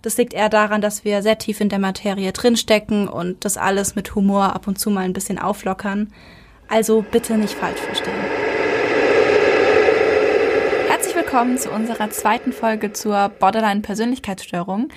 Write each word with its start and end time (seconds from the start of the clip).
Das 0.00 0.16
liegt 0.16 0.32
eher 0.32 0.48
daran, 0.48 0.80
dass 0.80 1.04
wir 1.04 1.22
sehr 1.22 1.38
tief 1.38 1.60
in 1.60 1.68
der 1.68 1.80
Materie 1.80 2.32
drinstecken 2.32 3.08
und 3.08 3.44
das 3.44 3.56
alles 3.56 3.96
mit 3.96 4.14
Humor 4.14 4.54
ab 4.54 4.68
und 4.68 4.78
zu 4.78 4.90
mal 4.90 5.04
ein 5.04 5.12
bisschen 5.12 5.40
auflockern. 5.40 6.12
Also 6.68 7.02
bitte 7.02 7.36
nicht 7.36 7.54
falsch 7.54 7.80
verstehen. 7.80 8.14
Herzlich 10.88 11.16
willkommen 11.16 11.58
zu 11.58 11.70
unserer 11.70 12.10
zweiten 12.10 12.52
Folge 12.52 12.92
zur 12.92 13.28
Borderline-Persönlichkeitsstörung. 13.40 14.88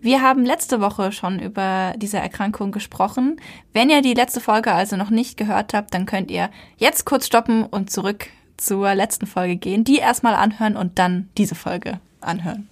Wir 0.00 0.22
haben 0.22 0.44
letzte 0.44 0.80
Woche 0.80 1.12
schon 1.12 1.38
über 1.38 1.94
diese 1.96 2.18
Erkrankung 2.18 2.72
gesprochen. 2.72 3.40
Wenn 3.72 3.90
ihr 3.90 4.02
die 4.02 4.14
letzte 4.14 4.40
Folge 4.40 4.72
also 4.72 4.96
noch 4.96 5.10
nicht 5.10 5.36
gehört 5.36 5.72
habt, 5.72 5.94
dann 5.94 6.06
könnt 6.06 6.32
ihr 6.32 6.50
jetzt 6.78 7.04
kurz 7.04 7.26
stoppen 7.26 7.64
und 7.64 7.90
zurück 7.90 8.26
zur 8.56 8.94
letzten 8.96 9.26
Folge 9.26 9.56
gehen, 9.56 9.84
die 9.84 9.98
erstmal 9.98 10.34
anhören 10.34 10.76
und 10.76 10.98
dann 10.98 11.28
diese 11.36 11.54
Folge 11.54 12.00
anhören. 12.20 12.68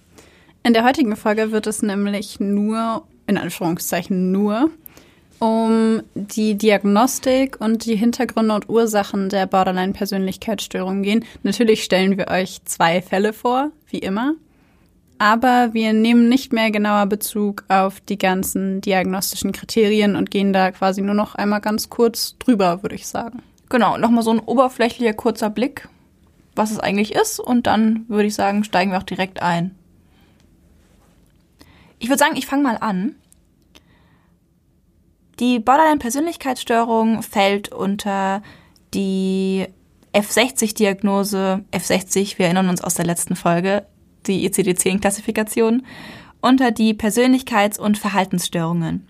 In 0.63 0.73
der 0.73 0.83
heutigen 0.83 1.15
Folge 1.15 1.51
wird 1.51 1.67
es 1.67 1.81
nämlich 1.81 2.39
nur, 2.39 3.03
in 3.25 3.37
Anführungszeichen 3.37 4.31
nur, 4.31 4.69
um 5.39 6.01
die 6.15 6.55
Diagnostik 6.55 7.61
und 7.61 7.85
die 7.85 7.95
Hintergründe 7.95 8.55
und 8.55 8.69
Ursachen 8.69 9.29
der 9.29 9.45
Borderline-Persönlichkeitsstörung 9.45 11.03
gehen. 11.03 11.25
Natürlich 11.43 11.83
stellen 11.83 12.17
wir 12.17 12.27
euch 12.29 12.63
zwei 12.65 13.01
Fälle 13.01 13.33
vor, 13.33 13.71
wie 13.89 13.99
immer. 13.99 14.33
Aber 15.19 15.73
wir 15.73 15.93
nehmen 15.93 16.29
nicht 16.29 16.53
mehr 16.53 16.69
genauer 16.69 17.07
Bezug 17.07 17.63
auf 17.69 17.99
die 18.01 18.17
ganzen 18.17 18.81
diagnostischen 18.81 19.51
Kriterien 19.51 20.15
und 20.15 20.29
gehen 20.29 20.53
da 20.53 20.71
quasi 20.71 21.01
nur 21.01 21.15
noch 21.15 21.35
einmal 21.35 21.61
ganz 21.61 21.89
kurz 21.89 22.35
drüber, 22.37 22.83
würde 22.83 22.95
ich 22.95 23.07
sagen. 23.07 23.41
Genau, 23.69 23.97
nochmal 23.97 24.23
so 24.23 24.31
ein 24.31 24.39
oberflächlicher 24.39 25.13
kurzer 25.13 25.49
Blick, 25.49 25.89
was 26.55 26.71
es 26.71 26.79
eigentlich 26.79 27.15
ist. 27.15 27.39
Und 27.39 27.67
dann 27.67 28.05
würde 28.07 28.27
ich 28.27 28.35
sagen, 28.35 28.63
steigen 28.63 28.91
wir 28.91 28.99
auch 28.99 29.03
direkt 29.03 29.41
ein. 29.41 29.75
Ich 31.99 32.09
würde 32.09 32.19
sagen, 32.19 32.35
ich 32.35 32.45
fange 32.45 32.63
mal 32.63 32.77
an. 32.77 33.15
Die 35.39 35.59
Borderline-Persönlichkeitsstörung 35.59 37.21
fällt 37.21 37.71
unter 37.71 38.41
die 38.93 39.67
F60-Diagnose, 40.13 41.63
F60, 41.71 42.39
wir 42.39 42.45
erinnern 42.45 42.69
uns 42.69 42.81
aus 42.81 42.95
der 42.95 43.05
letzten 43.05 43.35
Folge, 43.35 43.85
die 44.25 44.49
ICD-10-Klassifikation, 44.49 45.83
unter 46.41 46.71
die 46.71 46.93
Persönlichkeits- 46.93 47.79
und 47.79 47.97
Verhaltensstörungen. 47.97 49.07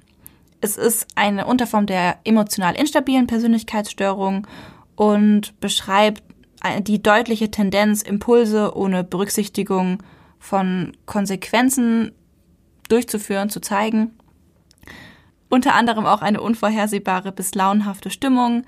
Es 0.60 0.76
ist 0.76 1.08
eine 1.16 1.46
Unterform 1.46 1.86
der 1.86 2.18
emotional 2.24 2.76
instabilen 2.76 3.28
Persönlichkeitsstörung 3.28 4.48
und 4.96 5.58
beschreibt 5.60 6.24
die 6.82 7.02
deutliche 7.02 7.52
Tendenz, 7.52 8.02
Impulse 8.02 8.76
ohne 8.76 9.04
Berücksichtigung 9.04 10.04
von 10.40 10.94
Konsequenzen 11.06 12.12
durchzuführen, 12.88 13.50
zu 13.50 13.60
zeigen. 13.62 14.12
Unter 15.50 15.76
anderem 15.76 16.06
auch 16.06 16.22
eine 16.22 16.42
unvorhersehbare 16.42 17.32
bis 17.32 17.56
launhafte 17.56 18.10
Stimmung. 18.10 18.64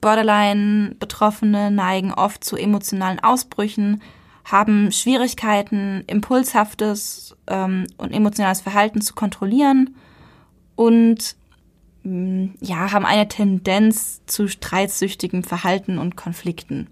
Borderline-Betroffene 0.00 1.70
neigen 1.70 2.12
oft 2.12 2.44
zu 2.44 2.56
emotionalen 2.56 3.18
Ausbrüchen, 3.18 4.00
haben 4.44 4.92
Schwierigkeiten, 4.92 6.04
impulshaftes 6.06 7.36
ähm, 7.48 7.86
und 7.96 8.12
emotionales 8.12 8.60
Verhalten 8.60 9.00
zu 9.00 9.14
kontrollieren 9.14 9.96
und 10.76 11.36
mm, 12.04 12.46
ja, 12.60 12.92
haben 12.92 13.04
eine 13.04 13.28
Tendenz 13.28 14.24
zu 14.26 14.46
streitsüchtigem 14.48 15.42
Verhalten 15.42 15.98
und 15.98 16.16
Konflikten. 16.16 16.86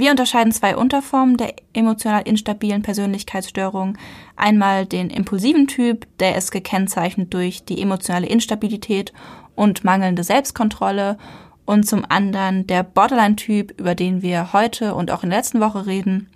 Wir 0.00 0.12
unterscheiden 0.12 0.50
zwei 0.50 0.78
Unterformen 0.78 1.36
der 1.36 1.56
emotional 1.74 2.22
instabilen 2.22 2.80
Persönlichkeitsstörung. 2.80 3.98
Einmal 4.34 4.86
den 4.86 5.10
impulsiven 5.10 5.66
Typ, 5.66 6.06
der 6.20 6.36
ist 6.36 6.52
gekennzeichnet 6.52 7.34
durch 7.34 7.66
die 7.66 7.82
emotionale 7.82 8.26
Instabilität 8.26 9.12
und 9.56 9.84
mangelnde 9.84 10.24
Selbstkontrolle. 10.24 11.18
Und 11.66 11.86
zum 11.86 12.06
anderen 12.08 12.66
der 12.66 12.82
Borderline-Typ, 12.82 13.78
über 13.78 13.94
den 13.94 14.22
wir 14.22 14.54
heute 14.54 14.94
und 14.94 15.10
auch 15.10 15.22
in 15.22 15.28
der 15.28 15.40
letzten 15.40 15.60
Woche 15.60 15.84
reden. 15.84 16.30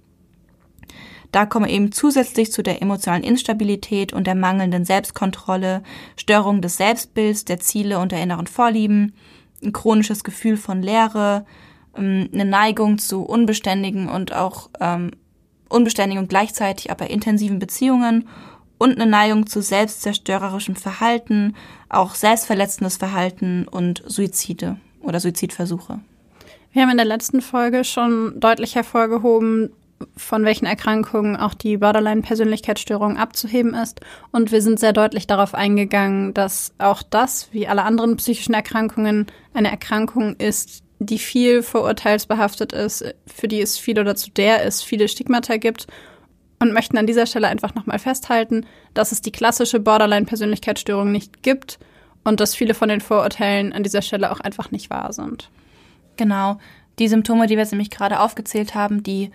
Da 1.33 1.47
kommen 1.47 1.71
eben 1.71 1.91
zusätzlich 1.91 2.53
zu 2.53 2.63
der 2.63 2.83
emotionalen 2.83 3.25
Instabilität 3.25 4.13
und 4.13 4.27
der 4.27 4.35
mangelnden 4.35 4.85
Selbstkontrolle 4.85 5.83
Störungen 6.17 6.61
des 6.61 6.77
Selbstbilds, 6.77 7.47
der 7.47 7.61
Ziele 7.61 7.99
und 7.99 8.13
der 8.13 8.23
inneren 8.23 8.47
Vorlieben, 8.47 9.15
ein 9.65 9.73
chronisches 9.73 10.23
Gefühl 10.23 10.59
von 10.59 10.83
Leere, 10.83 11.47
ähm, 11.97 12.29
eine 12.33 12.45
Neigung 12.45 12.99
zu 12.99 13.23
unbeständigen 13.23 14.09
und 14.09 14.33
auch 14.33 14.71
ähm, 14.81 15.13
unbeständigen 15.69 16.23
und 16.23 16.29
gleichzeitig 16.29 16.91
aber 16.91 17.11
intensiven 17.11 17.59
Beziehungen 17.59 18.29
und 18.79 18.97
eine 18.97 19.07
Neigung 19.07 19.47
zu 19.47 19.63
selbstzerstörerischem 19.63 20.77
Verhalten, 20.77 21.55
auch 21.89 22.15
selbstverletzendes 22.15 22.97
Verhalten 22.97 23.67
und 23.69 24.03
Suizide 24.07 24.77
oder 25.01 25.21
Suizidversuche. 25.21 26.01
Wir 26.73 26.83
haben 26.83 26.91
in 26.91 26.97
der 26.97 27.07
letzten 27.07 27.41
Folge 27.41 27.85
schon 27.85 28.39
deutlich 28.41 28.75
hervorgehoben, 28.75 29.71
von 30.17 30.45
welchen 30.45 30.67
Erkrankungen 30.67 31.37
auch 31.37 31.55
die 31.55 31.77
Borderline-Persönlichkeitsstörung 31.77 33.17
abzuheben 33.17 33.75
ist. 33.75 34.01
Und 34.33 34.53
wir 34.53 34.61
sind 34.61 34.81
sehr 34.81 34.93
deutlich 34.93 35.27
darauf 35.27 35.55
eingegangen, 35.55 36.35
dass 36.35 36.73
auch 36.79 37.03
das, 37.03 37.49
wie 37.53 37.69
alle 37.69 37.85
anderen 37.85 38.17
psychischen 38.17 38.55
Erkrankungen, 38.55 39.27
eine 39.55 39.71
Erkrankung 39.71 40.37
ist, 40.37 40.84
die 41.05 41.19
viel 41.19 41.63
vorurteilsbehaftet 41.63 42.73
ist, 42.73 43.05
für 43.27 43.49
die 43.49 43.61
es 43.61 43.79
viel 43.79 43.99
oder 43.99 44.17
zu 44.17 44.31
der 44.31 44.65
es 44.65 44.83
viele 44.83 45.09
Stigmata 45.09 45.57
gibt 45.57 45.87
und 46.61 46.73
möchten 46.73 46.99
an 46.99 47.07
dieser 47.07 47.27
Stelle 47.27 47.49
einfach 47.49 47.75
nochmal 47.75 47.99
festhalten, 47.99 48.67
dass 48.95 49.13
es 49.13 49.21
die 49.21 49.33
klassische 49.33 49.81
Borderline-Persönlichkeitsstörung 49.81 51.13
nicht 51.13 51.43
gibt 51.43 51.79
und 52.25 52.41
dass 52.41 52.55
viele 52.55 52.75
von 52.75 52.89
den 52.89 53.01
Vorurteilen 53.01 53.73
an 53.73 53.83
dieser 53.83 54.03
Stelle 54.03 54.33
auch 54.33 54.41
einfach 54.41 54.71
nicht 54.71 54.91
wahr 54.91 55.13
sind. 55.13 55.51
Genau. 56.17 56.59
Die 56.99 57.09
Symptome, 57.09 57.47
die 57.47 57.57
wir 57.57 57.63
jetzt 57.63 57.73
nämlich 57.73 57.91
gerade 57.91 58.21
aufgezählt 58.21 58.75
haben, 58.75 59.03
die 59.03 59.31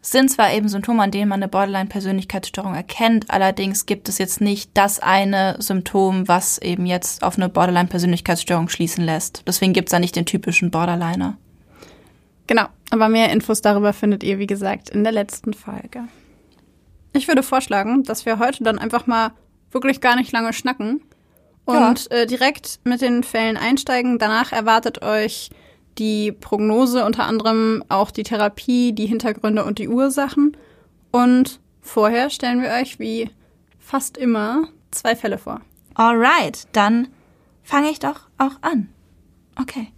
sind 0.00 0.30
zwar 0.30 0.52
eben 0.52 0.68
Symptome, 0.68 1.02
an 1.02 1.10
denen 1.10 1.28
man 1.28 1.42
eine 1.42 1.48
Borderline-Persönlichkeitsstörung 1.48 2.74
erkennt, 2.74 3.30
allerdings 3.30 3.86
gibt 3.86 4.08
es 4.08 4.18
jetzt 4.18 4.40
nicht 4.40 4.70
das 4.74 5.00
eine 5.00 5.56
Symptom, 5.58 6.28
was 6.28 6.58
eben 6.58 6.86
jetzt 6.86 7.22
auf 7.22 7.36
eine 7.36 7.48
Borderline-Persönlichkeitsstörung 7.48 8.68
schließen 8.68 9.04
lässt. 9.04 9.42
Deswegen 9.46 9.72
gibt 9.72 9.88
es 9.88 9.92
da 9.92 9.98
nicht 9.98 10.16
den 10.16 10.26
typischen 10.26 10.70
Borderliner. 10.70 11.36
Genau, 12.46 12.66
aber 12.90 13.08
mehr 13.08 13.30
Infos 13.30 13.60
darüber 13.60 13.92
findet 13.92 14.22
ihr, 14.22 14.38
wie 14.38 14.46
gesagt, 14.46 14.88
in 14.88 15.04
der 15.04 15.12
letzten 15.12 15.52
Folge. 15.52 16.04
Ich 17.12 17.28
würde 17.28 17.42
vorschlagen, 17.42 18.04
dass 18.04 18.24
wir 18.24 18.38
heute 18.38 18.64
dann 18.64 18.78
einfach 18.78 19.06
mal 19.06 19.32
wirklich 19.70 20.00
gar 20.00 20.16
nicht 20.16 20.32
lange 20.32 20.52
schnacken 20.52 21.02
und 21.64 22.08
ja. 22.10 22.16
äh, 22.16 22.26
direkt 22.26 22.80
mit 22.84 23.02
den 23.02 23.22
Fällen 23.22 23.56
einsteigen. 23.56 24.18
Danach 24.18 24.52
erwartet 24.52 25.02
euch 25.02 25.50
die 25.98 26.32
Prognose, 26.32 27.04
unter 27.04 27.24
anderem 27.24 27.84
auch 27.88 28.10
die 28.10 28.22
Therapie, 28.22 28.92
die 28.92 29.06
Hintergründe 29.06 29.64
und 29.64 29.78
die 29.78 29.88
Ursachen. 29.88 30.56
Und 31.10 31.60
vorher 31.80 32.30
stellen 32.30 32.62
wir 32.62 32.70
euch 32.70 32.98
wie 32.98 33.30
fast 33.78 34.16
immer 34.16 34.68
zwei 34.90 35.16
Fälle 35.16 35.38
vor. 35.38 35.60
Alright, 35.94 36.68
dann 36.72 37.08
fange 37.62 37.90
ich 37.90 37.98
doch 37.98 38.28
auch 38.38 38.62
an. 38.62 38.88
Okay. 39.60 39.88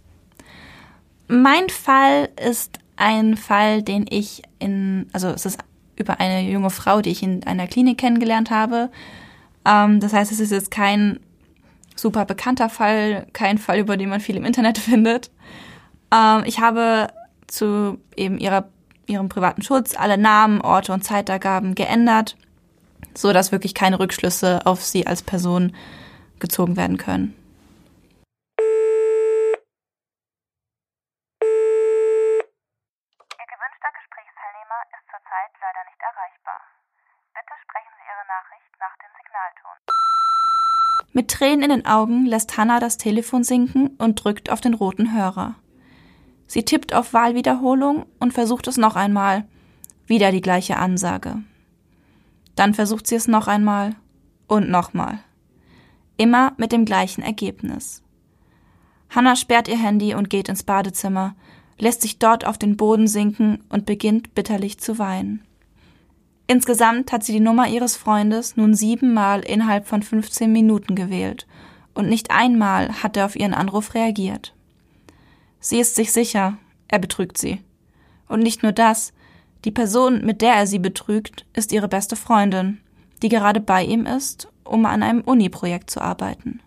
Mein 1.27 1.69
Fall 1.69 2.29
ist 2.43 2.79
ein 2.97 3.37
Fall, 3.37 3.83
den 3.83 4.05
ich 4.09 4.41
in, 4.59 5.07
also 5.13 5.29
es 5.29 5.45
ist 5.45 5.59
über 5.95 6.19
eine 6.19 6.49
junge 6.49 6.69
Frau, 6.69 7.01
die 7.01 7.11
ich 7.11 7.23
in 7.23 7.45
einer 7.45 7.67
Klinik 7.67 7.97
kennengelernt 7.97 8.51
habe. 8.51 8.91
Ähm, 9.65 9.99
das 9.99 10.13
heißt, 10.13 10.31
es 10.31 10.39
ist 10.39 10.51
jetzt 10.51 10.71
kein 10.71 11.19
super 11.95 12.25
bekannter 12.25 12.69
Fall, 12.69 13.27
kein 13.33 13.57
Fall, 13.57 13.79
über 13.79 13.97
den 13.97 14.09
man 14.09 14.19
viel 14.19 14.35
im 14.35 14.45
Internet 14.45 14.77
findet. 14.79 15.31
Ähm, 16.13 16.43
ich 16.45 16.59
habe 16.59 17.07
zu 17.47 17.99
eben 18.15 18.37
ihrer, 18.37 18.69
ihrem 19.07 19.29
privaten 19.29 19.61
Schutz 19.61 19.95
alle 19.95 20.17
Namen, 20.17 20.61
Orte 20.61 20.93
und 20.93 21.03
Zeitangaben 21.03 21.75
geändert, 21.75 22.37
so 23.15 23.33
dass 23.33 23.51
wirklich 23.51 23.73
keine 23.73 23.99
Rückschlüsse 23.99 24.65
auf 24.65 24.83
sie 24.83 25.07
als 25.07 25.21
Person 25.23 25.75
gezogen 26.39 26.75
werden 26.77 26.97
können. 26.97 27.35
Ihr 33.39 33.47
gewünschter 33.47 33.91
Gesprächsteilnehmer 33.95 34.79
ist 34.91 35.05
zurzeit 35.07 35.51
leider 35.61 35.83
nicht 35.87 36.01
erreichbar. 36.01 36.61
Bitte 37.33 37.53
sprechen 37.63 37.93
Sie 37.95 38.03
Ihre 38.11 38.25
Nachricht 38.27 38.73
nach 38.79 38.95
dem 38.99 39.11
Signalton. 39.15 39.75
Mit 41.13 41.31
Tränen 41.31 41.63
in 41.63 41.69
den 41.69 41.85
Augen 41.85 42.25
lässt 42.25 42.57
Hannah 42.57 42.79
das 42.79 42.97
Telefon 42.97 43.43
sinken 43.43 43.95
und 43.97 44.23
drückt 44.23 44.49
auf 44.49 44.61
den 44.61 44.73
roten 44.73 45.13
Hörer. 45.13 45.55
Sie 46.51 46.63
tippt 46.63 46.93
auf 46.93 47.13
Wahlwiederholung 47.13 48.05
und 48.19 48.33
versucht 48.33 48.67
es 48.67 48.75
noch 48.75 48.97
einmal. 48.97 49.45
Wieder 50.05 50.33
die 50.33 50.41
gleiche 50.41 50.75
Ansage. 50.75 51.37
Dann 52.57 52.73
versucht 52.73 53.07
sie 53.07 53.15
es 53.15 53.29
noch 53.29 53.47
einmal 53.47 53.95
und 54.49 54.69
nochmal. 54.69 55.19
Immer 56.17 56.51
mit 56.57 56.73
dem 56.73 56.83
gleichen 56.83 57.21
Ergebnis. 57.21 58.03
Hannah 59.09 59.37
sperrt 59.37 59.69
ihr 59.69 59.77
Handy 59.77 60.13
und 60.13 60.29
geht 60.29 60.49
ins 60.49 60.63
Badezimmer, 60.63 61.35
lässt 61.79 62.01
sich 62.01 62.19
dort 62.19 62.45
auf 62.45 62.57
den 62.57 62.75
Boden 62.75 63.07
sinken 63.07 63.63
und 63.69 63.85
beginnt 63.85 64.35
bitterlich 64.35 64.77
zu 64.77 64.99
weinen. 64.99 65.45
Insgesamt 66.47 67.13
hat 67.13 67.23
sie 67.23 67.31
die 67.31 67.39
Nummer 67.39 67.69
ihres 67.69 67.95
Freundes 67.95 68.57
nun 68.57 68.73
siebenmal 68.73 69.39
innerhalb 69.39 69.87
von 69.87 70.03
15 70.03 70.51
Minuten 70.51 70.95
gewählt 70.95 71.47
und 71.93 72.09
nicht 72.09 72.29
einmal 72.29 73.01
hat 73.01 73.15
er 73.15 73.25
auf 73.25 73.37
ihren 73.37 73.53
Anruf 73.53 73.93
reagiert. 73.93 74.53
Sie 75.61 75.79
ist 75.79 75.95
sich 75.95 76.11
sicher, 76.11 76.57
er 76.87 76.99
betrügt 76.99 77.37
sie. 77.37 77.61
Und 78.27 78.41
nicht 78.41 78.63
nur 78.63 78.71
das, 78.71 79.13
die 79.63 79.71
Person, 79.71 80.25
mit 80.25 80.41
der 80.41 80.55
er 80.55 80.67
sie 80.67 80.79
betrügt, 80.79 81.45
ist 81.53 81.71
ihre 81.71 81.87
beste 81.87 82.15
Freundin, 82.15 82.81
die 83.21 83.29
gerade 83.29 83.61
bei 83.61 83.83
ihm 83.83 84.05
ist, 84.05 84.47
um 84.63 84.85
an 84.85 85.03
einem 85.03 85.21
Uni-Projekt 85.21 85.91
zu 85.91 86.01
arbeiten. 86.01 86.61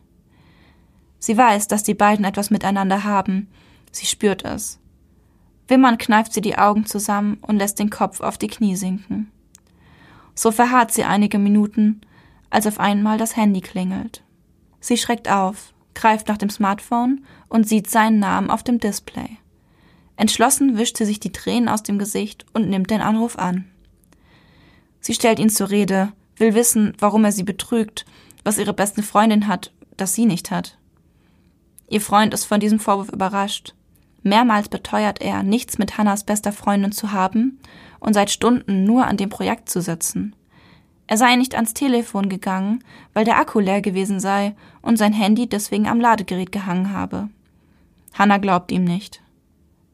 Sie 1.18 1.36
weiß, 1.36 1.66
dass 1.68 1.82
die 1.82 1.94
beiden 1.94 2.24
etwas 2.24 2.50
miteinander 2.50 3.02
haben, 3.02 3.48
sie 3.90 4.06
spürt 4.06 4.44
es. 4.44 4.78
Wimmern 5.66 5.98
kneift 5.98 6.32
sie 6.32 6.40
die 6.40 6.56
Augen 6.56 6.86
zusammen 6.86 7.38
und 7.40 7.58
lässt 7.58 7.78
den 7.78 7.90
Kopf 7.90 8.20
auf 8.20 8.38
die 8.38 8.48
Knie 8.48 8.76
sinken. 8.76 9.30
So 10.34 10.52
verharrt 10.52 10.92
sie 10.92 11.04
einige 11.04 11.38
Minuten, 11.38 12.02
als 12.50 12.66
auf 12.66 12.78
einmal 12.78 13.18
das 13.18 13.36
Handy 13.36 13.60
klingelt. 13.60 14.22
Sie 14.78 14.96
schreckt 14.96 15.28
auf, 15.28 15.73
greift 15.94 16.28
nach 16.28 16.38
dem 16.38 16.50
Smartphone 16.50 17.24
und 17.48 17.68
sieht 17.68 17.90
seinen 17.90 18.18
Namen 18.18 18.50
auf 18.50 18.62
dem 18.62 18.78
Display. 18.78 19.38
Entschlossen 20.16 20.78
wischt 20.78 20.96
sie 20.96 21.04
sich 21.04 21.20
die 21.20 21.32
Tränen 21.32 21.68
aus 21.68 21.82
dem 21.82 21.98
Gesicht 21.98 22.46
und 22.52 22.68
nimmt 22.68 22.90
den 22.90 23.00
Anruf 23.00 23.38
an. 23.38 23.64
Sie 25.00 25.14
stellt 25.14 25.38
ihn 25.38 25.50
zur 25.50 25.70
Rede, 25.70 26.12
will 26.36 26.54
wissen, 26.54 26.94
warum 26.98 27.24
er 27.24 27.32
sie 27.32 27.42
betrügt, 27.42 28.04
was 28.44 28.58
ihre 28.58 28.72
beste 28.72 29.02
Freundin 29.02 29.48
hat, 29.48 29.72
das 29.96 30.14
sie 30.14 30.26
nicht 30.26 30.50
hat. 30.50 30.78
Ihr 31.88 32.00
Freund 32.00 32.32
ist 32.34 32.44
von 32.44 32.60
diesem 32.60 32.80
Vorwurf 32.80 33.10
überrascht. 33.10 33.74
Mehrmals 34.22 34.68
beteuert 34.68 35.20
er, 35.20 35.42
nichts 35.42 35.78
mit 35.78 35.98
Hannas 35.98 36.24
bester 36.24 36.52
Freundin 36.52 36.92
zu 36.92 37.12
haben 37.12 37.60
und 38.00 38.14
seit 38.14 38.30
Stunden 38.30 38.84
nur 38.84 39.06
an 39.06 39.16
dem 39.16 39.28
Projekt 39.28 39.68
zu 39.68 39.82
sitzen. 39.82 40.34
Er 41.06 41.18
sei 41.18 41.36
nicht 41.36 41.54
ans 41.54 41.74
Telefon 41.74 42.28
gegangen, 42.28 42.82
weil 43.12 43.24
der 43.24 43.38
Akku 43.38 43.60
leer 43.60 43.82
gewesen 43.82 44.20
sei 44.20 44.54
und 44.80 44.96
sein 44.96 45.12
Handy 45.12 45.46
deswegen 45.46 45.86
am 45.86 46.00
Ladegerät 46.00 46.50
gehangen 46.50 46.92
habe. 46.92 47.28
Hannah 48.14 48.38
glaubt 48.38 48.72
ihm 48.72 48.84
nicht. 48.84 49.20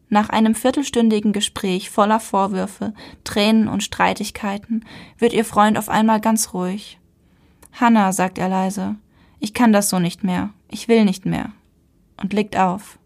Nach 0.08 0.28
einem 0.28 0.54
viertelstündigen 0.54 1.32
Gespräch 1.32 1.90
voller 1.90 2.20
Vorwürfe, 2.20 2.94
Tränen 3.24 3.68
und 3.68 3.82
Streitigkeiten 3.82 4.84
wird 5.18 5.32
ihr 5.32 5.44
Freund 5.44 5.78
auf 5.78 5.88
einmal 5.88 6.20
ganz 6.20 6.52
ruhig. 6.52 6.98
Hannah, 7.72 8.12
sagt 8.12 8.38
er 8.38 8.48
leise, 8.48 8.96
ich 9.38 9.54
kann 9.54 9.72
das 9.72 9.88
so 9.88 9.98
nicht 9.98 10.24
mehr, 10.24 10.50
ich 10.68 10.88
will 10.88 11.04
nicht 11.04 11.26
mehr, 11.26 11.52
und 12.20 12.32
legt 12.32 12.56
auf. 12.56 12.98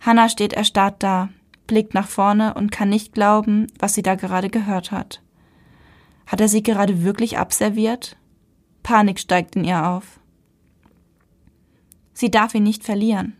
Hannah 0.00 0.28
steht 0.28 0.52
erstarrt 0.52 1.02
da, 1.02 1.28
blickt 1.66 1.94
nach 1.94 2.08
vorne 2.08 2.54
und 2.54 2.72
kann 2.72 2.88
nicht 2.88 3.12
glauben, 3.12 3.66
was 3.78 3.94
sie 3.94 4.02
da 4.02 4.14
gerade 4.14 4.48
gehört 4.48 4.92
hat. 4.92 5.20
Hat 6.26 6.40
er 6.40 6.48
sie 6.48 6.62
gerade 6.62 7.02
wirklich 7.02 7.38
abserviert? 7.38 8.16
Panik 8.82 9.18
steigt 9.18 9.56
in 9.56 9.64
ihr 9.64 9.86
auf. 9.86 10.20
Sie 12.12 12.30
darf 12.30 12.54
ihn 12.54 12.62
nicht 12.62 12.84
verlieren. 12.84 13.36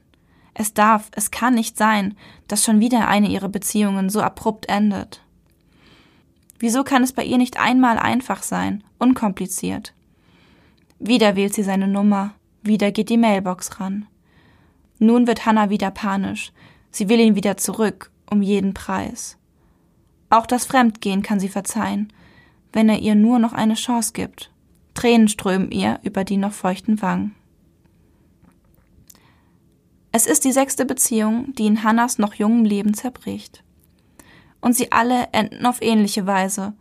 Es 0.55 0.75
darf, 0.75 1.11
es 1.15 1.31
kann 1.31 1.55
nicht 1.55 1.77
sein, 1.77 2.17
dass 2.49 2.65
schon 2.65 2.81
wieder 2.81 3.09
eine 3.09 3.29
ihrer 3.29 3.49
Beziehungen 3.49 4.11
so 4.11 4.21
abrupt 4.21 4.69
endet. 4.69 5.23
Wieso 6.59 6.85
kann 6.85 7.03
es 7.03 7.13
bei 7.13 7.25
ihr 7.25 7.39
nicht 7.39 7.59
einmal 7.59 7.99
einfach 7.99 8.43
sein, 8.43 8.85
unkompliziert? 8.99 9.95
Wieder 10.99 11.35
wählt 11.35 11.55
sie 11.55 11.63
seine 11.63 11.89
Nummer, 11.89 12.35
wieder 12.63 12.93
geht 12.93 13.09
die 13.09 13.17
Mailbox 13.17 13.81
ran. 13.81 14.07
Nun 14.99 15.27
wird 15.27 15.47
Hannah 15.47 15.71
wieder 15.71 15.91
panisch. 15.91 16.53
Sie 16.93 17.09
will 17.09 17.19
ihn 17.19 17.35
wieder 17.35 17.57
zurück, 17.57 18.13
um 18.31 18.43
jeden 18.43 18.75
Preis. 18.75 19.37
Auch 20.31 20.47
das 20.47 20.65
Fremdgehen 20.65 21.23
kann 21.23 21.41
sie 21.41 21.49
verzeihen, 21.49 22.13
wenn 22.73 22.89
er 22.89 22.99
ihr 22.99 23.15
nur 23.15 23.39
noch 23.39 23.53
eine 23.53 23.75
Chance 23.75 24.13
gibt. 24.13 24.51
Tränen 24.95 25.29
strömen 25.29 25.71
ihr 25.71 26.01
über 26.03 26.25
die 26.25 26.37
noch 26.37 26.53
feuchten 26.53 27.01
Wangen. 27.03 27.35
Es 30.11 30.27
ist 30.27 30.45
die 30.45 30.53
sechste 30.53 30.85
Beziehung, 30.85 31.55
die 31.55 31.67
in 31.67 31.83
Hannas 31.83 32.19
noch 32.19 32.35
jungem 32.35 32.65
Leben 32.67 32.93
zerbricht. 32.93 33.65
Und 34.61 34.77
sie 34.77 34.93
alle 34.93 35.29
enden 35.33 35.65
auf 35.65 35.81
ähnliche 35.81 36.27
Weise. 36.27 36.75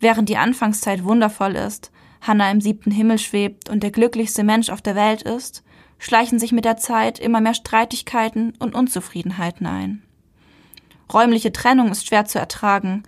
Während 0.00 0.28
die 0.28 0.38
Anfangszeit 0.38 1.04
wundervoll 1.04 1.54
ist, 1.54 1.92
Hannah 2.22 2.50
im 2.50 2.60
siebten 2.60 2.90
Himmel 2.90 3.18
schwebt 3.18 3.68
und 3.68 3.82
der 3.82 3.90
glücklichste 3.90 4.42
Mensch 4.42 4.70
auf 4.70 4.80
der 4.80 4.96
Welt 4.96 5.22
ist, 5.22 5.62
schleichen 5.98 6.38
sich 6.38 6.52
mit 6.52 6.64
der 6.64 6.78
Zeit 6.78 7.18
immer 7.18 7.40
mehr 7.40 7.54
Streitigkeiten 7.54 8.54
und 8.58 8.74
Unzufriedenheiten 8.74 9.66
ein. 9.66 10.02
Räumliche 11.12 11.52
Trennung 11.52 11.90
ist 11.90 12.06
schwer 12.06 12.24
zu 12.24 12.38
ertragen, 12.38 13.02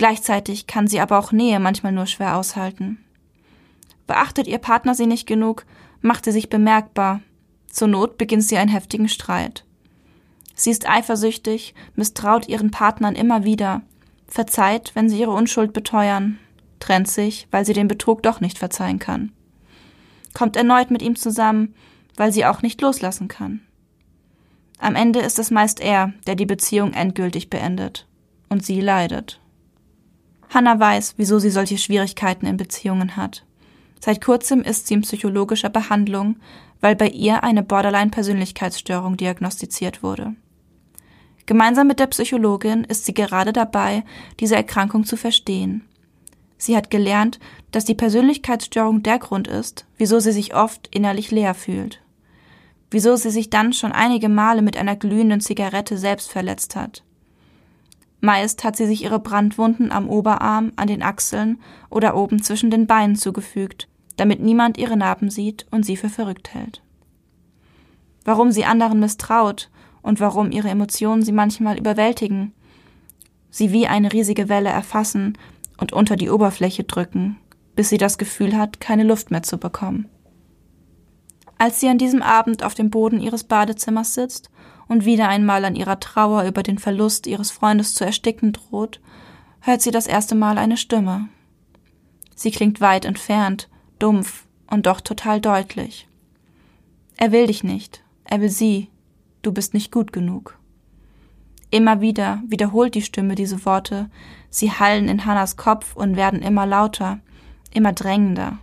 Gleichzeitig 0.00 0.66
kann 0.66 0.86
sie 0.86 0.98
aber 0.98 1.18
auch 1.18 1.30
Nähe 1.30 1.60
manchmal 1.60 1.92
nur 1.92 2.06
schwer 2.06 2.38
aushalten. 2.38 3.04
Beachtet 4.06 4.46
ihr 4.46 4.56
Partner 4.56 4.94
sie 4.94 5.04
nicht 5.04 5.26
genug, 5.26 5.66
macht 6.00 6.24
sie 6.24 6.32
sich 6.32 6.48
bemerkbar. 6.48 7.20
Zur 7.70 7.88
Not 7.88 8.16
beginnt 8.16 8.44
sie 8.44 8.56
einen 8.56 8.70
heftigen 8.70 9.10
Streit. 9.10 9.66
Sie 10.54 10.70
ist 10.70 10.88
eifersüchtig, 10.88 11.74
misstraut 11.96 12.48
ihren 12.48 12.70
Partnern 12.70 13.14
immer 13.14 13.44
wieder, 13.44 13.82
verzeiht, 14.26 14.92
wenn 14.94 15.10
sie 15.10 15.20
ihre 15.20 15.32
Unschuld 15.32 15.74
beteuern, 15.74 16.38
trennt 16.78 17.08
sich, 17.08 17.46
weil 17.50 17.66
sie 17.66 17.74
den 17.74 17.86
Betrug 17.86 18.22
doch 18.22 18.40
nicht 18.40 18.56
verzeihen 18.56 19.00
kann. 19.00 19.32
Kommt 20.32 20.56
erneut 20.56 20.90
mit 20.90 21.02
ihm 21.02 21.14
zusammen, 21.14 21.74
weil 22.16 22.32
sie 22.32 22.46
auch 22.46 22.62
nicht 22.62 22.80
loslassen 22.80 23.28
kann. 23.28 23.60
Am 24.78 24.94
Ende 24.94 25.20
ist 25.20 25.38
es 25.38 25.50
meist 25.50 25.78
er, 25.78 26.14
der 26.26 26.36
die 26.36 26.46
Beziehung 26.46 26.94
endgültig 26.94 27.50
beendet. 27.50 28.06
Und 28.48 28.64
sie 28.64 28.80
leidet. 28.80 29.40
Hannah 30.50 30.78
weiß, 30.78 31.14
wieso 31.16 31.38
sie 31.38 31.50
solche 31.50 31.78
Schwierigkeiten 31.78 32.44
in 32.46 32.56
Beziehungen 32.56 33.16
hat. 33.16 33.44
Seit 34.00 34.24
kurzem 34.24 34.62
ist 34.62 34.86
sie 34.86 34.94
in 34.94 35.02
psychologischer 35.02 35.68
Behandlung, 35.68 36.36
weil 36.80 36.96
bei 36.96 37.08
ihr 37.08 37.44
eine 37.44 37.62
Borderline-Persönlichkeitsstörung 37.62 39.16
diagnostiziert 39.16 40.02
wurde. 40.02 40.34
Gemeinsam 41.46 41.86
mit 41.86 42.00
der 42.00 42.06
Psychologin 42.06 42.84
ist 42.84 43.04
sie 43.04 43.14
gerade 43.14 43.52
dabei, 43.52 44.04
diese 44.40 44.56
Erkrankung 44.56 45.04
zu 45.04 45.16
verstehen. 45.16 45.84
Sie 46.58 46.76
hat 46.76 46.90
gelernt, 46.90 47.38
dass 47.70 47.84
die 47.84 47.94
Persönlichkeitsstörung 47.94 49.02
der 49.02 49.18
Grund 49.18 49.48
ist, 49.48 49.86
wieso 49.96 50.20
sie 50.20 50.32
sich 50.32 50.54
oft 50.54 50.88
innerlich 50.94 51.30
leer 51.30 51.54
fühlt. 51.54 52.02
Wieso 52.90 53.16
sie 53.16 53.30
sich 53.30 53.50
dann 53.50 53.72
schon 53.72 53.92
einige 53.92 54.28
Male 54.28 54.62
mit 54.62 54.76
einer 54.76 54.96
glühenden 54.96 55.40
Zigarette 55.40 55.96
selbst 55.96 56.30
verletzt 56.30 56.76
hat. 56.76 57.02
Meist 58.20 58.64
hat 58.64 58.76
sie 58.76 58.86
sich 58.86 59.02
ihre 59.02 59.18
Brandwunden 59.18 59.90
am 59.92 60.08
Oberarm, 60.08 60.72
an 60.76 60.88
den 60.88 61.02
Achseln 61.02 61.58
oder 61.88 62.16
oben 62.16 62.42
zwischen 62.42 62.70
den 62.70 62.86
Beinen 62.86 63.16
zugefügt, 63.16 63.88
damit 64.16 64.40
niemand 64.40 64.76
ihre 64.76 64.96
Narben 64.96 65.30
sieht 65.30 65.66
und 65.70 65.84
sie 65.84 65.96
für 65.96 66.10
verrückt 66.10 66.52
hält. 66.52 66.82
Warum 68.24 68.52
sie 68.52 68.66
anderen 68.66 69.00
misstraut 69.00 69.70
und 70.02 70.20
warum 70.20 70.52
ihre 70.52 70.68
Emotionen 70.68 71.22
sie 71.22 71.32
manchmal 71.32 71.78
überwältigen, 71.78 72.52
sie 73.50 73.72
wie 73.72 73.86
eine 73.86 74.12
riesige 74.12 74.48
Welle 74.48 74.68
erfassen 74.68 75.38
und 75.78 75.94
unter 75.94 76.16
die 76.16 76.28
Oberfläche 76.28 76.84
drücken, 76.84 77.38
bis 77.74 77.88
sie 77.88 77.98
das 77.98 78.18
Gefühl 78.18 78.56
hat, 78.56 78.80
keine 78.80 79.04
Luft 79.04 79.30
mehr 79.30 79.42
zu 79.42 79.56
bekommen. 79.56 80.08
Als 81.56 81.80
sie 81.80 81.88
an 81.88 81.98
diesem 81.98 82.22
Abend 82.22 82.62
auf 82.62 82.74
dem 82.74 82.90
Boden 82.90 83.20
ihres 83.20 83.44
Badezimmers 83.44 84.14
sitzt 84.14 84.50
und 84.90 85.04
wieder 85.04 85.28
einmal 85.28 85.64
an 85.64 85.76
ihrer 85.76 86.00
Trauer 86.00 86.42
über 86.42 86.64
den 86.64 86.76
Verlust 86.76 87.28
ihres 87.28 87.52
Freundes 87.52 87.94
zu 87.94 88.04
ersticken 88.04 88.52
droht, 88.52 89.00
hört 89.60 89.80
sie 89.82 89.92
das 89.92 90.08
erste 90.08 90.34
Mal 90.34 90.58
eine 90.58 90.76
Stimme. 90.76 91.28
Sie 92.34 92.50
klingt 92.50 92.80
weit 92.80 93.04
entfernt, 93.04 93.68
dumpf 94.00 94.48
und 94.68 94.86
doch 94.86 95.00
total 95.00 95.40
deutlich. 95.40 96.08
Er 97.16 97.30
will 97.30 97.46
dich 97.46 97.62
nicht, 97.62 98.02
er 98.24 98.40
will 98.40 98.48
sie, 98.48 98.88
du 99.42 99.52
bist 99.52 99.74
nicht 99.74 99.92
gut 99.92 100.12
genug. 100.12 100.58
Immer 101.70 102.00
wieder 102.00 102.42
wiederholt 102.48 102.96
die 102.96 103.02
Stimme 103.02 103.36
diese 103.36 103.64
Worte, 103.64 104.10
sie 104.48 104.72
hallen 104.72 105.08
in 105.08 105.24
Hannas 105.24 105.56
Kopf 105.56 105.94
und 105.94 106.16
werden 106.16 106.42
immer 106.42 106.66
lauter, 106.66 107.20
immer 107.72 107.92
drängender. 107.92 108.58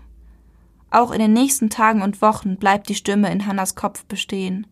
Auch 0.92 1.12
in 1.12 1.20
den 1.20 1.32
nächsten 1.32 1.70
Tagen 1.70 2.02
und 2.02 2.22
Wochen 2.22 2.58
bleibt 2.58 2.90
die 2.90 2.96
Stimme 2.96 3.32
in 3.32 3.46
Hannas 3.46 3.76
Kopf 3.76 4.04
bestehen. 4.04 4.68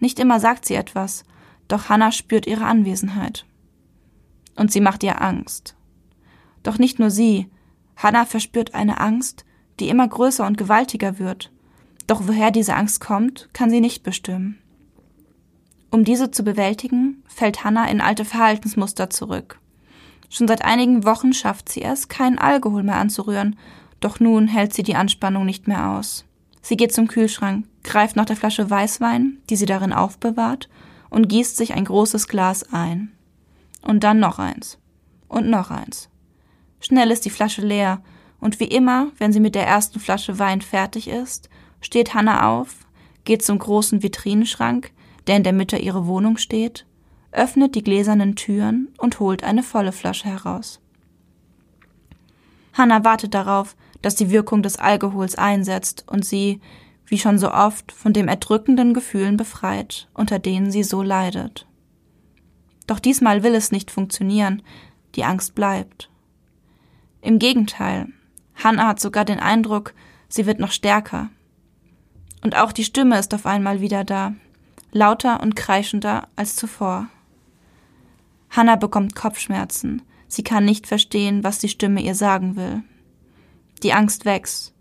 Nicht 0.00 0.18
immer 0.18 0.40
sagt 0.40 0.66
sie 0.66 0.74
etwas, 0.74 1.24
doch 1.68 1.88
Hannah 1.88 2.12
spürt 2.12 2.46
ihre 2.46 2.66
Anwesenheit. 2.66 3.46
Und 4.56 4.70
sie 4.70 4.80
macht 4.80 5.02
ihr 5.02 5.20
Angst. 5.22 5.76
Doch 6.62 6.78
nicht 6.78 6.98
nur 6.98 7.10
sie, 7.10 7.48
Hannah 7.96 8.26
verspürt 8.26 8.74
eine 8.74 9.00
Angst, 9.00 9.44
die 9.80 9.88
immer 9.88 10.06
größer 10.06 10.46
und 10.46 10.58
gewaltiger 10.58 11.18
wird. 11.18 11.50
Doch 12.06 12.22
woher 12.26 12.50
diese 12.50 12.74
Angst 12.74 13.00
kommt, 13.00 13.48
kann 13.52 13.70
sie 13.70 13.80
nicht 13.80 14.02
bestimmen. 14.02 14.58
Um 15.90 16.04
diese 16.04 16.30
zu 16.30 16.42
bewältigen, 16.42 17.22
fällt 17.26 17.64
Hannah 17.64 17.88
in 17.88 18.00
alte 18.00 18.24
Verhaltensmuster 18.24 19.10
zurück. 19.10 19.60
Schon 20.28 20.48
seit 20.48 20.64
einigen 20.64 21.04
Wochen 21.04 21.32
schafft 21.32 21.68
sie 21.68 21.82
es, 21.82 22.08
keinen 22.08 22.38
Alkohol 22.38 22.82
mehr 22.82 22.96
anzurühren, 22.96 23.56
doch 24.00 24.18
nun 24.20 24.48
hält 24.48 24.74
sie 24.74 24.82
die 24.82 24.96
Anspannung 24.96 25.46
nicht 25.46 25.68
mehr 25.68 25.90
aus. 25.90 26.24
Sie 26.64 26.78
geht 26.78 26.94
zum 26.94 27.08
Kühlschrank, 27.08 27.66
greift 27.82 28.16
nach 28.16 28.24
der 28.24 28.36
Flasche 28.36 28.70
Weißwein, 28.70 29.36
die 29.50 29.56
sie 29.56 29.66
darin 29.66 29.92
aufbewahrt, 29.92 30.70
und 31.10 31.28
gießt 31.28 31.58
sich 31.58 31.74
ein 31.74 31.84
großes 31.84 32.26
Glas 32.26 32.72
ein. 32.72 33.12
Und 33.82 34.02
dann 34.02 34.18
noch 34.18 34.38
eins. 34.38 34.78
Und 35.28 35.50
noch 35.50 35.70
eins. 35.70 36.08
Schnell 36.80 37.10
ist 37.10 37.26
die 37.26 37.30
Flasche 37.30 37.60
leer, 37.60 38.02
und 38.40 38.60
wie 38.60 38.64
immer, 38.64 39.08
wenn 39.18 39.30
sie 39.30 39.40
mit 39.40 39.54
der 39.54 39.66
ersten 39.66 40.00
Flasche 40.00 40.38
Wein 40.38 40.62
fertig 40.62 41.06
ist, 41.06 41.50
steht 41.82 42.14
Hannah 42.14 42.48
auf, 42.48 42.86
geht 43.24 43.44
zum 43.44 43.58
großen 43.58 44.02
Vitrinenschrank, 44.02 44.90
der 45.26 45.36
in 45.36 45.42
der 45.42 45.52
Mitte 45.52 45.76
ihrer 45.76 46.06
Wohnung 46.06 46.38
steht, 46.38 46.86
öffnet 47.30 47.74
die 47.74 47.84
gläsernen 47.84 48.36
Türen 48.36 48.88
und 48.96 49.20
holt 49.20 49.44
eine 49.44 49.62
volle 49.62 49.92
Flasche 49.92 50.28
heraus. 50.28 50.80
Hannah 52.72 53.04
wartet 53.04 53.34
darauf, 53.34 53.76
dass 54.04 54.14
die 54.14 54.30
Wirkung 54.30 54.62
des 54.62 54.76
Alkohols 54.76 55.34
einsetzt 55.34 56.04
und 56.06 56.26
sie, 56.26 56.60
wie 57.06 57.18
schon 57.18 57.38
so 57.38 57.50
oft, 57.50 57.90
von 57.90 58.12
dem 58.12 58.28
erdrückenden 58.28 58.92
Gefühlen 58.92 59.38
befreit, 59.38 60.08
unter 60.12 60.38
denen 60.38 60.70
sie 60.70 60.82
so 60.82 61.00
leidet. 61.02 61.66
Doch 62.86 62.98
diesmal 62.98 63.42
will 63.42 63.54
es 63.54 63.72
nicht 63.72 63.90
funktionieren, 63.90 64.62
die 65.14 65.24
Angst 65.24 65.54
bleibt. 65.54 66.10
Im 67.22 67.38
Gegenteil, 67.38 68.08
Hannah 68.62 68.88
hat 68.88 69.00
sogar 69.00 69.24
den 69.24 69.40
Eindruck, 69.40 69.94
sie 70.28 70.44
wird 70.44 70.58
noch 70.58 70.72
stärker. 70.72 71.30
Und 72.42 72.56
auch 72.56 72.72
die 72.72 72.84
Stimme 72.84 73.18
ist 73.18 73.32
auf 73.32 73.46
einmal 73.46 73.80
wieder 73.80 74.04
da, 74.04 74.34
lauter 74.92 75.40
und 75.40 75.56
kreischender 75.56 76.28
als 76.36 76.56
zuvor. 76.56 77.08
Hannah 78.50 78.76
bekommt 78.76 79.14
Kopfschmerzen. 79.14 80.02
Sie 80.28 80.44
kann 80.44 80.66
nicht 80.66 80.86
verstehen, 80.86 81.42
was 81.42 81.58
die 81.58 81.70
Stimme 81.70 82.02
ihr 82.02 82.14
sagen 82.14 82.56
will. 82.56 82.82
Die 83.82 83.92
Angst 83.92 84.24
wächst. 84.24 84.72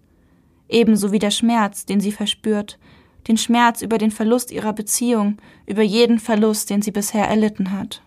Ebenso 0.70 1.12
wie 1.12 1.20
der 1.20 1.32
Schmerz, 1.32 1.86
den 1.86 2.00
sie 2.00 2.12
verspürt, 2.12 2.80
den 3.28 3.38
Schmerz 3.38 3.82
über 3.82 3.98
den 3.98 4.12
Verlust 4.12 4.52
ihrer 4.52 4.74
Beziehung, 4.74 5.38
über 5.66 5.82
jeden 5.82 6.20
Verlust, 6.20 6.70
den 6.70 6.82
sie 6.82 6.92
bisher 6.92 7.28
erlitten 7.28 7.72
hat. 7.72 8.02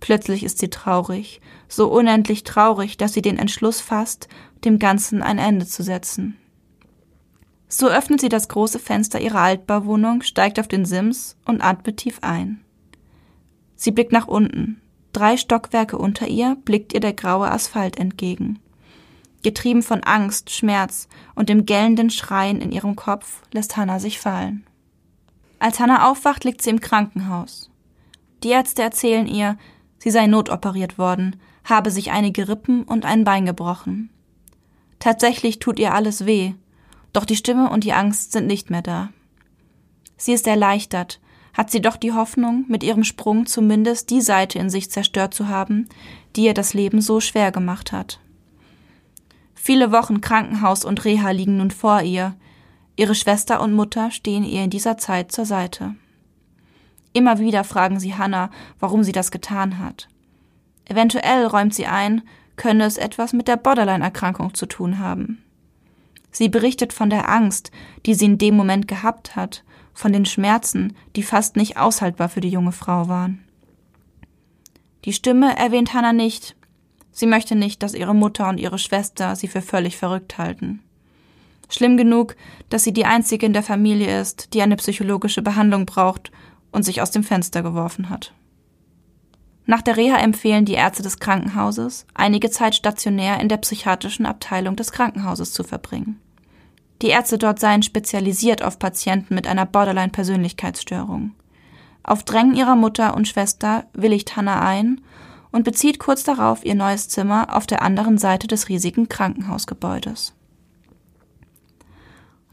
Plötzlich 0.00 0.42
ist 0.42 0.58
sie 0.58 0.70
traurig, 0.70 1.40
so 1.68 1.88
unendlich 1.92 2.42
traurig, 2.42 2.96
dass 2.96 3.12
sie 3.12 3.22
den 3.22 3.38
Entschluss 3.38 3.80
fasst, 3.80 4.28
dem 4.64 4.78
Ganzen 4.78 5.22
ein 5.22 5.38
Ende 5.38 5.66
zu 5.66 5.82
setzen. 5.82 6.36
So 7.68 7.88
öffnet 7.88 8.20
sie 8.20 8.28
das 8.28 8.48
große 8.48 8.78
Fenster 8.78 9.20
ihrer 9.20 9.40
Altbauwohnung, 9.40 10.22
steigt 10.22 10.58
auf 10.58 10.68
den 10.68 10.84
Sims 10.84 11.36
und 11.46 11.62
atmet 11.62 11.98
tief 11.98 12.18
ein. 12.20 12.60
Sie 13.76 13.92
blickt 13.92 14.12
nach 14.12 14.28
unten. 14.28 14.80
Drei 15.12 15.36
Stockwerke 15.36 15.96
unter 15.96 16.28
ihr 16.28 16.56
blickt 16.64 16.92
ihr 16.92 17.00
der 17.00 17.12
graue 17.12 17.50
Asphalt 17.50 17.98
entgegen. 17.98 18.58
Getrieben 19.42 19.82
von 19.82 20.02
Angst, 20.04 20.50
Schmerz 20.50 21.08
und 21.34 21.48
dem 21.48 21.66
gellenden 21.66 22.10
Schreien 22.10 22.60
in 22.60 22.72
ihrem 22.72 22.96
Kopf 22.96 23.42
lässt 23.52 23.76
Hannah 23.76 23.98
sich 23.98 24.18
fallen. 24.20 24.64
Als 25.58 25.80
Hannah 25.80 26.10
aufwacht, 26.10 26.44
liegt 26.44 26.62
sie 26.62 26.70
im 26.70 26.80
Krankenhaus. 26.80 27.70
Die 28.42 28.50
Ärzte 28.50 28.82
erzählen 28.82 29.26
ihr, 29.26 29.56
sie 29.98 30.10
sei 30.10 30.26
notoperiert 30.26 30.98
worden, 30.98 31.36
habe 31.64 31.90
sich 31.90 32.10
einige 32.10 32.48
Rippen 32.48 32.82
und 32.82 33.04
ein 33.04 33.24
Bein 33.24 33.46
gebrochen. 33.46 34.10
Tatsächlich 34.98 35.58
tut 35.58 35.78
ihr 35.78 35.94
alles 35.94 36.26
weh, 36.26 36.54
doch 37.12 37.24
die 37.24 37.36
Stimme 37.36 37.70
und 37.70 37.84
die 37.84 37.92
Angst 37.92 38.32
sind 38.32 38.46
nicht 38.46 38.70
mehr 38.70 38.82
da. 38.82 39.10
Sie 40.16 40.32
ist 40.32 40.46
erleichtert, 40.46 41.20
hat 41.52 41.70
sie 41.70 41.80
doch 41.80 41.96
die 41.96 42.12
Hoffnung, 42.12 42.64
mit 42.68 42.82
ihrem 42.82 43.04
Sprung 43.04 43.46
zumindest 43.46 44.10
die 44.10 44.20
Seite 44.20 44.58
in 44.58 44.70
sich 44.70 44.90
zerstört 44.90 45.34
zu 45.34 45.48
haben, 45.48 45.88
die 46.36 46.44
ihr 46.44 46.54
das 46.54 46.74
Leben 46.74 47.00
so 47.00 47.20
schwer 47.20 47.52
gemacht 47.52 47.92
hat. 47.92 48.20
Viele 49.64 49.92
Wochen 49.92 50.20
Krankenhaus 50.20 50.84
und 50.84 51.04
Reha 51.04 51.30
liegen 51.30 51.58
nun 51.58 51.70
vor 51.70 52.02
ihr. 52.02 52.34
Ihre 52.96 53.14
Schwester 53.14 53.60
und 53.60 53.72
Mutter 53.72 54.10
stehen 54.10 54.42
ihr 54.42 54.64
in 54.64 54.70
dieser 54.70 54.98
Zeit 54.98 55.30
zur 55.30 55.46
Seite. 55.46 55.94
Immer 57.12 57.38
wieder 57.38 57.62
fragen 57.62 58.00
sie 58.00 58.16
Hannah, 58.16 58.50
warum 58.80 59.04
sie 59.04 59.12
das 59.12 59.30
getan 59.30 59.78
hat. 59.78 60.08
Eventuell 60.86 61.46
räumt 61.46 61.76
sie 61.76 61.86
ein, 61.86 62.22
könne 62.56 62.82
es 62.82 62.96
etwas 62.96 63.34
mit 63.34 63.46
der 63.46 63.56
Borderline-Erkrankung 63.56 64.52
zu 64.54 64.66
tun 64.66 64.98
haben. 64.98 65.44
Sie 66.32 66.48
berichtet 66.48 66.92
von 66.92 67.08
der 67.08 67.28
Angst, 67.28 67.70
die 68.04 68.14
sie 68.14 68.24
in 68.24 68.38
dem 68.38 68.56
Moment 68.56 68.88
gehabt 68.88 69.36
hat, 69.36 69.62
von 69.94 70.12
den 70.12 70.26
Schmerzen, 70.26 70.96
die 71.14 71.22
fast 71.22 71.54
nicht 71.54 71.76
aushaltbar 71.76 72.28
für 72.28 72.40
die 72.40 72.50
junge 72.50 72.72
Frau 72.72 73.06
waren. 73.06 73.44
Die 75.04 75.12
Stimme 75.12 75.56
erwähnt 75.56 75.94
Hannah 75.94 76.12
nicht. 76.12 76.56
Sie 77.12 77.26
möchte 77.26 77.54
nicht, 77.54 77.82
dass 77.82 77.94
ihre 77.94 78.14
Mutter 78.14 78.48
und 78.48 78.58
ihre 78.58 78.78
Schwester 78.78 79.36
sie 79.36 79.48
für 79.48 79.62
völlig 79.62 79.96
verrückt 79.96 80.38
halten. 80.38 80.80
Schlimm 81.68 81.96
genug, 81.96 82.36
dass 82.68 82.84
sie 82.84 82.92
die 82.92 83.04
einzige 83.04 83.46
in 83.46 83.52
der 83.52 83.62
Familie 83.62 84.20
ist, 84.20 84.54
die 84.54 84.62
eine 84.62 84.76
psychologische 84.76 85.42
Behandlung 85.42 85.86
braucht 85.86 86.30
und 86.70 86.82
sich 86.82 87.00
aus 87.00 87.10
dem 87.10 87.22
Fenster 87.22 87.62
geworfen 87.62 88.10
hat. 88.10 88.32
Nach 89.64 89.82
der 89.82 89.96
Reha 89.96 90.16
empfehlen 90.16 90.64
die 90.64 90.74
Ärzte 90.74 91.02
des 91.02 91.18
Krankenhauses, 91.18 92.06
einige 92.14 92.50
Zeit 92.50 92.74
stationär 92.74 93.40
in 93.40 93.48
der 93.48 93.58
psychiatrischen 93.58 94.26
Abteilung 94.26 94.74
des 94.76 94.90
Krankenhauses 94.90 95.52
zu 95.52 95.62
verbringen. 95.62 96.18
Die 97.00 97.08
Ärzte 97.08 97.38
dort 97.38 97.58
seien 97.58 97.82
spezialisiert 97.82 98.62
auf 98.62 98.78
Patienten 98.78 99.34
mit 99.34 99.46
einer 99.46 99.66
Borderline-Persönlichkeitsstörung. 99.66 101.32
Auf 102.02 102.24
Drängen 102.24 102.54
ihrer 102.54 102.76
Mutter 102.76 103.14
und 103.14 103.28
Schwester 103.28 103.86
willigt 103.92 104.36
Hannah 104.36 104.60
ein 104.60 105.00
und 105.52 105.64
bezieht 105.64 105.98
kurz 105.98 106.24
darauf 106.24 106.64
ihr 106.64 106.74
neues 106.74 107.08
Zimmer 107.08 107.54
auf 107.54 107.66
der 107.66 107.82
anderen 107.82 108.18
Seite 108.18 108.46
des 108.46 108.68
riesigen 108.68 109.08
Krankenhausgebäudes. 109.08 110.34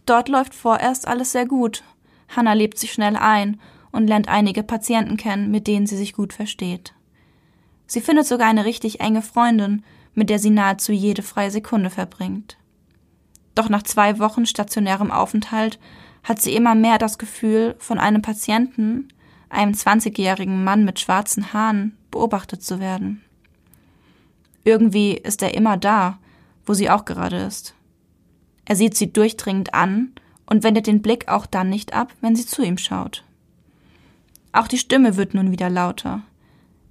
Dort 0.06 0.27
läuft 0.27 0.53
vorerst 0.53 1.08
alles 1.08 1.32
sehr 1.32 1.46
gut. 1.46 1.84
Hannah 2.27 2.53
lebt 2.53 2.77
sich 2.77 2.91
schnell 2.91 3.15
ein 3.15 3.60
und 3.91 4.08
lernt 4.08 4.27
einige 4.27 4.63
Patienten 4.63 5.18
kennen, 5.18 5.50
mit 5.50 5.68
denen 5.68 5.88
sie 5.88 5.98
sich 5.98 6.13
gut 6.13 6.34
versteht. 6.34 6.94
Sie 7.88 8.01
findet 8.01 8.27
sogar 8.27 8.48
eine 8.48 8.65
richtig 8.65 9.00
enge 9.00 9.22
Freundin, 9.22 9.84
mit 10.13 10.29
der 10.29 10.39
sie 10.39 10.50
nahezu 10.50 10.91
jede 10.91 11.24
freie 11.24 11.51
Sekunde 11.51 11.89
verbringt. 11.89 12.58
Doch 13.56 13.70
nach 13.70 13.84
zwei 13.84 14.20
Wochen 14.20 14.46
stationärem 14.46 15.12
Aufenthalt 15.12 15.79
hat 16.24 16.41
sie 16.41 16.56
immer 16.56 16.75
mehr 16.75 16.98
das 16.98 17.18
Gefühl, 17.18 17.75
von 17.79 17.98
einem 17.98 18.22
Patienten, 18.22 19.08
einem 19.50 19.74
20-jährigen 19.74 20.63
Mann 20.63 20.86
mit 20.86 21.00
schwarzen 21.00 21.53
Haaren, 21.53 21.98
beobachtet 22.12 22.63
zu 22.63 22.80
werden. 22.80 23.22
Irgendwie 24.63 25.13
ist 25.13 25.42
er 25.42 25.54
immer 25.54 25.78
da, 25.78 26.20
wo 26.66 26.74
sie 26.74 26.89
auch 26.89 27.06
gerade 27.06 27.38
ist. 27.38 27.74
Er 28.66 28.75
sieht 28.75 28.96
sie 28.96 29.12
durchdringend 29.12 29.74
an 29.74 30.12
und 30.46 30.63
wendet 30.63 30.88
den 30.88 31.01
Blick 31.01 31.28
auch 31.28 31.46
dann 31.46 31.70
nicht 31.70 31.94
ab, 31.94 32.13
wenn 32.22 32.36
sie 32.36 32.46
zu 32.46 32.62
ihm 32.62 32.78
schaut. 32.78 33.24
Auch 34.51 34.68
die 34.68 34.78
Stimme 34.78 35.16
wird 35.16 35.34
nun 35.34 35.51
wieder 35.51 35.70
lauter. 35.70 36.22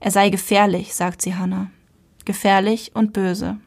Er 0.00 0.10
sei 0.10 0.30
gefährlich, 0.30 0.94
sagt 0.94 1.22
sie 1.22 1.34
Hannah. 1.34 1.70
Gefährlich 2.24 2.92
und 2.94 3.12
böse. 3.12 3.58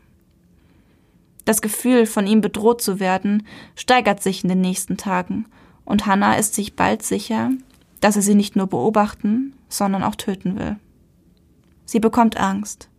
Das 1.45 1.61
Gefühl, 1.61 2.05
von 2.05 2.27
ihm 2.27 2.41
bedroht 2.41 2.81
zu 2.81 2.99
werden, 2.99 3.45
steigert 3.75 4.21
sich 4.21 4.43
in 4.43 4.49
den 4.49 4.61
nächsten 4.61 4.97
Tagen, 4.97 5.45
und 5.83 6.05
Hannah 6.05 6.35
ist 6.35 6.53
sich 6.53 6.75
bald 6.75 7.03
sicher, 7.03 7.49
dass 7.99 8.15
er 8.15 8.21
sie 8.21 8.35
nicht 8.35 8.55
nur 8.55 8.67
beobachten, 8.67 9.53
sondern 9.67 10.03
auch 10.03 10.15
töten 10.15 10.57
will. 10.57 10.77
Sie 11.85 11.99
bekommt 11.99 12.37
Angst. 12.37 12.89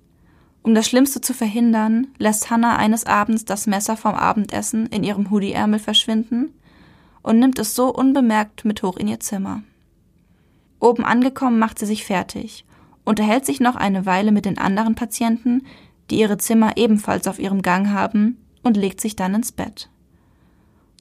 Um 0.63 0.75
das 0.75 0.87
Schlimmste 0.87 1.21
zu 1.21 1.35
verhindern, 1.35 2.09
lässt 2.19 2.51
Hannah 2.51 2.77
eines 2.77 3.05
Abends 3.05 3.45
das 3.45 3.67
Messer 3.67 3.97
vom 3.97 4.15
Abendessen 4.15 4.87
in 4.87 5.03
ihrem 5.03 5.31
Hoodieärmel 5.31 5.81
verschwinden 5.81 6.55
und 7.23 7.39
nimmt 7.39 7.59
es 7.59 7.75
so 7.75 7.93
unbemerkt 7.93 8.65
mit 8.65 8.83
hoch 8.83 8.97
in 8.97 9.09
ihr 9.09 9.21
Zimmer. 9.21 9.63
Oben 10.79 11.05
angekommen 11.05 11.59
macht 11.59 11.79
sie 11.79 11.87
sich 11.87 12.05
fertig 12.05 12.65
unterhält 13.05 13.47
sich 13.47 13.61
noch 13.61 13.77
eine 13.77 14.07
Weile 14.07 14.33
mit 14.33 14.45
den 14.45 14.59
anderen 14.59 14.95
Patienten, 14.95 15.67
die 16.11 16.19
ihre 16.19 16.39
Zimmer 16.39 16.77
ebenfalls 16.77 17.27
auf 17.27 17.39
ihrem 17.39 17.63
Gang 17.63 17.89
haben, 17.89 18.39
und 18.63 18.77
legt 18.77 19.01
sich 19.01 19.17
dann 19.17 19.35
ins 19.35 19.51
Bett. 19.51 19.89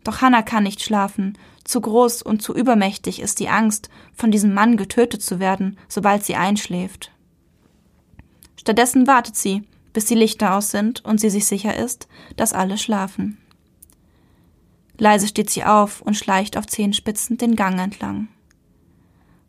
Doch 0.03 0.21
Hannah 0.21 0.41
kann 0.41 0.63
nicht 0.63 0.81
schlafen. 0.81 1.37
Zu 1.63 1.79
groß 1.79 2.23
und 2.23 2.41
zu 2.41 2.55
übermächtig 2.55 3.21
ist 3.21 3.39
die 3.39 3.49
Angst, 3.49 3.91
von 4.15 4.31
diesem 4.31 4.55
Mann 4.55 4.77
getötet 4.77 5.21
zu 5.21 5.39
werden, 5.39 5.77
sobald 5.87 6.23
sie 6.23 6.35
einschläft. 6.35 7.11
Stattdessen 8.61 9.07
wartet 9.07 9.35
sie, 9.35 9.63
bis 9.91 10.05
die 10.05 10.13
Lichter 10.13 10.53
aus 10.53 10.69
sind 10.69 11.03
und 11.03 11.19
sie 11.19 11.31
sich 11.31 11.47
sicher 11.47 11.75
ist, 11.75 12.07
dass 12.35 12.53
alle 12.53 12.77
schlafen. 12.77 13.39
Leise 14.99 15.27
steht 15.27 15.49
sie 15.49 15.63
auf 15.63 15.99
und 15.99 16.13
schleicht 16.13 16.55
auf 16.55 16.67
Zehenspitzen 16.67 17.39
den 17.39 17.55
Gang 17.55 17.79
entlang. 17.79 18.27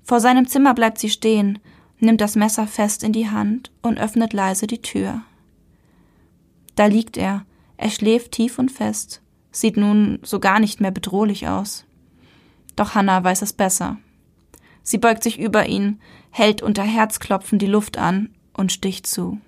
Vor 0.03 0.19
seinem 0.19 0.49
Zimmer 0.49 0.73
bleibt 0.73 0.97
sie 0.97 1.11
stehen, 1.11 1.59
nimmt 1.99 2.23
das 2.23 2.37
Messer 2.37 2.67
fest 2.67 3.05
in 3.05 3.13
die 3.13 3.29
Hand 3.29 3.71
und 3.83 4.01
öffnet 4.01 4.33
leise 4.33 4.67
die 4.67 4.81
Tür. 4.81 5.21
Da 6.75 6.87
liegt 6.87 7.19
er, 7.19 7.45
er 7.77 7.91
schläft 7.91 8.33
tief 8.33 8.59
und 8.59 8.73
fest, 8.73 9.21
sieht 9.51 9.77
nun 9.77 10.21
so 10.23 10.41
gar 10.41 10.59
nicht 10.59 10.81
mehr 10.81 10.91
bedrohlich 10.91 11.49
aus. 11.49 11.85
Doch 12.77 12.95
Hannah 12.95 13.23
weiß 13.23 13.43
es 13.43 13.53
besser. 13.53 13.99
Sie 14.83 14.97
beugt 14.97 15.23
sich 15.23 15.39
über 15.39 15.67
ihn, 15.67 16.01
hält 16.31 16.63
unter 16.63 16.83
Herzklopfen 16.83 17.59
die 17.59 17.67
Luft 17.67 17.99
an 17.99 18.31
und 18.55 18.73
sticht 18.73 19.07
zu. 19.07 19.41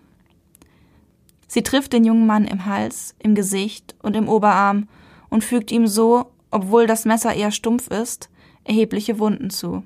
Sie 1.46 1.62
trifft 1.62 1.92
den 1.92 2.04
jungen 2.04 2.26
Mann 2.26 2.46
im 2.46 2.66
Hals, 2.66 3.14
im 3.18 3.34
Gesicht 3.34 3.94
und 4.02 4.16
im 4.16 4.28
Oberarm 4.28 4.88
und 5.30 5.44
fügt 5.44 5.70
ihm 5.70 5.86
so, 5.86 6.32
obwohl 6.50 6.86
das 6.86 7.04
Messer 7.04 7.34
eher 7.34 7.50
stumpf 7.50 7.88
ist, 7.88 8.28
erhebliche 8.64 9.18
Wunden 9.18 9.50
zu. 9.50 9.84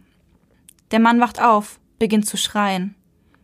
Der 0.91 1.01
Mann 1.01 1.21
wacht 1.21 1.43
auf, 1.43 1.79
beginnt 1.99 2.27
zu 2.27 2.37
schreien. 2.37 2.95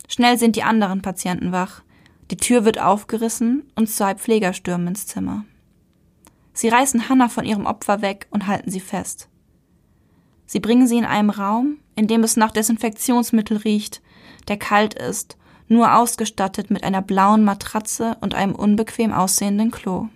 Schnell 0.08 0.38
sind 0.38 0.56
die 0.56 0.62
anderen 0.62 1.02
Patienten 1.02 1.52
wach. 1.52 1.82
Die 2.30 2.36
Tür 2.36 2.64
wird 2.64 2.80
aufgerissen 2.80 3.64
und 3.74 3.88
zwei 3.88 4.14
Pfleger 4.14 4.52
stürmen 4.52 4.88
ins 4.88 5.06
Zimmer. 5.06 5.44
Sie 6.52 6.68
reißen 6.68 7.08
Hannah 7.08 7.28
von 7.28 7.44
ihrem 7.44 7.66
Opfer 7.66 8.00
weg 8.00 8.26
und 8.30 8.46
halten 8.46 8.70
sie 8.70 8.80
fest. 8.80 9.28
Sie 10.46 10.60
bringen 10.60 10.86
sie 10.86 10.98
in 10.98 11.04
einem 11.04 11.30
Raum, 11.30 11.78
in 11.96 12.06
dem 12.06 12.22
es 12.22 12.36
nach 12.36 12.52
Desinfektionsmittel 12.52 13.58
riecht, 13.58 14.02
der 14.48 14.56
kalt 14.56 14.94
ist, 14.94 15.36
nur 15.68 15.96
ausgestattet 15.96 16.70
mit 16.70 16.84
einer 16.84 17.02
blauen 17.02 17.44
Matratze 17.44 18.16
und 18.20 18.34
einem 18.34 18.54
unbequem 18.54 19.12
aussehenden 19.12 19.70
Klo. 19.70 20.08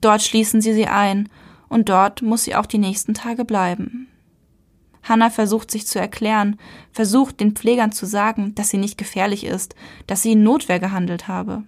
Dort 0.00 0.22
schließen 0.22 0.60
sie 0.60 0.74
sie 0.74 0.86
ein, 0.86 1.28
und 1.68 1.88
dort 1.88 2.22
muss 2.22 2.44
sie 2.44 2.54
auch 2.54 2.66
die 2.66 2.78
nächsten 2.78 3.14
Tage 3.14 3.44
bleiben. 3.44 4.08
Hannah 5.02 5.30
versucht 5.30 5.70
sich 5.70 5.86
zu 5.86 5.98
erklären, 5.98 6.58
versucht 6.92 7.40
den 7.40 7.52
Pflegern 7.52 7.92
zu 7.92 8.06
sagen, 8.06 8.54
dass 8.54 8.70
sie 8.70 8.78
nicht 8.78 8.96
gefährlich 8.96 9.44
ist, 9.44 9.74
dass 10.06 10.22
sie 10.22 10.32
in 10.32 10.42
Notwehr 10.42 10.78
gehandelt 10.78 11.28
habe. 11.28 11.64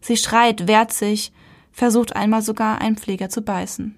Sie 0.00 0.16
schreit, 0.16 0.68
wehrt 0.68 0.92
sich, 0.92 1.32
versucht 1.72 2.14
einmal 2.14 2.42
sogar 2.42 2.80
einen 2.80 2.96
Pfleger 2.96 3.28
zu 3.28 3.42
beißen. 3.42 3.96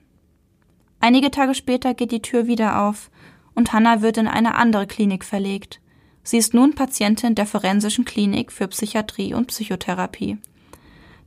Einige 1.01 1.31
Tage 1.31 1.55
später 1.55 1.95
geht 1.95 2.13
die 2.13 2.23
Tür 2.23 2.47
wieder 2.47 2.83
auf 2.83 3.11
und 3.55 3.73
Hannah 3.73 4.03
wird 4.03 4.17
in 4.17 4.29
eine 4.29 4.55
andere 4.55 4.87
Klinik 4.87 5.25
verlegt. 5.25 5.81
Sie 6.29 6.37
ist 6.37 6.53
nun 6.53 6.75
Patientin 6.75 7.35
der 7.35 7.47
Forensischen 7.47 8.05
Klinik 8.05 8.53
für 8.53 8.69
Psychiatrie 8.69 9.33
und 9.33 9.47
Psychotherapie. 9.47 10.37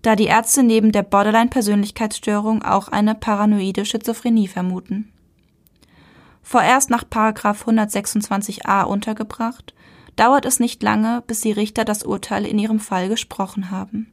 Da 0.03 0.15
die 0.15 0.25
Ärzte 0.25 0.62
neben 0.62 0.91
der 0.91 1.01
Borderline-Persönlichkeitsstörung 1.01 2.62
auch 2.62 2.88
eine 2.88 3.15
paranoide 3.15 3.86
Schizophrenie 3.86 4.48
vermuten 4.48 5.12
vorerst 6.51 6.89
nach 6.89 7.05
126a 7.05 8.84
untergebracht, 8.84 9.74
dauert 10.17 10.46
es 10.46 10.60
nicht 10.60 10.84
lange, 10.84 11.24
bis 11.25 11.39
die 11.41 11.53
Richter 11.53 11.86
das 11.86 12.03
Urteil 12.03 12.46
in 12.46 12.60
ihrem 12.60 12.81
Fall 12.81 13.08
gesprochen 13.08 13.72
haben. 13.72 14.12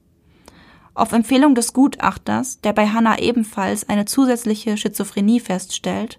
Auf 0.95 1.13
Empfehlung 1.13 1.55
des 1.55 1.73
Gutachters, 1.73 2.61
der 2.61 2.73
bei 2.73 2.89
Hannah 2.89 3.19
ebenfalls 3.19 3.89
eine 3.89 4.05
zusätzliche 4.05 4.77
Schizophrenie 4.77 5.41
feststellt, 5.41 6.19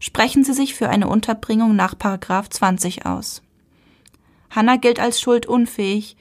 sprechen 0.00 0.44
sie 0.44 0.54
sich 0.54 0.74
für 0.74 0.88
eine 0.88 1.08
Unterbringung 1.08 1.76
nach 1.76 1.94
20 1.94 3.06
aus. 3.06 3.42
Hannah 4.50 4.76
gilt 4.76 5.00
als 5.00 5.20
schuldunfähig, 5.20 6.16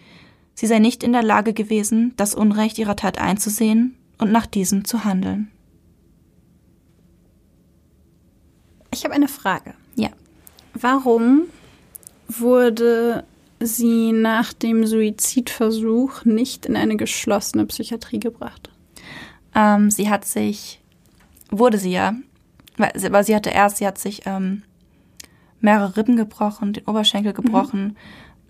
sie 0.53 0.67
sei 0.67 0.79
nicht 0.79 1.03
in 1.03 1.13
der 1.13 1.23
Lage 1.23 1.53
gewesen, 1.53 2.13
das 2.17 2.35
Unrecht 2.35 2.77
ihrer 2.77 2.95
Tat 2.95 3.19
einzusehen 3.19 3.95
und 4.17 4.31
nach 4.31 4.45
diesem 4.45 4.85
zu 4.85 5.03
handeln. 5.03 5.51
Ich 8.93 9.03
habe 9.03 9.13
eine 9.13 9.27
Frage. 9.27 9.73
Ja. 9.95 10.09
Warum 10.73 11.43
wurde 12.27 13.23
sie 13.59 14.11
nach 14.11 14.53
dem 14.53 14.85
Suizidversuch 14.85 16.25
nicht 16.25 16.65
in 16.65 16.75
eine 16.75 16.97
geschlossene 16.97 17.65
Psychiatrie 17.65 18.19
gebracht? 18.19 18.69
Ähm, 19.55 19.89
sie 19.91 20.09
hat 20.09 20.25
sich, 20.25 20.79
wurde 21.49 21.77
sie 21.77 21.91
ja, 21.91 22.15
weil, 22.77 23.23
sie 23.23 23.35
hatte 23.35 23.49
erst, 23.49 23.77
sie 23.77 23.87
hat 23.87 23.97
sich 23.97 24.21
ähm, 24.25 24.63
mehrere 25.59 25.97
Rippen 25.97 26.15
gebrochen, 26.15 26.73
den 26.73 26.85
Oberschenkel 26.85 27.33
gebrochen. 27.33 27.83
Mhm. 27.83 27.95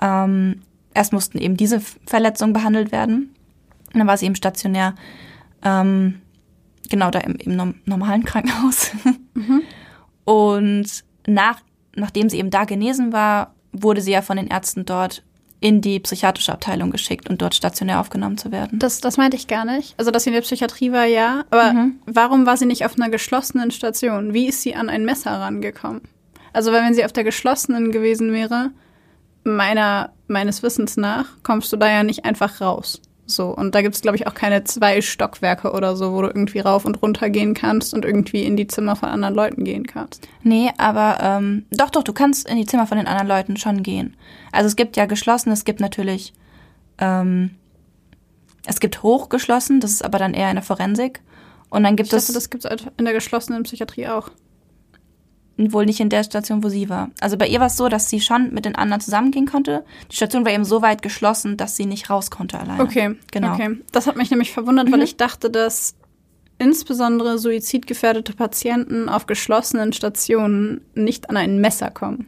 Ähm, 0.01 0.61
erst 0.93 1.13
mussten 1.13 1.37
eben 1.37 1.57
diese 1.57 1.81
Verletzungen 2.05 2.53
behandelt 2.53 2.91
werden. 2.91 3.35
Und 3.93 3.99
dann 3.99 4.07
war 4.07 4.17
sie 4.17 4.25
eben 4.25 4.35
stationär, 4.35 4.95
ähm, 5.63 6.21
genau 6.89 7.11
da 7.11 7.19
im, 7.19 7.35
im 7.35 7.75
normalen 7.85 8.23
Krankenhaus. 8.23 8.91
Mhm. 9.33 9.61
Und 10.25 11.05
nach, 11.25 11.61
nachdem 11.95 12.29
sie 12.29 12.37
eben 12.37 12.49
da 12.49 12.65
genesen 12.65 13.13
war, 13.13 13.53
wurde 13.71 14.01
sie 14.01 14.11
ja 14.11 14.21
von 14.21 14.37
den 14.37 14.47
Ärzten 14.47 14.85
dort 14.85 15.23
in 15.59 15.81
die 15.81 15.99
psychiatrische 15.99 16.53
Abteilung 16.53 16.91
geschickt 16.91 17.29
und 17.29 17.41
dort 17.41 17.55
stationär 17.55 17.99
aufgenommen 17.99 18.37
zu 18.37 18.51
werden. 18.51 18.77
Das, 18.77 19.01
das 19.01 19.17
meinte 19.17 19.37
ich 19.37 19.47
gar 19.47 19.65
nicht. 19.65 19.95
Also, 19.97 20.11
dass 20.11 20.23
sie 20.23 20.29
in 20.29 20.35
der 20.35 20.41
Psychiatrie 20.41 20.91
war, 20.91 21.05
ja. 21.05 21.45
Aber 21.49 21.73
mhm. 21.73 21.99
warum 22.05 22.45
war 22.45 22.57
sie 22.57 22.65
nicht 22.67 22.85
auf 22.85 22.95
einer 22.95 23.09
geschlossenen 23.09 23.71
Station? 23.71 24.33
Wie 24.33 24.47
ist 24.47 24.61
sie 24.61 24.75
an 24.75 24.89
ein 24.89 25.03
Messer 25.03 25.31
rangekommen? 25.31 26.01
Also, 26.57 26.71
weil 26.71 26.81
wenn 26.81 26.95
sie 26.95 27.05
auf 27.05 27.13
der 27.13 27.23
geschlossenen 27.23 27.91
gewesen 27.91 28.33
wäre, 28.33 28.71
meiner, 29.43 30.11
meines 30.25 30.63
Wissens 30.63 30.97
nach, 30.97 31.27
kommst 31.43 31.71
du 31.71 31.77
da 31.77 31.87
ja 31.87 32.01
nicht 32.01 32.25
einfach 32.25 32.61
raus. 32.61 32.99
So, 33.27 33.49
und 33.49 33.75
da 33.75 33.83
gibt 33.83 33.93
es, 33.93 34.01
glaube 34.01 34.17
ich, 34.17 34.25
auch 34.25 34.33
keine 34.33 34.63
zwei 34.63 35.01
Stockwerke 35.01 35.71
oder 35.73 35.95
so, 35.95 36.13
wo 36.13 36.23
du 36.23 36.29
irgendwie 36.29 36.57
rauf 36.57 36.85
und 36.85 36.99
runter 37.03 37.29
gehen 37.29 37.53
kannst 37.53 37.93
und 37.93 38.05
irgendwie 38.05 38.41
in 38.41 38.57
die 38.57 38.65
Zimmer 38.65 38.95
von 38.95 39.09
anderen 39.09 39.35
Leuten 39.35 39.65
gehen 39.65 39.85
kannst. 39.85 40.27
Nee, 40.41 40.71
aber 40.79 41.19
ähm, 41.21 41.67
doch, 41.69 41.91
doch, 41.91 42.01
du 42.01 42.11
kannst 42.11 42.49
in 42.49 42.57
die 42.57 42.65
Zimmer 42.65 42.87
von 42.87 42.97
den 42.97 43.05
anderen 43.05 43.27
Leuten 43.27 43.57
schon 43.57 43.83
gehen. 43.83 44.15
Also 44.51 44.65
es 44.65 44.75
gibt 44.75 44.97
ja 44.97 45.05
geschlossen, 45.05 45.51
es 45.51 45.63
gibt 45.63 45.79
natürlich, 45.79 46.33
ähm, 46.97 47.51
es 48.65 48.79
gibt 48.79 49.03
hochgeschlossen, 49.03 49.79
das 49.79 49.91
ist 49.91 50.03
aber 50.03 50.17
dann 50.17 50.33
eher 50.33 50.49
in 50.49 50.55
der 50.55 50.63
Forensik. 50.63 51.21
Und 51.69 51.83
dann 51.83 51.95
gibt 51.95 52.07
ich 52.07 52.11
dachte, 52.11 52.31
es. 52.31 52.33
Das 52.33 52.49
gibt 52.49 52.65
es 52.65 52.87
in 52.97 53.05
der 53.05 53.13
geschlossenen 53.13 53.61
Psychiatrie 53.61 54.07
auch 54.07 54.31
wohl 55.57 55.85
nicht 55.85 55.99
in 55.99 56.09
der 56.09 56.23
Station, 56.23 56.63
wo 56.63 56.69
sie 56.69 56.89
war. 56.89 57.09
Also 57.19 57.37
bei 57.37 57.47
ihr 57.47 57.59
war 57.59 57.67
es 57.67 57.77
so, 57.77 57.89
dass 57.89 58.09
sie 58.09 58.21
schon 58.21 58.53
mit 58.53 58.65
den 58.65 58.75
anderen 58.75 59.01
zusammengehen 59.01 59.47
konnte. 59.47 59.83
Die 60.11 60.15
Station 60.15 60.45
war 60.45 60.51
eben 60.51 60.65
so 60.65 60.81
weit 60.81 61.01
geschlossen, 61.01 61.57
dass 61.57 61.75
sie 61.75 61.85
nicht 61.85 62.09
raus 62.09 62.29
konnte 62.29 62.59
alleine. 62.59 62.83
Okay, 62.83 63.15
genau. 63.31 63.53
Okay. 63.53 63.77
Das 63.91 64.07
hat 64.07 64.15
mich 64.15 64.29
nämlich 64.29 64.51
verwundert, 64.51 64.87
mhm. 64.87 64.93
weil 64.93 65.01
ich 65.01 65.17
dachte, 65.17 65.49
dass 65.49 65.95
insbesondere 66.59 67.37
suizidgefährdete 67.37 68.33
Patienten 68.33 69.09
auf 69.09 69.25
geschlossenen 69.25 69.93
Stationen 69.93 70.81
nicht 70.95 71.29
an 71.29 71.37
ein 71.37 71.59
Messer 71.59 71.91
kommen. 71.91 72.27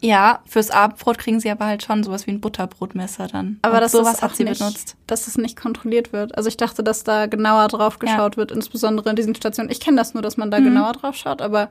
Ja, 0.00 0.40
fürs 0.46 0.70
Abendbrot 0.70 1.18
kriegen 1.18 1.38
sie 1.38 1.48
aber 1.48 1.66
halt 1.66 1.84
schon 1.84 2.02
sowas 2.02 2.26
wie 2.26 2.32
ein 2.32 2.40
Butterbrotmesser 2.40 3.28
dann. 3.28 3.60
Aber 3.62 3.78
das 3.78 3.92
sowas 3.92 4.20
hat 4.20 4.34
sie 4.34 4.42
nicht, 4.42 4.58
benutzt. 4.58 4.96
Dass 5.06 5.28
es 5.28 5.38
nicht 5.38 5.56
kontrolliert 5.56 6.12
wird. 6.12 6.36
Also 6.36 6.48
ich 6.48 6.56
dachte, 6.56 6.82
dass 6.82 7.04
da 7.04 7.26
genauer 7.26 7.68
drauf 7.68 8.00
geschaut 8.00 8.34
ja. 8.34 8.36
wird, 8.38 8.50
insbesondere 8.50 9.10
in 9.10 9.16
diesen 9.16 9.36
Stationen. 9.36 9.70
Ich 9.70 9.78
kenne 9.78 9.96
das 9.96 10.12
nur, 10.12 10.22
dass 10.22 10.36
man 10.36 10.50
da 10.50 10.58
mhm. 10.58 10.64
genauer 10.64 10.92
drauf 10.94 11.14
schaut, 11.14 11.40
aber 11.40 11.70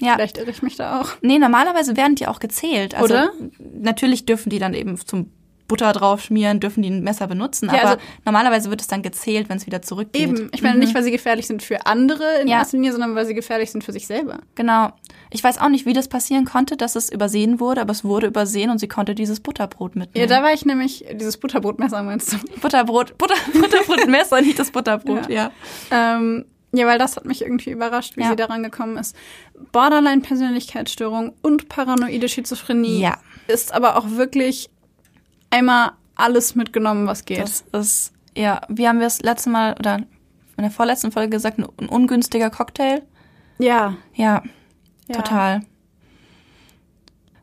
ja. 0.00 0.14
Vielleicht 0.14 0.38
irre 0.38 0.50
ich 0.50 0.62
mich 0.62 0.76
da 0.76 1.00
auch. 1.00 1.10
Nee, 1.22 1.38
normalerweise 1.38 1.96
werden 1.96 2.14
die 2.14 2.26
auch 2.26 2.40
gezählt. 2.40 2.94
Also 2.94 3.14
Oder? 3.14 3.32
Natürlich 3.80 4.26
dürfen 4.26 4.50
die 4.50 4.58
dann 4.58 4.74
eben 4.74 4.96
zum 4.98 5.30
Butter 5.72 5.92
drauf 5.94 6.22
schmieren, 6.22 6.60
dürfen 6.60 6.82
die 6.82 6.90
ein 6.90 7.02
Messer 7.02 7.26
benutzen. 7.26 7.70
Ja, 7.72 7.80
aber 7.80 7.90
also, 7.92 8.02
normalerweise 8.26 8.68
wird 8.68 8.82
es 8.82 8.88
dann 8.88 9.02
gezählt, 9.02 9.48
wenn 9.48 9.56
es 9.56 9.64
wieder 9.64 9.80
zurückgeht. 9.80 10.28
Eben. 10.28 10.50
Ich 10.52 10.60
meine 10.60 10.74
mhm. 10.74 10.80
nicht, 10.80 10.94
weil 10.94 11.02
sie 11.02 11.10
gefährlich 11.10 11.46
sind 11.46 11.62
für 11.62 11.86
andere 11.86 12.40
in 12.42 12.48
ja. 12.48 12.58
erster 12.58 12.76
Linie, 12.76 12.92
sondern 12.92 13.14
weil 13.14 13.24
sie 13.24 13.32
gefährlich 13.32 13.70
sind 13.70 13.82
für 13.82 13.92
sich 13.92 14.06
selber. 14.06 14.40
Genau. 14.54 14.92
Ich 15.30 15.42
weiß 15.42 15.58
auch 15.58 15.70
nicht, 15.70 15.86
wie 15.86 15.94
das 15.94 16.08
passieren 16.08 16.44
konnte, 16.44 16.76
dass 16.76 16.94
es 16.94 17.10
übersehen 17.10 17.58
wurde, 17.58 17.80
aber 17.80 17.92
es 17.92 18.04
wurde 18.04 18.26
übersehen 18.26 18.68
und 18.68 18.80
sie 18.80 18.88
konnte 18.88 19.14
dieses 19.14 19.40
Butterbrot 19.40 19.96
mitnehmen. 19.96 20.28
Ja, 20.28 20.36
da 20.36 20.42
war 20.44 20.52
ich 20.52 20.66
nämlich, 20.66 21.06
dieses 21.14 21.38
Butterbrotmesser 21.38 22.02
meinst 22.02 22.34
du? 22.34 22.36
Butterbrot, 22.60 23.16
Butter, 23.16 23.36
Butterbrotmesser, 23.54 24.42
nicht 24.42 24.58
das 24.58 24.72
Butterbrot, 24.72 25.30
ja. 25.30 25.52
ja. 25.90 26.16
Ähm, 26.16 26.44
ja, 26.72 26.86
weil 26.86 26.98
das 26.98 27.16
hat 27.16 27.26
mich 27.26 27.42
irgendwie 27.42 27.70
überrascht, 27.70 28.16
wie 28.16 28.22
ja. 28.22 28.30
sie 28.30 28.36
daran 28.36 28.62
gekommen 28.62 28.96
ist. 28.96 29.14
Borderline-Persönlichkeitsstörung 29.72 31.34
und 31.42 31.68
paranoide 31.68 32.28
Schizophrenie 32.28 33.00
ja. 33.00 33.18
ist 33.46 33.74
aber 33.74 33.96
auch 33.96 34.10
wirklich 34.10 34.70
einmal 35.50 35.92
alles 36.14 36.54
mitgenommen, 36.54 37.06
was 37.06 37.26
geht. 37.26 37.40
Das 37.40 37.64
ist, 37.72 38.12
ja, 38.36 38.62
wie 38.68 38.88
haben 38.88 39.00
wir 39.00 39.06
es 39.06 39.20
letzte 39.22 39.50
Mal 39.50 39.74
oder 39.78 39.96
in 40.56 40.62
der 40.62 40.70
vorletzten 40.70 41.12
Folge 41.12 41.30
gesagt, 41.30 41.58
ein, 41.58 41.88
ungünstiger 41.88 42.48
Cocktail. 42.48 43.02
Ja. 43.58 43.96
Ja, 44.14 44.42
ja. 45.08 45.14
total. 45.14 45.62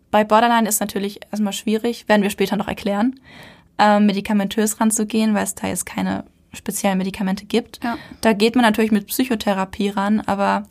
Bei 0.09 0.23
Borderline 0.23 0.67
ist 0.67 0.79
natürlich 0.79 1.19
erstmal 1.29 1.53
schwierig, 1.53 2.07
werden 2.07 2.23
wir 2.23 2.31
später 2.31 2.57
noch 2.57 2.67
erklären, 2.67 3.19
äh, 3.77 3.99
medikamentös 3.99 4.81
ranzugehen, 4.81 5.35
weil 5.35 5.43
es 5.43 5.53
da 5.53 5.67
jetzt 5.67 5.85
keine 5.85 6.25
speziellen 6.53 6.97
Medikamente 6.97 7.45
gibt. 7.45 7.83
Ja. 7.83 7.97
Da 8.21 8.33
geht 8.33 8.55
man 8.55 8.63
natürlich 8.63 8.91
mit 8.91 9.07
Psychotherapie 9.07 9.89
ran, 9.89 10.21
aber 10.21 10.63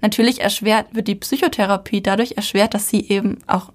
natürlich 0.00 0.40
erschwert 0.40 0.94
wird 0.94 1.08
die 1.08 1.14
Psychotherapie 1.14 2.02
dadurch 2.02 2.32
erschwert, 2.36 2.74
dass 2.74 2.88
sie 2.88 3.08
eben 3.08 3.38
auch 3.46 3.72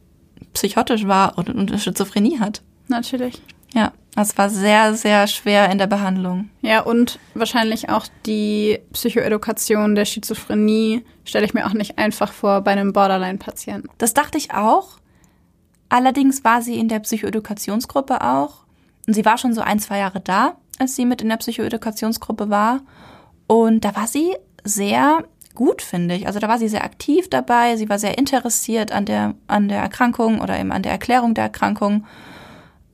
psychotisch 0.53 1.07
war 1.07 1.37
und, 1.37 1.49
und 1.49 1.79
Schizophrenie 1.79 2.39
hat. 2.39 2.61
Natürlich. 2.87 3.41
Ja, 3.73 3.93
das 4.15 4.37
war 4.37 4.49
sehr, 4.49 4.93
sehr 4.95 5.27
schwer 5.27 5.69
in 5.71 5.77
der 5.77 5.87
Behandlung. 5.87 6.49
Ja, 6.61 6.81
und 6.81 7.19
wahrscheinlich 7.33 7.89
auch 7.89 8.05
die 8.25 8.79
Psychoedukation 8.91 9.95
der 9.95 10.05
Schizophrenie 10.05 11.05
stelle 11.23 11.45
ich 11.45 11.53
mir 11.53 11.65
auch 11.65 11.73
nicht 11.73 11.97
einfach 11.97 12.33
vor 12.33 12.61
bei 12.61 12.71
einem 12.71 12.91
Borderline-Patienten. 12.91 13.89
Das 13.97 14.13
dachte 14.13 14.37
ich 14.37 14.53
auch. 14.53 14.99
Allerdings 15.87 16.43
war 16.43 16.61
sie 16.61 16.77
in 16.77 16.89
der 16.89 16.99
Psychoedukationsgruppe 16.99 18.21
auch. 18.21 18.65
Und 19.07 19.13
sie 19.13 19.25
war 19.25 19.37
schon 19.37 19.53
so 19.53 19.61
ein, 19.61 19.79
zwei 19.79 19.99
Jahre 19.99 20.19
da, 20.19 20.55
als 20.81 20.95
sie 20.95 21.05
mit 21.05 21.21
in 21.21 21.29
der 21.29 21.37
Psychoedukationsgruppe 21.37 22.49
war. 22.49 22.81
Und 23.47 23.85
da 23.85 23.95
war 23.95 24.07
sie 24.07 24.35
sehr 24.63 25.23
gut, 25.55 25.81
finde 25.81 26.15
ich. 26.15 26.27
Also 26.27 26.39
da 26.39 26.47
war 26.47 26.57
sie 26.57 26.67
sehr 26.67 26.83
aktiv 26.83 27.29
dabei. 27.29 27.77
Sie 27.77 27.89
war 27.89 27.99
sehr 27.99 28.17
interessiert 28.17 28.91
an 28.91 29.05
der, 29.05 29.35
an 29.47 29.67
der 29.67 29.79
Erkrankung 29.79 30.39
oder 30.39 30.59
eben 30.59 30.71
an 30.71 30.83
der 30.83 30.91
Erklärung 30.91 31.33
der 31.33 31.45
Erkrankung. 31.45 32.05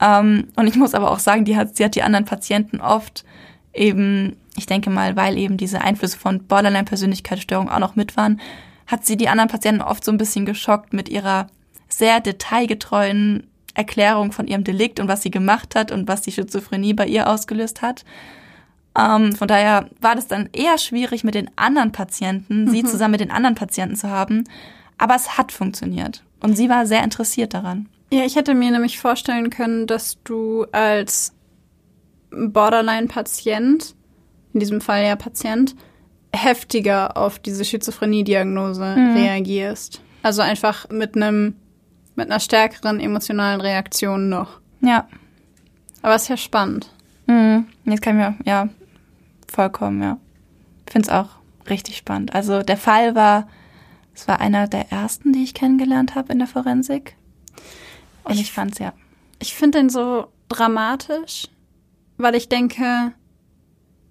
Ähm, 0.01 0.49
und 0.55 0.67
ich 0.67 0.75
muss 0.75 0.93
aber 0.93 1.11
auch 1.11 1.19
sagen, 1.19 1.45
die 1.45 1.57
hat, 1.57 1.75
sie 1.75 1.85
hat 1.85 1.95
die 1.95 2.03
anderen 2.03 2.25
Patienten 2.25 2.81
oft 2.81 3.23
eben, 3.73 4.37
ich 4.55 4.65
denke 4.65 4.89
mal, 4.89 5.15
weil 5.15 5.37
eben 5.37 5.57
diese 5.57 5.81
Einflüsse 5.81 6.17
von 6.17 6.43
Borderline-Persönlichkeitsstörung 6.43 7.69
auch 7.69 7.79
noch 7.79 7.95
mit 7.95 8.17
waren, 8.17 8.39
hat 8.85 9.05
sie 9.05 9.17
die 9.17 9.29
anderen 9.29 9.49
Patienten 9.49 9.81
oft 9.81 10.03
so 10.03 10.11
ein 10.11 10.17
bisschen 10.17 10.45
geschockt 10.45 10.93
mit 10.93 11.09
ihrer 11.09 11.47
sehr 11.89 12.19
detailgetreuen 12.19 13.47
Erklärung 13.77 14.31
von 14.31 14.47
ihrem 14.47 14.63
Delikt 14.63 14.99
und 14.99 15.07
was 15.07 15.21
sie 15.21 15.31
gemacht 15.31 15.75
hat 15.75 15.91
und 15.91 16.07
was 16.07 16.21
die 16.21 16.31
Schizophrenie 16.31 16.93
bei 16.93 17.05
ihr 17.05 17.29
ausgelöst 17.29 17.81
hat. 17.81 18.03
Ähm, 18.97 19.35
von 19.35 19.47
daher 19.47 19.89
war 20.01 20.15
das 20.15 20.27
dann 20.27 20.49
eher 20.51 20.79
schwierig 20.79 21.23
mit 21.23 21.35
den 21.35 21.51
anderen 21.55 21.91
Patienten, 21.91 22.69
sie 22.69 22.83
zusammen 22.83 23.11
mit 23.11 23.21
den 23.21 23.31
anderen 23.31 23.55
Patienten 23.55 23.95
zu 23.95 24.09
haben. 24.09 24.45
Aber 24.97 25.15
es 25.15 25.37
hat 25.37 25.51
funktioniert. 25.51 26.23
Und 26.39 26.57
sie 26.57 26.69
war 26.69 26.87
sehr 26.87 27.03
interessiert 27.03 27.53
daran. 27.53 27.87
Ja, 28.11 28.25
ich 28.25 28.35
hätte 28.35 28.55
mir 28.55 28.71
nämlich 28.71 28.97
vorstellen 28.99 29.51
können, 29.51 29.85
dass 29.85 30.17
du 30.23 30.65
als 30.71 31.33
Borderline-Patient, 32.31 33.95
in 34.53 34.59
diesem 34.59 34.81
Fall 34.81 35.03
ja 35.03 35.15
Patient, 35.15 35.75
heftiger 36.33 37.15
auf 37.15 37.37
diese 37.37 37.63
Schizophrenie-Diagnose 37.63 38.95
reagierst. 39.15 40.01
Also 40.23 40.41
einfach 40.41 40.89
mit 40.89 41.15
einem 41.15 41.55
mit 42.17 42.29
einer 42.29 42.39
stärkeren 42.41 42.99
emotionalen 42.99 43.61
Reaktion 43.61 44.27
noch. 44.27 44.59
Ja. 44.81 45.07
Aber 46.01 46.15
ist 46.15 46.27
ja 46.27 46.35
spannend. 46.37 46.91
Mhm. 47.27 47.67
Jetzt 47.85 48.01
kann 48.01 48.19
ich 48.19 48.25
mir, 48.25 48.35
ja, 48.45 48.69
vollkommen, 49.51 50.01
ja. 50.01 50.17
Finde 50.89 51.07
es 51.07 51.13
auch 51.13 51.29
richtig 51.69 51.97
spannend. 51.97 52.33
Also 52.35 52.61
der 52.63 52.77
Fall 52.77 53.15
war, 53.15 53.47
es 54.13 54.27
war 54.27 54.39
einer 54.39 54.67
der 54.67 54.91
ersten, 54.91 55.31
die 55.33 55.43
ich 55.43 55.53
kennengelernt 55.53 56.15
habe 56.15 56.33
in 56.33 56.39
der 56.39 56.47
Forensik. 56.47 57.15
Und 58.23 58.33
ich, 58.35 58.41
Ich- 58.41 58.51
fand's 58.51 58.79
ja. 58.79 58.93
Ich 59.39 59.53
finde 59.53 59.79
den 59.79 59.89
so 59.89 60.27
dramatisch, 60.49 61.47
weil 62.17 62.33
ich 62.35 62.49
denke, 62.49 63.13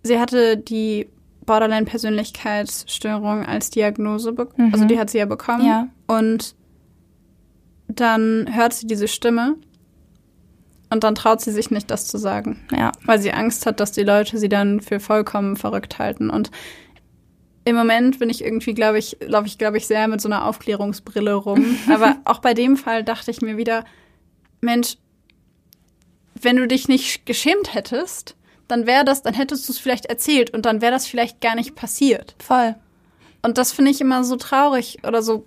sie 0.02 0.20
hatte 0.20 0.56
die 0.56 1.08
Borderline-Persönlichkeitsstörung 1.46 3.44
als 3.46 3.70
Diagnose 3.70 4.32
bekommen. 4.32 4.68
Mhm. 4.68 4.74
Also 4.74 4.84
die 4.86 4.98
hat 4.98 5.10
sie 5.10 5.18
ja 5.18 5.26
bekommen. 5.26 5.64
Ja. 5.66 5.88
Und 6.06 6.54
dann 8.00 8.48
hört 8.54 8.72
sie 8.74 8.86
diese 8.86 9.08
Stimme 9.08 9.56
und 10.90 11.02
dann 11.04 11.14
traut 11.14 11.40
sie 11.40 11.50
sich 11.52 11.70
nicht, 11.70 11.90
das 11.90 12.06
zu 12.06 12.18
sagen, 12.18 12.64
Ja. 12.70 12.92
weil 13.04 13.20
sie 13.20 13.32
Angst 13.32 13.66
hat, 13.66 13.80
dass 13.80 13.92
die 13.92 14.04
Leute 14.04 14.38
sie 14.38 14.48
dann 14.48 14.80
für 14.80 15.00
vollkommen 15.00 15.56
verrückt 15.56 15.98
halten. 15.98 16.30
Und 16.30 16.50
im 17.64 17.74
Moment 17.74 18.20
bin 18.20 18.30
ich 18.30 18.44
irgendwie, 18.44 18.74
glaube 18.74 18.98
ich, 18.98 19.16
laufe 19.20 19.46
ich, 19.48 19.58
glaube 19.58 19.76
ich, 19.78 19.86
sehr 19.88 20.06
mit 20.06 20.20
so 20.20 20.28
einer 20.28 20.44
Aufklärungsbrille 20.46 21.34
rum. 21.34 21.76
Aber 21.92 22.16
auch 22.24 22.38
bei 22.38 22.54
dem 22.54 22.76
Fall 22.76 23.02
dachte 23.02 23.30
ich 23.32 23.40
mir 23.42 23.56
wieder, 23.56 23.84
Mensch, 24.60 24.96
wenn 26.40 26.56
du 26.56 26.68
dich 26.68 26.86
nicht 26.86 27.26
geschämt 27.26 27.74
hättest, 27.74 28.36
dann 28.68 28.86
wäre 28.86 29.04
das, 29.04 29.22
dann 29.22 29.34
hättest 29.34 29.68
du 29.68 29.72
es 29.72 29.78
vielleicht 29.78 30.06
erzählt 30.06 30.50
und 30.50 30.66
dann 30.66 30.80
wäre 30.80 30.92
das 30.92 31.06
vielleicht 31.06 31.40
gar 31.40 31.54
nicht 31.54 31.74
passiert. 31.74 32.36
Voll. 32.38 32.74
Und 33.42 33.58
das 33.58 33.72
finde 33.72 33.90
ich 33.90 34.00
immer 34.00 34.22
so 34.24 34.36
traurig 34.36 34.98
oder 35.06 35.22
so. 35.22 35.46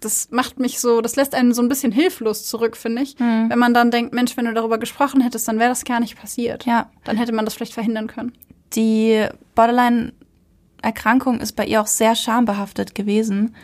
Das 0.00 0.30
macht 0.30 0.58
mich 0.58 0.78
so, 0.78 1.00
das 1.00 1.16
lässt 1.16 1.34
einen 1.34 1.54
so 1.54 1.62
ein 1.62 1.68
bisschen 1.68 1.90
hilflos 1.90 2.44
zurück, 2.44 2.76
finde 2.76 3.02
ich. 3.02 3.18
Mhm. 3.18 3.48
Wenn 3.48 3.58
man 3.58 3.72
dann 3.72 3.90
denkt, 3.90 4.12
Mensch, 4.14 4.36
wenn 4.36 4.44
du 4.44 4.52
darüber 4.52 4.78
gesprochen 4.78 5.20
hättest, 5.20 5.48
dann 5.48 5.58
wäre 5.58 5.70
das 5.70 5.84
gar 5.84 6.00
nicht 6.00 6.18
passiert. 6.18 6.66
Ja. 6.66 6.90
Dann 7.04 7.16
hätte 7.16 7.32
man 7.32 7.44
das 7.44 7.54
vielleicht 7.54 7.74
verhindern 7.74 8.06
können. 8.06 8.32
Die 8.74 9.26
Borderline-Erkrankung 9.54 11.40
ist 11.40 11.52
bei 11.52 11.64
ihr 11.66 11.80
auch 11.80 11.86
sehr 11.86 12.14
schambehaftet 12.14 12.94
gewesen. 12.94 13.54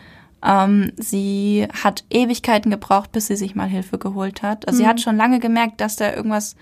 Ähm, 0.45 0.93
sie 0.97 1.69
hat 1.83 2.05
Ewigkeiten 2.11 2.71
gebraucht, 2.71 3.13
bis 3.13 3.27
sie 3.29 3.37
sich 3.37 3.55
mal 3.55 3.69
Hilfe 3.69 3.99
geholt 3.99 4.43
hat. 4.43 4.67
Also 4.67 4.79
sie 4.79 4.87
hat 4.87 5.01
schon 5.01 5.17
lange 5.17 5.39
gemerkt, 5.39 5.81
dass 5.81 5.97
da 5.97 6.13
irgendwas 6.13 6.57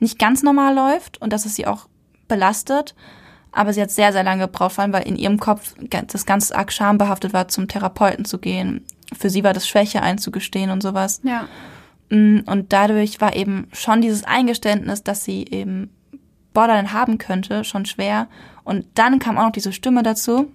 nicht 0.00 0.18
ganz 0.18 0.42
normal 0.42 0.74
läuft 0.74 1.20
und 1.20 1.32
dass 1.32 1.44
es 1.46 1.54
sie 1.54 1.66
auch 1.66 1.88
belastet. 2.28 2.94
Aber 3.52 3.72
sie 3.72 3.80
hat 3.80 3.90
sehr, 3.90 4.12
sehr 4.12 4.22
lange 4.22 4.46
gebraucht, 4.46 4.72
vor 4.72 4.82
allem 4.82 4.92
weil 4.92 5.06
in 5.06 5.16
ihrem 5.16 5.38
Kopf 5.38 5.74
das 6.08 6.26
ganz 6.26 6.50
arg 6.50 6.72
schambehaftet 6.72 7.32
war, 7.32 7.48
zum 7.48 7.68
Therapeuten 7.68 8.24
zu 8.24 8.38
gehen. 8.38 8.84
Für 9.16 9.30
sie 9.30 9.44
war 9.44 9.52
das 9.52 9.68
Schwäche 9.68 10.02
einzugestehen 10.02 10.70
und 10.70 10.82
sowas. 10.82 11.20
Ja. 11.22 11.48
Mm, 12.10 12.40
Und 12.46 12.72
dadurch 12.72 13.20
war 13.20 13.34
eben 13.36 13.68
schon 13.72 14.00
dieses 14.00 14.24
Eingeständnis, 14.24 15.02
dass 15.02 15.24
sie 15.24 15.44
eben 15.50 15.90
Borderline 16.54 16.92
haben 16.92 17.18
könnte, 17.18 17.64
schon 17.64 17.84
schwer. 17.86 18.28
Und 18.64 18.86
dann 18.94 19.18
kam 19.18 19.38
auch 19.38 19.44
noch 19.44 19.52
diese 19.52 19.72
Stimme 19.72 20.02
dazu. 20.02 20.50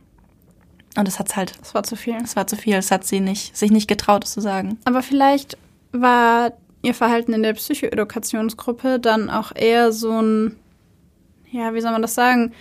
Und 0.97 1.07
es 1.07 1.19
hat's 1.19 1.35
halt, 1.37 1.57
Das 1.61 1.73
war 1.73 1.83
zu 1.83 1.95
viel. 1.95 2.15
es 2.23 2.35
war 2.35 2.47
zu 2.47 2.57
viel. 2.57 2.75
Es 2.75 2.91
hat 2.91 3.05
sie 3.05 3.19
nicht, 3.21 3.55
sich 3.55 3.71
nicht 3.71 3.87
getraut, 3.87 4.25
es 4.25 4.33
zu 4.33 4.41
sagen. 4.41 4.77
Aber 4.83 5.01
vielleicht 5.01 5.57
war 5.93 6.51
ihr 6.81 6.93
Verhalten 6.93 7.31
in 7.33 7.43
der 7.43 7.53
Psychoedukationsgruppe 7.53 8.99
dann 8.99 9.29
auch 9.29 9.55
eher 9.55 9.91
so 9.93 10.19
ein, 10.21 10.55
ja, 11.51 11.73
wie 11.73 11.81
soll 11.81 11.91
man 11.91 12.01
das 12.01 12.15
sagen? 12.15 12.51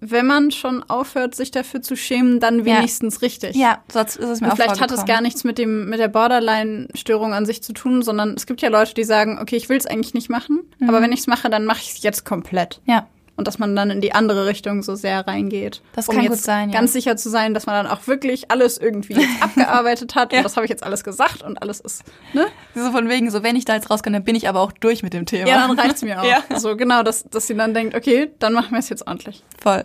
Wenn 0.00 0.26
man 0.26 0.50
schon 0.52 0.82
aufhört, 0.88 1.34
sich 1.34 1.50
dafür 1.50 1.82
zu 1.82 1.96
schämen, 1.96 2.38
dann 2.40 2.60
Ja. 2.64 2.76
wenigstens 2.78 3.20
richtig. 3.22 3.56
Ja, 3.56 3.82
sonst 3.92 4.16
ist 4.16 4.28
es 4.28 4.40
mir 4.40 4.46
Und 4.46 4.52
auch 4.52 4.56
vielleicht 4.56 4.80
hat 4.80 4.92
es 4.92 5.04
gar 5.06 5.20
nichts 5.20 5.42
mit 5.44 5.58
dem 5.58 5.88
mit 5.90 5.98
der 5.98 6.08
Borderline-Störung 6.08 7.34
an 7.34 7.46
sich 7.46 7.62
zu 7.62 7.72
tun, 7.72 8.02
sondern 8.02 8.34
es 8.34 8.46
gibt 8.46 8.60
ja 8.62 8.68
Leute, 8.68 8.94
die 8.94 9.04
sagen, 9.04 9.38
okay, 9.40 9.56
ich 9.56 9.68
will 9.68 9.76
es 9.76 9.86
eigentlich 9.86 10.14
nicht 10.14 10.30
machen, 10.30 10.60
Mhm. 10.78 10.88
aber 10.88 11.00
wenn 11.02 11.12
ich 11.12 11.20
es 11.20 11.26
mache, 11.26 11.50
dann 11.50 11.64
mache 11.64 11.80
ich 11.82 11.94
es 11.96 12.02
jetzt 12.02 12.24
komplett. 12.24 12.80
Ja, 12.86 13.06
Und 13.38 13.46
dass 13.46 13.58
man 13.58 13.74
dann 13.74 13.90
in 13.90 14.02
die 14.02 14.12
andere 14.12 14.46
Richtung 14.46 14.82
so 14.82 14.94
sehr 14.94 15.26
reingeht. 15.26 15.80
Das 15.94 16.08
um 16.08 16.16
kann 16.16 16.24
jetzt 16.24 16.32
gut 16.32 16.40
sein, 16.42 16.68
ja. 16.68 16.78
Ganz 16.78 16.92
sicher 16.92 17.16
zu 17.16 17.30
sein, 17.30 17.54
dass 17.54 17.64
man 17.64 17.84
dann 17.84 17.86
auch 17.92 18.06
wirklich 18.06 18.50
alles 18.50 18.76
irgendwie 18.76 19.16
abgearbeitet 19.40 20.14
hat. 20.14 20.32
Ja. 20.32 20.40
Und 20.40 20.44
das 20.44 20.56
habe 20.56 20.66
ich 20.66 20.70
jetzt 20.70 20.82
alles 20.82 21.02
gesagt 21.04 21.42
und 21.42 21.62
alles 21.62 21.80
ist, 21.80 22.02
ne? 22.34 22.46
so 22.74 22.90
von 22.90 23.08
wegen, 23.08 23.30
so 23.30 23.42
wenn 23.42 23.56
ich 23.56 23.64
da 23.64 23.74
jetzt 23.74 23.90
rauskomme, 23.90 24.16
dann 24.16 24.24
bin 24.24 24.34
ich 24.34 24.48
aber 24.48 24.60
auch 24.60 24.72
durch 24.72 25.02
mit 25.02 25.14
dem 25.14 25.24
Thema. 25.24 25.48
Ja, 25.48 25.66
dann 25.66 25.78
reicht's 25.78 26.02
mir 26.02 26.20
auch. 26.20 26.24
Ja. 26.24 26.58
So 26.58 26.76
genau, 26.76 27.02
dass, 27.02 27.24
dass 27.24 27.46
sie 27.46 27.54
dann 27.54 27.72
denkt, 27.72 27.94
okay, 27.94 28.30
dann 28.40 28.52
machen 28.52 28.72
wir 28.72 28.80
es 28.80 28.88
jetzt 28.90 29.06
ordentlich. 29.06 29.42
Voll, 29.62 29.84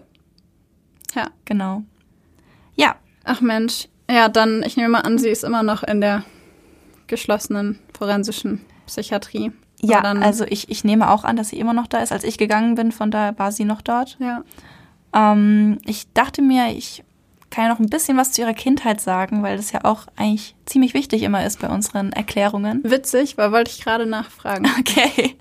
Ja. 1.16 1.28
genau. 1.46 1.84
Ja, 2.76 2.96
Ach 3.24 3.42
Mensch. 3.42 3.88
Ja, 4.10 4.28
dann, 4.28 4.64
ich 4.64 4.76
nehme 4.76 4.90
mal 4.90 5.00
an, 5.02 5.18
sie 5.18 5.30
ist 5.30 5.44
immer 5.44 5.64
noch 5.64 5.84
in 5.84 6.02
der 6.02 6.24
geschlossenen 7.08 7.80
forensischen 7.98 8.66
Psychiatrie. 8.86 9.52
Ja, 9.84 10.02
also 10.02 10.46
ich, 10.48 10.70
ich 10.70 10.84
nehme 10.84 11.10
auch 11.12 11.24
an, 11.24 11.36
dass 11.36 11.50
sie 11.50 11.60
immer 11.60 11.74
noch 11.74 11.88
da 11.88 12.00
ist. 12.00 12.12
Als 12.12 12.24
ich 12.24 12.38
gegangen 12.38 12.76
bin, 12.76 12.92
von 12.92 13.12
da 13.12 13.38
war 13.38 13.52
sie 13.52 13.66
noch 13.66 13.82
dort. 13.82 14.18
Ja. 14.20 14.44
Ähm, 15.14 15.80
ich 15.86 16.12
dachte 16.14 16.42
mir, 16.42 16.72
ich 16.72 17.04
kann 17.54 17.66
ja 17.66 17.70
noch 17.70 17.80
ein 17.80 17.90
bisschen 17.90 18.18
was 18.18 18.32
zu 18.32 18.42
ihrer 18.42 18.56
Kindheit 18.56 19.00
sagen, 19.00 19.44
weil 19.44 19.58
das 19.58 19.72
ja 19.72 19.82
auch 19.84 20.08
eigentlich 20.16 20.56
ziemlich 20.66 20.96
wichtig 20.96 21.22
immer 21.22 21.46
ist 21.46 21.60
bei 21.60 21.70
unseren 21.70 22.12
Erklärungen. 22.12 22.82
Witzig, 22.84 23.38
weil 23.38 23.52
wollte 23.52 23.72
ich 23.72 23.84
gerade 23.84 24.06
nachfragen. 24.06 24.68
Okay. 24.80 25.36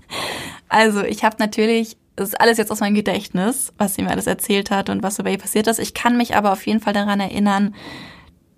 Also 0.68 1.02
ich 1.02 1.24
habe 1.24 1.37
natürlich, 1.38 1.96
das 2.16 2.31
ist 2.31 2.40
alles 2.40 2.59
jetzt 2.59 2.70
aus 2.70 2.81
meinem 2.81 2.94
Gedächtnis, 2.94 3.72
was 3.76 3.94
sie 3.94 4.02
mir 4.02 4.11
alles 4.11 4.26
erzählt 4.26 4.70
hat 4.70 4.88
und 4.88 5.02
was 5.02 5.18
bei 5.18 5.33
ihr 5.33 5.38
passiert 5.38 5.66
ist. 5.66 5.78
Ich 5.78 5.94
kann 5.94 6.16
mich 6.16 6.35
aber 6.37 6.52
auf 6.52 6.66
jeden 6.66 6.81
Fall 6.81 6.92
daran 6.92 7.20
erinnern, 7.20 7.74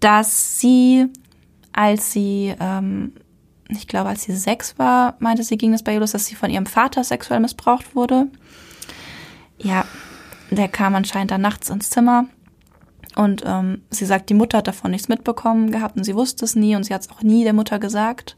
dass 0.01 0.61
sie, 0.61 1.07
als 1.73 2.13
sie, 2.13 2.55
ähm, 2.61 3.13
ich 3.77 3.89
glaube, 3.89 4.09
als 4.09 4.23
sie 4.23 4.37
sechs 4.37 4.79
war, 4.79 5.17
meinte 5.19 5.43
sie, 5.43 5.57
ging 5.57 5.73
es 5.75 5.83
bei 5.83 5.95
ihr 5.95 6.01
los, 6.01 6.13
dass 6.13 6.27
sie 6.27 6.35
von 6.35 6.51
ihrem 6.51 6.67
Vater 6.67 7.05
sexuell 7.05 7.41
missbraucht 7.41 7.95
wurde. 7.95 8.27
Ja, 9.59 9.85
der 10.51 10.69
kam 10.69 10.95
anscheinend 10.95 11.31
dann 11.31 11.41
nachts 11.41 11.71
ins 11.71 11.91
Zimmer 11.91 12.27
und 13.17 13.43
ähm, 13.47 13.83
sie 13.91 14.07
sagt, 14.07 14.29
die 14.29 14.35
Mutter 14.35 14.59
hat 14.59 14.67
davon 14.67 14.91
nichts 14.91 15.09
mitbekommen 15.09 15.71
gehabt 15.71 15.97
und 15.97 16.05
sie 16.05 16.15
wusste 16.15 16.45
es 16.45 16.57
nie 16.57 16.75
und 16.77 16.85
sie 16.85 16.95
hat 16.95 17.03
es 17.03 17.11
auch 17.11 17.23
nie 17.23 17.45
der 17.45 17.53
Mutter 17.53 17.79
gesagt. 17.79 18.37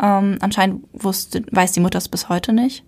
Ähm, 0.00 0.38
anscheinend 0.40 0.84
wusste, 0.92 1.44
weiß 1.50 1.72
die 1.72 1.80
Mutter 1.80 1.98
es 1.98 2.08
bis 2.08 2.28
heute 2.28 2.52
nicht. 2.52 2.84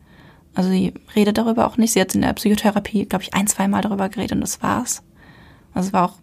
Also 0.54 0.70
sie 0.70 0.92
redet 1.14 1.38
darüber 1.38 1.66
auch 1.66 1.76
nicht. 1.76 1.92
Sie 1.92 2.00
hat 2.00 2.14
in 2.14 2.22
der 2.22 2.32
Psychotherapie, 2.32 3.06
glaube 3.06 3.22
ich, 3.22 3.34
ein, 3.34 3.46
zwei 3.46 3.68
Mal 3.68 3.82
darüber 3.82 4.08
geredet 4.08 4.32
und 4.32 4.40
das 4.40 4.62
war's. 4.62 5.02
Also 5.72 5.88
es 5.88 5.92
war 5.92 6.04
auch 6.04 6.14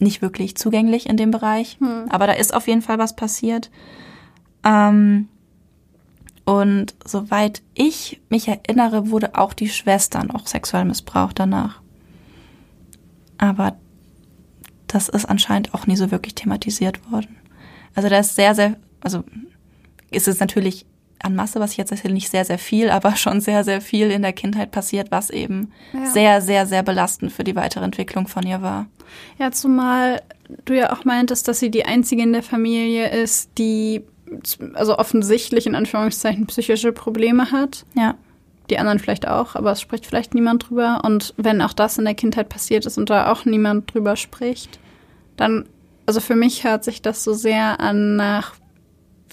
nicht 0.00 0.22
wirklich 0.22 0.56
zugänglich 0.56 1.08
in 1.08 1.16
dem 1.16 1.30
Bereich. 1.30 1.78
Aber 2.08 2.26
da 2.26 2.32
ist 2.32 2.52
auf 2.52 2.66
jeden 2.66 2.82
Fall 2.82 2.98
was 2.98 3.16
passiert. 3.16 3.70
Ähm, 4.66 5.28
Und 6.44 6.94
soweit 7.04 7.62
ich 7.74 8.20
mich 8.28 8.46
erinnere, 8.46 9.10
wurde 9.10 9.34
auch 9.34 9.52
die 9.52 9.68
Schwester 9.68 10.22
noch 10.24 10.46
sexuell 10.46 10.84
missbraucht 10.84 11.38
danach. 11.40 11.80
Aber 13.36 13.76
das 14.86 15.08
ist 15.08 15.26
anscheinend 15.26 15.74
auch 15.74 15.88
nie 15.88 15.96
so 15.96 16.12
wirklich 16.12 16.36
thematisiert 16.36 17.10
worden. 17.10 17.36
Also 17.96 18.08
da 18.08 18.18
ist 18.18 18.36
sehr, 18.36 18.54
sehr, 18.54 18.76
also 19.00 19.24
ist 20.12 20.28
es 20.28 20.38
natürlich 20.38 20.86
an 21.18 21.34
Masse, 21.34 21.58
was 21.58 21.72
ich 21.72 21.78
jetzt 21.78 21.90
erzähle, 21.90 22.14
nicht 22.14 22.30
sehr, 22.30 22.44
sehr 22.44 22.58
viel, 22.58 22.90
aber 22.90 23.16
schon 23.16 23.40
sehr, 23.40 23.64
sehr 23.64 23.80
viel 23.80 24.12
in 24.12 24.22
der 24.22 24.32
Kindheit 24.32 24.70
passiert, 24.70 25.10
was 25.10 25.30
eben 25.30 25.72
ja. 25.92 26.06
sehr, 26.06 26.40
sehr, 26.42 26.66
sehr 26.66 26.84
belastend 26.84 27.32
für 27.32 27.42
die 27.42 27.56
weitere 27.56 27.84
Entwicklung 27.84 28.28
von 28.28 28.46
ihr 28.46 28.62
war. 28.62 28.86
Ja, 29.38 29.50
zumal 29.50 30.22
du 30.64 30.76
ja 30.76 30.92
auch 30.92 31.04
meintest, 31.04 31.48
dass 31.48 31.58
sie 31.58 31.72
die 31.72 31.86
einzige 31.86 32.22
in 32.22 32.32
der 32.32 32.44
Familie 32.44 33.10
ist, 33.10 33.50
die 33.58 34.04
also 34.74 34.98
offensichtlich 34.98 35.66
in 35.66 35.74
Anführungszeichen 35.74 36.46
psychische 36.46 36.92
Probleme 36.92 37.50
hat. 37.52 37.84
Ja. 37.94 38.14
Die 38.70 38.78
anderen 38.78 38.98
vielleicht 38.98 39.28
auch, 39.28 39.54
aber 39.54 39.72
es 39.72 39.80
spricht 39.80 40.06
vielleicht 40.06 40.34
niemand 40.34 40.68
drüber. 40.68 41.02
Und 41.04 41.34
wenn 41.36 41.62
auch 41.62 41.72
das 41.72 41.98
in 41.98 42.04
der 42.04 42.14
Kindheit 42.14 42.48
passiert 42.48 42.86
ist 42.86 42.98
und 42.98 43.10
da 43.10 43.30
auch 43.30 43.44
niemand 43.44 43.92
drüber 43.92 44.16
spricht, 44.16 44.80
dann, 45.36 45.66
also 46.06 46.20
für 46.20 46.34
mich 46.34 46.64
hört 46.64 46.82
sich 46.82 47.02
das 47.02 47.22
so 47.22 47.32
sehr 47.32 47.80
an 47.80 48.16
nach, 48.16 48.54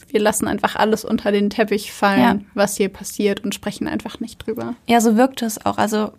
wir 0.08 0.20
lassen 0.20 0.48
einfach 0.48 0.76
alles 0.76 1.04
unter 1.04 1.32
den 1.32 1.50
Teppich 1.50 1.92
fallen, 1.92 2.22
ja. 2.22 2.40
was 2.54 2.78
hier 2.78 2.90
passiert 2.90 3.44
und 3.44 3.56
sprechen 3.56 3.88
einfach 3.88 4.20
nicht 4.20 4.46
drüber. 4.46 4.76
Ja, 4.86 5.02
so 5.02 5.18
wirkt 5.18 5.42
es 5.42 5.66
auch. 5.66 5.80
Also 5.80 6.12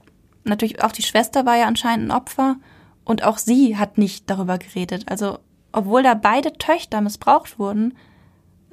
natürlich 0.43 0.83
auch 0.83 0.93
die 0.93 1.03
Schwester 1.03 1.47
war 1.47 1.57
ja 1.57 1.67
anscheinend 1.67 2.11
ein 2.11 2.17
Opfer 2.17 2.57
und 3.05 3.23
auch 3.23 3.39
sie 3.39 3.77
hat 3.77 3.99
nicht 3.99 4.29
darüber 4.29 4.59
geredet. 4.59 5.05
Also 5.07 5.39
obwohl 5.71 6.03
da 6.03 6.15
beide 6.15 6.53
Töchter 6.55 7.01
missbraucht 7.01 7.59
wurden, 7.59 7.95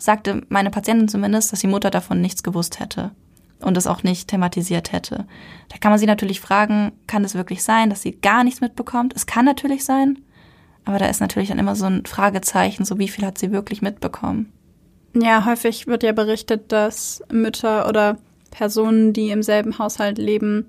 sagte 0.01 0.41
meine 0.49 0.71
Patientin 0.71 1.07
zumindest, 1.07 1.51
dass 1.51 1.59
die 1.59 1.67
Mutter 1.67 1.91
davon 1.91 2.21
nichts 2.21 2.41
gewusst 2.41 2.79
hätte 2.79 3.11
und 3.59 3.77
es 3.77 3.85
auch 3.85 4.01
nicht 4.01 4.27
thematisiert 4.27 4.91
hätte. 4.91 5.25
Da 5.69 5.77
kann 5.79 5.91
man 5.91 5.99
sich 5.99 6.07
natürlich 6.07 6.41
fragen, 6.41 6.91
kann 7.05 7.23
es 7.23 7.35
wirklich 7.35 7.61
sein, 7.63 7.91
dass 7.91 8.01
sie 8.01 8.13
gar 8.13 8.43
nichts 8.43 8.61
mitbekommt? 8.61 9.13
Es 9.15 9.27
kann 9.27 9.45
natürlich 9.45 9.85
sein, 9.85 10.17
aber 10.85 10.97
da 10.97 11.05
ist 11.05 11.21
natürlich 11.21 11.49
dann 11.49 11.59
immer 11.59 11.75
so 11.75 11.85
ein 11.85 12.05
Fragezeichen, 12.05 12.83
so 12.83 12.97
wie 12.97 13.07
viel 13.07 13.25
hat 13.25 13.37
sie 13.37 13.51
wirklich 13.51 13.83
mitbekommen? 13.83 14.51
Ja, 15.13 15.45
häufig 15.45 15.85
wird 15.85 16.01
ja 16.01 16.13
berichtet, 16.13 16.71
dass 16.71 17.21
Mütter 17.31 17.87
oder 17.87 18.17
Personen, 18.49 19.13
die 19.13 19.29
im 19.29 19.43
selben 19.43 19.77
Haushalt 19.77 20.17
leben, 20.17 20.65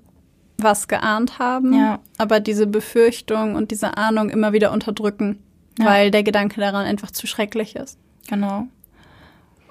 was 0.59 0.87
geahnt 0.87 1.39
haben, 1.39 1.73
ja. 1.73 1.99
aber 2.19 2.39
diese 2.39 2.67
Befürchtung 2.67 3.55
und 3.55 3.71
diese 3.71 3.97
Ahnung 3.97 4.29
immer 4.29 4.53
wieder 4.53 4.71
unterdrücken, 4.71 5.39
ja. 5.79 5.85
weil 5.85 6.11
der 6.11 6.21
Gedanke 6.21 6.61
daran 6.61 6.85
einfach 6.85 7.09
zu 7.09 7.25
schrecklich 7.25 7.75
ist. 7.75 7.97
Genau 8.27 8.67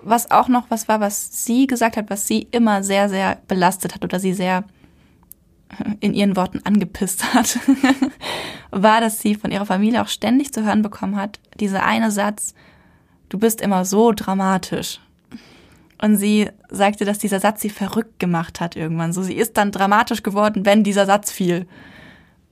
was 0.03 0.31
auch 0.31 0.49
noch 0.49 0.71
was 0.71 0.89
war, 0.89 1.01
was 1.01 1.45
sie 1.45 1.67
gesagt 1.67 1.97
hat, 1.97 2.11
was 2.11 2.27
sie 2.27 2.49
immer 2.51 2.83
sehr, 2.83 3.09
sehr 3.09 3.39
belastet 3.49 3.95
hat 3.95 4.05
oder 4.05 4.21
sie 4.21 4.35
sehr 4.35 4.65
in 6.01 6.15
ihren 6.15 6.37
Worten 6.37 6.61
angepisst 6.65 7.25
hat, 7.35 7.59
war, 8.71 9.01
dass 9.01 9.21
sie 9.21 9.35
von 9.35 9.51
ihrer 9.51 9.67
Familie 9.67 10.03
auch 10.03 10.09
ständig 10.09 10.53
zu 10.53 10.65
hören 10.65 10.83
bekommen 10.83 11.17
hat, 11.17 11.41
dieser 11.61 11.85
eine 11.85 12.11
Satz, 12.11 12.55
du 13.29 13.39
bist 13.39 13.61
immer 13.61 13.85
so 13.85 14.13
dramatisch. 14.13 15.01
Und 16.01 16.17
sie 16.17 16.49
sagte, 16.69 17.05
dass 17.05 17.19
dieser 17.19 17.39
Satz 17.39 17.63
sie 17.63 17.71
verrückt 17.71 18.19
gemacht 18.19 18.61
hat 18.61 18.75
irgendwann. 18.75 19.13
So, 19.13 19.23
sie 19.23 19.37
ist 19.37 19.57
dann 19.57 19.71
dramatisch 19.71 20.25
geworden, 20.25 20.67
wenn 20.67 20.83
dieser 20.83 21.07
Satz 21.07 21.31
fiel. 21.31 21.69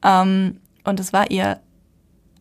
Ähm, 0.05 0.61
und 0.85 1.01
es 1.01 1.13
war 1.13 1.33
ihr 1.33 1.61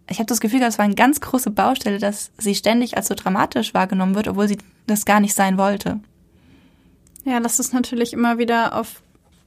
ich 0.10 0.20
habe 0.20 0.28
das 0.28 0.42
Gefühl, 0.42 0.60
das 0.60 0.78
war 0.78 0.86
eine 0.86 0.96
ganz 0.96 1.22
große 1.22 1.52
Baustelle, 1.52 2.00
dass 2.00 2.32
sie 2.38 2.56
ständig 2.56 2.98
als 2.98 3.08
so 3.08 3.16
dramatisch 3.16 3.74
wahrgenommen 3.74 4.16
wird, 4.16 4.28
obwohl 4.28 4.48
sie 4.48 4.58
das 4.88 5.06
gar 5.06 5.20
nicht 5.20 5.34
sein 5.34 5.58
wollte. 5.58 6.00
Ja, 7.26 7.40
das 7.40 7.60
ist 7.60 7.74
natürlich 7.74 8.14
immer 8.14 8.38
wieder 8.38 8.76
auf 8.76 9.02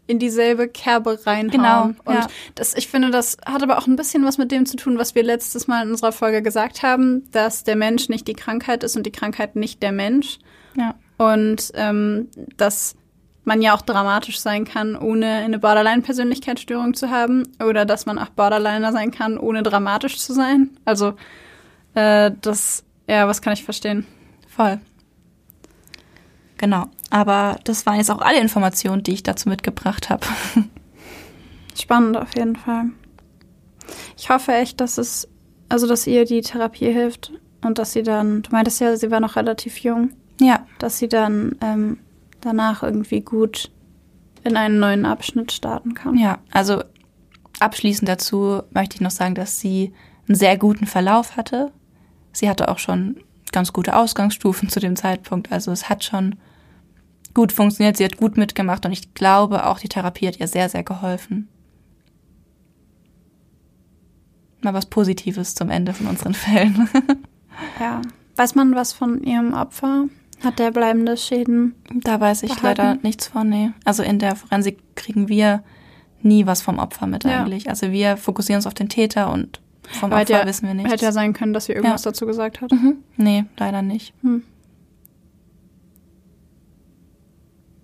in 0.06 0.18
dieselbe 0.18 0.68
Kerbe 0.68 1.18
reinhauen. 1.24 1.50
Genau. 1.50 1.84
Und 2.04 2.14
ja. 2.14 2.26
das, 2.54 2.74
ich 2.74 2.88
finde, 2.88 3.10
das 3.10 3.36
hat 3.46 3.62
aber 3.62 3.78
auch 3.78 3.86
ein 3.86 3.96
bisschen 3.96 4.24
was 4.24 4.36
mit 4.36 4.50
dem 4.50 4.66
zu 4.66 4.76
tun, 4.76 4.98
was 4.98 5.14
wir 5.14 5.22
letztes 5.22 5.68
Mal 5.68 5.84
in 5.84 5.90
unserer 5.90 6.12
Folge 6.12 6.42
gesagt 6.42 6.82
haben, 6.82 7.30
dass 7.30 7.64
der 7.64 7.76
Mensch 7.76 8.08
nicht 8.08 8.26
die 8.26 8.34
Krankheit 8.34 8.82
ist 8.82 8.96
und 8.96 9.06
die 9.06 9.12
Krankheit 9.12 9.56
nicht 9.56 9.82
der 9.82 9.92
Mensch. 9.92 10.38
Ja. 10.76 10.94
Und 11.18 11.70
ähm, 11.74 12.28
dass 12.56 12.96
man 13.44 13.60
ja 13.60 13.74
auch 13.74 13.82
dramatisch 13.82 14.40
sein 14.40 14.64
kann, 14.64 14.96
ohne 14.96 15.26
eine 15.26 15.58
Borderline-Persönlichkeitsstörung 15.58 16.94
zu 16.94 17.10
haben. 17.10 17.44
Oder 17.60 17.84
dass 17.84 18.06
man 18.06 18.18
auch 18.18 18.28
Borderliner 18.28 18.92
sein 18.92 19.10
kann, 19.10 19.38
ohne 19.38 19.62
dramatisch 19.62 20.18
zu 20.18 20.32
sein. 20.32 20.70
Also, 20.84 21.14
äh, 21.94 22.30
das, 22.40 22.84
ja, 23.08 23.26
was 23.26 23.42
kann 23.42 23.52
ich 23.52 23.64
verstehen? 23.64 24.06
Voll. 24.48 24.80
Genau. 26.58 26.86
Aber 27.10 27.58
das 27.64 27.84
waren 27.86 27.96
jetzt 27.96 28.10
auch 28.10 28.20
alle 28.20 28.40
Informationen, 28.40 29.02
die 29.02 29.12
ich 29.12 29.22
dazu 29.22 29.48
mitgebracht 29.48 30.08
habe. 30.08 30.26
Spannend 31.78 32.16
auf 32.16 32.36
jeden 32.36 32.56
Fall. 32.56 32.86
Ich 34.16 34.30
hoffe 34.30 34.52
echt, 34.52 34.80
dass 34.80 34.98
es, 34.98 35.28
also 35.68 35.88
dass 35.88 36.06
ihr 36.06 36.24
die 36.24 36.40
Therapie 36.40 36.92
hilft 36.92 37.32
und 37.62 37.78
dass 37.78 37.92
sie 37.92 38.02
dann, 38.02 38.42
du 38.42 38.50
meintest 38.52 38.80
ja, 38.80 38.96
sie 38.96 39.10
war 39.10 39.20
noch 39.20 39.36
relativ 39.36 39.78
jung. 39.78 40.10
Ja. 40.40 40.66
Dass 40.78 40.98
sie 40.98 41.08
dann 41.08 41.56
ähm, 41.60 41.98
danach 42.42 42.82
irgendwie 42.82 43.20
gut 43.20 43.70
in 44.44 44.56
einen 44.56 44.78
neuen 44.78 45.06
Abschnitt 45.06 45.52
starten 45.52 45.94
kann. 45.94 46.16
Ja, 46.18 46.38
also 46.50 46.82
abschließend 47.60 48.08
dazu 48.08 48.62
möchte 48.72 48.96
ich 48.96 49.00
noch 49.00 49.10
sagen, 49.10 49.34
dass 49.34 49.60
sie 49.60 49.92
einen 50.28 50.36
sehr 50.36 50.58
guten 50.58 50.86
Verlauf 50.86 51.36
hatte. 51.36 51.72
Sie 52.32 52.48
hatte 52.48 52.68
auch 52.68 52.78
schon 52.78 53.20
ganz 53.52 53.72
gute 53.72 53.96
Ausgangsstufen 53.96 54.68
zu 54.68 54.80
dem 54.80 54.96
Zeitpunkt. 54.96 55.52
Also 55.52 55.70
es 55.70 55.88
hat 55.88 56.04
schon 56.04 56.36
gut 57.34 57.52
funktioniert. 57.52 57.96
Sie 57.96 58.04
hat 58.04 58.16
gut 58.16 58.36
mitgemacht 58.36 58.84
und 58.84 58.92
ich 58.92 59.14
glaube, 59.14 59.66
auch 59.66 59.78
die 59.78 59.88
Therapie 59.88 60.26
hat 60.26 60.40
ihr 60.40 60.48
sehr, 60.48 60.68
sehr 60.68 60.82
geholfen. 60.82 61.48
Mal 64.62 64.74
was 64.74 64.86
Positives 64.86 65.54
zum 65.54 65.70
Ende 65.70 65.92
von 65.92 66.06
unseren 66.06 66.34
Fällen. 66.34 66.88
ja. 67.80 68.00
Weiß 68.36 68.54
man 68.54 68.74
was 68.74 68.92
von 68.92 69.22
ihrem 69.22 69.54
Opfer? 69.54 70.06
Hat 70.42 70.58
der 70.58 70.70
bleibende 70.70 71.16
Schäden? 71.16 71.74
Da 71.92 72.20
weiß 72.20 72.42
ich 72.42 72.54
behalten? 72.54 72.82
leider 72.82 72.98
nichts 73.02 73.28
von, 73.28 73.48
nee. 73.48 73.70
Also 73.84 74.02
in 74.02 74.18
der 74.18 74.36
Forensik 74.36 74.78
kriegen 74.96 75.28
wir 75.28 75.62
nie 76.22 76.46
was 76.46 76.62
vom 76.62 76.78
Opfer 76.78 77.06
mit 77.06 77.24
ja. 77.24 77.40
eigentlich. 77.40 77.68
Also 77.68 77.92
wir 77.92 78.16
fokussieren 78.16 78.58
uns 78.58 78.66
auf 78.66 78.74
den 78.74 78.88
Täter 78.88 79.32
und 79.32 79.60
vom 79.88 80.12
Aber 80.12 80.22
Opfer 80.22 80.40
ja, 80.40 80.46
wissen 80.46 80.66
wir 80.66 80.74
nichts. 80.74 80.92
Hätte 80.92 81.04
ja 81.04 81.12
sein 81.12 81.32
können, 81.32 81.52
dass 81.52 81.66
sie 81.66 81.72
irgendwas 81.72 82.04
ja. 82.04 82.10
dazu 82.10 82.26
gesagt 82.26 82.60
hat. 82.60 82.72
Mhm. 82.72 82.98
Nee, 83.16 83.44
leider 83.56 83.82
nicht. 83.82 84.14
Hm. 84.22 84.42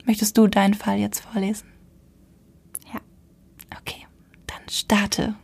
Möchtest 0.05 0.39
du 0.39 0.47
deinen 0.47 0.75
Fall 0.75 0.99
jetzt 0.99 1.21
vorlesen? 1.21 1.69
Ja. 2.93 3.01
Okay, 3.79 4.07
dann 4.47 4.63
starte. 4.71 5.35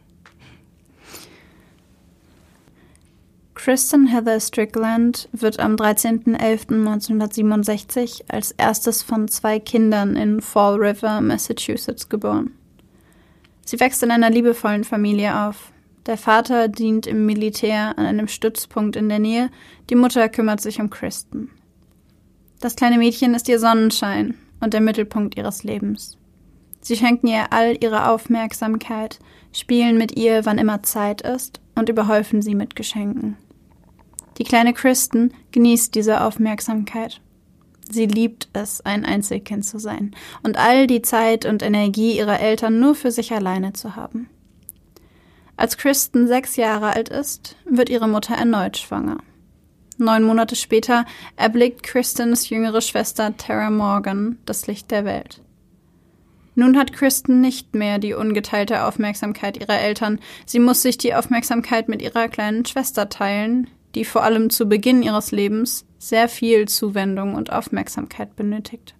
Kristen 3.64 4.07
Heather 4.09 4.40
Strickland 4.40 5.31
wird 5.33 5.59
am 5.59 5.77
13.11.1967 5.77 8.24
als 8.29 8.50
erstes 8.50 9.03
von 9.03 9.27
zwei 9.29 9.59
Kindern 9.59 10.16
in 10.16 10.42
Fall 10.42 10.74
River, 10.74 11.22
Massachusetts 11.22 12.11
geboren. 12.11 12.50
Sie 13.64 13.81
wächst 13.81 14.03
in 14.03 14.11
einer 14.11 14.29
liebevollen 14.29 14.85
Familie 14.85 15.46
auf. 15.46 15.72
Der 16.05 16.18
Vater 16.18 16.68
dient 16.68 17.07
im 17.07 17.24
Militär 17.24 17.96
an 17.96 18.05
einem 18.05 18.29
Stützpunkt 18.29 18.96
in 18.96 19.09
der 19.09 19.18
Nähe, 19.18 19.48
die 19.88 19.94
Mutter 19.94 20.29
kümmert 20.29 20.61
sich 20.61 20.79
um 20.79 20.90
Kristen. 20.90 21.50
Das 22.61 22.77
kleine 22.77 22.98
Mädchen 22.98 23.33
ist 23.33 23.48
ihr 23.48 23.59
Sonnenschein 23.59 24.35
und 24.61 24.74
der 24.74 24.83
Mittelpunkt 24.83 25.38
ihres 25.38 25.64
Lebens. 25.64 26.18
Sie 26.83 26.96
schenken 26.96 27.29
ihr 27.29 27.50
all 27.50 27.83
ihre 27.83 28.11
Aufmerksamkeit, 28.11 29.20
spielen 29.55 29.96
mit 29.96 30.18
ihr, 30.18 30.44
wann 30.44 30.59
immer 30.59 30.83
Zeit 30.83 31.22
ist, 31.22 31.62
und 31.74 31.88
überhäufen 31.88 32.42
sie 32.42 32.55
mit 32.55 32.77
Geschenken. 32.77 33.38
Die 34.38 34.44
kleine 34.44 34.73
Kristen 34.73 35.33
genießt 35.53 35.94
diese 35.94 36.23
Aufmerksamkeit. 36.23 37.20
Sie 37.90 38.07
liebt 38.07 38.49
es, 38.53 38.81
ein 38.81 39.05
Einzelkind 39.05 39.64
zu 39.64 39.79
sein 39.79 40.14
und 40.42 40.57
all 40.57 40.87
die 40.87 41.03
Zeit 41.03 41.44
und 41.44 41.62
Energie 41.62 42.16
ihrer 42.16 42.40
Eltern 42.40 42.81
nur 42.81 42.94
für 42.94 43.11
sich 43.11 43.33
alleine 43.33 43.73
zu 43.75 43.94
haben. 43.94 44.29
Als 45.57 45.77
Kristen 45.77 46.27
sechs 46.27 46.57
Jahre 46.57 46.94
alt 46.94 47.09
ist, 47.11 47.57
wird 47.64 47.88
ihre 47.88 48.09
Mutter 48.09 48.35
erneut 48.35 48.77
schwanger. 48.79 49.18
Neun 49.99 50.25
Monate 50.25 50.57
später 50.57 51.05
erblickt 51.37 51.85
Kristens 51.85 52.49
jüngere 52.49 52.81
Schwester 52.81 53.37
Tara 53.37 53.70
Morgan 53.70 54.38
das 54.44 54.66
Licht 54.66 54.90
der 54.90 55.05
Welt. 55.05 55.40
Nun 56.57 56.77
hat 56.77 56.92
Kristen 56.92 57.40
nicht 57.40 57.75
mehr 57.75 57.99
die 57.99 58.14
ungeteilte 58.14 58.85
Aufmerksamkeit 58.85 59.57
ihrer 59.57 59.79
Eltern, 59.79 60.20
sie 60.47 60.59
muss 60.59 60.83
sich 60.83 60.99
die 60.99 61.14
Aufmerksamkeit 61.14 61.88
mit 61.88 62.03
ihrer 62.03 62.29
kleinen 62.29 62.64
Schwester 62.64 63.09
teilen, 63.09 63.68
die 63.94 64.04
vor 64.04 64.22
allem 64.22 64.50
zu 64.50 64.66
Beginn 64.66 65.02
ihres 65.02 65.33
Lebens 65.33 65.87
sehr 65.98 66.28
viel 66.28 66.66
Zuwendung 66.68 67.35
und 67.35 67.52
Aufmerksamkeit 67.52 68.37
benötigt. 68.37 68.94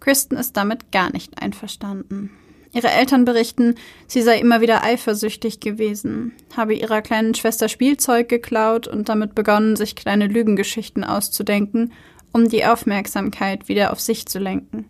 Kristen 0.00 0.36
ist 0.36 0.56
damit 0.56 0.92
gar 0.92 1.12
nicht 1.12 1.42
einverstanden. 1.42 2.30
Ihre 2.72 2.90
Eltern 2.90 3.24
berichten, 3.24 3.76
sie 4.06 4.22
sei 4.22 4.38
immer 4.38 4.60
wieder 4.60 4.84
eifersüchtig 4.84 5.60
gewesen, 5.60 6.32
habe 6.56 6.74
ihrer 6.74 7.00
kleinen 7.00 7.34
Schwester 7.34 7.68
Spielzeug 7.68 8.28
geklaut 8.28 8.86
und 8.86 9.08
damit 9.08 9.34
begonnen, 9.34 9.74
sich 9.74 9.96
kleine 9.96 10.26
Lügengeschichten 10.26 11.02
auszudenken, 11.02 11.92
um 12.32 12.48
die 12.48 12.66
Aufmerksamkeit 12.66 13.68
wieder 13.68 13.90
auf 13.92 14.00
sich 14.00 14.26
zu 14.26 14.38
lenken. 14.38 14.88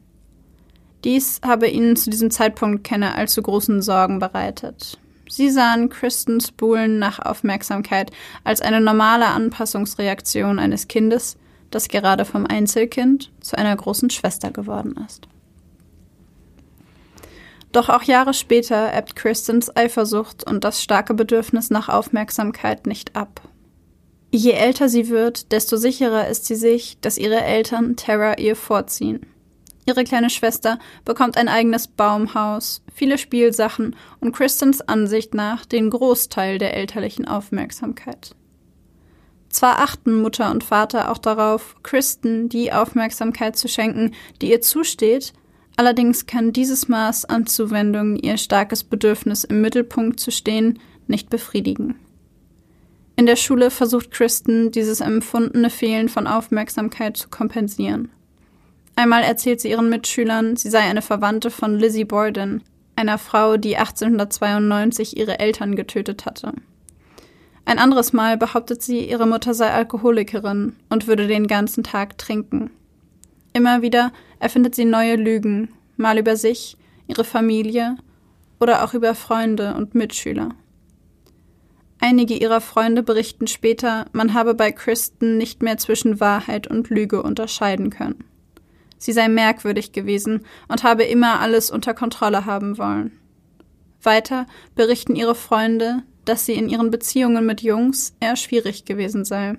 Dies 1.04 1.40
habe 1.44 1.68
ihnen 1.68 1.94
zu 1.94 2.10
diesem 2.10 2.32
Zeitpunkt 2.32 2.82
keine 2.82 3.14
allzu 3.14 3.40
großen 3.40 3.80
Sorgen 3.80 4.18
bereitet. 4.18 4.98
Sie 5.28 5.50
sahen 5.50 5.88
Kristens 5.88 6.52
Buhlen 6.52 6.98
nach 6.98 7.18
Aufmerksamkeit 7.18 8.10
als 8.44 8.60
eine 8.60 8.80
normale 8.80 9.26
Anpassungsreaktion 9.26 10.58
eines 10.58 10.88
Kindes, 10.88 11.36
das 11.70 11.88
gerade 11.88 12.24
vom 12.24 12.46
Einzelkind 12.46 13.30
zu 13.40 13.56
einer 13.56 13.76
großen 13.76 14.10
Schwester 14.10 14.50
geworden 14.50 14.94
ist. 15.06 15.28
Doch 17.72 17.90
auch 17.90 18.02
Jahre 18.02 18.32
später 18.32 18.94
ebbt 18.94 19.14
Kristens 19.14 19.74
Eifersucht 19.76 20.44
und 20.44 20.64
das 20.64 20.82
starke 20.82 21.12
Bedürfnis 21.12 21.70
nach 21.70 21.88
Aufmerksamkeit 21.88 22.86
nicht 22.86 23.14
ab. 23.14 23.42
Je 24.30 24.52
älter 24.52 24.88
sie 24.88 25.08
wird, 25.08 25.52
desto 25.52 25.76
sicherer 25.76 26.28
ist 26.28 26.46
sie 26.46 26.54
sich, 26.54 26.98
dass 27.00 27.18
ihre 27.18 27.40
Eltern 27.42 27.96
Terra 27.96 28.38
ihr 28.38 28.56
vorziehen. 28.56 29.26
Ihre 29.88 30.04
kleine 30.04 30.28
Schwester 30.28 30.78
bekommt 31.06 31.38
ein 31.38 31.48
eigenes 31.48 31.88
Baumhaus, 31.88 32.82
viele 32.92 33.16
Spielsachen 33.16 33.96
und 34.20 34.32
Kristens 34.32 34.82
Ansicht 34.82 35.32
nach 35.32 35.64
den 35.64 35.88
Großteil 35.88 36.58
der 36.58 36.76
elterlichen 36.76 37.26
Aufmerksamkeit. 37.26 38.36
Zwar 39.48 39.78
achten 39.78 40.20
Mutter 40.20 40.50
und 40.50 40.62
Vater 40.62 41.10
auch 41.10 41.16
darauf, 41.16 41.74
Kristen 41.82 42.50
die 42.50 42.70
Aufmerksamkeit 42.70 43.56
zu 43.56 43.66
schenken, 43.66 44.12
die 44.42 44.50
ihr 44.50 44.60
zusteht, 44.60 45.32
allerdings 45.76 46.26
kann 46.26 46.52
dieses 46.52 46.88
Maß 46.88 47.24
an 47.24 47.46
Zuwendung 47.46 48.16
ihr 48.16 48.36
starkes 48.36 48.84
Bedürfnis 48.84 49.44
im 49.44 49.62
Mittelpunkt 49.62 50.20
zu 50.20 50.30
stehen 50.30 50.80
nicht 51.06 51.30
befriedigen. 51.30 51.94
In 53.16 53.24
der 53.24 53.36
Schule 53.36 53.70
versucht 53.70 54.10
Kristen, 54.10 54.70
dieses 54.70 55.00
empfundene 55.00 55.70
Fehlen 55.70 56.10
von 56.10 56.26
Aufmerksamkeit 56.26 57.16
zu 57.16 57.30
kompensieren. 57.30 58.10
Einmal 58.98 59.22
erzählt 59.22 59.60
sie 59.60 59.70
ihren 59.70 59.90
Mitschülern, 59.90 60.56
sie 60.56 60.70
sei 60.70 60.80
eine 60.80 61.02
Verwandte 61.02 61.52
von 61.52 61.78
Lizzie 61.78 62.04
Borden, 62.04 62.64
einer 62.96 63.16
Frau, 63.16 63.56
die 63.56 63.76
1892 63.76 65.16
ihre 65.16 65.38
Eltern 65.38 65.76
getötet 65.76 66.26
hatte. 66.26 66.52
Ein 67.64 67.78
anderes 67.78 68.12
Mal 68.12 68.36
behauptet 68.36 68.82
sie, 68.82 69.08
ihre 69.08 69.28
Mutter 69.28 69.54
sei 69.54 69.70
Alkoholikerin 69.70 70.74
und 70.88 71.06
würde 71.06 71.28
den 71.28 71.46
ganzen 71.46 71.84
Tag 71.84 72.18
trinken. 72.18 72.72
Immer 73.52 73.82
wieder 73.82 74.10
erfindet 74.40 74.74
sie 74.74 74.84
neue 74.84 75.14
Lügen, 75.14 75.68
mal 75.96 76.18
über 76.18 76.34
sich, 76.34 76.76
ihre 77.06 77.22
Familie 77.22 77.98
oder 78.58 78.82
auch 78.82 78.94
über 78.94 79.14
Freunde 79.14 79.74
und 79.74 79.94
Mitschüler. 79.94 80.56
Einige 82.00 82.34
ihrer 82.34 82.60
Freunde 82.60 83.04
berichten 83.04 83.46
später, 83.46 84.06
man 84.10 84.34
habe 84.34 84.54
bei 84.54 84.72
Kristen 84.72 85.38
nicht 85.38 85.62
mehr 85.62 85.78
zwischen 85.78 86.18
Wahrheit 86.18 86.66
und 86.66 86.90
Lüge 86.90 87.22
unterscheiden 87.22 87.90
können. 87.90 88.24
Sie 88.98 89.12
sei 89.12 89.28
merkwürdig 89.28 89.92
gewesen 89.92 90.44
und 90.68 90.82
habe 90.82 91.04
immer 91.04 91.40
alles 91.40 91.70
unter 91.70 91.94
Kontrolle 91.94 92.44
haben 92.44 92.78
wollen. 92.78 93.12
Weiter 94.02 94.46
berichten 94.74 95.16
ihre 95.16 95.34
Freunde, 95.34 96.02
dass 96.24 96.44
sie 96.44 96.54
in 96.54 96.68
ihren 96.68 96.90
Beziehungen 96.90 97.46
mit 97.46 97.62
Jungs 97.62 98.14
eher 98.20 98.36
schwierig 98.36 98.84
gewesen 98.84 99.24
sei. 99.24 99.56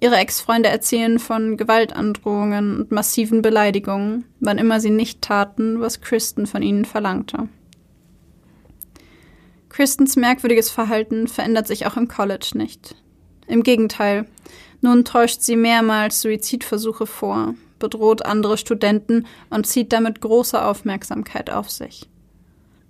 Ihre 0.00 0.16
Ex-Freunde 0.16 0.68
erzählen 0.68 1.18
von 1.18 1.56
Gewaltandrohungen 1.56 2.80
und 2.80 2.92
massiven 2.92 3.42
Beleidigungen, 3.42 4.24
wann 4.38 4.58
immer 4.58 4.80
sie 4.80 4.90
nicht 4.90 5.22
taten, 5.22 5.80
was 5.80 6.00
Kristen 6.00 6.46
von 6.46 6.62
ihnen 6.62 6.84
verlangte. 6.84 7.48
Kristens 9.68 10.16
merkwürdiges 10.16 10.70
Verhalten 10.70 11.26
verändert 11.26 11.66
sich 11.66 11.86
auch 11.86 11.96
im 11.96 12.08
College 12.08 12.52
nicht. 12.54 12.94
Im 13.48 13.62
Gegenteil, 13.62 14.26
nun 14.80 15.04
täuscht 15.04 15.40
sie 15.40 15.56
mehrmals 15.56 16.20
Suizidversuche 16.20 17.06
vor, 17.06 17.54
bedroht 17.78 18.24
andere 18.24 18.58
Studenten 18.58 19.26
und 19.50 19.66
zieht 19.66 19.92
damit 19.92 20.20
große 20.20 20.62
Aufmerksamkeit 20.62 21.50
auf 21.50 21.70
sich. 21.70 22.08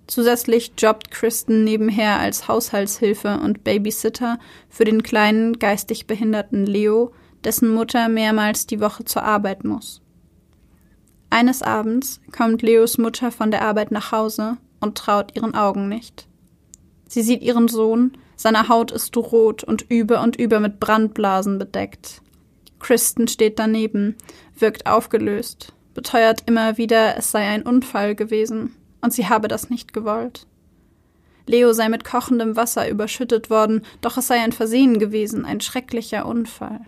Zusätzlich 0.07 0.73
jobbt 0.77 1.11
Kristen 1.11 1.63
nebenher 1.63 2.19
als 2.19 2.47
Haushaltshilfe 2.47 3.39
und 3.43 3.63
Babysitter 3.63 4.39
für 4.67 4.83
den 4.83 5.03
kleinen 5.03 5.59
geistig 5.59 6.07
behinderten 6.07 6.65
Leo, 6.65 7.11
dessen 7.43 7.73
Mutter 7.73 8.09
mehrmals 8.09 8.65
die 8.65 8.81
Woche 8.81 9.05
zur 9.05 9.23
Arbeit 9.23 9.63
muss. 9.63 10.01
Eines 11.29 11.61
Abends 11.61 12.21
kommt 12.35 12.63
Leos 12.63 12.97
Mutter 12.97 13.31
von 13.31 13.51
der 13.51 13.61
Arbeit 13.61 13.91
nach 13.91 14.11
Hause 14.11 14.57
und 14.79 14.97
traut 14.97 15.35
ihren 15.35 15.53
Augen 15.53 15.87
nicht. 15.87 16.27
Sie 17.07 17.21
sieht 17.21 17.43
ihren 17.43 17.67
Sohn, 17.67 18.13
seine 18.35 18.67
Haut 18.67 18.91
ist 18.91 19.15
rot 19.15 19.63
und 19.63 19.85
über 19.89 20.23
und 20.23 20.37
über 20.37 20.59
mit 20.59 20.79
Brandblasen 20.79 21.59
bedeckt. 21.59 22.21
Kristen 22.79 23.27
steht 23.27 23.59
daneben, 23.59 24.15
wirkt 24.61 24.85
aufgelöst, 24.85 25.73
beteuert 25.93 26.43
immer 26.45 26.77
wieder, 26.77 27.17
es 27.17 27.31
sei 27.31 27.47
ein 27.47 27.63
Unfall 27.63 28.15
gewesen 28.15 28.75
und 29.01 29.13
sie 29.13 29.27
habe 29.27 29.47
das 29.47 29.69
nicht 29.69 29.93
gewollt. 29.93 30.45
Leo 31.49 31.73
sei 31.73 31.89
mit 31.89 32.03
kochendem 32.03 32.55
Wasser 32.55 32.87
überschüttet 32.87 33.49
worden, 33.49 33.83
doch 34.01 34.17
es 34.17 34.27
sei 34.27 34.39
ein 34.39 34.51
Versehen 34.51 34.99
gewesen, 34.99 35.45
ein 35.45 35.61
schrecklicher 35.61 36.27
Unfall. 36.27 36.81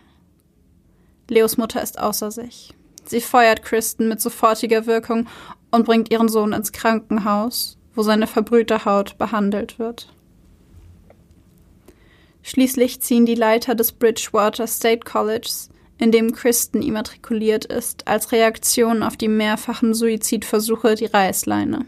Leos 1.29 1.57
Mutter 1.57 1.81
ist 1.81 1.97
außer 1.97 2.29
sich. 2.29 2.75
Sie 3.05 3.21
feuert 3.21 3.63
Kristen 3.63 4.07
mit 4.07 4.21
sofortiger 4.21 4.85
Wirkung 4.85 5.27
und 5.71 5.87
bringt 5.87 6.11
ihren 6.11 6.29
Sohn 6.29 6.53
ins 6.53 6.71
Krankenhaus, 6.71 7.79
wo 7.95 8.03
seine 8.03 8.27
verbrühte 8.27 8.85
Haut 8.85 9.17
behandelt 9.17 9.79
wird. 9.79 10.13
Schließlich 12.43 13.01
ziehen 13.01 13.25
die 13.25 13.35
Leiter 13.35 13.73
des 13.73 13.93
Bridgewater 13.93 14.67
State 14.67 15.05
Colleges, 15.05 15.70
in 16.01 16.11
dem 16.11 16.33
Kristen 16.33 16.81
immatrikuliert 16.81 17.63
ist, 17.65 18.07
als 18.07 18.31
Reaktion 18.31 19.03
auf 19.03 19.17
die 19.17 19.27
mehrfachen 19.27 19.93
Suizidversuche 19.93 20.95
die 20.95 21.05
Reißleine. 21.05 21.85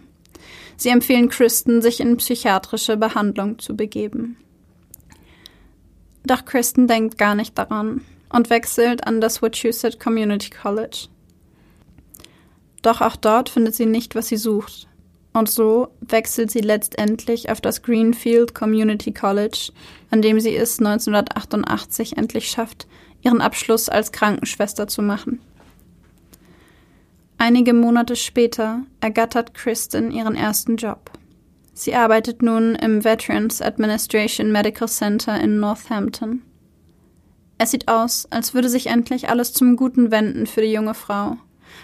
Sie 0.78 0.90
empfehlen 0.90 1.30
Kristen, 1.30 1.82
sich 1.82 2.00
in 2.00 2.18
psychiatrische 2.18 2.96
Behandlung 2.96 3.58
zu 3.58 3.76
begeben. 3.76 4.38
Doch 6.26 6.46
Kristen 6.46 6.88
denkt 6.88 7.18
gar 7.18 7.34
nicht 7.34 7.58
daran 7.58 8.02
und 8.30 8.52
wechselt 8.52 9.08
an 9.08 9.20
das 9.20 9.42
Wachusett 9.42 10.00
Community 10.00 10.52
College. 10.52 11.08
Doch 12.84 13.02
auch 13.02 13.16
dort 13.16 13.50
findet 13.50 13.74
sie 13.74 13.88
nicht, 13.88 14.14
was 14.14 14.28
sie 14.28 14.38
sucht, 14.38 14.88
und 15.34 15.50
so 15.50 15.88
wechselt 16.02 16.52
sie 16.52 16.62
letztendlich 16.62 17.50
auf 17.50 17.62
das 17.62 17.82
Greenfield 17.82 18.54
Community 18.54 19.12
College, 19.12 19.72
an 20.12 20.22
dem 20.22 20.40
sie 20.40 20.56
es 20.56 20.78
1988 20.78 22.18
endlich 22.18 22.52
schafft, 22.52 22.86
ihren 23.24 23.42
Abschluss 23.42 23.90
als 23.90 24.12
Krankenschwester 24.12 24.88
zu 24.88 25.02
machen. 25.02 25.40
Einige 27.38 27.74
Monate 27.74 28.16
später 28.16 28.82
ergattert 29.02 29.54
Kristen 29.54 30.12
ihren 30.12 30.36
ersten 30.36 30.78
Job. 30.78 31.12
Sie 31.74 31.96
arbeitet 31.96 32.42
nun 32.42 32.76
im 32.76 33.04
Veterans 33.04 33.62
Administration 33.62 34.52
Medical 34.52 34.88
Center 34.88 35.40
in 35.42 35.60
Northampton. 35.60 36.44
Es 37.58 37.72
sieht 37.72 37.88
aus, 37.88 38.28
als 38.30 38.54
würde 38.54 38.70
sich 38.70 38.88
endlich 38.88 39.30
alles 39.30 39.54
zum 39.54 39.76
Guten 39.76 40.12
wenden 40.12 40.46
für 40.46 40.62
die 40.62 40.72
junge 40.72 40.94
Frau 40.94 41.38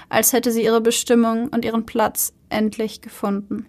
als 0.09 0.33
hätte 0.33 0.51
sie 0.51 0.63
ihre 0.63 0.81
Bestimmung 0.81 1.49
und 1.49 1.65
ihren 1.65 1.85
Platz 1.85 2.33
endlich 2.49 3.01
gefunden. 3.01 3.65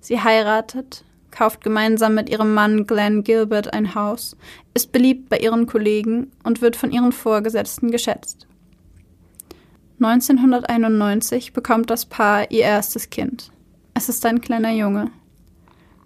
Sie 0.00 0.20
heiratet, 0.20 1.04
kauft 1.36 1.62
gemeinsam 1.62 2.14
mit 2.14 2.30
ihrem 2.30 2.54
Mann 2.54 2.86
Glenn 2.86 3.22
Gilbert 3.22 3.72
ein 3.74 3.94
Haus, 3.94 4.36
ist 4.72 4.90
beliebt 4.90 5.28
bei 5.28 5.38
ihren 5.38 5.66
Kollegen 5.66 6.30
und 6.44 6.62
wird 6.62 6.76
von 6.76 6.90
ihren 6.90 7.12
Vorgesetzten 7.12 7.90
geschätzt. 7.90 8.46
1991 10.00 11.52
bekommt 11.52 11.90
das 11.90 12.06
Paar 12.06 12.50
ihr 12.50 12.62
erstes 12.62 13.10
Kind. 13.10 13.50
Es 13.92 14.08
ist 14.08 14.24
ein 14.24 14.40
kleiner 14.40 14.72
Junge. 14.72 15.10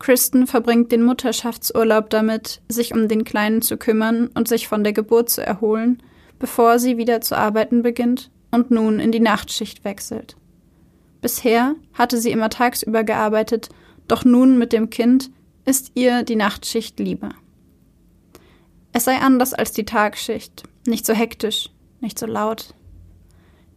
Kristen 0.01 0.47
verbringt 0.47 0.91
den 0.91 1.03
Mutterschaftsurlaub 1.03 2.11
damit, 2.11 2.63
sich 2.69 2.93
um 2.95 3.07
den 3.07 3.25
Kleinen 3.25 3.63
zu 3.63 3.77
kümmern 3.77 4.31
und 4.35 4.49
sich 4.49 4.67
von 4.67 4.83
der 4.83 4.93
Geburt 4.93 5.29
zu 5.29 5.45
erholen, 5.45 6.03
bevor 6.39 6.79
sie 6.79 6.97
wieder 6.97 7.21
zu 7.21 7.37
arbeiten 7.37 7.83
beginnt 7.83 8.31
und 8.51 8.71
nun 8.71 8.99
in 8.99 9.13
die 9.13 9.21
Nachtschicht 9.21 9.85
wechselt. 9.85 10.37
Bisher 11.21 11.75
hatte 11.93 12.19
sie 12.19 12.31
immer 12.31 12.49
tagsüber 12.49 13.05
gearbeitet, 13.05 13.69
doch 14.11 14.25
nun 14.25 14.59
mit 14.59 14.73
dem 14.73 14.91
Kind 14.91 15.31
ist 15.65 15.93
ihr 15.95 16.23
die 16.23 16.37
Nachtschicht 16.37 16.99
lieber. 16.99 17.31
Es 18.93 19.05
sei 19.05 19.19
anders 19.19 19.55
als 19.55 19.73
die 19.73 19.85
Tagschicht, 19.85 20.65
nicht 20.87 21.07
so 21.07 21.13
hektisch, 21.13 21.71
nicht 22.01 22.19
so 22.19 22.27
laut. 22.27 22.75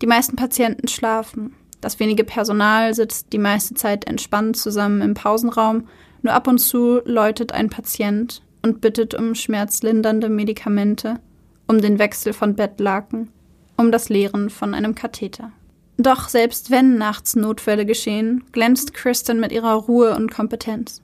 Die 0.01 0.07
meisten 0.07 0.35
Patienten 0.35 0.87
schlafen, 0.87 1.55
das 1.81 1.99
wenige 1.99 2.23
Personal 2.23 2.93
sitzt 2.93 3.31
die 3.33 3.37
meiste 3.37 3.75
Zeit 3.75 4.07
entspannt 4.07 4.57
zusammen 4.57 5.01
im 5.01 5.13
Pausenraum, 5.13 5.87
nur 6.21 6.33
ab 6.33 6.47
und 6.47 6.57
zu 6.59 7.01
läutet 7.05 7.51
ein 7.51 7.69
Patient 7.69 8.41
und 8.61 8.81
bittet 8.81 9.13
um 9.13 9.35
schmerzlindernde 9.35 10.29
Medikamente, 10.29 11.19
um 11.67 11.81
den 11.81 11.99
Wechsel 11.99 12.33
von 12.33 12.55
Bettlaken 12.55 13.29
um 13.75 13.91
das 13.91 14.09
Leeren 14.09 14.49
von 14.49 14.73
einem 14.73 14.95
Katheter. 14.95 15.51
Doch 15.97 16.27
selbst 16.27 16.71
wenn 16.71 16.97
nachts 16.97 17.35
Notfälle 17.35 17.85
geschehen, 17.85 18.43
glänzt 18.51 18.93
Kristen 18.93 19.39
mit 19.39 19.51
ihrer 19.51 19.73
Ruhe 19.73 20.15
und 20.15 20.31
Kompetenz. 20.31 21.01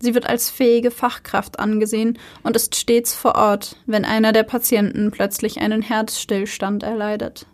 Sie 0.00 0.14
wird 0.14 0.26
als 0.28 0.50
fähige 0.50 0.90
Fachkraft 0.90 1.58
angesehen 1.58 2.18
und 2.42 2.54
ist 2.54 2.74
stets 2.76 3.14
vor 3.14 3.34
Ort, 3.34 3.76
wenn 3.86 4.04
einer 4.04 4.32
der 4.32 4.42
Patienten 4.42 5.10
plötzlich 5.10 5.58
einen 5.60 5.80
Herzstillstand 5.80 6.82
erleidet. 6.82 7.46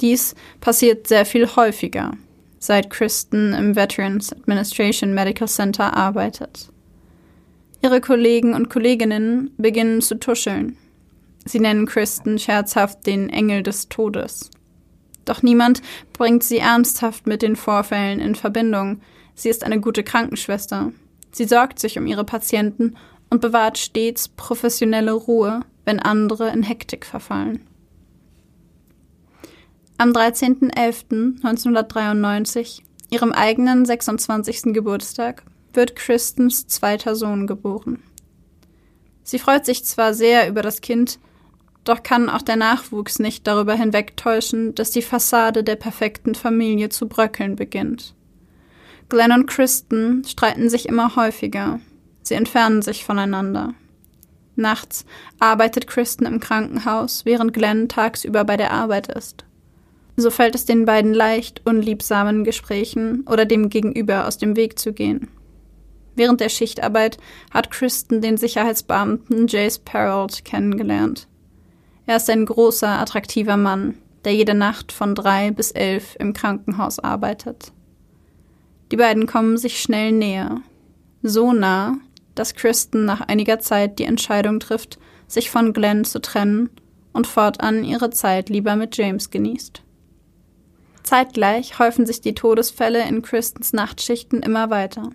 Dies 0.00 0.34
passiert 0.60 1.06
sehr 1.06 1.26
viel 1.26 1.46
häufiger, 1.56 2.12
seit 2.58 2.88
Kristen 2.88 3.52
im 3.52 3.76
Veterans 3.76 4.32
Administration 4.32 5.12
Medical 5.12 5.48
Center 5.48 5.94
arbeitet. 5.94 6.70
Ihre 7.82 8.00
Kollegen 8.00 8.54
und 8.54 8.70
Kolleginnen 8.70 9.50
beginnen 9.58 10.00
zu 10.00 10.18
tuscheln. 10.18 10.76
Sie 11.44 11.60
nennen 11.60 11.86
Kristen 11.86 12.38
scherzhaft 12.38 13.06
den 13.06 13.28
Engel 13.28 13.62
des 13.62 13.88
Todes. 13.88 14.50
Doch 15.24 15.42
niemand 15.42 15.82
bringt 16.12 16.42
sie 16.42 16.58
ernsthaft 16.58 17.26
mit 17.26 17.42
den 17.42 17.56
Vorfällen 17.56 18.20
in 18.20 18.34
Verbindung. 18.34 19.00
Sie 19.34 19.48
ist 19.48 19.64
eine 19.64 19.80
gute 19.80 20.02
Krankenschwester. 20.02 20.92
Sie 21.32 21.44
sorgt 21.44 21.78
sich 21.78 21.98
um 21.98 22.06
ihre 22.06 22.24
Patienten 22.24 22.96
und 23.30 23.40
bewahrt 23.40 23.78
stets 23.78 24.28
professionelle 24.28 25.12
Ruhe, 25.12 25.60
wenn 25.84 26.00
andere 26.00 26.50
in 26.50 26.62
Hektik 26.62 27.06
verfallen. 27.06 27.66
Am 29.98 30.12
13.11.1993, 30.12 32.82
ihrem 33.10 33.32
eigenen 33.32 33.84
26. 33.84 34.72
Geburtstag, 34.72 35.42
wird 35.72 35.94
Kristens 35.94 36.66
zweiter 36.66 37.14
Sohn 37.14 37.46
geboren. 37.46 38.02
Sie 39.22 39.38
freut 39.38 39.64
sich 39.66 39.84
zwar 39.84 40.14
sehr 40.14 40.48
über 40.48 40.62
das 40.62 40.80
Kind, 40.80 41.20
doch 41.84 42.02
kann 42.02 42.28
auch 42.28 42.42
der 42.42 42.56
Nachwuchs 42.56 43.18
nicht 43.18 43.46
darüber 43.46 43.74
hinwegtäuschen, 43.74 44.74
dass 44.74 44.90
die 44.90 45.02
Fassade 45.02 45.64
der 45.64 45.76
perfekten 45.76 46.34
Familie 46.34 46.88
zu 46.88 47.08
bröckeln 47.08 47.56
beginnt. 47.56 48.14
Glenn 49.08 49.32
und 49.32 49.46
Kristen 49.46 50.24
streiten 50.24 50.68
sich 50.68 50.86
immer 50.86 51.16
häufiger. 51.16 51.80
Sie 52.22 52.34
entfernen 52.34 52.82
sich 52.82 53.04
voneinander. 53.04 53.74
Nachts 54.56 55.04
arbeitet 55.38 55.86
Kristen 55.86 56.26
im 56.26 56.38
Krankenhaus, 56.38 57.24
während 57.24 57.54
Glenn 57.54 57.88
tagsüber 57.88 58.44
bei 58.44 58.56
der 58.56 58.72
Arbeit 58.72 59.08
ist. 59.08 59.44
So 60.16 60.30
fällt 60.30 60.54
es 60.54 60.66
den 60.66 60.84
beiden 60.84 61.14
leicht, 61.14 61.62
unliebsamen 61.64 62.44
Gesprächen 62.44 63.24
oder 63.26 63.46
dem 63.46 63.70
Gegenüber 63.70 64.26
aus 64.26 64.36
dem 64.36 64.54
Weg 64.54 64.78
zu 64.78 64.92
gehen. 64.92 65.28
Während 66.14 66.40
der 66.40 66.50
Schichtarbeit 66.50 67.16
hat 67.50 67.70
Kristen 67.70 68.20
den 68.20 68.36
Sicherheitsbeamten 68.36 69.46
Jace 69.46 69.78
Perrault 69.78 70.44
kennengelernt. 70.44 71.26
Er 72.10 72.16
ist 72.16 72.28
ein 72.28 72.44
großer, 72.44 72.88
attraktiver 72.88 73.56
Mann, 73.56 73.94
der 74.24 74.34
jede 74.34 74.52
Nacht 74.54 74.90
von 74.90 75.14
drei 75.14 75.52
bis 75.52 75.70
elf 75.70 76.16
im 76.18 76.32
Krankenhaus 76.32 76.98
arbeitet. 76.98 77.70
Die 78.90 78.96
beiden 78.96 79.28
kommen 79.28 79.56
sich 79.56 79.80
schnell 79.80 80.10
näher. 80.10 80.60
So 81.22 81.52
nah, 81.52 81.98
dass 82.34 82.56
Kristen 82.56 83.04
nach 83.04 83.20
einiger 83.20 83.60
Zeit 83.60 84.00
die 84.00 84.06
Entscheidung 84.06 84.58
trifft, 84.58 84.98
sich 85.28 85.50
von 85.50 85.72
Glenn 85.72 86.04
zu 86.04 86.20
trennen 86.20 86.70
und 87.12 87.28
fortan 87.28 87.84
ihre 87.84 88.10
Zeit 88.10 88.48
lieber 88.48 88.74
mit 88.74 88.96
James 88.96 89.30
genießt. 89.30 89.84
Zeitgleich 91.04 91.78
häufen 91.78 92.06
sich 92.06 92.20
die 92.20 92.34
Todesfälle 92.34 93.06
in 93.06 93.22
Kristens 93.22 93.72
Nachtschichten 93.72 94.42
immer 94.42 94.68
weiter. 94.68 95.10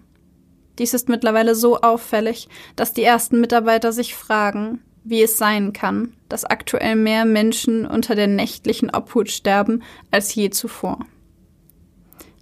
Dies 0.80 0.94
ist 0.94 1.10
mittlerweile 1.10 1.56
so 1.56 1.82
auffällig, 1.82 2.48
dass 2.78 2.94
die 2.94 3.04
ersten 3.04 3.42
Mitarbeiter 3.42 3.92
sich 3.92 4.16
fragen, 4.16 4.80
wie 5.06 5.22
es 5.22 5.38
sein 5.38 5.72
kann, 5.72 6.14
dass 6.28 6.44
aktuell 6.44 6.96
mehr 6.96 7.26
Menschen 7.26 7.86
unter 7.86 8.16
der 8.16 8.28
nächtlichen 8.28 8.90
Obhut 8.94 9.30
sterben 9.30 9.84
als 10.12 10.36
je 10.36 10.50
zuvor. 10.50 11.00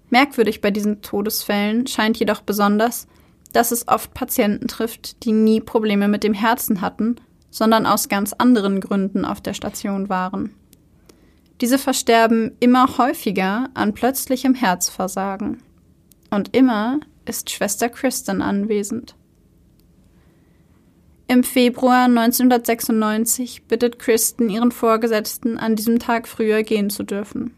Merkwürdig 0.09 0.61
bei 0.61 0.71
diesen 0.71 1.01
Todesfällen 1.01 1.87
scheint 1.87 2.17
jedoch 2.17 2.41
besonders, 2.41 3.07
dass 3.51 3.71
es 3.71 3.87
oft 3.87 4.13
Patienten 4.13 4.67
trifft, 4.67 5.23
die 5.23 5.31
nie 5.31 5.59
Probleme 5.59 6.07
mit 6.07 6.23
dem 6.23 6.33
Herzen 6.33 6.81
hatten, 6.81 7.17
sondern 7.51 7.85
aus 7.85 8.09
ganz 8.09 8.33
anderen 8.33 8.79
Gründen 8.79 9.25
auf 9.25 9.41
der 9.41 9.53
Station 9.53 10.09
waren. 10.09 10.55
Diese 11.61 11.77
versterben 11.77 12.55
immer 12.59 12.97
häufiger 12.97 13.69
an 13.73 13.93
plötzlichem 13.93 14.55
Herzversagen. 14.55 15.61
Und 16.29 16.55
immer 16.55 16.99
ist 17.25 17.51
Schwester 17.51 17.89
Kristen 17.89 18.41
anwesend. 18.41 19.15
Im 21.27 21.43
Februar 21.43 22.05
1996 22.05 23.63
bittet 23.63 23.97
Kristen 23.97 24.49
ihren 24.49 24.71
Vorgesetzten, 24.71 25.57
an 25.57 25.75
diesem 25.75 25.99
Tag 25.99 26.27
früher 26.27 26.63
gehen 26.63 26.89
zu 26.89 27.03
dürfen. 27.03 27.53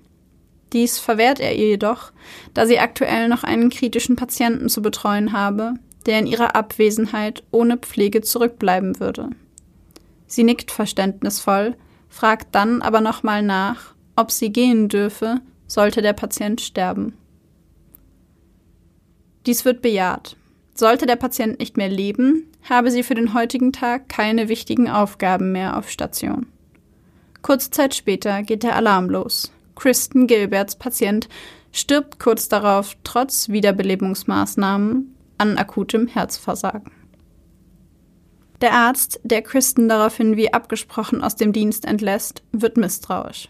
Dies 0.72 1.00
verwehrt 1.00 1.40
er 1.40 1.56
ihr 1.56 1.70
jedoch, 1.70 2.12
da 2.54 2.66
sie 2.66 2.80
aktuell 2.80 3.28
noch 3.28 3.44
einen 3.44 3.70
kritischen 3.70 4.16
Patienten 4.16 4.70
zu 4.70 4.82
betreuen 4.82 5.32
habe, 5.32 5.76
der 6.06 6.20
in 6.20 6.28
ihrer 6.28 6.56
Abwesenheit 6.56 7.44
ohne 7.52 7.78
Pflege 7.78 8.22
zurückbleiben 8.22 9.00
würde. 9.00 9.30
Sie 10.28 10.44
nickt 10.44 10.72
verständnisvoll, 10.72 11.76
fragt 12.10 12.54
dann 12.54 12.82
aber 12.82 13.02
nochmal 13.02 13.42
nach, 13.42 13.96
ob 14.16 14.32
sie 14.32 14.52
gehen 14.52 14.90
dürfe, 14.90 15.42
sollte 15.68 16.02
der 16.02 16.14
Patient 16.14 16.62
sterben. 16.62 17.14
Dies 19.46 19.66
wird 19.66 19.82
bejaht. 19.82 20.38
Sollte 20.78 21.06
der 21.06 21.16
Patient 21.16 21.58
nicht 21.58 21.78
mehr 21.78 21.88
leben, 21.88 22.52
habe 22.70 22.92
sie 22.92 23.02
für 23.02 23.16
den 23.16 23.34
heutigen 23.34 23.72
Tag 23.72 24.10
keine 24.10 24.50
wichtigen 24.50 24.90
Aufgaben 24.90 25.54
mehr 25.54 25.78
auf 25.78 25.90
Station. 25.90 26.48
Kurze 27.42 27.72
Zeit 27.72 27.96
später 27.96 28.44
geht 28.44 28.64
der 28.64 28.76
Alarm 28.76 29.10
los. 29.10 29.54
Kristen 29.76 30.28
Gilberts 30.28 30.76
Patient 30.76 31.30
stirbt 31.72 32.20
kurz 32.20 32.50
darauf 32.50 32.98
trotz 33.06 33.48
Wiederbelebungsmaßnahmen 33.48 35.16
an 35.38 35.58
akutem 35.58 36.08
Herzversagen. 36.08 36.92
Der 38.60 38.74
Arzt, 38.74 39.22
der 39.24 39.44
Kristen 39.44 39.88
daraufhin 39.88 40.36
wie 40.36 40.54
abgesprochen 40.54 41.24
aus 41.24 41.36
dem 41.36 41.54
Dienst 41.54 41.86
entlässt, 41.86 42.44
wird 42.52 42.76
misstrauisch. 42.76 43.50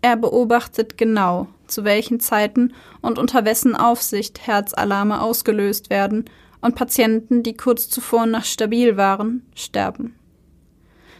Er 0.00 0.16
beobachtet 0.16 0.96
genau, 0.96 1.48
zu 1.66 1.84
welchen 1.84 2.20
Zeiten 2.20 2.72
und 3.00 3.18
unter 3.18 3.44
wessen 3.44 3.74
Aufsicht 3.74 4.46
Herzalarme 4.46 5.20
ausgelöst 5.20 5.90
werden 5.90 6.24
und 6.62 6.76
Patienten, 6.76 7.42
die 7.42 7.54
kurz 7.54 7.88
zuvor 7.88 8.24
noch 8.24 8.44
stabil 8.44 8.96
waren, 8.96 9.44
sterben. 9.54 10.14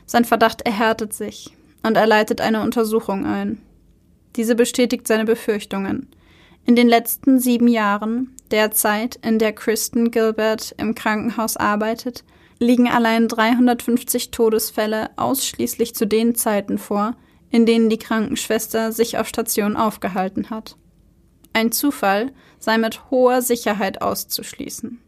Sein 0.07 0.25
Verdacht 0.25 0.63
erhärtet 0.63 1.13
sich 1.13 1.55
und 1.83 1.97
er 1.97 2.07
leitet 2.07 2.41
eine 2.41 2.63
Untersuchung 2.63 3.27
ein. 3.27 3.61
Diese 4.37 4.55
bestätigt 4.55 5.07
seine 5.07 5.25
Befürchtungen. 5.25 6.09
In 6.65 6.77
den 6.77 6.89
letzten 6.89 7.41
sieben 7.41 7.69
Jahren, 7.69 8.35
der 8.51 8.71
Zeit, 8.71 9.19
in 9.23 9.39
der 9.39 9.53
Kristen 9.53 10.11
Gilbert 10.11 10.75
im 10.79 10.95
Krankenhaus 10.95 11.57
arbeitet, 11.57 12.25
liegen 12.59 12.89
allein 12.89 13.27
350 13.27 14.31
Todesfälle 14.31 15.11
ausschließlich 15.17 15.95
zu 15.95 16.07
den 16.07 16.35
Zeiten 16.35 16.79
vor, 16.79 17.17
in 17.51 17.67
denen 17.67 17.91
die 17.91 17.99
Krankenschwester 17.99 18.93
sich 18.93 19.19
auf 19.19 19.27
Station 19.27 19.77
aufgehalten 19.77 20.51
hat. 20.51 20.77
Ein 21.53 21.73
Zufall 21.73 22.33
sei 22.59 22.79
mit 22.79 23.11
hoher 23.11 23.43
Sicherheit 23.43 24.01
auszuschließen. 24.01 25.01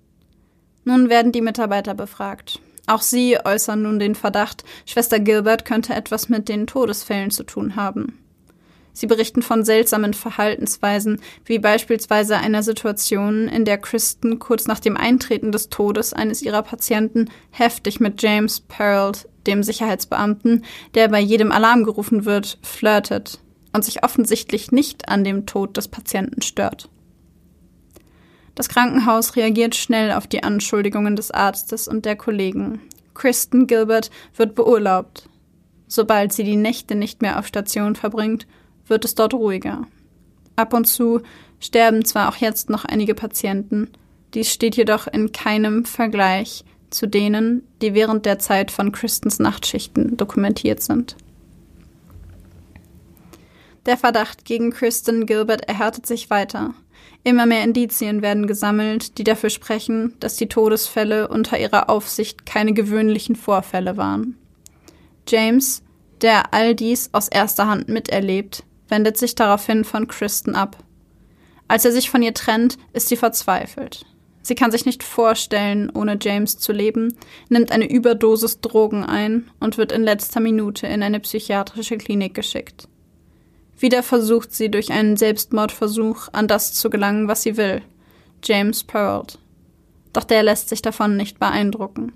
Nun 0.85 1.09
werden 1.09 1.33
die 1.33 1.41
Mitarbeiter 1.41 1.95
befragt. 1.95 2.61
Auch 2.87 3.03
sie 3.03 3.39
äußern 3.43 3.83
nun 3.83 3.99
den 3.99 4.15
Verdacht, 4.15 4.65
Schwester 4.85 5.19
Gilbert 5.19 5.65
könnte 5.65 5.95
etwas 5.95 6.29
mit 6.29 6.49
den 6.49 6.67
Todesfällen 6.67 7.31
zu 7.31 7.45
tun 7.45 7.77
haben. 7.77 8.19
Sie 8.93 9.07
berichten 9.07 9.43
von 9.43 9.65
seltsamen 9.65 10.15
Verhaltensweisen, 10.15 11.21
wie 11.45 11.59
beispielsweise 11.59 12.37
einer 12.37 12.63
Situation, 12.63 13.49
in 13.49 13.65
der 13.65 13.79
Kristen 13.79 14.39
kurz 14.39 14.67
nach 14.67 14.79
dem 14.79 14.97
Eintreten 14.97 15.51
des 15.51 15.69
Todes 15.69 16.13
eines 16.13 16.43
ihrer 16.43 16.63
Patienten 16.63 17.29
heftig 17.51 17.99
mit 17.99 18.23
James 18.23 18.61
Pearl, 18.61 19.13
dem 19.49 19.65
Sicherheitsbeamten, 19.65 20.65
der 20.95 21.09
bei 21.09 21.19
jedem 21.19 21.51
Alarm 21.51 21.83
gerufen 21.83 22.25
wird, 22.25 22.59
flirtet 22.63 23.41
und 23.73 23.85
sich 23.85 24.05
offensichtlich 24.05 24.71
nicht 24.71 25.09
an 25.09 25.25
dem 25.25 25.45
Tod 25.45 25.77
des 25.77 25.89
Patienten 25.89 26.41
stört. 26.41 26.89
Das 28.55 28.69
Krankenhaus 28.69 29.37
reagiert 29.37 29.75
schnell 29.75 30.13
auf 30.13 30.27
die 30.27 30.43
Anschuldigungen 30.43 31.17
des 31.17 31.31
Arztes 31.31 31.89
und 31.89 32.05
der 32.05 32.17
Kollegen. 32.17 32.81
Kristen 33.15 33.67
Gilbert 33.67 34.11
wird 34.37 34.55
beurlaubt. 34.55 35.29
Sobald 35.87 36.33
sie 36.33 36.45
die 36.45 36.57
Nächte 36.57 36.95
nicht 36.95 37.23
mehr 37.23 37.39
auf 37.39 37.47
Station 37.47 37.97
verbringt, 37.97 38.47
wird 38.87 39.05
es 39.05 39.15
dort 39.15 39.35
ruhiger. 39.35 39.87
Ab 40.57 40.73
und 40.73 40.87
zu 40.87 41.21
sterben 41.59 42.05
zwar 42.05 42.29
auch 42.29 42.37
jetzt 42.37 42.71
noch 42.71 42.85
einige 42.85 43.15
Patienten, 43.15 43.91
dies 44.35 44.53
steht 44.53 44.77
jedoch 44.77 45.07
in 45.07 45.33
keinem 45.33 45.85
Vergleich 45.85 46.65
zu 46.91 47.07
denen, 47.07 47.67
die 47.83 47.95
während 47.95 48.27
der 48.27 48.39
Zeit 48.39 48.71
von 48.71 48.93
Kristens 48.93 49.39
Nachtschichten 49.39 50.17
dokumentiert 50.17 50.83
sind. 50.83 51.17
Der 53.87 53.97
Verdacht 53.97 54.45
gegen 54.45 54.71
Kristen 54.71 55.27
Gilbert 55.27 55.69
erhärtet 55.69 56.07
sich 56.07 56.31
weiter. 56.31 56.75
Immer 57.27 57.47
mehr 57.47 57.65
Indizien 57.65 58.21
werden 58.21 58.47
gesammelt, 58.47 59.17
die 59.17 59.25
dafür 59.25 59.49
sprechen, 59.49 60.15
dass 60.21 60.37
die 60.37 60.49
Todesfälle 60.49 61.29
unter 61.29 61.59
ihrer 61.59 61.89
Aufsicht 61.89 62.45
keine 62.45 62.75
gewöhnlichen 62.75 63.35
Vorfälle 63.35 63.97
waren. 63.97 64.37
James, 65.27 65.83
der 66.21 66.53
all 66.53 66.75
dies 66.75 67.09
aus 67.13 67.29
erster 67.29 67.67
Hand 67.67 67.89
miterlebt, 67.89 68.63
wendet 68.89 69.17
sich 69.17 69.35
daraufhin 69.35 69.85
von 69.85 70.07
Kristen 70.07 70.55
ab. 70.55 70.77
Als 71.67 71.87
er 71.87 71.93
sich 71.93 72.11
von 72.11 72.23
ihr 72.23 72.35
trennt, 72.35 72.77
ist 72.93 73.09
sie 73.09 73.17
verzweifelt. 73.17 74.05
Sie 74.43 74.55
kann 74.55 74.71
sich 74.71 74.85
nicht 74.85 75.03
vorstellen, 75.03 75.91
ohne 75.95 76.19
James 76.21 76.59
zu 76.59 76.73
leben, 76.73 77.17
nimmt 77.49 77.73
eine 77.73 77.91
Überdosis 77.91 78.61
Drogen 78.61 79.03
ein 79.03 79.51
und 79.61 79.79
wird 79.79 79.91
in 79.93 80.03
letzter 80.03 80.41
Minute 80.41 80.87
in 80.87 81.03
eine 81.03 81.21
psychiatrische 81.21 81.97
Klinik 81.97 82.35
geschickt. 82.35 82.87
Wieder 83.85 84.03
versucht 84.03 84.55
sie 84.55 84.71
durch 84.71 84.93
einen 84.93 85.19
Selbstmordversuch 85.19 86.29
an 86.33 86.49
das 86.49 86.73
zu 86.73 86.89
gelangen, 86.89 87.29
was 87.29 87.43
sie 87.43 87.59
will. 87.59 87.83
James 88.43 88.83
Pearl. 88.83 89.27
Doch 90.15 90.25
der 90.25 90.43
lässt 90.43 90.71
sich 90.71 90.81
davon 90.81 91.19
nicht 91.19 91.39
beeindrucken. 91.39 92.15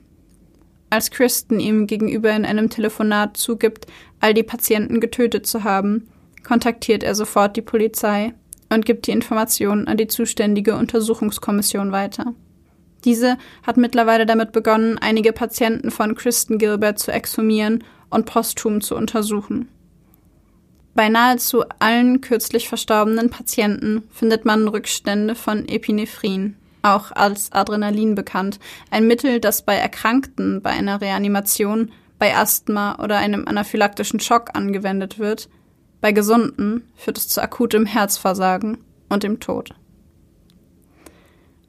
Als 0.88 1.10
Kristen 1.10 1.60
ihm 1.60 1.86
gegenüber 1.86 2.34
in 2.34 2.46
einem 2.46 2.70
Telefonat 2.70 3.36
zugibt, 3.36 3.86
all 4.18 4.32
die 4.32 4.44
Patienten 4.44 4.98
getötet 4.98 5.46
zu 5.46 5.62
haben, 5.62 6.08
kontaktiert 6.42 7.02
er 7.02 7.14
sofort 7.14 7.54
die 7.54 7.60
Polizei 7.60 8.32
und 8.70 8.86
gibt 8.86 9.06
die 9.06 9.10
Informationen 9.12 9.88
an 9.88 9.98
die 9.98 10.08
zuständige 10.08 10.74
Untersuchungskommission 10.74 11.92
weiter. 11.92 12.32
Diese 13.04 13.36
hat 13.62 13.76
mittlerweile 13.76 14.24
damit 14.24 14.52
begonnen, 14.52 14.96
einige 14.96 15.34
Patienten 15.34 15.90
von 15.90 16.14
Kristen 16.14 16.56
Gilbert 16.56 16.98
zu 16.98 17.12
exhumieren 17.12 17.84
und 18.08 18.24
posthum 18.24 18.80
zu 18.80 18.96
untersuchen. 18.96 19.68
Bei 20.98 21.08
nahezu 21.08 21.62
allen 21.78 22.20
kürzlich 22.20 22.68
verstorbenen 22.68 23.30
Patienten 23.30 24.02
findet 24.10 24.44
man 24.44 24.66
Rückstände 24.66 25.36
von 25.36 25.68
Epinephrin, 25.68 26.56
auch 26.82 27.12
als 27.12 27.52
Adrenalin 27.52 28.16
bekannt, 28.16 28.58
ein 28.90 29.06
Mittel, 29.06 29.38
das 29.38 29.62
bei 29.62 29.76
Erkrankten 29.76 30.60
bei 30.60 30.70
einer 30.70 31.00
Reanimation, 31.00 31.92
bei 32.18 32.36
Asthma 32.36 32.98
oder 33.00 33.16
einem 33.16 33.46
anaphylaktischen 33.46 34.18
Schock 34.18 34.56
angewendet 34.56 35.20
wird, 35.20 35.48
bei 36.00 36.10
Gesunden 36.10 36.82
führt 36.96 37.18
es 37.18 37.28
zu 37.28 37.40
akutem 37.40 37.86
Herzversagen 37.86 38.78
und 39.08 39.22
dem 39.22 39.38
Tod. 39.38 39.76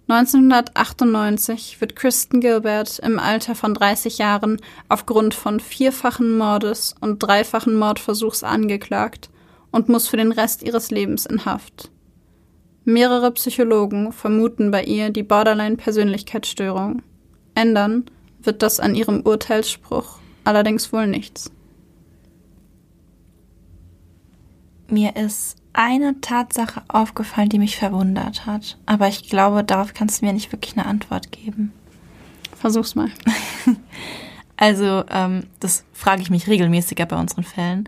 1998 0.10 1.80
wird 1.82 1.96
Kristen 1.96 2.42
Gilbert 2.42 2.98
im 2.98 3.20
Alter 3.20 3.54
von 3.54 3.76
30 3.76 4.18
Jahren 4.18 4.60
aufgrund 4.88 5.36
von 5.36 5.60
vierfachen 5.60 6.36
Mordes 6.36 6.96
und 7.00 7.20
dreifachen 7.20 7.76
Mordversuchs 7.76 8.44
angeklagt 8.44 9.30
und 9.70 9.88
muss 9.88 10.08
für 10.08 10.18
den 10.18 10.32
Rest 10.32 10.64
ihres 10.64 10.90
Lebens 10.90 11.28
in 11.28 11.46
Haft. 11.46 11.92
Mehrere 12.86 13.30
Psychologen 13.34 14.12
vermuten 14.12 14.72
bei 14.72 14.84
ihr 14.84 15.12
die 15.12 15.22
Borderline-Persönlichkeitsstörung. 15.22 17.04
Ändern 17.54 18.06
wird 18.42 18.64
das 18.64 18.80
an 18.80 18.96
ihrem 18.96 19.22
Urteilsspruch 19.22 20.18
allerdings 20.44 20.92
wohl 20.92 21.06
nichts. 21.06 21.52
Mir 24.88 25.16
ist 25.16 25.59
eine 25.74 26.20
Tatsache 26.22 26.82
aufgefallen, 26.88 27.50
die 27.50 27.60
mich 27.60 27.78
verwundert 27.78 28.46
hat. 28.46 28.78
Aber 28.86 29.08
ich 29.08 29.30
glaube, 29.30 29.64
darauf 29.64 29.94
kannst 29.94 30.22
du 30.22 30.26
mir 30.26 30.34
nicht 30.34 30.52
wirklich 30.52 30.78
eine 30.78 30.86
Antwort 30.86 31.32
geben. 31.32 31.74
Versuch's 32.56 32.96
mal. 32.96 33.10
also, 34.58 35.04
ähm, 35.10 35.46
das 35.60 35.86
frage 35.94 36.22
ich 36.22 36.30
mich 36.30 36.48
regelmäßiger 36.48 37.06
bei 37.06 37.18
unseren 37.18 37.44
Fällen, 37.44 37.88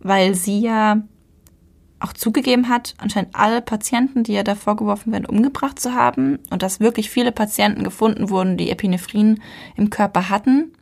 weil 0.00 0.34
sie 0.34 0.60
ja 0.60 1.02
auch 1.98 2.12
zugegeben 2.12 2.68
hat, 2.68 2.94
anscheinend 2.98 3.34
alle 3.34 3.62
Patienten, 3.62 4.22
die 4.22 4.32
ihr 4.32 4.44
da 4.44 4.54
vorgeworfen 4.54 5.12
werden, 5.12 5.26
umgebracht 5.26 5.80
zu 5.80 5.94
haben 5.94 6.38
und 6.50 6.62
dass 6.62 6.80
wirklich 6.80 7.10
viele 7.10 7.32
Patienten 7.32 7.84
gefunden 7.84 8.28
wurden, 8.28 8.56
die 8.56 8.70
Epinephrin 8.70 9.40
im 9.76 9.90
Körper 9.90 10.28
hatten. 10.28 10.72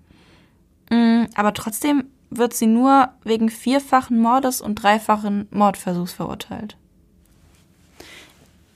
Mm, 0.90 1.24
aber 1.34 1.54
trotzdem 1.54 2.04
wird 2.38 2.54
sie 2.54 2.66
nur 2.66 3.08
wegen 3.24 3.48
vierfachen 3.48 4.18
Mordes 4.18 4.60
und 4.60 4.76
dreifachen 4.76 5.48
Mordversuchs 5.50 6.12
verurteilt. 6.12 6.76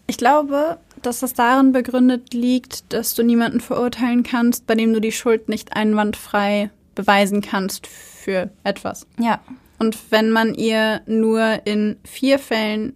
Ich 0.07 0.17
glaube, 0.17 0.79
dass 1.03 1.21
das 1.21 1.35
darin 1.35 1.73
begründet 1.73 2.33
liegt, 2.33 2.93
dass 2.93 3.15
du 3.15 3.23
niemanden 3.23 3.61
verurteilen 3.61 4.23
kannst, 4.23 4.67
bei 4.67 4.75
dem 4.75 4.93
du 4.93 5.01
die 5.01 5.13
Schuld 5.13 5.49
nicht 5.49 5.77
einwandfrei 5.77 6.71
beweisen 6.95 7.43
kannst 7.43 7.87
für 7.87 8.51
etwas. 8.65 9.07
Ja. 9.19 9.41
Und 9.79 10.11
wenn 10.11 10.31
man 10.31 10.55
ihr 10.55 11.03
nur 11.07 11.67
in 11.67 11.97
vier 12.05 12.39
Fällen 12.39 12.95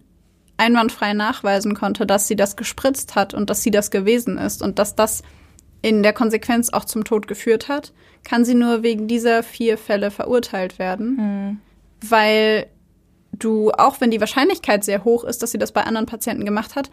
einwandfrei 0.57 1.13
nachweisen 1.13 1.73
konnte, 1.73 2.05
dass 2.05 2.27
sie 2.27 2.35
das 2.35 2.55
gespritzt 2.55 3.15
hat 3.15 3.33
und 3.33 3.49
dass 3.49 3.63
sie 3.63 3.71
das 3.71 3.91
gewesen 3.91 4.37
ist 4.37 4.61
und 4.61 4.79
dass 4.79 4.95
das 4.95 5.23
in 5.83 6.01
der 6.01 6.13
Konsequenz 6.13 6.69
auch 6.69 6.85
zum 6.85 7.03
Tod 7.03 7.27
geführt 7.27 7.67
hat, 7.67 7.93
kann 8.23 8.45
sie 8.45 8.55
nur 8.55 8.81
wegen 8.81 9.07
dieser 9.07 9.43
vier 9.43 9.77
Fälle 9.77 10.09
verurteilt 10.09 10.79
werden, 10.79 11.15
mhm. 11.17 11.59
weil 12.01 12.67
du, 13.33 13.69
auch 13.71 14.01
wenn 14.01 14.09
die 14.09 14.21
Wahrscheinlichkeit 14.21 14.83
sehr 14.83 15.03
hoch 15.03 15.25
ist, 15.25 15.43
dass 15.43 15.51
sie 15.51 15.57
das 15.59 15.73
bei 15.73 15.83
anderen 15.83 16.07
Patienten 16.07 16.45
gemacht 16.45 16.75
hat, 16.75 16.89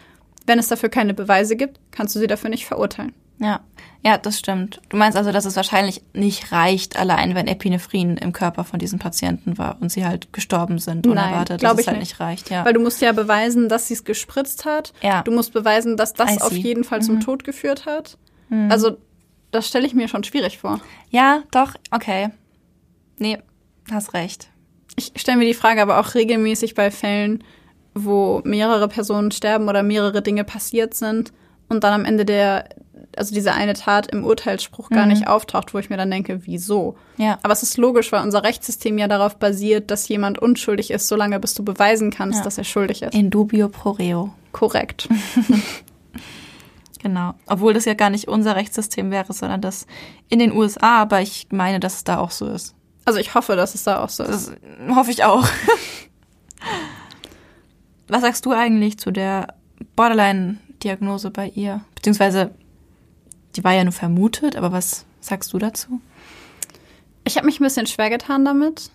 wenn 0.47 0.59
es 0.59 0.68
dafür 0.68 0.88
keine 0.88 1.14
Beweise 1.14 1.55
gibt, 1.55 1.78
kannst 1.93 2.14
du 2.16 2.18
sie 2.18 2.26
dafür 2.26 2.51
nicht 2.51 2.66
verurteilen. 2.66 3.14
Ja, 3.38 3.61
ja, 4.03 4.18
das 4.18 4.38
stimmt. 4.38 4.80
Du 4.88 4.97
meinst 4.97 5.16
also, 5.16 5.30
dass 5.30 5.45
es 5.45 5.57
wahrscheinlich 5.57 6.03
nicht 6.12 6.53
reicht, 6.53 6.99
allein 6.99 7.34
wenn 7.34 7.47
Epinephrin 7.47 8.16
im 8.16 8.32
Körper 8.32 8.64
von 8.64 8.78
diesen 8.78 8.99
Patienten 8.99 9.57
war 9.57 9.78
und 9.80 9.91
sie 9.91 10.05
halt 10.05 10.32
gestorben 10.32 10.78
sind 10.78 11.07
unerwartet, 11.07 11.62
Nein, 11.62 11.70
dass 11.70 11.80
es 11.80 11.86
halt 11.86 11.99
nicht. 11.99 12.12
nicht 12.12 12.20
reicht. 12.20 12.51
Ja. 12.51 12.64
Weil 12.64 12.72
du 12.72 12.80
musst 12.80 13.01
ja 13.01 13.12
beweisen, 13.12 13.68
dass 13.68 13.88
sie 13.88 13.95
es 13.95 14.05
gespritzt 14.05 14.64
hat. 14.64 14.93
Ja. 15.01 15.22
Du 15.22 15.32
musst 15.32 15.53
beweisen, 15.53 15.97
dass 15.97 16.12
das 16.12 16.41
auf 16.41 16.53
jeden 16.53 16.82
Fall 16.82 17.03
zum 17.03 17.16
mhm. 17.16 17.20
Tod 17.20 17.45
geführt 17.45 17.86
hat. 17.86 18.18
Mhm. 18.51 18.70
Also 18.70 18.98
das 19.51 19.66
stelle 19.66 19.86
ich 19.86 19.94
mir 19.94 20.09
schon 20.09 20.24
schwierig 20.24 20.59
vor. 20.59 20.80
Ja, 21.11 21.42
doch, 21.51 21.74
okay. 21.90 22.28
Nee, 23.18 23.38
hast 23.90 24.14
recht. 24.14 24.48
Ich 24.96 25.12
stelle 25.16 25.38
mir 25.38 25.46
die 25.46 25.55
Frage 25.55 25.82
aber 25.82 25.98
auch 25.98 26.14
regelmäßig 26.14 26.74
bei 26.74 26.90
Fällen, 26.90 27.42
wo 27.94 28.42
mehrere 28.44 28.88
Personen 28.88 29.30
sterben 29.30 29.68
oder 29.68 29.82
mehrere 29.82 30.22
Dinge 30.22 30.44
passiert 30.44 30.94
sind 30.94 31.32
und 31.68 31.84
dann 31.84 31.92
am 31.92 32.05
Ende 32.05 32.24
der, 32.24 32.68
also 33.16 33.34
diese 33.34 33.53
eine 33.53 33.74
Tat 33.74 34.12
im 34.12 34.24
Urteilsspruch 34.24 34.90
gar 34.90 35.05
mhm. 35.05 35.12
nicht 35.12 35.26
auftaucht, 35.26 35.74
wo 35.74 35.78
ich 35.78 35.90
mir 35.90 35.96
dann 35.96 36.11
denke, 36.11 36.42
wieso? 36.44 36.96
Ja. 37.16 37.38
Aber 37.42 37.53
es 37.53 37.62
ist 37.62 37.76
logisch, 37.76 38.12
weil 38.12 38.22
unser 38.22 38.42
Rechtssystem 38.42 38.98
ja 38.98 39.09
darauf 39.09 39.36
basiert, 39.36 39.90
dass 39.90 40.09
jemand 40.09 40.38
unschuldig 40.38 40.90
ist, 40.90 41.09
solange 41.09 41.40
bis 41.40 41.55
du 41.55 41.64
beweisen 41.64 42.11
kannst, 42.11 42.38
ja. 42.38 42.44
dass 42.44 42.59
er 42.59 42.64
schuldig 42.64 43.03
ist. 43.03 43.14
In 43.14 43.30
dubio 43.30 43.68
pro 43.68 43.90
reo. 43.90 44.32
Korrekt. 44.53 45.09
Genau. 47.03 47.34
Obwohl 47.46 47.72
das 47.72 47.86
ja 47.86 47.94
gar 47.94 48.11
nicht 48.11 48.28
unser 48.28 48.57
Rechtssystem 48.57 49.11
wäre, 49.11 49.32
sondern 49.32 49.61
das 49.61 49.86
in 50.28 50.38
den 50.38 50.53
USA, 50.53 51.01
aber 51.01 51.20
ich 51.20 51.48
meine, 51.51 51.80
dass 51.80 51.96
es 51.96 52.05
da 52.05 52.18
auch 52.18 52.30
so 52.30 52.46
ist. 52.46 52.74
Also 53.07 53.18
ich 53.18 53.34
hoffe, 53.34 53.57
dass 53.57 53.74
es 53.74 53.84
da 53.84 54.05
auch 54.05 54.11
so 54.11 54.22
ist. 54.22 54.53
Das 54.53 54.94
hoffe 54.94 55.11
ich 55.11 55.24
auch. 55.24 55.44
Was 58.09 58.22
sagst 58.22 58.44
du 58.44 58.53
eigentlich 58.53 58.98
zu 58.98 59.12
der 59.12 59.55
Borderline-Diagnose 59.96 61.30
bei 61.30 61.48
ihr? 61.48 61.80
Beziehungsweise, 61.94 62.51
die 63.57 63.64
war 63.64 63.72
ja 63.72 63.84
nur 63.84 63.92
vermutet, 63.92 64.57
aber 64.57 64.72
was 64.72 65.07
sagst 65.20 65.53
du 65.53 65.59
dazu? 65.59 66.01
Ich 67.24 67.36
habe 67.36 67.46
mich 67.46 67.61
ein 67.61 67.64
bisschen 67.64 67.86
schwer 67.86 68.11
getan 68.11 68.44
damit. 68.44 68.90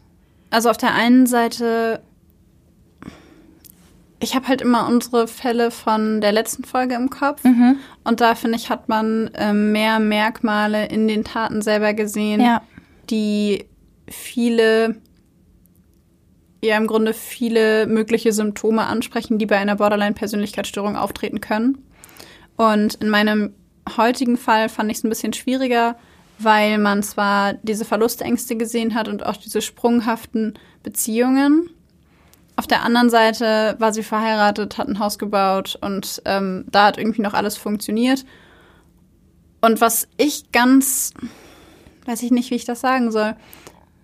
Also 0.50 0.70
auf 0.70 0.78
der 0.78 0.94
einen 0.94 1.28
Seite 1.28 2.02
ich 4.20 4.36
habe 4.36 4.48
halt 4.48 4.62
immer 4.62 4.88
unsere 4.88 5.28
Fälle 5.28 5.72
von 5.72 6.22
der 6.22 6.32
letzten 6.32 6.64
Folge 6.64 6.96
im 6.96 7.10
Kopf. 7.10 7.44
Mhm. 7.44 7.78
Und 8.04 8.22
da, 8.22 8.36
finde 8.36 8.58
ich, 8.58 8.70
hat 8.70 8.88
man 8.88 9.28
äh, 9.34 9.54
mehr 9.54 10.00
Merkmale 10.00 10.88
in 10.88 11.08
den 11.08 11.24
Taten 11.24 11.62
selber 11.62 11.94
gesehen, 11.94 12.42
ja. 12.42 12.62
die 13.10 13.66
viele, 14.08 14.96
ja 16.64 16.78
im 16.78 16.88
Grunde 16.88 17.14
viele 17.14 17.88
mögliche 17.88 18.32
Symptome 18.32 18.86
ansprechen, 18.86 19.38
die 19.38 19.46
bei 19.46 19.58
einer 19.58 19.76
Borderline-Persönlichkeitsstörung 19.76 20.96
auftreten 20.96 21.42
können. 21.42 21.78
Und 22.56 22.96
in 22.96 23.10
meinem 23.10 23.54
heutigen 23.98 24.38
Fall 24.38 24.70
fand 24.70 24.90
ich 24.92 24.98
es 24.98 25.04
ein 25.04 25.10
bisschen 25.10 25.34
schwieriger, 25.34 25.98
weil 26.40 26.78
man 26.78 27.04
zwar 27.04 27.54
diese 27.54 27.86
Verlustängste 27.86 28.56
gesehen 28.56 28.96
hat 28.96 29.08
und 29.08 29.26
auch 29.26 29.38
diese 29.38 29.62
sprunghaften 29.62 30.58
Beziehungen, 30.84 31.70
auf 32.56 32.68
der 32.68 32.84
anderen 32.84 33.10
Seite 33.10 33.76
war 33.80 33.94
sie 33.94 34.04
verheiratet, 34.04 34.78
hat 34.78 34.88
ein 34.88 35.00
Haus 35.00 35.18
gebaut 35.18 35.78
und 35.82 36.22
ähm, 36.26 36.66
da 36.72 36.86
hat 36.86 36.98
irgendwie 36.98 37.22
noch 37.22 37.34
alles 37.34 37.58
funktioniert. 37.58 38.26
Und 39.62 39.82
was 39.82 40.08
ich 40.18 40.52
ganz, 40.52 41.14
weiß 42.06 42.24
ich 42.24 42.32
nicht, 42.32 42.52
wie 42.52 42.56
ich 42.56 42.66
das 42.66 42.82
sagen 42.82 43.12
soll, 43.12 43.36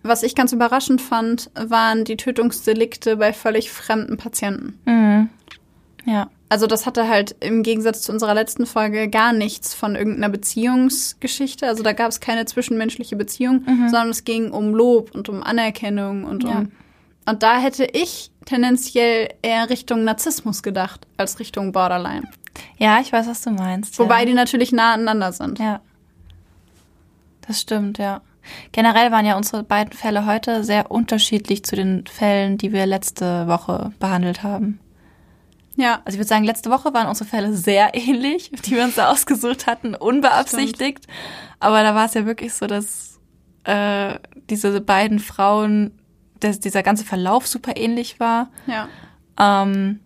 was 0.03 0.23
ich 0.23 0.35
ganz 0.35 0.51
überraschend 0.51 1.01
fand, 1.01 1.51
waren 1.53 2.03
die 2.03 2.17
Tötungsdelikte 2.17 3.17
bei 3.17 3.33
völlig 3.33 3.71
fremden 3.71 4.17
Patienten. 4.17 4.79
Mhm. 4.85 5.29
Ja. 6.05 6.29
Also 6.49 6.67
das 6.67 6.85
hatte 6.85 7.07
halt 7.07 7.35
im 7.39 7.63
Gegensatz 7.63 8.01
zu 8.01 8.11
unserer 8.11 8.33
letzten 8.33 8.65
Folge 8.65 9.07
gar 9.07 9.31
nichts 9.31 9.73
von 9.73 9.95
irgendeiner 9.95 10.29
Beziehungsgeschichte. 10.29 11.67
Also 11.67 11.83
da 11.83 11.93
gab 11.93 12.09
es 12.09 12.19
keine 12.19 12.45
zwischenmenschliche 12.45 13.15
Beziehung, 13.15 13.63
mhm. 13.65 13.87
sondern 13.87 14.09
es 14.09 14.25
ging 14.25 14.51
um 14.51 14.73
Lob 14.73 15.15
und 15.15 15.29
um 15.29 15.43
Anerkennung 15.43 16.25
und 16.25 16.43
ja. 16.43 16.49
um 16.49 16.71
und 17.25 17.43
da 17.43 17.59
hätte 17.59 17.85
ich 17.85 18.31
tendenziell 18.45 19.29
eher 19.41 19.69
Richtung 19.69 20.03
Narzissmus 20.03 20.63
gedacht, 20.63 21.07
als 21.17 21.39
Richtung 21.39 21.71
Borderline. 21.71 22.23
Ja, 22.77 22.99
ich 22.99 23.11
weiß, 23.13 23.27
was 23.27 23.41
du 23.41 23.51
meinst. 23.51 23.97
Wobei 23.99 24.21
ja. 24.21 24.25
die 24.25 24.33
natürlich 24.33 24.71
nah 24.71 24.93
aneinander 24.93 25.31
sind. 25.31 25.59
Ja. 25.59 25.81
Das 27.47 27.61
stimmt, 27.61 27.97
ja. 27.97 28.21
Generell 28.71 29.11
waren 29.11 29.25
ja 29.25 29.37
unsere 29.37 29.63
beiden 29.63 29.93
Fälle 29.93 30.25
heute 30.25 30.63
sehr 30.63 30.89
unterschiedlich 30.89 31.63
zu 31.63 31.75
den 31.75 32.05
Fällen, 32.07 32.57
die 32.57 32.71
wir 32.71 32.85
letzte 32.85 33.47
Woche 33.47 33.91
behandelt 33.99 34.43
haben. 34.43 34.79
Ja. 35.75 36.01
Also 36.05 36.15
ich 36.15 36.17
würde 36.17 36.27
sagen, 36.27 36.43
letzte 36.43 36.69
Woche 36.69 36.93
waren 36.93 37.07
unsere 37.07 37.29
Fälle 37.29 37.53
sehr 37.53 37.91
ähnlich, 37.93 38.51
die 38.65 38.71
wir 38.71 38.83
uns 38.83 38.95
da 38.95 39.11
ausgesucht 39.11 39.67
hatten, 39.67 39.95
unbeabsichtigt. 39.95 41.07
Aber 41.59 41.83
da 41.83 41.95
war 41.95 42.05
es 42.05 42.13
ja 42.13 42.25
wirklich 42.25 42.53
so, 42.53 42.67
dass 42.67 43.19
äh, 43.63 44.15
diese 44.49 44.81
beiden 44.81 45.19
Frauen, 45.19 45.91
dass 46.41 46.59
dieser 46.59 46.83
ganze 46.83 47.05
Verlauf 47.05 47.47
super 47.47 47.77
ähnlich 47.77 48.19
war. 48.19 48.49
Ja. 48.67 48.87
Ähm, 49.39 49.99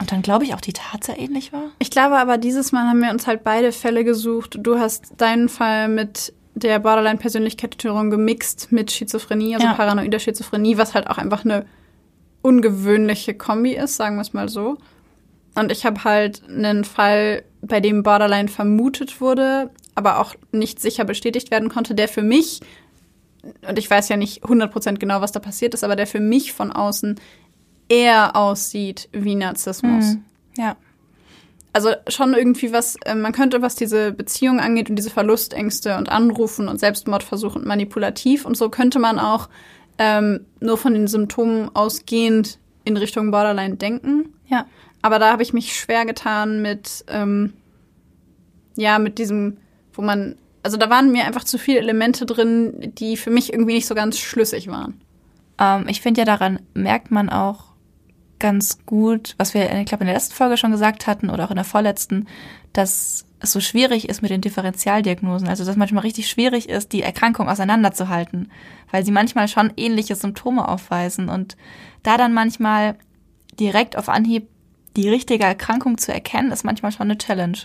und 0.00 0.12
dann 0.12 0.22
glaube 0.22 0.44
ich 0.44 0.54
auch 0.54 0.60
die 0.60 0.72
Tat 0.72 1.04
sehr 1.04 1.18
ähnlich 1.18 1.52
war. 1.52 1.70
Ich 1.78 1.90
glaube 1.90 2.18
aber, 2.18 2.38
dieses 2.38 2.72
Mal 2.72 2.86
haben 2.88 3.00
wir 3.00 3.10
uns 3.10 3.26
halt 3.26 3.42
beide 3.44 3.72
Fälle 3.72 4.04
gesucht. 4.04 4.56
Du 4.60 4.78
hast 4.78 5.14
deinen 5.16 5.48
Fall 5.48 5.88
mit 5.88 6.32
der 6.54 6.78
Borderline-Persönlichkeitsstörung 6.80 8.10
gemixt 8.10 8.72
mit 8.72 8.90
Schizophrenie, 8.90 9.54
also 9.54 9.66
Ja. 9.66 9.74
paranoider 9.74 10.18
Schizophrenie, 10.18 10.76
was 10.76 10.94
halt 10.94 11.08
auch 11.08 11.18
einfach 11.18 11.44
eine 11.44 11.66
ungewöhnliche 12.42 13.34
Kombi 13.34 13.72
ist, 13.74 13.96
sagen 13.96 14.16
wir 14.16 14.22
es 14.22 14.32
mal 14.32 14.48
so. 14.48 14.78
Und 15.54 15.72
ich 15.72 15.84
habe 15.84 16.04
halt 16.04 16.42
einen 16.48 16.84
Fall, 16.84 17.42
bei 17.60 17.80
dem 17.80 18.02
Borderline 18.04 18.48
vermutet 18.48 19.20
wurde, 19.20 19.70
aber 19.96 20.20
auch 20.20 20.34
nicht 20.52 20.80
sicher 20.80 21.04
bestätigt 21.04 21.50
werden 21.50 21.68
konnte, 21.68 21.94
der 21.96 22.06
für 22.08 22.22
mich, 22.22 22.60
und 23.66 23.78
ich 23.78 23.90
weiß 23.90 24.08
ja 24.08 24.16
nicht 24.16 24.44
100% 24.44 24.98
genau, 24.98 25.20
was 25.20 25.32
da 25.32 25.40
passiert 25.40 25.74
ist, 25.74 25.84
aber 25.84 25.96
der 25.96 26.06
für 26.06 26.20
mich 26.20 26.52
von 26.52 26.72
außen 26.72 27.20
eher 27.88 28.36
aussieht 28.36 29.08
wie 29.12 29.34
Narzissmus. 29.34 30.14
Mhm. 30.14 30.24
Ja. 30.56 30.76
Also 31.72 31.90
schon 32.08 32.34
irgendwie 32.34 32.72
was, 32.72 32.96
äh, 33.04 33.14
man 33.14 33.32
könnte, 33.32 33.62
was 33.62 33.76
diese 33.76 34.12
Beziehung 34.12 34.58
angeht 34.58 34.90
und 34.90 34.96
diese 34.96 35.10
Verlustängste 35.10 35.96
und 35.96 36.08
Anrufen 36.08 36.68
und 36.68 36.80
Selbstmordversuch 36.80 37.54
und 37.56 37.66
manipulativ 37.66 38.44
und 38.44 38.56
so, 38.56 38.68
könnte 38.68 38.98
man 38.98 39.18
auch 39.18 39.48
ähm, 39.98 40.46
nur 40.60 40.78
von 40.78 40.94
den 40.94 41.06
Symptomen 41.06 41.70
ausgehend 41.74 42.58
in 42.84 42.96
Richtung 42.96 43.30
Borderline 43.30 43.76
denken. 43.76 44.34
Ja. 44.46 44.66
Aber 45.02 45.18
da 45.18 45.30
habe 45.30 45.42
ich 45.42 45.52
mich 45.52 45.76
schwer 45.76 46.06
getan 46.06 46.62
mit, 46.62 47.04
ähm, 47.08 47.52
ja, 48.76 48.98
mit 48.98 49.18
diesem, 49.18 49.58
wo 49.92 50.02
man, 50.02 50.36
also 50.62 50.76
da 50.76 50.90
waren 50.90 51.12
mir 51.12 51.24
einfach 51.24 51.44
zu 51.44 51.58
viele 51.58 51.78
Elemente 51.78 52.26
drin, 52.26 52.92
die 52.98 53.16
für 53.16 53.30
mich 53.30 53.52
irgendwie 53.52 53.74
nicht 53.74 53.86
so 53.86 53.94
ganz 53.94 54.18
schlüssig 54.18 54.68
waren. 54.68 55.00
Ähm, 55.58 55.86
ich 55.88 56.00
finde 56.00 56.20
ja, 56.20 56.24
daran 56.24 56.60
merkt 56.74 57.10
man 57.10 57.28
auch 57.28 57.68
ganz 58.38 58.78
gut, 58.86 59.34
was 59.38 59.54
wir, 59.54 59.72
ich 59.78 59.86
glaube, 59.86 60.04
in 60.04 60.06
der 60.06 60.14
letzten 60.14 60.34
Folge 60.34 60.56
schon 60.56 60.70
gesagt 60.70 61.06
hatten 61.06 61.30
oder 61.30 61.44
auch 61.44 61.50
in 61.50 61.56
der 61.56 61.64
vorletzten, 61.64 62.28
dass 62.72 63.24
es 63.40 63.52
so 63.52 63.60
schwierig 63.60 64.08
ist 64.08 64.22
mit 64.22 64.30
den 64.30 64.40
Differentialdiagnosen. 64.40 65.48
Also, 65.48 65.64
dass 65.64 65.76
manchmal 65.76 66.02
richtig 66.02 66.28
schwierig 66.28 66.68
ist, 66.68 66.92
die 66.92 67.02
Erkrankung 67.02 67.48
auseinanderzuhalten, 67.48 68.50
weil 68.90 69.04
sie 69.04 69.12
manchmal 69.12 69.48
schon 69.48 69.72
ähnliche 69.76 70.14
Symptome 70.14 70.68
aufweisen 70.68 71.28
und 71.28 71.56
da 72.02 72.16
dann 72.16 72.32
manchmal 72.32 72.96
direkt 73.58 73.96
auf 73.96 74.08
Anhieb 74.08 74.48
die 74.96 75.08
richtige 75.08 75.44
Erkrankung 75.44 75.98
zu 75.98 76.12
erkennen, 76.12 76.52
ist 76.52 76.64
manchmal 76.64 76.92
schon 76.92 77.10
eine 77.10 77.18
Challenge. 77.18 77.58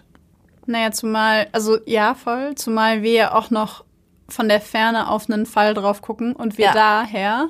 Naja, 0.66 0.92
zumal, 0.92 1.48
also 1.52 1.78
ja, 1.86 2.16
voll, 2.16 2.56
zumal 2.56 3.02
wir 3.02 3.12
ja 3.12 3.36
auch 3.36 3.50
noch 3.50 3.84
von 4.30 4.48
der 4.48 4.62
Ferne 4.62 5.10
auf 5.10 5.30
einen 5.30 5.46
Fall 5.46 5.74
drauf 5.74 6.02
gucken 6.02 6.36
und 6.36 6.58
wir 6.58 6.66
Ja. 6.68 6.74
daher, 6.74 7.50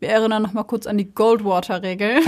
wir 0.00 0.08
erinnern 0.08 0.42
noch 0.42 0.52
mal 0.52 0.64
kurz 0.64 0.86
an 0.86 0.98
die 0.98 1.12
Goldwater-Regel, 1.12 2.20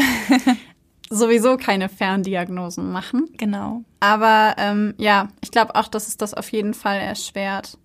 sowieso 1.10 1.56
keine 1.56 1.88
Ferndiagnosen 1.88 2.92
machen. 2.92 3.28
Genau. 3.36 3.82
Aber 4.00 4.54
ähm, 4.58 4.94
ja, 4.98 5.28
ich 5.40 5.50
glaube 5.50 5.74
auch, 5.74 5.88
dass 5.88 6.06
es 6.08 6.16
das 6.16 6.34
auf 6.34 6.50
jeden 6.52 6.74
Fall 6.74 6.98
erschwert. 7.00 7.78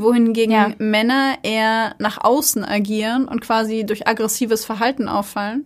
Wohingegen 0.02 0.52
Ja. 0.52 0.72
Männer 0.78 1.38
eher 1.42 1.94
nach 1.98 2.18
außen 2.22 2.64
agieren 2.64 3.26
und 3.26 3.40
quasi 3.40 3.84
durch 3.84 4.06
aggressives 4.06 4.64
Verhalten 4.64 5.08
auffallen. 5.08 5.64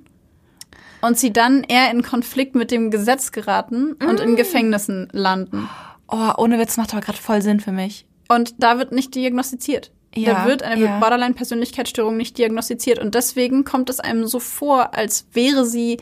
Und 1.03 1.19
sie 1.19 1.33
dann 1.33 1.65
eher 1.65 1.91
in 1.91 2.03
Konflikt 2.03 2.55
mit 2.55 2.71
dem 2.71 2.91
Gesetz 2.91 3.33
geraten 3.33 3.95
und 3.95 4.21
in 4.21 4.37
Gefängnissen 4.37 5.09
landen. 5.13 5.69
Oh, 6.09 6.31
ohne 6.37 6.59
Witz 6.59 6.77
macht 6.77 6.93
aber 6.93 7.03
gerade 7.03 7.19
voll 7.19 7.43
Sinn 7.43 7.61
für 7.61 7.73
mich. 7.73 8.07
Und 8.31 8.63
da 8.63 8.79
wird 8.79 8.93
nicht 8.93 9.17
diagnostiziert. 9.17 9.91
Ja, 10.15 10.35
da 10.35 10.47
wird 10.47 10.63
eine 10.63 10.85
ja. 10.85 10.99
Borderline-Persönlichkeitsstörung 11.01 12.17
nicht 12.17 12.39
diagnostiziert. 12.39 13.01
Und 13.01 13.17
deswegen 13.17 13.65
kommt 13.65 13.91
es 13.91 13.99
einem 13.99 14.25
so 14.29 14.39
vor, 14.39 14.95
als 14.95 15.27
wäre 15.33 15.67
sie 15.67 15.97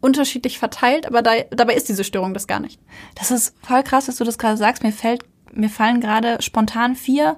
unterschiedlich 0.00 0.58
verteilt, 0.58 1.06
aber 1.06 1.20
da, 1.20 1.32
dabei 1.50 1.74
ist 1.74 1.90
diese 1.90 2.04
Störung 2.04 2.32
das 2.32 2.46
gar 2.46 2.60
nicht. 2.60 2.80
Das 3.14 3.30
ist 3.30 3.54
voll 3.60 3.82
krass, 3.82 4.06
dass 4.06 4.16
du 4.16 4.24
das 4.24 4.38
gerade 4.38 4.56
sagst. 4.56 4.82
Mir 4.82 4.92
fällt, 4.92 5.24
mir 5.52 5.68
fallen 5.68 6.00
gerade 6.00 6.40
spontan 6.40 6.96
vier 6.96 7.36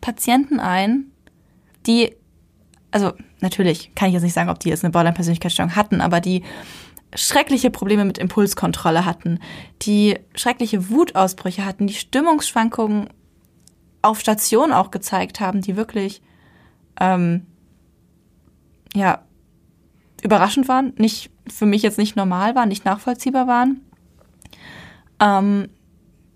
Patienten 0.00 0.58
ein, 0.58 1.12
die, 1.86 2.16
also 2.90 3.12
natürlich 3.40 3.94
kann 3.94 4.08
ich 4.08 4.14
jetzt 4.14 4.22
nicht 4.24 4.34
sagen, 4.34 4.50
ob 4.50 4.58
die 4.58 4.70
jetzt 4.70 4.84
eine 4.84 4.90
Borderline-Persönlichkeitsstörung 4.90 5.76
hatten, 5.76 6.00
aber 6.00 6.20
die 6.20 6.42
schreckliche 7.14 7.70
Probleme 7.70 8.04
mit 8.04 8.18
Impulskontrolle 8.18 9.04
hatten, 9.04 9.38
die 9.82 10.18
schreckliche 10.34 10.90
Wutausbrüche 10.90 11.64
hatten, 11.64 11.86
die 11.86 11.94
Stimmungsschwankungen 11.94 13.08
auf 14.04 14.20
Station 14.20 14.72
auch 14.72 14.90
gezeigt 14.90 15.40
haben, 15.40 15.60
die 15.60 15.76
wirklich 15.76 16.22
ähm, 17.00 17.46
ja 18.94 19.22
überraschend 20.22 20.68
waren, 20.68 20.94
nicht 20.96 21.30
für 21.46 21.66
mich 21.66 21.82
jetzt 21.82 21.98
nicht 21.98 22.16
normal 22.16 22.54
waren, 22.54 22.68
nicht 22.68 22.84
nachvollziehbar 22.84 23.46
waren 23.46 23.80
ähm, 25.20 25.68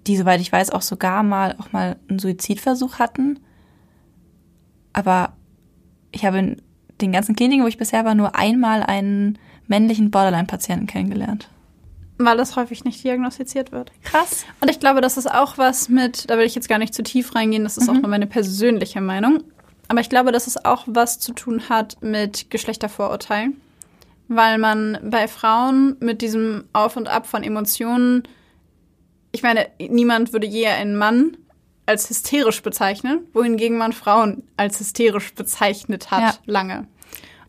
die, 0.07 0.17
soweit 0.17 0.41
ich 0.41 0.53
weiß, 0.53 0.71
auch 0.71 0.83
sogar 0.83 1.23
mal 1.23 1.55
auch 1.59 1.73
mal 1.73 1.97
einen 2.09 2.19
Suizidversuch 2.19 2.99
hatten. 2.99 3.41
Aber 4.93 5.35
ich 6.13 6.25
habe 6.25 6.39
in 6.39 6.63
den 7.01 7.13
ganzen 7.13 7.37
Kliniken, 7.37 7.63
wo 7.63 7.69
ich 7.69 7.79
bisher 7.79 8.05
war, 8.05 8.15
nur 8.15 8.35
einmal 8.35 8.83
einen 8.83 9.39
männlichen 9.67 10.11
Borderline-Patienten 10.11 10.87
kennengelernt. 10.87 11.51
Weil 12.19 12.37
das 12.37 12.57
häufig 12.57 12.85
nicht 12.85 13.03
diagnostiziert 13.05 13.71
wird. 13.71 13.93
Krass. 14.03 14.45
Und 14.61 14.71
ich 14.71 14.81
glaube, 14.81 15.01
das 15.01 15.17
ist 15.17 15.33
auch 15.33 15.57
was 15.57 15.89
mit, 15.89 16.29
da 16.29 16.37
will 16.37 16.45
ich 16.47 16.57
jetzt 16.57 16.69
gar 16.69 16.79
nicht 16.79 16.93
zu 16.93 17.05
tief 17.05 17.35
reingehen, 17.35 17.63
das 17.63 17.77
ist 17.77 17.89
auch 17.89 17.95
nur 17.95 18.09
meine 18.09 18.27
persönliche 18.27 19.01
Meinung. 19.01 19.45
Aber 19.87 20.01
ich 20.01 20.11
glaube, 20.11 20.33
dass 20.33 20.47
es 20.47 20.65
auch 20.65 20.85
was 20.87 21.21
zu 21.21 21.33
tun 21.33 21.69
hat 21.69 22.03
mit 22.03 22.51
Geschlechtervorurteilen. 22.51 23.61
Weil 24.27 24.59
man 24.59 24.99
bei 25.03 25.29
Frauen 25.29 25.97
mit 26.01 26.21
diesem 26.21 26.65
Auf 26.75 26.97
und 26.97 27.09
Ab 27.09 27.27
von 27.27 27.43
Emotionen, 27.43 28.25
ich 29.33 29.43
meine, 29.43 29.69
niemand 29.79 30.35
würde 30.35 30.47
je 30.47 30.67
einen 30.67 30.97
Mann 30.97 31.37
als 31.87 32.11
hysterisch 32.11 32.61
bezeichnen, 32.63 33.21
wohingegen 33.33 33.79
man 33.79 33.95
Frauen 33.95 34.43
als 34.59 34.79
hysterisch 34.81 35.33
bezeichnet 35.35 36.11
hat 36.11 36.23
Ja. 36.23 36.35
lange. 36.45 36.87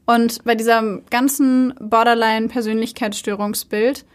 Und 0.06 0.46
bei 0.46 0.56
diesem 0.56 1.04
ganzen 1.10 1.74
Borderline-Persönlichkeitsstörungsbild 1.82 4.06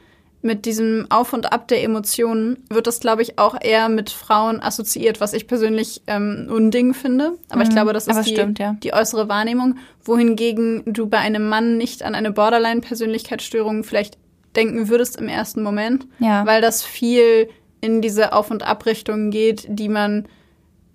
mit 0.44 0.66
diesem 0.66 1.06
Auf 1.08 1.32
und 1.32 1.52
Ab 1.52 1.68
der 1.68 1.82
Emotionen 1.82 2.58
wird 2.70 2.86
das, 2.86 3.00
glaube 3.00 3.22
ich, 3.22 3.38
auch 3.38 3.56
eher 3.60 3.88
mit 3.88 4.10
Frauen 4.10 4.60
assoziiert, 4.60 5.20
was 5.20 5.32
ich 5.32 5.46
persönlich 5.46 6.02
ähm, 6.06 6.48
Unding 6.50 6.92
finde. 6.94 7.32
Aber 7.48 7.62
ich 7.62 7.70
Mhm. 7.70 7.72
glaube, 7.72 7.92
das 7.94 8.06
ist 8.06 8.22
die, 8.26 8.32
stimmt, 8.34 8.58
ja. 8.58 8.76
die 8.82 8.92
äußere 8.92 9.28
Wahrnehmung, 9.28 9.76
wohingegen 10.04 10.82
du 10.86 11.06
bei 11.06 11.18
einem 11.18 11.48
Mann 11.48 11.76
nicht 11.78 12.02
an 12.02 12.14
eine 12.14 12.30
Borderline-Persönlichkeitsstörung 12.30 13.84
vielleicht 13.84 14.18
denken 14.56 14.88
würdest 14.88 15.16
im 15.16 15.28
ersten 15.28 15.62
Moment, 15.62 16.06
Ja. 16.20 16.46
weil 16.46 16.60
das 16.60 16.82
viel 16.84 17.48
in 17.80 18.00
diese 18.00 18.32
Auf- 18.32 18.50
und 18.50 18.62
Abrichtungen 18.62 19.30
geht, 19.30 19.66
die 19.68 19.88
man 19.88 20.26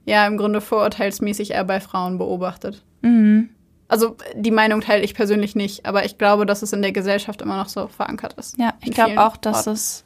ja 0.05 0.25
im 0.25 0.37
Grunde 0.37 0.61
vorurteilsmäßig 0.61 1.51
eher 1.51 1.63
bei 1.65 1.79
Frauen 1.79 2.17
beobachtet. 2.17 2.83
Mhm. 3.01 3.49
Also 3.89 4.15
die 4.35 4.51
Meinung 4.51 4.81
teile 4.81 5.03
ich 5.03 5.15
persönlich 5.15 5.55
nicht, 5.55 5.85
aber 5.85 6.05
ich 6.05 6.17
glaube, 6.17 6.45
dass 6.45 6.61
es 6.61 6.71
in 6.71 6.81
der 6.81 6.91
Gesellschaft 6.91 7.41
immer 7.41 7.57
noch 7.57 7.67
so 7.67 7.87
verankert 7.87 8.33
ist. 8.33 8.57
Ja, 8.57 8.75
ich 8.81 8.91
glaube 8.91 9.19
auch, 9.19 9.35
dass 9.35 9.67
Orten. 9.67 9.71
es 9.71 10.05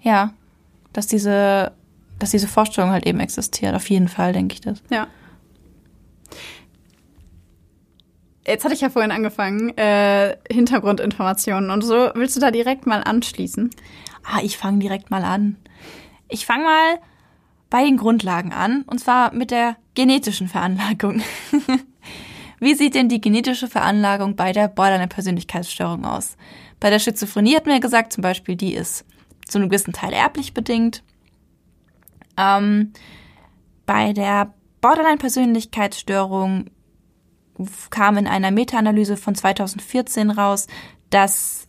ja, 0.00 0.32
dass 0.92 1.06
diese, 1.06 1.72
dass 2.18 2.30
diese 2.30 2.48
Vorstellung 2.48 2.90
halt 2.90 3.06
eben 3.06 3.20
existiert. 3.20 3.74
Auf 3.74 3.88
jeden 3.88 4.08
Fall 4.08 4.32
denke 4.32 4.54
ich 4.54 4.60
das. 4.60 4.82
Ja. 4.90 5.06
Jetzt 8.46 8.64
hatte 8.64 8.74
ich 8.74 8.80
ja 8.80 8.90
vorhin 8.90 9.12
angefangen, 9.12 9.76
äh, 9.76 10.36
Hintergrundinformationen 10.50 11.70
und 11.70 11.82
so. 11.82 12.10
Willst 12.14 12.34
du 12.36 12.40
da 12.40 12.50
direkt 12.50 12.86
mal 12.86 13.02
anschließen? 13.02 13.70
Ah, 14.24 14.40
ich 14.42 14.58
fange 14.58 14.78
direkt 14.78 15.10
mal 15.10 15.22
an. 15.22 15.56
Ich 16.28 16.46
fange 16.46 16.64
mal 16.64 16.98
bei 17.68 17.84
den 17.84 17.96
Grundlagen 17.96 18.52
an, 18.52 18.82
und 18.82 18.98
zwar 18.98 19.32
mit 19.32 19.50
der 19.50 19.76
genetischen 19.94 20.48
Veranlagung. 20.48 21.22
Wie 22.60 22.74
sieht 22.74 22.94
denn 22.94 23.08
die 23.08 23.22
genetische 23.22 23.68
Veranlagung 23.68 24.36
bei 24.36 24.52
der 24.52 24.68
Borderline-Persönlichkeitsstörung 24.68 26.04
aus? 26.04 26.36
Bei 26.78 26.90
der 26.90 26.98
Schizophrenie 26.98 27.56
hat 27.56 27.64
man 27.64 27.76
ja 27.76 27.80
gesagt, 27.80 28.12
zum 28.12 28.22
Beispiel, 28.22 28.54
die 28.54 28.74
ist 28.74 29.06
zu 29.48 29.58
einem 29.58 29.70
gewissen 29.70 29.94
Teil 29.94 30.12
erblich 30.12 30.52
bedingt. 30.52 31.02
Ähm, 32.36 32.92
bei 33.86 34.12
der 34.12 34.52
Borderline-Persönlichkeitsstörung 34.82 36.66
kam 37.90 38.16
in 38.18 38.26
einer 38.26 38.50
Meta-Analyse 38.50 39.16
von 39.16 39.34
2014 39.34 40.30
raus, 40.30 40.66
dass 41.08 41.66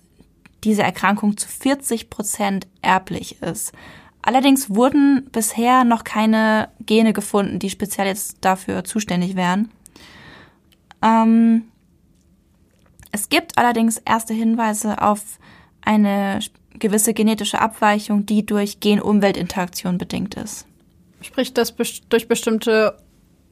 diese 0.64 0.84
Erkrankung 0.84 1.38
zu 1.38 1.48
40 1.48 2.10
Prozent 2.10 2.68
erblich 2.82 3.42
ist. 3.42 3.74
Allerdings 4.22 4.70
wurden 4.70 5.30
bisher 5.32 5.84
noch 5.84 6.04
keine 6.04 6.70
Gene 6.86 7.14
gefunden, 7.14 7.60
die 7.60 7.70
speziell 7.70 8.08
jetzt 8.08 8.38
dafür 8.42 8.84
zuständig 8.84 9.36
wären. 9.36 9.72
Ähm, 11.02 11.64
es 13.12 13.30
gibt 13.30 13.58
allerdings 13.58 13.97
erste 13.97 14.34
Hinweise 14.34 15.02
auf 15.02 15.22
eine 15.82 16.39
gewisse 16.80 17.14
genetische 17.14 17.60
Abweichung, 17.60 18.26
die 18.26 18.45
durch 18.45 18.80
Gen-Umwelt-Interaktion 18.80 19.97
bedingt 19.97 20.36
ist. 20.36 20.66
Sprich, 21.22 21.54
dass 21.54 21.76
durch 22.10 22.28
bestimmte 22.28 22.97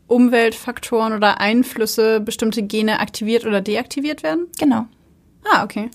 Umweltfaktoren 0.07 1.13
oder 1.13 1.39
Einflüsse 1.39 2.19
bestimmte 2.19 2.63
Gene 2.63 2.99
aktiviert 2.99 3.45
oder 3.45 3.61
deaktiviert 3.61 4.23
werden? 4.23 4.47
Genau. 4.57 4.87
Ah, 5.51 5.63
okay. 5.63 5.89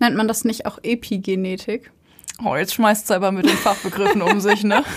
Nennt 0.00 0.16
man 0.16 0.26
das 0.26 0.44
nicht 0.44 0.66
auch 0.66 0.78
Epigenetik? 0.82 1.92
Oh, 2.44 2.56
jetzt 2.56 2.74
schmeißt 2.74 3.06
sie 3.06 3.14
aber 3.14 3.32
mit 3.32 3.46
den 3.46 3.56
Fachbegriffen 3.56 4.22
um 4.22 4.40
sich, 4.40 4.64
ne? 4.64 4.82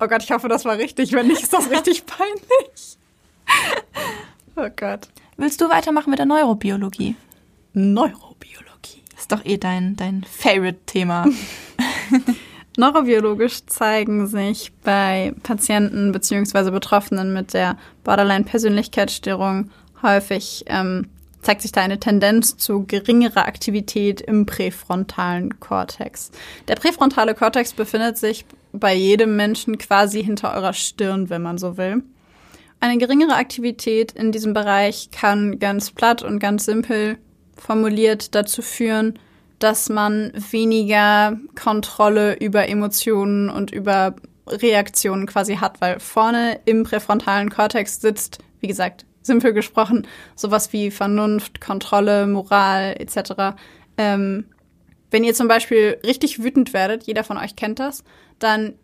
Oh 0.00 0.06
Gott, 0.06 0.22
ich 0.22 0.30
hoffe, 0.30 0.48
das 0.48 0.64
war 0.64 0.78
richtig. 0.78 1.12
Wenn 1.12 1.26
nicht, 1.26 1.42
ist 1.42 1.52
das 1.52 1.70
richtig 1.70 2.06
peinlich. 2.06 2.96
Oh 4.56 4.68
Gott. 4.76 5.08
Willst 5.36 5.60
du 5.60 5.68
weitermachen 5.68 6.10
mit 6.10 6.20
der 6.20 6.26
Neurobiologie? 6.26 7.16
Neurobiologie. 7.72 9.02
Ist 9.16 9.32
doch 9.32 9.44
eh 9.44 9.58
dein, 9.58 9.96
dein 9.96 10.22
Favorite-Thema. 10.22 11.26
Neurobiologisch 12.76 13.66
zeigen 13.66 14.26
sich 14.26 14.72
bei 14.84 15.34
Patienten 15.42 16.12
bzw. 16.12 16.70
Betroffenen 16.70 17.32
mit 17.32 17.52
der 17.52 17.76
Borderline-Persönlichkeitsstörung 18.04 19.70
häufig, 20.02 20.64
ähm, 20.66 21.08
zeigt 21.42 21.62
sich 21.62 21.72
da 21.72 21.82
eine 21.82 22.00
Tendenz 22.00 22.56
zu 22.56 22.84
geringerer 22.86 23.46
Aktivität 23.46 24.20
im 24.20 24.46
präfrontalen 24.46 25.60
Kortex. 25.60 26.30
Der 26.68 26.76
präfrontale 26.76 27.34
Kortex 27.34 27.72
befindet 27.72 28.18
sich 28.18 28.44
bei 28.72 28.94
jedem 28.94 29.36
Menschen 29.36 29.78
quasi 29.78 30.22
hinter 30.24 30.54
eurer 30.54 30.72
Stirn, 30.72 31.28
wenn 31.30 31.42
man 31.42 31.58
so 31.58 31.76
will. 31.76 32.02
Eine 32.84 32.98
geringere 32.98 33.36
Aktivität 33.36 34.12
in 34.12 34.30
diesem 34.30 34.52
Bereich 34.52 35.10
kann 35.10 35.58
ganz 35.58 35.90
platt 35.90 36.22
und 36.22 36.38
ganz 36.38 36.66
simpel 36.66 37.16
formuliert 37.56 38.34
dazu 38.34 38.60
führen, 38.60 39.18
dass 39.58 39.88
man 39.88 40.32
weniger 40.50 41.38
Kontrolle 41.58 42.34
über 42.34 42.68
Emotionen 42.68 43.48
und 43.48 43.70
über 43.70 44.16
Reaktionen 44.46 45.24
quasi 45.24 45.56
hat, 45.56 45.80
weil 45.80 45.98
vorne 45.98 46.60
im 46.66 46.82
präfrontalen 46.82 47.48
Kortex 47.48 48.02
sitzt, 48.02 48.40
wie 48.60 48.66
gesagt, 48.68 49.06
simpel 49.22 49.54
gesprochen, 49.54 50.06
sowas 50.36 50.74
wie 50.74 50.90
Vernunft, 50.90 51.62
Kontrolle, 51.62 52.26
Moral 52.26 52.96
etc. 52.98 53.56
Ähm, 53.96 54.44
wenn 55.10 55.24
ihr 55.24 55.32
zum 55.32 55.48
Beispiel 55.48 55.96
richtig 56.04 56.42
wütend 56.44 56.74
werdet, 56.74 57.04
jeder 57.04 57.24
von 57.24 57.38
euch 57.38 57.56
kennt 57.56 57.78
das, 57.78 58.04
dann 58.38 58.74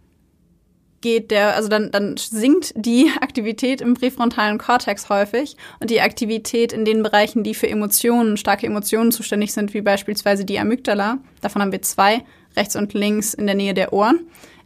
geht 1.01 1.30
der, 1.30 1.55
also 1.57 1.68
dann, 1.68 1.90
dann 1.90 2.16
sinkt 2.16 2.72
die 2.76 3.11
Aktivität 3.20 3.80
im 3.80 3.94
präfrontalen 3.94 4.59
Kortex 4.59 5.09
häufig 5.09 5.57
und 5.80 5.90
die 5.90 6.01
Aktivität 6.01 6.72
in 6.72 6.84
den 6.84 7.03
Bereichen, 7.03 7.42
die 7.42 7.55
für 7.55 7.68
Emotionen, 7.68 8.36
starke 8.36 8.66
Emotionen 8.66 9.12
zuständig 9.12 9.53
sind, 9.53 9.74
wie 9.74 9.80
beispielsweise 9.80 10.44
die 10.44 10.59
Amygdala, 10.59 11.18
davon 11.40 11.62
haben 11.62 11.72
wir 11.72 11.82
zwei, 11.82 12.24
rechts 12.57 12.76
und 12.76 12.94
links 12.94 13.34
in 13.34 13.46
der 13.46 13.55
Nähe 13.55 13.74
der 13.74 13.92
Ohren. 13.92 14.20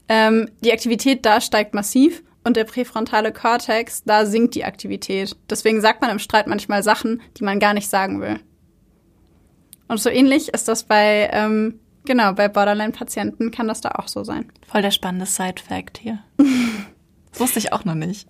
Ähm, 0.08 0.50
die 0.62 0.72
Aktivität 0.72 1.24
da 1.24 1.40
steigt 1.40 1.74
massiv 1.74 2.22
und 2.44 2.56
der 2.56 2.64
präfrontale 2.64 3.32
Kortex, 3.32 4.04
da 4.04 4.26
sinkt 4.26 4.54
die 4.54 4.64
Aktivität. 4.64 5.36
Deswegen 5.48 5.80
sagt 5.80 6.02
man 6.02 6.10
im 6.10 6.18
Streit 6.18 6.46
manchmal 6.46 6.82
Sachen, 6.82 7.22
die 7.38 7.44
man 7.44 7.58
gar 7.58 7.74
nicht 7.74 7.88
sagen 7.88 8.20
will. 8.20 8.38
Und 9.88 9.98
so 9.98 10.10
ähnlich 10.10 10.48
ist 10.48 10.68
das 10.68 10.84
bei, 10.84 11.30
ähm, 11.32 11.80
genau, 12.04 12.32
bei 12.32 12.48
Borderline-Patienten 12.48 13.50
kann 13.50 13.68
das 13.68 13.80
da 13.80 13.90
auch 13.90 14.08
so 14.08 14.24
sein. 14.24 14.50
Voll 14.66 14.82
der 14.82 14.90
spannende 14.90 15.26
Side-Fact 15.26 15.98
hier. 15.98 16.18
Das 17.34 17.40
wusste 17.40 17.58
ich 17.58 17.72
auch 17.72 17.84
noch 17.84 17.96
nicht. 17.96 18.28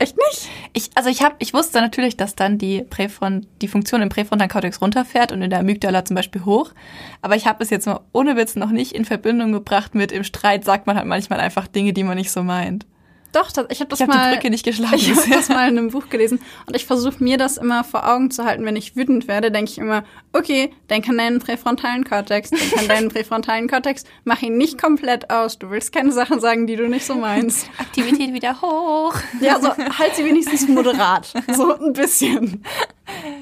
Echt 0.00 0.16
nicht? 0.16 0.48
Ich, 0.72 0.90
also 0.94 1.10
ich 1.10 1.22
hab, 1.22 1.36
ich 1.40 1.52
wusste 1.52 1.80
natürlich, 1.80 2.16
dass 2.16 2.34
dann 2.34 2.56
die 2.56 2.82
Präfront, 2.82 3.46
die 3.60 3.68
Funktion 3.68 4.00
im 4.00 4.08
präfrontalen 4.08 4.50
Kortex 4.50 4.80
runterfährt 4.80 5.30
und 5.30 5.42
in 5.42 5.50
der 5.50 5.58
Amygdala 5.58 6.06
zum 6.06 6.16
Beispiel 6.16 6.46
hoch. 6.46 6.72
Aber 7.20 7.36
ich 7.36 7.46
habe 7.46 7.62
es 7.62 7.68
jetzt 7.68 7.86
mal 7.86 8.00
ohne 8.12 8.34
Witz 8.34 8.56
noch 8.56 8.70
nicht 8.70 8.92
in 8.92 9.04
Verbindung 9.04 9.52
gebracht 9.52 9.94
mit 9.94 10.10
im 10.10 10.24
Streit 10.24 10.64
sagt 10.64 10.86
man 10.86 10.96
halt 10.96 11.06
manchmal 11.06 11.38
einfach 11.38 11.68
Dinge, 11.68 11.92
die 11.92 12.02
man 12.02 12.16
nicht 12.16 12.32
so 12.32 12.42
meint. 12.42 12.86
Doch, 13.32 13.48
ich 13.68 13.80
habe 13.80 13.88
das 13.88 14.00
Ich 14.00 14.06
die 14.06 14.10
mal. 14.10 14.32
Brücke 14.34 14.50
nicht 14.50 14.64
geschlagen. 14.64 14.94
Ich 14.96 15.08
habe 15.14 15.30
das 15.30 15.48
mal 15.48 15.68
in 15.68 15.78
einem 15.78 15.90
Buch 15.90 16.08
gelesen 16.08 16.40
und 16.66 16.74
ich 16.74 16.84
versuche 16.84 17.22
mir 17.22 17.36
das 17.38 17.56
immer 17.58 17.84
vor 17.84 18.08
Augen 18.08 18.30
zu 18.30 18.44
halten, 18.44 18.64
wenn 18.64 18.74
ich 18.76 18.96
wütend 18.96 19.28
werde, 19.28 19.50
denke 19.52 19.70
ich 19.70 19.78
immer, 19.78 20.02
okay, 20.32 20.72
denk 20.88 21.08
an 21.08 21.18
deinen 21.18 21.38
präfrontalen 21.38 22.04
Kortex, 22.04 22.50
denk 22.50 22.76
an 22.78 22.88
deinen 22.88 23.08
präfrontalen 23.12 23.68
Kortex, 23.68 24.04
mach 24.24 24.42
ihn 24.42 24.56
nicht 24.56 24.80
komplett 24.80 25.30
aus. 25.30 25.58
Du 25.58 25.70
willst 25.70 25.92
keine 25.92 26.10
Sachen 26.12 26.40
sagen, 26.40 26.66
die 26.66 26.76
du 26.76 26.88
nicht 26.88 27.06
so 27.06 27.14
meinst. 27.14 27.68
Aktivität 27.78 28.32
wieder 28.34 28.60
hoch. 28.60 29.14
Ja, 29.40 29.60
so 29.60 29.68
halt 29.76 30.14
sie 30.16 30.24
wenigstens 30.24 30.66
moderat, 30.68 31.32
so 31.54 31.78
ein 31.78 31.92
bisschen, 31.92 32.64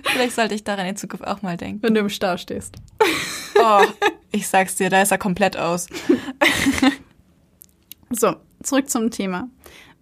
Vielleicht 0.04 0.34
sollte 0.34 0.54
ich 0.54 0.64
daran 0.64 0.86
in 0.86 0.96
Zukunft 0.96 1.26
auch 1.26 1.42
mal 1.42 1.56
denken. 1.56 1.82
wenn 1.82 1.94
du 1.94 2.00
im 2.00 2.08
Stau 2.08 2.36
stehst. 2.36 2.74
Oh, 3.60 3.82
ich 4.32 4.48
sag's 4.48 4.76
dir, 4.76 4.88
da 4.90 5.02
ist 5.02 5.10
er 5.12 5.18
komplett 5.18 5.56
aus. 5.56 5.86
So, 8.10 8.36
zurück 8.62 8.88
zum 8.88 9.10
Thema. 9.10 9.48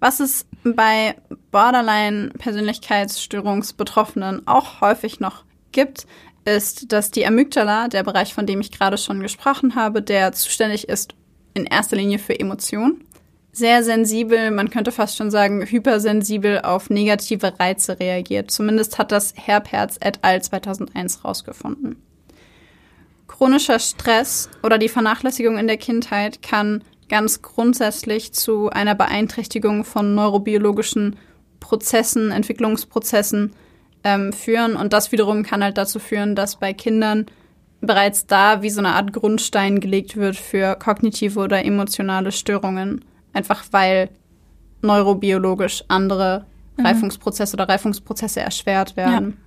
Was 0.00 0.20
es 0.20 0.46
bei 0.62 1.16
Borderline-Persönlichkeitsstörungsbetroffenen 1.50 4.46
auch 4.46 4.80
häufig 4.80 5.18
noch 5.20 5.44
gibt, 5.72 6.06
ist, 6.44 6.92
dass 6.92 7.10
die 7.10 7.26
Amygdala, 7.26 7.88
der 7.88 8.04
Bereich, 8.04 8.34
von 8.34 8.46
dem 8.46 8.60
ich 8.60 8.72
gerade 8.72 8.98
schon 8.98 9.20
gesprochen 9.20 9.74
habe, 9.74 10.02
der 10.02 10.32
zuständig 10.32 10.86
ist 10.88 11.14
in 11.54 11.64
erster 11.64 11.96
Linie 11.96 12.18
für 12.18 12.38
Emotionen, 12.38 13.06
sehr 13.56 13.82
sensibel, 13.82 14.50
man 14.50 14.68
könnte 14.68 14.92
fast 14.92 15.16
schon 15.16 15.30
sagen 15.30 15.64
hypersensibel 15.64 16.60
auf 16.60 16.90
negative 16.90 17.58
Reize 17.58 17.98
reagiert. 17.98 18.50
Zumindest 18.50 18.98
hat 18.98 19.12
das 19.12 19.32
Herbherz 19.34 19.96
et 20.02 20.18
al. 20.20 20.42
2001 20.42 21.24
rausgefunden. 21.24 21.96
Chronischer 23.26 23.78
Stress 23.78 24.50
oder 24.62 24.76
die 24.76 24.90
Vernachlässigung 24.90 25.56
in 25.56 25.68
der 25.68 25.78
Kindheit 25.78 26.42
kann 26.42 26.84
ganz 27.08 27.42
grundsätzlich 27.42 28.32
zu 28.32 28.70
einer 28.70 28.94
Beeinträchtigung 28.94 29.84
von 29.84 30.14
neurobiologischen 30.14 31.16
Prozessen, 31.60 32.30
Entwicklungsprozessen 32.30 33.52
ähm, 34.04 34.32
führen. 34.32 34.76
Und 34.76 34.92
das 34.92 35.12
wiederum 35.12 35.42
kann 35.42 35.62
halt 35.62 35.78
dazu 35.78 35.98
führen, 35.98 36.34
dass 36.34 36.56
bei 36.56 36.72
Kindern 36.72 37.26
bereits 37.80 38.26
da 38.26 38.62
wie 38.62 38.70
so 38.70 38.80
eine 38.80 38.94
Art 38.94 39.12
Grundstein 39.12 39.80
gelegt 39.80 40.16
wird 40.16 40.36
für 40.36 40.76
kognitive 40.76 41.38
oder 41.38 41.64
emotionale 41.64 42.32
Störungen. 42.32 43.04
Einfach 43.32 43.64
weil 43.70 44.10
neurobiologisch 44.82 45.84
andere 45.88 46.46
Reifungsprozesse 46.78 47.56
oder 47.56 47.68
Reifungsprozesse 47.68 48.40
erschwert 48.40 48.96
werden. 48.96 49.38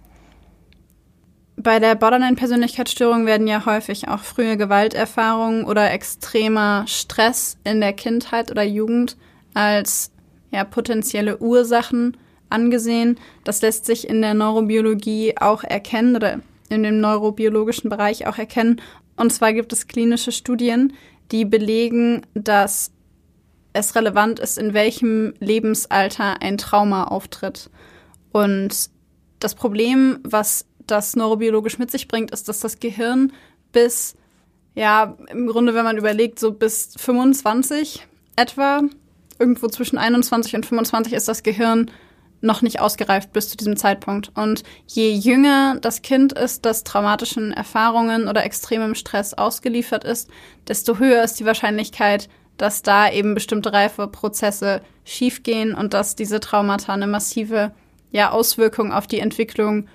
Bei 1.61 1.79
der 1.79 1.95
Borderline-Persönlichkeitsstörung 1.95 3.25
werden 3.25 3.47
ja 3.47 3.65
häufig 3.65 4.07
auch 4.07 4.21
frühe 4.21 4.55
Gewalterfahrungen 4.55 5.65
oder 5.65 5.91
extremer 5.91 6.85
Stress 6.87 7.57
in 7.65 7.81
der 7.81 7.93
Kindheit 7.93 8.49
oder 8.49 8.63
Jugend 8.63 9.17
als 9.53 10.11
ja, 10.51 10.63
potenzielle 10.63 11.37
Ursachen 11.39 12.15
angesehen. 12.49 13.19
Das 13.43 13.61
lässt 13.61 13.85
sich 13.85 14.07
in 14.07 14.21
der 14.21 14.33
Neurobiologie 14.33 15.35
auch 15.37 15.63
erkennen 15.63 16.15
oder 16.15 16.39
in 16.69 16.83
dem 16.83 17.01
neurobiologischen 17.01 17.89
Bereich 17.89 18.25
auch 18.25 18.37
erkennen. 18.37 18.81
Und 19.17 19.33
zwar 19.33 19.51
gibt 19.51 19.73
es 19.73 19.87
klinische 19.87 20.31
Studien, 20.31 20.93
die 21.31 21.43
belegen, 21.43 22.21
dass 22.35 22.91
es 23.73 23.95
relevant 23.95 24.39
ist, 24.39 24.57
in 24.57 24.73
welchem 24.73 25.33
Lebensalter 25.39 26.41
ein 26.41 26.57
Trauma 26.57 27.03
auftritt. 27.03 27.69
Und 28.31 28.89
das 29.39 29.55
Problem, 29.55 30.19
was 30.23 30.65
das 30.91 31.15
neurobiologisch 31.15 31.77
mit 31.79 31.91
sich 31.91 32.07
bringt, 32.07 32.31
ist, 32.31 32.49
dass 32.49 32.59
das 32.59 32.79
Gehirn 32.79 33.33
bis, 33.71 34.15
ja, 34.75 35.15
im 35.29 35.47
Grunde, 35.47 35.73
wenn 35.73 35.83
man 35.83 35.97
überlegt, 35.97 36.39
so 36.39 36.51
bis 36.51 36.93
25 36.97 38.07
etwa, 38.35 38.81
irgendwo 39.37 39.67
zwischen 39.67 39.97
21 39.97 40.55
und 40.55 40.65
25 40.65 41.13
ist 41.13 41.27
das 41.27 41.43
Gehirn 41.43 41.91
noch 42.41 42.61
nicht 42.61 42.79
ausgereift 42.79 43.33
bis 43.33 43.49
zu 43.49 43.57
diesem 43.57 43.75
Zeitpunkt. 43.75 44.31
Und 44.35 44.63
je 44.87 45.11
jünger 45.11 45.77
das 45.81 46.01
Kind 46.01 46.33
ist, 46.33 46.65
das 46.65 46.83
traumatischen 46.83 47.51
Erfahrungen 47.51 48.27
oder 48.27 48.45
extremem 48.45 48.95
Stress 48.95 49.33
ausgeliefert 49.33 50.03
ist, 50.03 50.29
desto 50.67 50.99
höher 50.99 51.23
ist 51.23 51.39
die 51.39 51.45
Wahrscheinlichkeit, 51.45 52.29
dass 52.57 52.81
da 52.81 53.09
eben 53.11 53.33
bestimmte 53.33 53.71
Reifeprozesse 53.73 54.81
schiefgehen 55.05 55.73
und 55.73 55.93
dass 55.93 56.15
diese 56.15 56.39
Traumata 56.39 56.93
eine 56.93 57.07
massive 57.07 57.71
ja, 58.11 58.31
Auswirkung 58.31 58.91
auf 58.91 59.07
die 59.07 59.19
Entwicklung 59.19 59.87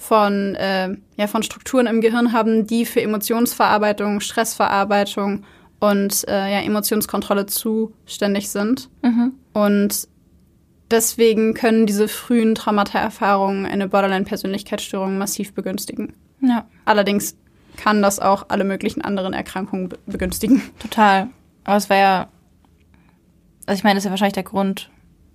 von, 0.00 0.54
äh, 0.54 0.96
ja, 1.16 1.26
von 1.26 1.42
Strukturen 1.42 1.86
im 1.86 2.00
Gehirn 2.00 2.32
haben, 2.32 2.66
die 2.66 2.86
für 2.86 3.02
Emotionsverarbeitung, 3.02 4.20
Stressverarbeitung 4.20 5.44
und 5.78 6.26
äh, 6.26 6.52
ja, 6.52 6.60
Emotionskontrolle 6.62 7.44
zuständig 7.44 8.48
sind. 8.48 8.88
Mhm. 9.02 9.34
Und 9.52 10.08
deswegen 10.90 11.52
können 11.52 11.84
diese 11.84 12.08
frühen 12.08 12.54
Traumata-Erfahrungen 12.54 13.66
eine 13.66 13.88
Borderline-Persönlichkeitsstörung 13.88 15.18
massiv 15.18 15.52
begünstigen. 15.52 16.14
Ja. 16.40 16.66
Allerdings 16.86 17.36
kann 17.76 18.00
das 18.00 18.20
auch 18.20 18.46
alle 18.48 18.64
möglichen 18.64 19.02
anderen 19.02 19.34
Erkrankungen 19.34 19.90
begünstigen. 20.06 20.62
Total. 20.78 21.28
Aber 21.64 21.76
es 21.76 21.90
war 21.90 21.96
ja, 21.98 22.28
also 23.66 23.78
ich 23.78 23.84
meine, 23.84 23.96
das 23.96 24.04
ist 24.04 24.06
ja 24.06 24.10
wahrscheinlich 24.12 24.32
der 24.32 24.44
Grund, 24.44 24.90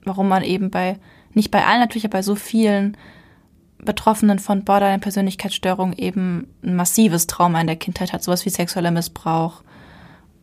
warum 0.05 0.27
man 0.27 0.41
eben 0.41 0.71
bei, 0.71 0.97
nicht 1.35 1.51
bei 1.51 1.63
allen 1.63 1.81
natürlich, 1.81 2.05
aber 2.05 2.17
bei 2.17 2.23
so 2.23 2.33
vielen 2.33 2.97
Betroffenen 3.85 4.39
von 4.39 4.63
Borderline-Persönlichkeitsstörung 4.63 5.93
eben 5.93 6.47
ein 6.63 6.75
massives 6.75 7.27
Trauma 7.27 7.61
in 7.61 7.67
der 7.67 7.75
Kindheit 7.75 8.13
hat, 8.13 8.23
sowas 8.23 8.45
wie 8.45 8.49
sexueller 8.49 8.91
Missbrauch. 8.91 9.61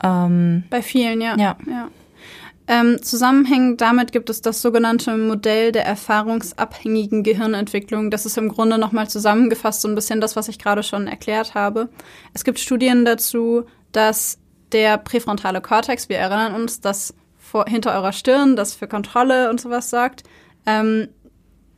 Ähm, 0.02 0.64
bei 0.70 0.82
vielen, 0.82 1.20
ja. 1.20 1.36
Ja. 1.36 1.56
ja. 1.66 1.88
Ähm, 2.68 3.02
zusammenhängend 3.02 3.80
damit 3.80 4.12
gibt 4.12 4.30
es 4.30 4.40
das 4.40 4.62
sogenannte 4.62 5.16
Modell 5.16 5.72
der 5.72 5.84
erfahrungsabhängigen 5.84 7.22
Gehirnentwicklung. 7.24 8.10
Das 8.10 8.24
ist 8.24 8.38
im 8.38 8.48
Grunde 8.48 8.78
nochmal 8.78 9.08
zusammengefasst 9.08 9.80
so 9.80 9.88
ein 9.88 9.94
bisschen 9.94 10.20
das, 10.20 10.36
was 10.36 10.48
ich 10.48 10.58
gerade 10.58 10.82
schon 10.82 11.08
erklärt 11.08 11.54
habe. 11.54 11.88
Es 12.34 12.44
gibt 12.44 12.60
Studien 12.60 13.04
dazu, 13.04 13.64
dass 13.90 14.38
der 14.70 14.96
präfrontale 14.96 15.60
Kortex, 15.60 16.08
wir 16.08 16.18
erinnern 16.18 16.54
uns, 16.54 16.80
das 16.80 17.14
vor, 17.36 17.66
hinter 17.68 17.92
eurer 17.94 18.12
Stirn, 18.12 18.56
das 18.56 18.74
für 18.74 18.86
Kontrolle 18.86 19.50
und 19.50 19.60
sowas 19.60 19.90
sagt, 19.90 20.22
ähm, 20.64 21.08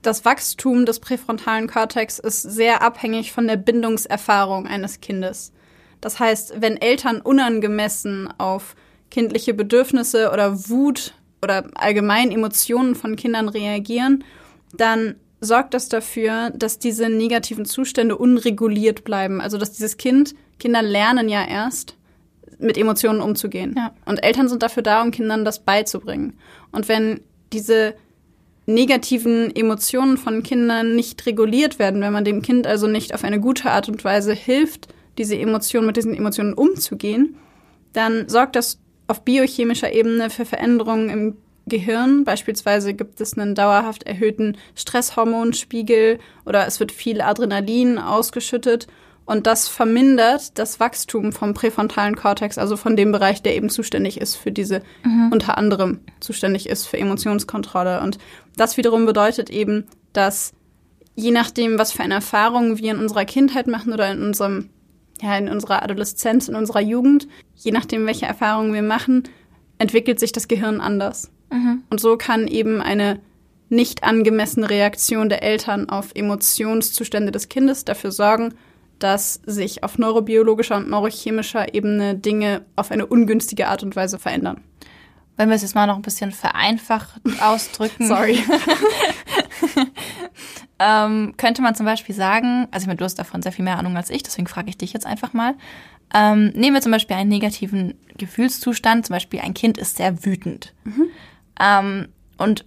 das 0.07 0.25
Wachstum 0.25 0.87
des 0.87 1.01
präfrontalen 1.01 1.67
Kortex 1.67 2.19
ist 2.19 2.43
sehr 2.43 2.83
abhängig 2.83 3.33
von 3.33 3.47
der 3.47 3.57
Bindungserfahrung 3.57 4.67
eines 4.67 5.01
Kindes. 5.01 5.53
Das 6.01 6.21
heißt, 6.21 6.61
wenn 6.61 6.77
Eltern 6.77 7.21
unangemessen 7.21 8.29
auf 8.39 8.77
kindliche 9.11 9.55
Bedürfnisse 9.55 10.31
oder 10.31 10.69
Wut 10.69 11.15
oder 11.43 11.65
allgemein 11.75 12.31
Emotionen 12.31 12.95
von 12.95 13.17
Kindern 13.17 13.49
reagieren, 13.49 14.25
dann 14.75 15.17
sorgt 15.41 15.73
das 15.73 15.89
dafür, 15.89 16.51
dass 16.51 16.79
diese 16.79 17.09
negativen 17.09 17.65
Zustände 17.65 18.17
unreguliert 18.19 19.05
bleiben. 19.05 19.41
Also 19.41 19.57
dass 19.57 19.73
dieses 19.73 19.97
Kind, 19.97 20.35
Kinder 20.59 20.83
lernen 20.83 21.29
ja 21.29 21.47
erst, 21.47 21.97
mit 22.59 22.77
Emotionen 22.77 23.21
umzugehen. 23.21 23.75
Ja. 23.77 23.95
Und 24.05 24.23
Eltern 24.23 24.49
sind 24.49 24.63
dafür 24.63 24.83
da, 24.83 25.03
um 25.03 25.11
Kindern 25.11 25.45
das 25.45 25.61
beizubringen. 25.61 26.39
Und 26.73 26.89
wenn 26.89 27.21
diese 27.53 27.95
negativen 28.67 29.55
Emotionen 29.55 30.17
von 30.17 30.43
Kindern 30.43 30.95
nicht 30.97 31.27
reguliert 31.27 31.79
werden, 31.79 32.01
wenn 32.01 32.13
man 32.13 32.25
dem 32.25 32.43
Kind 32.43 32.67
also 32.67 32.87
nicht 32.87 33.15
auf 33.15 33.25
eine 33.25 33.41
gute 33.41 33.71
Art 33.71 33.89
und 33.89 34.05
Weise 34.05 34.33
hilft, 34.33 34.89
diese 35.19 35.37
Emotionen 35.37 35.87
mit 35.87 35.97
diesen 35.97 36.15
Emotionen 36.15 36.55
umzugehen, 36.55 37.37
dann 37.93 38.29
sorgt 38.29 38.57
das 38.57 38.79
auf 39.07 39.23
biochemischer 39.23 39.93
Ebene 39.93 40.31
für 40.31 40.45
Veränderungen 40.45 41.11
im 41.11 41.37
Gehirn. 41.67 42.25
Beispielsweise 42.25 42.95
gibt 42.95 43.21
es 43.21 43.39
einen 43.39 43.55
dauerhaft 43.55 44.05
erhöhten 44.05 44.57
Stresshormonspiegel 44.75 46.19
oder 46.45 46.67
es 46.67 46.81
wird 46.81 46.93
viel 46.93 47.21
Adrenalin 47.21 47.99
ausgeschüttet 47.99 48.87
und 49.27 49.47
das 49.47 49.69
vermindert 49.69 50.59
das 50.59 50.81
Wachstum 50.81 51.33
vom 51.33 51.55
präfrontalen 51.55 52.15
Kortex, 52.15 52.59
also 52.59 52.77
von 52.77 52.95
dem 52.97 53.11
Bereich, 53.11 53.43
der 53.43 53.57
eben 53.57 53.71
zuständig 53.71 54.21
ist 54.21 54.37
für 54.37 54.53
diese, 54.53 54.83
mhm. 55.03 55.31
unter 55.33 55.57
anderem 55.57 56.01
zuständig 56.21 56.69
ist 56.69 56.87
für 56.87 56.99
Emotionskontrolle. 56.99 58.01
Und 58.01 58.19
das 58.57 58.77
wiederum 58.77 59.07
bedeutet 59.07 59.49
eben, 59.49 59.87
dass 60.13 60.53
je 61.15 61.31
nachdem, 61.31 61.79
was 61.79 61.93
für 61.93 62.03
eine 62.03 62.15
Erfahrung 62.15 62.79
wir 62.79 62.93
in 62.93 62.99
unserer 62.99 63.25
Kindheit 63.25 63.67
machen 63.67 63.95
oder 63.95 64.11
in 64.13 64.23
unserem, 64.23 64.69
ja, 65.23 65.37
in 65.39 65.49
unserer 65.49 65.83
Adoleszenz, 65.83 66.49
in 66.49 66.55
unserer 66.55 66.81
Jugend, 66.81 67.27
je 67.55 67.73
nachdem, 67.73 68.07
welche 68.07 68.27
Erfahrungen 68.27 68.75
wir 68.75 68.83
machen, 68.83 69.23
entwickelt 69.79 70.21
sich 70.21 70.33
das 70.33 70.49
Gehirn 70.49 70.81
anders. 70.81 71.31
Mhm. 71.51 71.83
Und 71.89 71.99
so 71.99 72.19
kann 72.19 72.47
eben 72.47 72.83
eine 72.83 73.21
nicht 73.71 74.05
angemessene 74.05 74.69
Reaktion 74.69 75.31
der 75.31 75.43
Eltern 75.43 75.89
auf 75.89 76.11
Emotionszustände 76.15 77.33
des 77.33 77.49
Kindes 77.49 77.87
dafür 77.87 78.13
sorgen, 78.13 78.55
dass 78.99 79.41
sich 79.45 79.83
auf 79.83 79.99
neurobiologischer 79.99 80.77
und 80.77 80.89
neurochemischer 80.89 81.75
Ebene 81.75 82.15
Dinge 82.15 82.65
auf 82.77 82.91
eine 82.91 83.07
ungünstige 83.07 83.69
Art 83.69 83.83
und 83.83 83.97
Weise 83.97 84.19
verändern. 84.19 84.61
Wenn 85.37 85.49
wir 85.49 85.57
es 85.57 85.63
jetzt 85.63 85.75
mal 85.75 85.87
noch 85.87 85.97
ein 85.97 86.03
bisschen 86.03 86.31
vereinfacht 86.31 87.21
ausdrücken. 87.41 88.07
Sorry. 88.07 88.39
ähm, 90.79 91.35
könnte 91.37 91.61
man 91.61 91.75
zum 91.75 91.87
Beispiel 91.87 92.15
sagen, 92.15 92.69
also 92.71 92.85
ich 92.85 92.87
meine, 92.87 92.99
du 92.99 93.05
hast 93.05 93.17
davon 93.17 93.43
sehr 93.43 93.53
viel 93.53 93.65
mehr 93.65 93.79
Ahnung 93.79 93.97
als 93.97 94.11
ich, 94.11 94.23
deswegen 94.23 94.47
frage 94.47 94.69
ich 94.69 94.79
dich 94.79 94.93
jetzt 94.93 95.07
einfach 95.07 95.33
mal. 95.33 95.55
Ähm, 96.13 96.53
nehmen 96.55 96.75
wir 96.75 96.83
zum 96.83 96.93
Beispiel 96.93 97.17
einen 97.17 97.31
negativen 97.31 97.95
Gefühlszustand, 98.17 99.07
zum 99.07 99.15
Beispiel 99.15 99.41
ein 99.41 99.55
Kind 99.55 99.79
ist 99.79 99.97
sehr 99.97 100.25
wütend. 100.25 100.73
Mhm. 100.85 101.07
Ähm, 101.61 102.09
und 102.39 102.65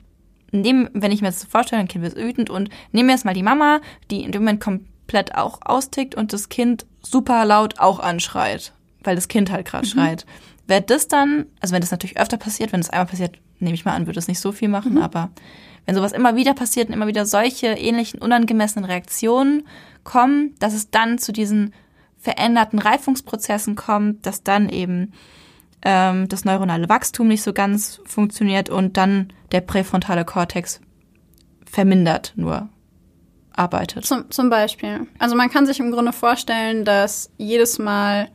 nehmen, 0.51 0.89
wenn 0.93 1.11
ich 1.11 1.21
mir 1.21 1.28
das 1.28 1.39
so 1.39 1.47
vorstelle, 1.47 1.82
ein 1.82 1.88
Kind 1.88 2.05
ist 2.05 2.17
wütend 2.17 2.49
und 2.49 2.69
nehmen 2.91 3.07
wir 3.07 3.15
jetzt 3.15 3.25
mal 3.25 3.34
die 3.34 3.43
Mama, 3.43 3.80
die 4.11 4.23
in 4.23 4.32
dem 4.32 4.43
Moment 4.43 4.61
kommt 4.61 4.84
komplett 5.07 5.35
auch 5.35 5.59
austickt 5.63 6.15
und 6.15 6.33
das 6.33 6.49
Kind 6.49 6.85
super 7.01 7.45
laut 7.45 7.79
auch 7.79 7.99
anschreit, 7.99 8.73
weil 9.03 9.15
das 9.15 9.29
Kind 9.29 9.49
halt 9.49 9.65
gerade 9.65 9.87
mhm. 9.87 9.91
schreit. 9.91 10.25
Wäre 10.67 10.81
das 10.81 11.07
dann, 11.07 11.45
also 11.61 11.73
wenn 11.73 11.81
das 11.81 11.91
natürlich 11.91 12.19
öfter 12.19 12.35
passiert, 12.35 12.73
wenn 12.73 12.81
das 12.81 12.89
einmal 12.89 13.05
passiert, 13.05 13.37
nehme 13.59 13.73
ich 13.73 13.85
mal 13.85 13.93
an, 13.93 14.05
würde 14.05 14.19
es 14.19 14.27
nicht 14.27 14.41
so 14.41 14.51
viel 14.51 14.67
machen, 14.67 14.95
mhm. 14.95 15.01
aber 15.01 15.29
wenn 15.85 15.95
sowas 15.95 16.11
immer 16.11 16.35
wieder 16.35 16.53
passiert 16.53 16.89
und 16.89 16.93
immer 16.93 17.07
wieder 17.07 17.25
solche 17.25 17.67
ähnlichen 17.67 18.21
unangemessenen 18.21 18.83
Reaktionen 18.83 19.65
kommen, 20.03 20.55
dass 20.59 20.73
es 20.73 20.91
dann 20.91 21.17
zu 21.19 21.31
diesen 21.31 21.73
veränderten 22.17 22.79
Reifungsprozessen 22.79 23.77
kommt, 23.77 24.25
dass 24.25 24.43
dann 24.43 24.67
eben 24.67 25.13
ähm, 25.83 26.27
das 26.27 26.43
neuronale 26.43 26.89
Wachstum 26.89 27.29
nicht 27.29 27.43
so 27.43 27.53
ganz 27.53 28.01
funktioniert 28.05 28.69
und 28.69 28.97
dann 28.97 29.31
der 29.53 29.61
präfrontale 29.61 30.25
Kortex 30.25 30.81
vermindert 31.65 32.33
nur 32.35 32.67
arbeitet. 33.57 34.05
Zum, 34.05 34.29
zum 34.31 34.49
Beispiel. 34.49 35.07
Also 35.19 35.35
man 35.35 35.49
kann 35.49 35.65
sich 35.65 35.79
im 35.79 35.91
Grunde 35.91 36.13
vorstellen, 36.13 36.85
dass 36.85 37.31
jedes 37.37 37.79
Mal, 37.79 38.29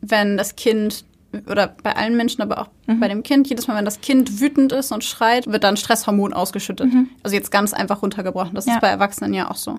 wenn 0.00 0.36
das 0.36 0.56
Kind 0.56 1.04
oder 1.48 1.74
bei 1.82 1.96
allen 1.96 2.16
Menschen, 2.16 2.42
aber 2.42 2.60
auch 2.60 2.68
mhm. 2.86 3.00
bei 3.00 3.08
dem 3.08 3.22
Kind, 3.22 3.48
jedes 3.48 3.66
Mal, 3.66 3.76
wenn 3.76 3.84
das 3.84 4.00
Kind 4.00 4.40
wütend 4.40 4.72
ist 4.72 4.92
und 4.92 5.02
schreit, 5.02 5.46
wird 5.46 5.64
dann 5.64 5.76
Stresshormon 5.76 6.32
ausgeschüttet. 6.32 6.92
Mhm. 6.92 7.08
Also 7.22 7.36
jetzt 7.36 7.50
ganz 7.50 7.72
einfach 7.72 8.02
runtergebrochen. 8.02 8.54
Das 8.54 8.66
ja. 8.66 8.74
ist 8.74 8.80
bei 8.80 8.88
Erwachsenen 8.88 9.32
ja 9.32 9.50
auch 9.50 9.56
so. 9.56 9.78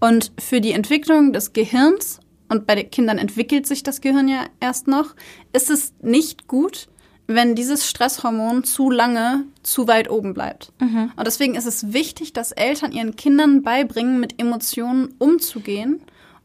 Und 0.00 0.32
für 0.38 0.60
die 0.60 0.72
Entwicklung 0.72 1.32
des 1.32 1.52
Gehirns, 1.52 2.20
und 2.48 2.66
bei 2.66 2.74
den 2.74 2.90
Kindern 2.90 3.18
entwickelt 3.18 3.66
sich 3.66 3.82
das 3.82 4.00
Gehirn 4.00 4.28
ja 4.28 4.44
erst 4.60 4.86
noch, 4.86 5.14
ist 5.52 5.70
es 5.70 5.94
nicht 6.02 6.46
gut, 6.48 6.88
wenn 7.26 7.54
dieses 7.54 7.88
Stresshormon 7.88 8.64
zu 8.64 8.90
lange 8.90 9.44
zu 9.62 9.86
weit 9.86 10.10
oben 10.10 10.34
bleibt. 10.34 10.72
Mhm. 10.80 11.12
Und 11.16 11.26
deswegen 11.26 11.54
ist 11.54 11.66
es 11.66 11.92
wichtig, 11.92 12.32
dass 12.32 12.52
Eltern 12.52 12.92
ihren 12.92 13.16
Kindern 13.16 13.62
beibringen, 13.62 14.20
mit 14.20 14.40
Emotionen 14.40 15.14
umzugehen 15.18 16.02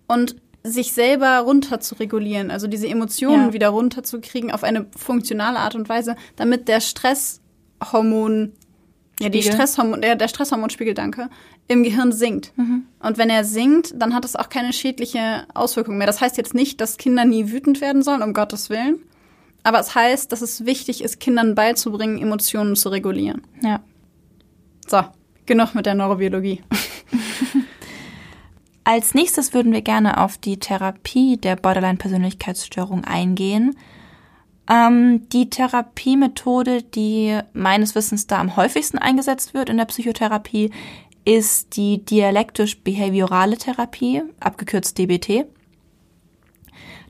und 0.08 0.36
sich 0.64 0.94
selber 0.94 1.40
runter 1.40 1.80
zu 1.80 1.96
regulieren, 1.96 2.52
also 2.52 2.68
diese 2.68 2.88
Emotionen 2.88 3.48
ja. 3.48 3.54
wieder 3.54 3.70
runterzukriegen 3.70 4.52
auf 4.52 4.64
eine 4.64 4.86
funktionale 4.96 5.60
Art 5.60 5.76
und 5.76 5.88
Weise, 5.88 6.16
damit 6.36 6.68
der 6.68 6.82
Stresshormon, 6.82 8.52
ja, 9.20 9.30
die 9.30 9.44
Stresshormon, 9.44 10.02
der, 10.02 10.16
der 10.16 10.28
Stresshormonspiegel, 10.28 10.94
danke, 10.94 11.30
im 11.70 11.84
Gehirn 11.84 12.12
sinkt. 12.12 12.54
Und 13.00 13.18
wenn 13.18 13.30
er 13.30 13.44
sinkt, 13.44 13.94
dann 13.96 14.14
hat 14.14 14.26
es 14.26 14.36
auch 14.36 14.50
keine 14.50 14.74
schädliche 14.74 15.46
Auswirkung 15.54 15.98
mehr. 15.98 16.08
Das 16.08 16.22
heißt 16.22 16.38
jetzt 16.38 16.54
nicht, 16.54 16.82
dass 16.82 16.98
Kinder 16.98 17.26
nie 17.26 17.52
wütend 17.52 17.82
werden 17.82 18.04
sollen, 18.04 18.22
um 18.22 18.34
Gottes 18.34 18.70
Willen. 18.70 19.00
Aber 19.68 19.82
es 19.82 19.96
heißt, 19.96 20.32
dass 20.32 20.42
es 20.42 20.66
wichtig 20.66 21.04
ist, 21.04 21.20
Kindern 21.20 21.54
beizubringen, 21.54 22.20
Emotionen 22.20 22.78
zu 22.78 22.88
regulieren. 22.88 23.42
Ja. 23.62 23.82
So, 24.88 25.04
genug 25.46 25.76
mit 25.76 25.86
der 25.86 25.94
Neurobiologie. 25.94 26.64
Als 28.86 29.14
nächstes 29.14 29.54
würden 29.54 29.74
wir 29.74 29.82
gerne 29.82 30.24
auf 30.24 30.38
die 30.38 30.58
Therapie 30.58 31.36
der 31.36 31.58
Borderline-Persönlichkeitsstörung 31.58 33.04
eingehen. 33.04 33.76
Ähm, 34.72 35.28
die 35.34 35.50
Therapiemethode, 35.50 36.84
die 36.84 37.38
meines 37.52 37.94
Wissens 37.94 38.26
da 38.26 38.40
am 38.40 38.56
häufigsten 38.56 38.98
eingesetzt 38.98 39.54
wird 39.54 39.68
in 39.68 39.76
der 39.76 39.84
Psychotherapie, 39.84 40.72
ist 41.26 41.76
die 41.76 42.06
dialektisch-behaviorale 42.06 43.58
Therapie, 43.58 44.24
abgekürzt 44.40 44.98
DBT. 44.98 45.46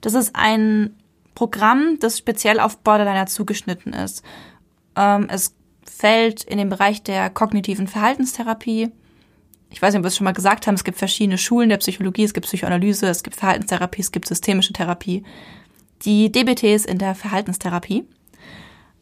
Das 0.01 0.15
ist 0.15 0.35
ein 0.35 0.95
Programm, 1.37 1.99
das 1.99 2.17
speziell 2.17 2.59
auf 2.59 2.79
Borderliner 2.79 3.27
zugeschnitten 3.27 3.93
ist. 3.93 4.23
Ähm, 4.95 5.27
es 5.29 5.55
fällt 5.85 6.43
in 6.43 6.57
den 6.57 6.69
Bereich 6.69 7.03
der 7.03 7.29
kognitiven 7.29 7.87
Verhaltenstherapie. 7.87 8.89
Ich 9.69 9.79
weiß 9.79 9.93
nicht, 9.93 9.99
ob 9.99 10.05
wir 10.05 10.07
es 10.07 10.17
schon 10.17 10.25
mal 10.25 10.31
gesagt 10.31 10.65
haben, 10.65 10.73
es 10.73 10.83
gibt 10.83 10.97
verschiedene 10.97 11.37
Schulen 11.37 11.69
der 11.69 11.77
Psychologie, 11.77 12.23
es 12.23 12.33
gibt 12.33 12.47
Psychoanalyse, 12.47 13.07
es 13.07 13.21
gibt 13.21 13.35
Verhaltenstherapie, 13.35 14.01
es 14.01 14.11
gibt 14.11 14.27
systemische 14.27 14.73
Therapie. 14.73 15.21
Die 16.05 16.31
DBT 16.31 16.63
ist 16.73 16.87
in 16.87 16.97
der 16.97 17.13
Verhaltenstherapie. 17.13 18.07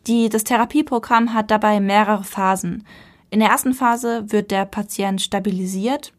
Die, 0.05 0.27
das 0.27 0.43
Therapieprogramm 0.43 1.33
hat 1.33 1.51
dabei 1.51 1.79
mehrere 1.79 2.25
Phasen. 2.25 2.85
In 3.29 3.39
der 3.39 3.47
ersten 3.47 3.73
Phase 3.73 4.29
wird 4.29 4.51
der 4.51 4.65
Patient 4.65 5.21
stabilisiert. 5.21 6.11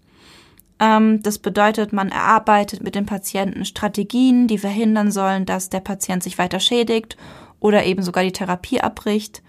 Ähm, 0.79 1.23
das 1.23 1.39
bedeutet, 1.39 1.93
man 1.93 2.11
erarbeitet 2.11 2.83
mit 2.83 2.95
dem 2.95 3.07
Patienten 3.07 3.65
Strategien, 3.65 4.47
die 4.47 4.59
verhindern 4.59 5.11
sollen, 5.11 5.47
dass 5.47 5.71
der 5.71 5.81
Patient 5.81 6.23
sich 6.23 6.39
weiter 6.39 6.61
schädigt 6.61 7.17
oder 7.61 7.85
eben 7.85 8.03
sogar 8.03 8.25
die 8.25 8.33
Therapie 8.33 8.81
abbricht. 8.81 9.43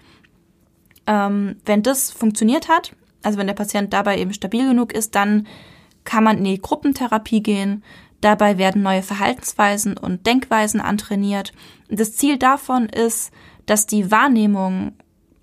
Ähm, 1.06 1.56
wenn 1.64 1.82
das 1.82 2.10
funktioniert 2.10 2.68
hat, 2.68 2.94
also 3.22 3.38
wenn 3.38 3.46
der 3.46 3.54
Patient 3.54 3.92
dabei 3.92 4.18
eben 4.18 4.32
stabil 4.32 4.68
genug 4.68 4.92
ist, 4.92 5.14
dann 5.14 5.46
kann 6.04 6.24
man 6.24 6.38
in 6.38 6.44
die 6.44 6.60
Gruppentherapie 6.60 7.42
gehen. 7.42 7.82
Dabei 8.20 8.58
werden 8.58 8.82
neue 8.82 9.02
Verhaltensweisen 9.02 9.96
und 9.96 10.26
Denkweisen 10.26 10.80
antrainiert. 10.80 11.52
Das 11.88 12.16
Ziel 12.16 12.38
davon 12.38 12.88
ist, 12.88 13.32
dass 13.66 13.86
die 13.86 14.10
Wahrnehmung 14.10 14.92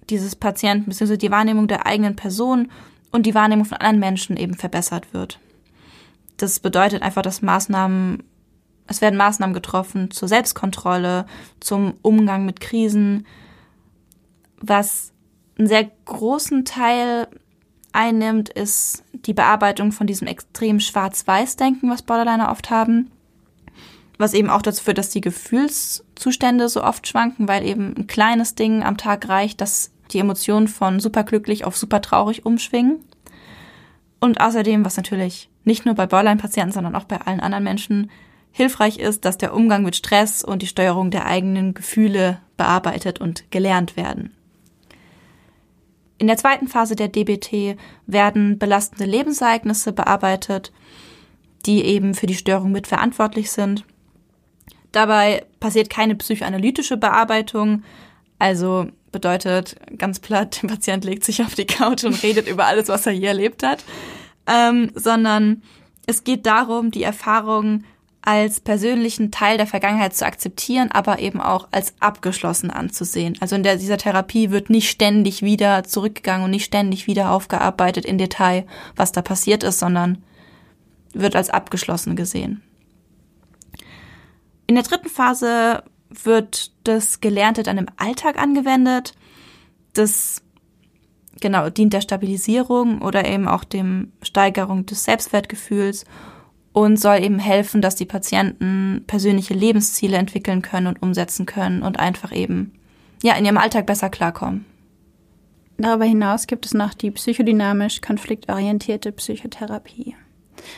dieses 0.10 0.36
Patienten 0.36 0.90
bzw. 0.90 1.18
die 1.18 1.32
Wahrnehmung 1.32 1.68
der 1.68 1.86
eigenen 1.86 2.16
Person 2.16 2.72
und 3.12 3.26
die 3.26 3.36
Wahrnehmung 3.36 3.66
von 3.66 3.78
anderen 3.78 4.00
Menschen 4.00 4.38
eben 4.38 4.56
verbessert 4.56 5.14
wird. 5.14 5.40
Das 6.38 6.60
bedeutet 6.60 7.02
einfach, 7.02 7.22
dass 7.22 7.42
Maßnahmen, 7.42 8.24
es 8.88 9.02
werden 9.02 9.18
Maßnahmen 9.18 9.54
getroffen 9.54 10.12
zur 10.12 10.28
Selbstkontrolle, 10.28 11.26
zum 11.60 11.96
Umgang 12.02 12.46
mit 12.46 12.60
Krisen, 12.60 13.26
was 14.60 15.12
einen 15.58 15.68
sehr 15.68 15.90
großen 16.06 16.66
Teil 16.66 17.28
einnimmt, 17.94 18.50
ist 18.50 19.04
die 19.14 19.34
Bearbeitung 19.34 19.92
von 19.92 20.08
diesem 20.08 20.28
extrem 20.28 20.80
Schwarz-Weiß-Denken, 20.80 21.90
was 21.90 22.02
Borderliner 22.02 22.52
oft 22.52 22.70
haben. 22.70 23.12
Was 24.18 24.34
eben 24.34 24.50
auch 24.50 24.62
dazu 24.62 24.84
führt, 24.84 24.98
dass 24.98 25.10
die 25.10 25.22
Gefühlszustände 25.22 26.70
so 26.70 26.84
oft 26.84 27.08
schwanken, 27.08 27.48
weil 27.48 27.66
eben 27.66 27.96
ein 27.98 28.08
kleines 28.08 28.56
Ding 28.56 28.84
am 28.84 28.98
Tag 28.98 29.28
reicht, 29.28 29.60
dass 29.62 29.92
die 30.12 30.20
Emotionen 30.20 30.68
von 30.68 31.00
superglücklich 31.00 31.66
auf 31.66 31.76
super 31.76 32.02
traurig 32.02 32.46
umschwingen. 32.46 33.00
Und 34.20 34.40
außerdem, 34.40 34.86
was 34.86 34.98
natürlich 34.98 35.50
nicht 35.66 35.86
nur 35.86 35.96
bei 35.96 36.06
Borderline-Patienten, 36.06 36.74
sondern 36.74 36.96
auch 36.96 37.04
bei 37.04 37.20
allen 37.22 37.40
anderen 37.40 37.64
Menschen 37.64 38.10
hilfreich 38.52 39.00
ist, 39.00 39.26
dass 39.26 39.38
der 39.38 39.54
Umgang 39.54 39.84
mit 39.84 39.98
Stress 39.98 40.44
und 40.44 40.62
die 40.62 40.68
Steuerung 40.68 41.12
der 41.12 41.26
eigenen 41.26 41.74
Gefühle 41.74 42.40
bearbeitet 42.56 43.20
und 43.20 43.52
gelernt 43.52 43.98
werden. 43.98 44.34
In 46.18 46.28
der 46.28 46.38
zweiten 46.38 46.70
Phase 46.70 46.96
der 46.96 47.10
DBT 47.10 47.78
werden 48.08 48.58
belastende 48.58 49.04
Lebensereignisse 49.04 49.92
bearbeitet, 49.92 50.72
die 51.66 51.84
eben 51.84 52.14
für 52.14 52.28
die 52.28 52.36
Störung 52.36 52.72
mitverantwortlich 52.72 53.52
sind. 53.52 53.84
Dabei 54.94 55.44
passiert 55.60 55.90
keine 55.90 56.16
psychoanalytische 56.16 56.96
Bearbeitung, 56.96 57.84
also 58.40 58.88
bedeutet 59.12 59.76
ganz 59.98 60.20
platt, 60.20 60.62
der 60.62 60.70
Patient 60.70 61.04
legt 61.04 61.26
sich 61.26 61.42
auf 61.42 61.56
die 61.56 61.66
Couch 61.66 62.06
und 62.06 62.24
redet 62.24 62.48
über 62.48 62.66
alles, 62.66 62.88
was 62.88 63.06
er 63.06 63.14
je 63.14 63.28
erlebt 63.28 63.64
hat, 63.64 63.84
ähm, 64.48 64.92
sondern 64.96 65.64
es 66.06 66.24
geht 66.24 66.46
darum, 66.46 66.92
die 66.92 67.04
Erfahrung 67.04 67.84
als 68.26 68.60
persönlichen 68.60 69.30
Teil 69.30 69.58
der 69.58 69.68
Vergangenheit 69.68 70.16
zu 70.16 70.26
akzeptieren, 70.26 70.92
aber 70.92 71.20
eben 71.20 71.40
auch 71.40 71.68
als 71.72 71.94
abgeschlossen 72.00 72.72
anzusehen. 72.72 73.38
Also 73.40 73.56
in 73.56 73.62
der, 73.62 73.78
dieser 73.78 73.98
Therapie 73.98 74.50
wird 74.50 74.72
nicht 74.72 74.90
ständig 74.90 75.44
wieder 75.44 75.84
zurückgegangen 75.84 76.44
und 76.44 76.52
nicht 76.52 76.66
ständig 76.66 77.06
wieder 77.06 77.32
aufgearbeitet 77.32 78.04
in 78.04 78.18
Detail, 78.18 78.66
was 78.96 79.12
da 79.12 79.22
passiert 79.22 79.64
ist, 79.64 79.80
sondern 79.80 80.24
wird 81.14 81.36
als 81.36 81.52
abgeschlossen 81.52 82.16
gesehen. 82.16 82.64
In 84.68 84.74
der 84.74 84.84
dritten 84.84 85.10
Phase 85.10 85.84
wird 86.10 86.72
das 86.84 87.22
Gelernte 87.22 87.62
dann 87.62 87.78
im 87.78 87.88
Alltag 87.98 88.40
angewendet. 88.40 89.14
Das 89.94 90.42
genau 91.42 91.70
dient 91.70 91.94
der 91.94 92.02
Stabilisierung 92.02 93.02
oder 93.02 93.26
eben 93.26 93.48
auch 93.48 93.64
dem 93.64 94.12
Steigerung 94.22 94.86
des 94.86 95.04
Selbstwertgefühls 95.04 96.06
und 96.74 96.98
soll 96.98 97.24
eben 97.24 97.40
helfen, 97.40 97.82
dass 97.82 97.96
die 97.96 98.06
Patienten 98.06 99.04
persönliche 99.08 99.54
Lebensziele 99.54 100.18
entwickeln 100.18 100.62
können 100.62 100.88
und 100.88 101.02
umsetzen 101.02 101.46
können 101.46 101.84
und 101.84 102.00
einfach 102.00 102.34
eben 102.34 102.74
ja 103.24 103.34
in 103.36 103.46
ihrem 103.46 103.58
Alltag 103.58 103.86
besser 103.86 104.10
klarkommen. 104.10 104.66
Darüber 105.78 106.06
hinaus 106.06 106.48
gibt 106.48 106.66
es 106.66 106.74
noch 106.74 106.94
die 106.94 107.12
psychodynamisch 107.12 108.02
konfliktorientierte 108.02 109.12
Psychotherapie. 109.12 110.16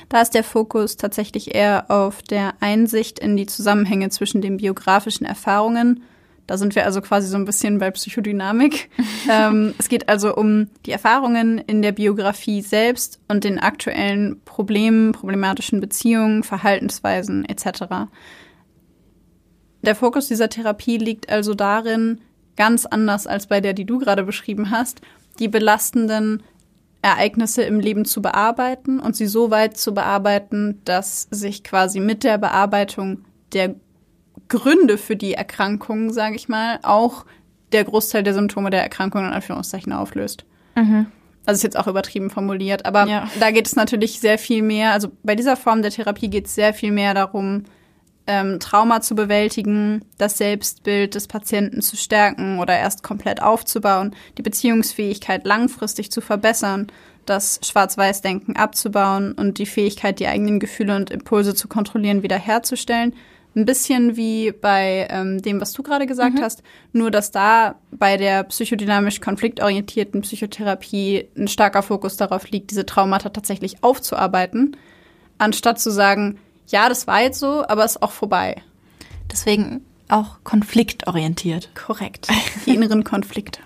Da 0.09 0.21
ist 0.21 0.33
der 0.33 0.43
Fokus 0.43 0.97
tatsächlich 0.97 1.53
eher 1.53 1.89
auf 1.89 2.21
der 2.21 2.55
Einsicht 2.59 3.19
in 3.19 3.37
die 3.37 3.45
Zusammenhänge 3.45 4.09
zwischen 4.09 4.41
den 4.41 4.57
biografischen 4.57 5.25
Erfahrungen 5.25 6.03
da 6.47 6.57
sind 6.57 6.75
wir 6.75 6.85
also 6.85 7.01
quasi 7.01 7.27
so 7.27 7.37
ein 7.37 7.45
bisschen 7.45 7.77
bei 7.77 7.91
Psychodynamik. 7.91 8.89
ähm, 9.31 9.75
es 9.77 9.89
geht 9.89 10.09
also 10.09 10.33
um 10.35 10.69
die 10.85 10.91
Erfahrungen 10.91 11.59
in 11.59 11.81
der 11.81 11.91
Biografie 11.91 12.61
selbst 12.61 13.19
und 13.27 13.43
den 13.43 13.59
aktuellen 13.59 14.41
Problemen, 14.45 15.11
problematischen 15.11 15.81
Beziehungen, 15.81 16.43
Verhaltensweisen 16.43 17.45
etc. 17.45 18.07
Der 19.81 19.95
Fokus 19.95 20.27
dieser 20.27 20.49
Therapie 20.49 20.97
liegt 20.97 21.29
also 21.29 21.53
darin, 21.53 22.21
ganz 22.55 22.85
anders 22.85 23.27
als 23.27 23.47
bei 23.47 23.61
der, 23.61 23.73
die 23.73 23.85
du 23.85 23.99
gerade 23.99 24.23
beschrieben 24.23 24.71
hast, 24.71 25.01
die 25.39 25.49
belastenden 25.49 26.43
Ereignisse 27.01 27.61
im 27.63 27.79
Leben 27.79 28.05
zu 28.05 28.21
bearbeiten 28.21 28.99
und 28.99 29.15
sie 29.15 29.27
so 29.27 29.51
weit 29.51 29.77
zu 29.77 29.93
bearbeiten, 29.93 30.81
dass 30.83 31.27
sich 31.29 31.63
quasi 31.63 31.99
mit 31.99 32.23
der 32.23 32.37
Bearbeitung 32.37 33.25
der 33.53 33.75
Gründe 34.47 34.97
für 34.97 35.15
die 35.15 35.33
Erkrankung, 35.33 36.11
sage 36.11 36.35
ich 36.35 36.49
mal, 36.49 36.79
auch 36.83 37.25
der 37.71 37.83
Großteil 37.83 38.23
der 38.23 38.33
Symptome 38.33 38.69
der 38.69 38.81
Erkrankung 38.81 39.25
in 39.25 39.33
Anführungszeichen 39.33 39.93
auflöst. 39.93 40.45
Mhm. 40.75 41.07
Also 41.45 41.59
ist 41.59 41.63
jetzt 41.63 41.79
auch 41.79 41.87
übertrieben 41.87 42.29
formuliert, 42.29 42.85
aber 42.85 43.07
ja. 43.07 43.29
da 43.39 43.51
geht 43.51 43.67
es 43.67 43.75
natürlich 43.75 44.19
sehr 44.19 44.37
viel 44.37 44.61
mehr. 44.61 44.91
Also 44.91 45.11
bei 45.23 45.35
dieser 45.35 45.55
Form 45.55 45.81
der 45.81 45.91
Therapie 45.91 46.29
geht 46.29 46.47
es 46.47 46.55
sehr 46.55 46.73
viel 46.73 46.91
mehr 46.91 47.13
darum, 47.13 47.63
ähm, 48.27 48.59
Trauma 48.59 48.99
zu 48.99 49.15
bewältigen, 49.15 50.03
das 50.17 50.37
Selbstbild 50.37 51.15
des 51.15 51.27
Patienten 51.27 51.81
zu 51.81 51.95
stärken 51.95 52.59
oder 52.59 52.77
erst 52.77 53.01
komplett 53.01 53.41
aufzubauen, 53.41 54.13
die 54.37 54.41
Beziehungsfähigkeit 54.41 55.45
langfristig 55.45 56.11
zu 56.11 56.19
verbessern, 56.19 56.87
das 57.25 57.61
Schwarz-Weiß-Denken 57.63 58.57
abzubauen 58.57 59.31
und 59.31 59.57
die 59.57 59.65
Fähigkeit, 59.65 60.19
die 60.19 60.27
eigenen 60.27 60.59
Gefühle 60.59 60.97
und 60.97 61.09
Impulse 61.09 61.55
zu 61.55 61.69
kontrollieren, 61.69 62.23
wiederherzustellen 62.23 63.13
ein 63.57 63.65
bisschen 63.65 64.15
wie 64.15 64.51
bei 64.51 65.07
ähm, 65.09 65.41
dem, 65.41 65.59
was 65.59 65.73
du 65.73 65.81
gerade 65.81 66.05
gesagt 66.05 66.35
mhm. 66.35 66.41
hast, 66.41 66.61
nur 66.93 67.09
dass 67.09 67.31
da 67.31 67.75
bei 67.91 68.15
der 68.15 68.43
psychodynamisch 68.43 69.19
konfliktorientierten 69.19 70.21
Psychotherapie 70.21 71.27
ein 71.35 71.47
starker 71.47 71.81
Fokus 71.81 72.17
darauf 72.17 72.49
liegt, 72.51 72.69
diese 72.69 72.85
Traumata 72.85 73.29
tatsächlich 73.29 73.83
aufzuarbeiten, 73.83 74.77
anstatt 75.39 75.79
zu 75.79 75.91
sagen, 75.91 76.37
ja, 76.67 76.87
das 76.87 77.07
war 77.07 77.21
jetzt 77.21 77.39
so, 77.39 77.65
aber 77.67 77.83
es 77.83 77.93
ist 77.95 78.03
auch 78.03 78.11
vorbei. 78.11 78.61
Deswegen 79.31 79.81
auch 80.07 80.37
konfliktorientiert. 80.43 81.71
Korrekt. 81.73 82.27
Die 82.65 82.75
inneren 82.75 83.03
Konflikte. 83.03 83.61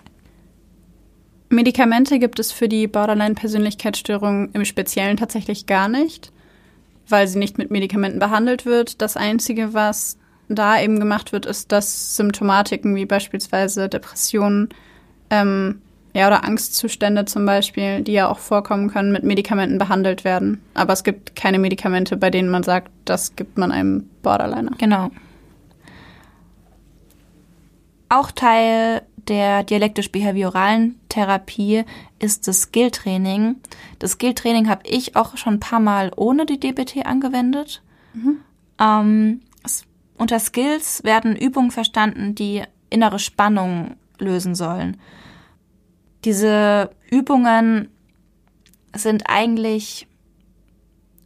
Medikamente 1.50 2.18
gibt 2.18 2.40
es 2.40 2.54
für 2.54 2.70
die 2.70 2.88
Borderline-Persönlichkeitsstörung 2.88 4.52
im 4.54 4.64
Speziellen 4.64 5.18
tatsächlich 5.18 5.66
gar 5.66 5.90
nicht 5.90 6.32
weil 7.12 7.28
sie 7.28 7.40
nicht 7.40 7.58
mit 7.58 7.72
Medikamenten 7.72 8.20
behandelt 8.20 8.66
wird. 8.66 9.02
Das 9.02 9.18
Einzige, 9.18 9.74
was 9.74 10.18
da 10.48 10.80
eben 10.80 11.00
gemacht 11.00 11.32
wird, 11.32 11.46
ist, 11.46 11.72
dass 11.72 12.16
Symptomatiken 12.16 12.96
wie 12.96 13.06
beispielsweise 13.06 13.88
Depressionen 13.90 14.70
ähm, 15.30 15.82
Ja, 16.14 16.28
oder 16.28 16.44
Angstzustände 16.44 17.24
zum 17.24 17.46
Beispiel, 17.46 18.02
die 18.02 18.12
ja 18.12 18.28
auch 18.28 18.40
vorkommen 18.40 18.90
können, 18.90 19.14
mit 19.14 19.24
Medikamenten 19.24 19.78
behandelt 19.78 20.26
werden. 20.26 20.62
Aber 20.74 20.92
es 20.92 21.04
gibt 21.04 21.38
keine 21.38 21.58
Medikamente, 21.58 22.18
bei 22.18 22.30
denen 22.30 22.50
man 22.50 22.64
sagt, 22.64 22.92
das 23.06 23.36
gibt 23.38 23.58
man 23.58 23.72
einem 23.72 24.10
Borderliner. 24.22 24.72
Genau. 24.78 25.10
Auch 28.10 28.32
Teil 28.32 29.04
der 29.28 29.64
dialektisch-behavioralen 29.64 31.00
Therapie 31.10 31.84
ist 32.20 32.48
das 32.48 32.64
Skilltraining. 32.64 33.58
Das 34.00 34.14
Skilltraining 34.14 34.70
habe 34.70 34.84
ich 34.86 35.16
auch 35.16 35.38
schon 35.38 35.56
ein 35.56 35.60
paar 35.60 35.80
Mal 35.80 36.12
ohne 36.16 36.46
die 36.46 36.60
DBT 36.60 37.06
angewendet. 37.06 37.82
Ähm, 38.80 39.42
es, 39.64 39.86
unter 40.18 40.40
Skills 40.40 41.04
werden 41.04 41.36
Übungen 41.36 41.72
verstanden, 41.72 42.36
die 42.36 42.64
innere 42.90 43.20
Spannung 43.20 43.96
lösen 44.20 44.56
sollen. 44.56 44.98
Diese 46.26 46.92
Übungen 47.10 47.90
sind 48.96 49.24
eigentlich 49.28 50.08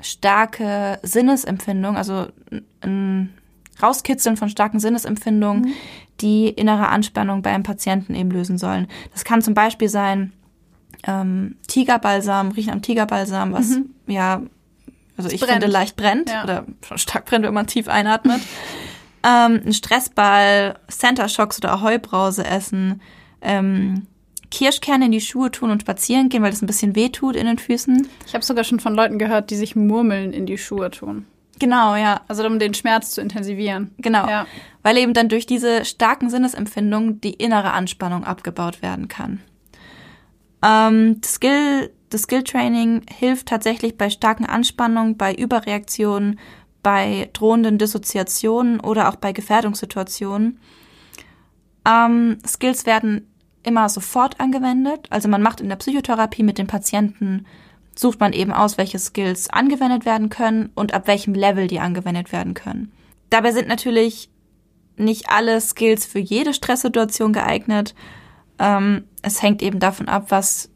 starke 0.02 1.00
Sinnesempfindungen, 1.04 1.98
also 1.98 2.28
ein 2.82 3.34
Rauskitzeln 3.82 4.38
von 4.38 4.50
starken 4.50 4.80
Sinnesempfindungen, 4.80 5.74
die 6.22 6.48
innere 6.50 6.88
Anspannung 6.90 7.42
bei 7.42 7.52
einem 7.52 7.64
Patienten 7.64 8.16
eben 8.16 8.32
lösen 8.32 8.58
sollen. 8.58 8.88
Das 9.14 9.24
kann 9.26 9.42
zum 9.42 9.54
Beispiel 9.54 9.90
sein 9.90 10.32
ähm, 11.06 11.56
Tigerbalsam, 11.68 12.52
riechen 12.52 12.72
am 12.72 12.82
Tigerbalsam, 12.82 13.54
was 13.54 13.80
ja, 14.08 14.42
also 15.18 15.30
ich 15.30 15.40
brennt. 15.42 15.52
finde 15.54 15.68
leicht 15.68 15.96
brennt 15.96 16.30
Ja. 16.30 16.44
oder 16.44 16.66
schon 16.88 16.98
stark 16.98 17.26
brennt, 17.26 17.46
wenn 17.46 17.54
man 17.54 17.68
tief 17.68 17.88
einatmet. 17.88 18.42
ähm, 19.24 19.62
ein 19.66 19.74
Stressball, 19.74 20.80
Center 20.90 21.28
Shocks 21.30 21.58
oder 21.60 21.74
Ahoi-Brause 21.74 22.46
essen, 22.46 23.02
ähm, 23.42 24.08
Kirschkerne 24.52 25.06
in 25.08 25.12
die 25.12 25.22
Schuhe 25.22 25.52
tun 25.52 25.70
und 25.72 25.82
spazieren 25.82 26.30
gehen, 26.30 26.42
weil 26.42 26.52
das 26.52 26.62
ein 26.62 26.68
bisschen 26.68 26.96
weh 26.96 27.10
tut 27.10 27.36
in 27.36 27.46
den 27.46 27.58
Füßen. 27.60 28.08
Ich 28.26 28.34
habe 28.34 28.46
sogar 28.46 28.64
schon 28.64 28.80
von 28.80 28.96
Leuten 28.96 29.20
gehört, 29.20 29.50
die 29.50 29.56
sich 29.58 29.76
Murmeln 29.76 30.32
in 30.32 30.46
die 30.46 30.58
Schuhe 30.58 30.90
tun. 30.92 31.26
Genau, 31.60 31.96
ja. 31.96 32.22
Also 32.28 32.46
um 32.46 32.60
den 32.60 32.74
Schmerz 32.74 33.12
zu 33.12 33.22
intensivieren. 33.22 33.92
Genau. 33.98 34.28
Ja. 34.28 34.46
Weil 34.84 34.98
eben 34.98 35.14
dann 35.14 35.30
durch 35.30 35.46
diese 35.46 35.86
starken 35.86 36.30
Sinnesempfindungen 36.30 37.22
die 37.22 37.34
innere 37.34 37.72
Anspannung 37.72 38.24
abgebaut 38.24 38.82
werden 38.82 39.08
kann. 39.08 39.42
Ähm, 40.64 41.22
das 41.22 41.36
Skill, 41.36 41.92
das 42.10 42.24
Skill-Training 42.24 43.04
hilft 43.10 43.48
tatsächlich 43.48 43.98
bei 43.98 44.10
starken 44.10 44.46
Anspannungen, 44.46 45.18
bei 45.18 45.34
Überreaktionen, 45.34 46.40
bei 46.84 47.30
drohenden 47.34 47.78
Dissoziationen 47.78 48.80
oder 48.80 49.10
auch 49.10 49.16
bei 49.16 49.32
Gefährdungssituationen. 49.32 50.60
Ähm, 51.88 52.38
Skills 52.46 52.86
werden 52.86 53.32
immer 53.64 53.90
sofort 53.90 54.40
angewendet. 54.40 55.08
Also 55.10 55.28
man 55.28 55.42
macht 55.42 55.62
in 55.62 55.70
der 55.70 55.78
Psychotherapie 55.78 56.44
mit 56.44 56.58
den 56.58 56.68
Patienten, 56.68 57.46
sucht 57.98 58.20
man 58.20 58.34
eben 58.34 58.52
aus, 58.52 58.78
welche 58.78 59.00
Skills 59.00 59.50
angewendet 59.50 60.06
werden 60.06 60.30
können 60.30 60.70
und 60.76 60.94
ab 60.94 61.08
welchem 61.08 61.34
Level 61.34 61.68
die 61.68 61.80
angewendet 61.80 62.32
werden 62.32 62.54
können. 62.54 62.92
Dabei 63.30 63.52
sind 63.52 63.68
natürlich 63.68 64.30
nicht 64.98 65.30
alle 65.30 65.60
Skills 65.62 66.06
für 66.06 66.20
jede 66.20 66.54
Stresssituation 66.54 67.34
geeignet. 67.34 67.96
Ähm, 68.60 69.06
es 69.22 69.42
hängt 69.42 69.62
eben 69.62 69.80
davon 69.80 70.08
ab, 70.08 70.26
was 70.30 70.70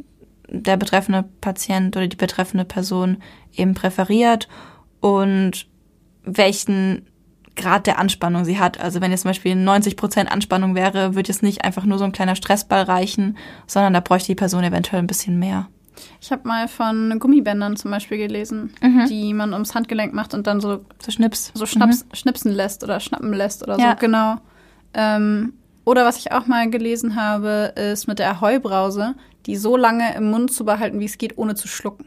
der 0.49 0.78
betreffende 0.78 1.26
Patient 1.41 1.95
oder 1.95 2.07
die 2.07 2.17
betreffende 2.17 2.65
Person 2.65 3.22
eben 3.53 3.76
präferiert 3.76 4.47
und 4.99 5.67
welchen 6.24 7.05
Grad 7.55 7.88
der 7.88 7.99
Anspannung 7.99 8.45
sie 8.45 8.59
hat. 8.59 8.80
Also 8.80 9.01
wenn 9.01 9.11
jetzt 9.11 9.22
zum 9.22 9.30
Beispiel 9.30 9.53
90% 9.53 10.26
Anspannung 10.26 10.76
wäre, 10.76 11.15
würde 11.15 11.30
jetzt 11.30 11.43
nicht 11.43 11.63
einfach 11.63 11.86
nur 11.86 11.97
so 11.97 12.05
ein 12.05 12.11
kleiner 12.11 12.36
Stressball 12.36 12.84
reichen, 12.84 13.38
sondern 13.67 13.93
da 13.93 13.99
bräuchte 13.99 14.28
die 14.28 14.36
Person 14.36 14.63
eventuell 14.63 15.01
ein 15.01 15.07
bisschen 15.07 15.38
mehr. 15.38 15.67
Ich 16.22 16.32
habe 16.32 16.47
mal 16.47 16.68
von 16.68 17.18
Gummibändern 17.20 17.76
zum 17.76 17.91
Beispiel 17.91 18.18
gelesen, 18.18 18.74
Mhm. 18.82 19.06
die 19.10 19.34
man 19.34 19.54
ums 19.54 19.76
Handgelenk 19.76 20.14
macht 20.14 20.34
und 20.34 20.47
dann 20.47 20.62
so, 20.62 20.86
So 21.04 21.12
Schnips. 21.12 21.52
so 21.54 21.66
schnaps, 21.66 22.06
schnipsen 22.14 22.52
lässt 22.52 22.84
oder 22.84 23.00
schnappen 23.00 23.34
lässt 23.34 23.64
oder 23.64 23.78
Ja. 23.80 23.91
so. 23.91 23.97
Genau. 24.00 24.36
Ähm, 24.93 25.54
oder 25.86 26.06
was 26.06 26.18
ich 26.18 26.32
auch 26.32 26.45
mal 26.47 26.70
gelesen 26.70 27.16
habe, 27.16 27.74
ist 27.76 28.08
mit 28.08 28.20
der 28.20 28.32
Ahoi-Brause, 28.32 29.16
die 29.45 29.56
so 29.56 29.76
lange 29.78 30.14
im 30.16 30.30
Mund 30.30 30.52
zu 30.52 30.66
behalten, 30.66 31.00
wie 31.00 31.06
es 31.06 31.18
geht, 31.18 31.38
ohne 31.38 31.56
zu 31.56 31.68
schlucken. 31.68 32.06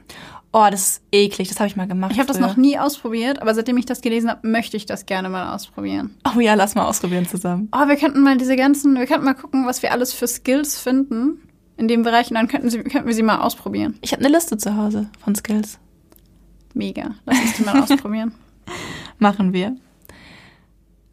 Oh, 0.55 0.67
das 0.71 0.83
ist 0.83 1.03
eklig. 1.13 1.49
Das 1.49 1.59
habe 1.61 1.67
ich 1.69 1.77
mal 1.77 1.89
gemacht. 1.89 2.13
Ich 2.13 2.19
habe 2.19 2.29
das 2.29 2.39
noch 2.39 2.59
nie 2.59 2.79
ausprobiert, 2.79 3.41
aber 3.41 3.55
seitdem 3.55 3.79
ich 3.79 3.87
das 3.87 4.03
gelesen 4.03 4.29
habe, 4.29 4.47
möchte 4.47 4.77
ich 4.77 4.85
das 4.85 5.07
gerne 5.07 5.31
mal 5.31 5.55
ausprobieren. 5.55 6.15
Oh 6.37 6.41
ja, 6.41 6.53
lass 6.55 6.75
mal 6.75 6.85
ausprobieren 6.85 7.27
zusammen. 7.27 7.69
Oh, 7.73 7.89
wir 7.89 7.97
könnten 7.97 8.21
mal 8.21 8.37
diese 8.37 8.55
ganzen, 8.55 8.95
wir 8.99 9.07
könnten 9.07 9.25
mal 9.25 9.33
gucken, 9.35 9.67
was 9.67 9.83
wir 9.83 9.93
alles 9.93 10.13
für 10.13 10.27
Skills 10.29 10.79
finden 10.79 11.41
in 11.83 11.89
dem 11.89 12.05
Bereich 12.05 12.31
und 12.31 12.37
dann 12.37 12.47
könnten, 12.47 12.71
sie, 12.71 12.85
könnten 12.85 13.09
wir 13.09 13.15
sie 13.15 13.25
mal 13.25 13.41
ausprobieren. 13.41 13.99
Ich 14.03 14.13
habe 14.13 14.25
eine 14.25 14.33
Liste 14.33 14.57
zu 14.57 14.77
Hause 14.77 15.09
von 15.19 15.35
Skills. 15.35 15.81
Mega. 16.75 17.17
Lass 17.27 17.41
uns 17.41 17.55
die 17.55 17.65
mal 17.65 17.83
ausprobieren. 17.83 18.33
Machen 19.19 19.53
wir. 19.53 19.77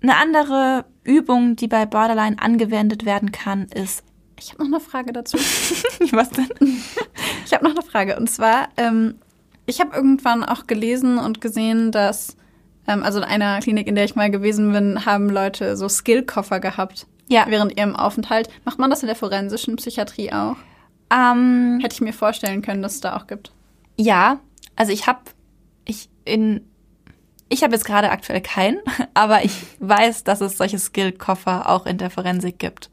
Eine 0.03 0.15
andere 0.15 0.85
Übung, 1.03 1.55
die 1.55 1.67
bei 1.67 1.87
Borderline 1.87 2.37
angewendet 2.37 3.03
werden 3.03 3.31
kann, 3.31 3.63
ist. 3.63 4.03
Ich 4.39 4.53
habe 4.53 4.63
noch 4.63 4.77
eine 4.77 4.79
Frage 4.79 5.11
dazu. 5.11 5.37
Was 6.11 6.29
denn? 6.29 6.47
Ich 7.45 7.53
habe 7.53 7.63
noch 7.63 7.71
eine 7.71 7.81
Frage. 7.81 8.15
Und 8.15 8.29
zwar, 8.29 8.69
ähm, 8.77 9.15
ich 9.65 9.79
habe 9.81 9.95
irgendwann 9.95 10.43
auch 10.43 10.67
gelesen 10.67 11.17
und 11.17 11.41
gesehen, 11.41 11.91
dass, 11.91 12.37
ähm, 12.87 13.01
also 13.01 13.17
in 13.17 13.25
einer 13.25 13.59
Klinik, 13.59 13.87
in 13.87 13.95
der 13.95 14.05
ich 14.05 14.15
mal 14.15 14.29
gewesen 14.29 14.71
bin, 14.71 15.03
haben 15.03 15.31
Leute 15.31 15.75
so 15.75 15.89
Skillkoffer 15.89 16.59
gehabt 16.59 17.07
Ja. 17.29 17.45
während 17.47 17.77
ihrem 17.77 17.95
Aufenthalt. 17.95 18.49
Macht 18.65 18.77
man 18.79 18.89
das 18.89 19.01
in 19.01 19.07
der 19.07 19.15
forensischen 19.15 19.77
Psychiatrie 19.77 20.33
auch? 20.33 20.57
Ähm, 21.11 21.79
Hätte 21.81 21.93
ich 21.93 22.01
mir 22.01 22.13
vorstellen 22.13 22.61
können, 22.61 22.81
dass 22.81 22.95
es 22.95 23.01
da 23.01 23.15
auch 23.17 23.27
gibt. 23.27 23.51
ja, 23.97 24.39
also 24.75 24.91
ich 24.93 25.07
habe 25.07 25.19
ich 25.85 26.09
in 26.25 26.61
ich 27.49 27.63
habe 27.63 27.73
jetzt 27.73 27.83
gerade 27.85 28.11
aktuell 28.11 28.41
keinen, 28.41 28.77
aber 29.13 29.43
ich 29.43 29.53
weiß, 29.79 30.23
dass 30.23 30.39
es 30.41 30.57
solche 30.57 30.77
Skill-Koffer 30.79 31.67
auch 31.69 31.85
in 31.87 31.97
der 31.97 32.09
Forensik 32.11 32.59
gibt. 32.59 32.89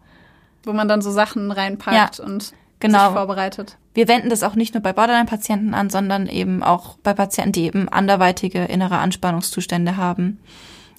Wo 0.64 0.72
man 0.72 0.88
dann 0.88 1.02
so 1.02 1.10
Sachen 1.10 1.50
reinpackt 1.52 2.18
Ja, 2.18 2.24
und 2.24 2.52
genau. 2.80 3.04
sich 3.08 3.14
vorbereitet. 3.16 3.76
Wir 3.94 4.08
wenden 4.08 4.30
das 4.30 4.42
auch 4.42 4.54
nicht 4.54 4.74
nur 4.74 4.82
bei 4.82 4.92
Borderline-Patienten 4.94 5.74
an, 5.74 5.90
sondern 5.90 6.26
eben 6.26 6.62
auch 6.62 6.96
bei 7.02 7.12
Patienten, 7.14 7.52
die 7.52 7.64
eben 7.66 7.88
anderweitige 7.88 8.64
innere 8.64 8.96
Anspannungszustände 8.98 9.96
haben. 9.98 10.40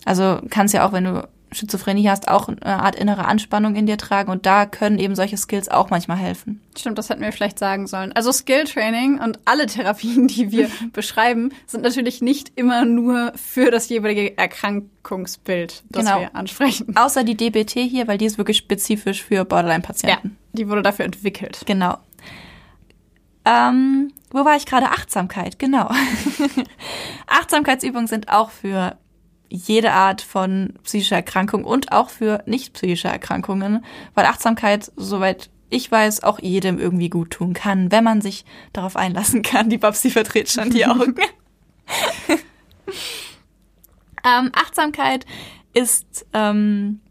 Also 0.05 0.39
kannst 0.49 0.73
ja 0.75 0.87
auch, 0.87 0.93
wenn 0.93 1.03
du 1.03 1.27
Schizophrenie 1.51 2.09
hast, 2.09 2.27
auch 2.27 2.49
eine 2.49 2.65
Art 2.81 2.95
innere 2.95 3.25
Anspannung 3.25 3.75
in 3.75 3.85
dir 3.85 3.97
tragen 3.97 4.31
und 4.31 4.45
da 4.45 4.65
können 4.65 4.99
eben 4.99 5.15
solche 5.15 5.37
Skills 5.37 5.69
auch 5.69 5.89
manchmal 5.89 6.17
helfen. 6.17 6.61
Stimmt, 6.77 6.97
das 6.97 7.09
hätten 7.09 7.21
wir 7.21 7.31
vielleicht 7.31 7.57
sagen 7.57 7.87
sollen. 7.87 8.11
Also 8.13 8.31
Skill-Training 8.31 9.19
und 9.19 9.39
alle 9.45 9.65
Therapien, 9.65 10.27
die 10.27 10.51
wir 10.51 10.69
beschreiben, 10.93 11.51
sind 11.65 11.83
natürlich 11.83 12.21
nicht 12.21 12.51
immer 12.55 12.83
nur 12.85 13.31
für 13.35 13.71
das 13.71 13.87
jeweilige 13.89 14.37
Erkrankungsbild, 14.37 15.83
das 15.89 16.05
Genau. 16.05 16.19
wir 16.19 16.35
ansprechen. 16.35 16.95
Außer 16.97 17.23
die 17.23 17.35
DBT 17.37 17.79
hier, 17.89 18.07
weil 18.07 18.17
die 18.17 18.25
ist 18.25 18.37
wirklich 18.37 18.57
spezifisch 18.57 19.23
für 19.23 19.35
Ja, 19.35 19.43
Borderline-Patienten. 19.45 20.37
die 20.53 20.67
wurde 20.67 20.81
dafür 20.81 21.05
entwickelt. 21.05 21.61
Genau. 21.65 21.97
Ähm, 23.45 24.11
wo 24.31 24.43
war 24.43 24.57
ich 24.57 24.65
gerade? 24.65 24.87
Achtsamkeit, 24.87 25.57
genau. 25.57 25.89
Achtsamkeitsübungen 27.27 28.07
sind 28.07 28.29
auch 28.29 28.49
für 28.51 28.97
jede 29.49 29.91
Art 29.93 30.21
von 30.21 30.73
psychischer 30.83 31.17
Erkrankung 31.17 31.63
und 31.63 31.91
auch 31.91 32.09
für 32.09 32.43
nicht 32.45 32.73
psychische 32.73 33.07
Erkrankungen, 33.07 33.83
weil 34.13 34.25
Achtsamkeit, 34.25 34.91
soweit 34.95 35.49
ich 35.69 35.91
weiß, 35.91 36.23
auch 36.23 36.39
jedem 36.39 36.79
irgendwie 36.79 37.09
gut 37.09 37.31
tun 37.31 37.53
kann, 37.53 37.91
wenn 37.91 38.03
man 38.03 38.21
sich 38.21 38.45
darauf 38.73 38.95
einlassen 38.95 39.41
kann. 39.41 39.69
Die 39.69 39.77
Babsi 39.77 40.09
verdreht 40.09 40.49
schon 40.49 40.69
die 40.69 40.85
Augen. 40.85 41.15
ähm, 44.25 44.51
Achtsamkeit 44.53 45.25
ist 45.73 46.25
ähm, 46.33 47.01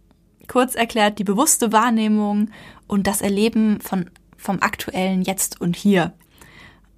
kurz 0.48 0.74
erklärt 0.74 1.19
die 1.19 1.24
bewusste 1.24 1.73
Wahrnehmung 1.73 2.51
und 2.86 3.06
das 3.06 3.20
Erleben 3.20 3.81
von, 3.81 4.11
vom 4.36 4.62
aktuellen 4.62 5.23
Jetzt 5.23 5.61
und 5.61 5.77
Hier. 5.77 6.15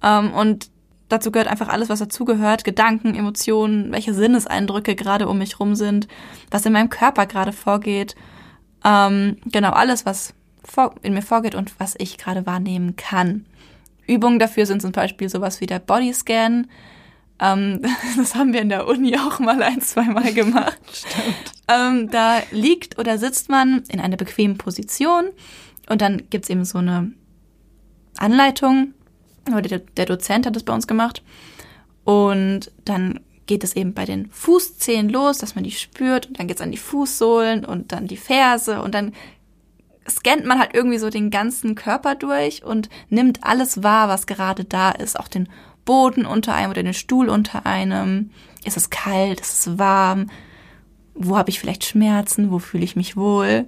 Ähm, 0.01 0.33
und 0.33 0.69
dazu 1.09 1.31
gehört 1.31 1.49
einfach 1.49 1.67
alles, 1.67 1.89
was 1.89 1.99
dazugehört. 1.99 2.63
Gedanken, 2.63 3.15
Emotionen, 3.15 3.91
welche 3.91 4.13
Sinneseindrücke 4.13 4.95
gerade 4.95 5.27
um 5.27 5.39
mich 5.39 5.59
rum 5.59 5.75
sind, 5.75 6.07
was 6.51 6.65
in 6.65 6.73
meinem 6.73 6.89
Körper 6.89 7.25
gerade 7.25 7.51
vorgeht. 7.51 8.15
Ähm, 8.85 9.37
genau, 9.45 9.71
alles, 9.71 10.05
was 10.05 10.33
vor, 10.63 10.95
in 11.01 11.13
mir 11.13 11.21
vorgeht 11.21 11.55
und 11.55 11.79
was 11.79 11.95
ich 11.97 12.17
gerade 12.17 12.45
wahrnehmen 12.45 12.95
kann. 12.95 13.45
Übungen 14.07 14.39
dafür 14.39 14.65
sind 14.65 14.81
zum 14.81 14.91
Beispiel 14.91 15.29
sowas 15.29 15.61
wie 15.61 15.65
der 15.65 15.79
Bodyscan. 15.79 16.67
Ähm, 17.39 17.81
das 18.17 18.35
haben 18.35 18.53
wir 18.53 18.61
in 18.61 18.69
der 18.69 18.87
Uni 18.87 19.17
auch 19.17 19.39
mal 19.39 19.61
ein, 19.61 19.81
zwei 19.81 20.05
Mal 20.05 20.33
gemacht. 20.33 20.79
Stimmt. 20.93 21.53
Ähm, 21.67 22.09
da 22.09 22.39
liegt 22.51 22.97
oder 22.97 23.17
sitzt 23.17 23.49
man 23.49 23.83
in 23.89 23.99
einer 23.99 24.17
bequemen 24.17 24.57
Position 24.57 25.29
und 25.89 26.01
dann 26.01 26.23
gibt's 26.29 26.49
eben 26.49 26.65
so 26.65 26.79
eine 26.79 27.11
Anleitung, 28.17 28.93
oder 29.53 29.69
der, 29.69 29.79
der 29.79 30.05
Dozent 30.05 30.45
hat 30.45 30.55
das 30.55 30.63
bei 30.63 30.73
uns 30.73 30.87
gemacht. 30.87 31.23
Und 32.03 32.71
dann 32.85 33.19
geht 33.45 33.63
es 33.63 33.75
eben 33.75 33.93
bei 33.93 34.05
den 34.05 34.29
Fußzehen 34.29 35.09
los, 35.09 35.39
dass 35.39 35.55
man 35.55 35.63
die 35.63 35.71
spürt 35.71 36.27
und 36.27 36.39
dann 36.39 36.47
geht's 36.47 36.61
an 36.61 36.71
die 36.71 36.77
Fußsohlen 36.77 37.65
und 37.65 37.91
dann 37.91 38.07
die 38.07 38.17
Ferse 38.17 38.81
und 38.81 38.93
dann 38.93 39.13
scannt 40.07 40.45
man 40.45 40.59
halt 40.59 40.73
irgendwie 40.73 40.97
so 40.97 41.09
den 41.09 41.29
ganzen 41.31 41.75
Körper 41.75 42.15
durch 42.15 42.63
und 42.63 42.89
nimmt 43.09 43.43
alles 43.43 43.83
wahr, 43.83 44.07
was 44.07 44.27
gerade 44.27 44.65
da 44.65 44.91
ist. 44.91 45.19
Auch 45.19 45.27
den 45.27 45.49
Boden 45.85 46.25
unter 46.25 46.53
einem 46.53 46.71
oder 46.71 46.83
den 46.83 46.93
Stuhl 46.93 47.29
unter 47.29 47.65
einem. 47.65 48.31
Ist 48.65 48.77
es 48.77 48.89
kalt? 48.89 49.39
Ist 49.39 49.67
es 49.67 49.79
warm? 49.79 50.29
Wo 51.15 51.37
habe 51.37 51.49
ich 51.49 51.59
vielleicht 51.59 51.85
Schmerzen? 51.85 52.51
Wo 52.51 52.59
fühle 52.59 52.83
ich 52.83 52.95
mich 52.95 53.17
wohl? 53.17 53.67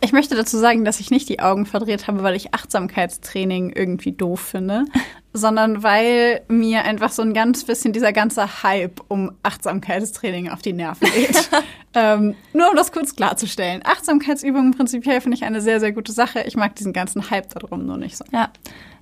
Ich 0.00 0.12
möchte 0.12 0.34
dazu 0.34 0.58
sagen, 0.58 0.84
dass 0.84 1.00
ich 1.00 1.10
nicht 1.10 1.28
die 1.28 1.40
Augen 1.40 1.64
verdreht 1.64 2.06
habe, 2.06 2.22
weil 2.22 2.36
ich 2.36 2.52
Achtsamkeitstraining 2.52 3.70
irgendwie 3.74 4.12
doof 4.12 4.40
finde, 4.40 4.84
sondern 5.32 5.82
weil 5.82 6.42
mir 6.48 6.84
einfach 6.84 7.10
so 7.10 7.22
ein 7.22 7.32
ganz 7.32 7.64
bisschen 7.64 7.92
dieser 7.92 8.12
ganze 8.12 8.62
Hype 8.62 9.00
um 9.08 9.32
Achtsamkeitstraining 9.42 10.50
auf 10.50 10.60
die 10.60 10.74
Nerven 10.74 11.08
geht. 11.14 11.48
ähm, 11.94 12.34
nur 12.52 12.68
um 12.70 12.76
das 12.76 12.92
kurz 12.92 13.16
klarzustellen. 13.16 13.80
Achtsamkeitsübungen 13.84 14.72
prinzipiell 14.72 15.20
finde 15.20 15.38
ich 15.38 15.44
eine 15.44 15.62
sehr, 15.62 15.80
sehr 15.80 15.92
gute 15.92 16.12
Sache. 16.12 16.42
Ich 16.42 16.56
mag 16.56 16.76
diesen 16.76 16.92
ganzen 16.92 17.30
Hype 17.30 17.48
darum 17.48 17.86
nur 17.86 17.96
nicht 17.96 18.18
so. 18.18 18.24
Ja. 18.32 18.50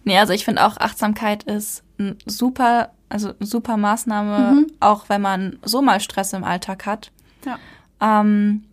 Nee, 0.05 0.19
also 0.19 0.33
ich 0.33 0.45
finde 0.45 0.65
auch 0.65 0.77
Achtsamkeit 0.77 1.43
ist 1.45 1.83
ein 1.99 2.19
super, 2.25 2.91
also 3.09 3.29
eine 3.29 3.47
super 3.47 3.77
Maßnahme, 3.77 4.53
mhm. 4.53 4.67
auch 4.79 5.09
wenn 5.09 5.23
man 5.23 5.59
so 5.65 5.83
mal 5.83 5.99
Stress 5.99 6.33
im 6.35 6.45
Alltag 6.45 6.87
hat. 6.87 7.11
Ja. 7.45 7.59
Ähm, 8.01 8.65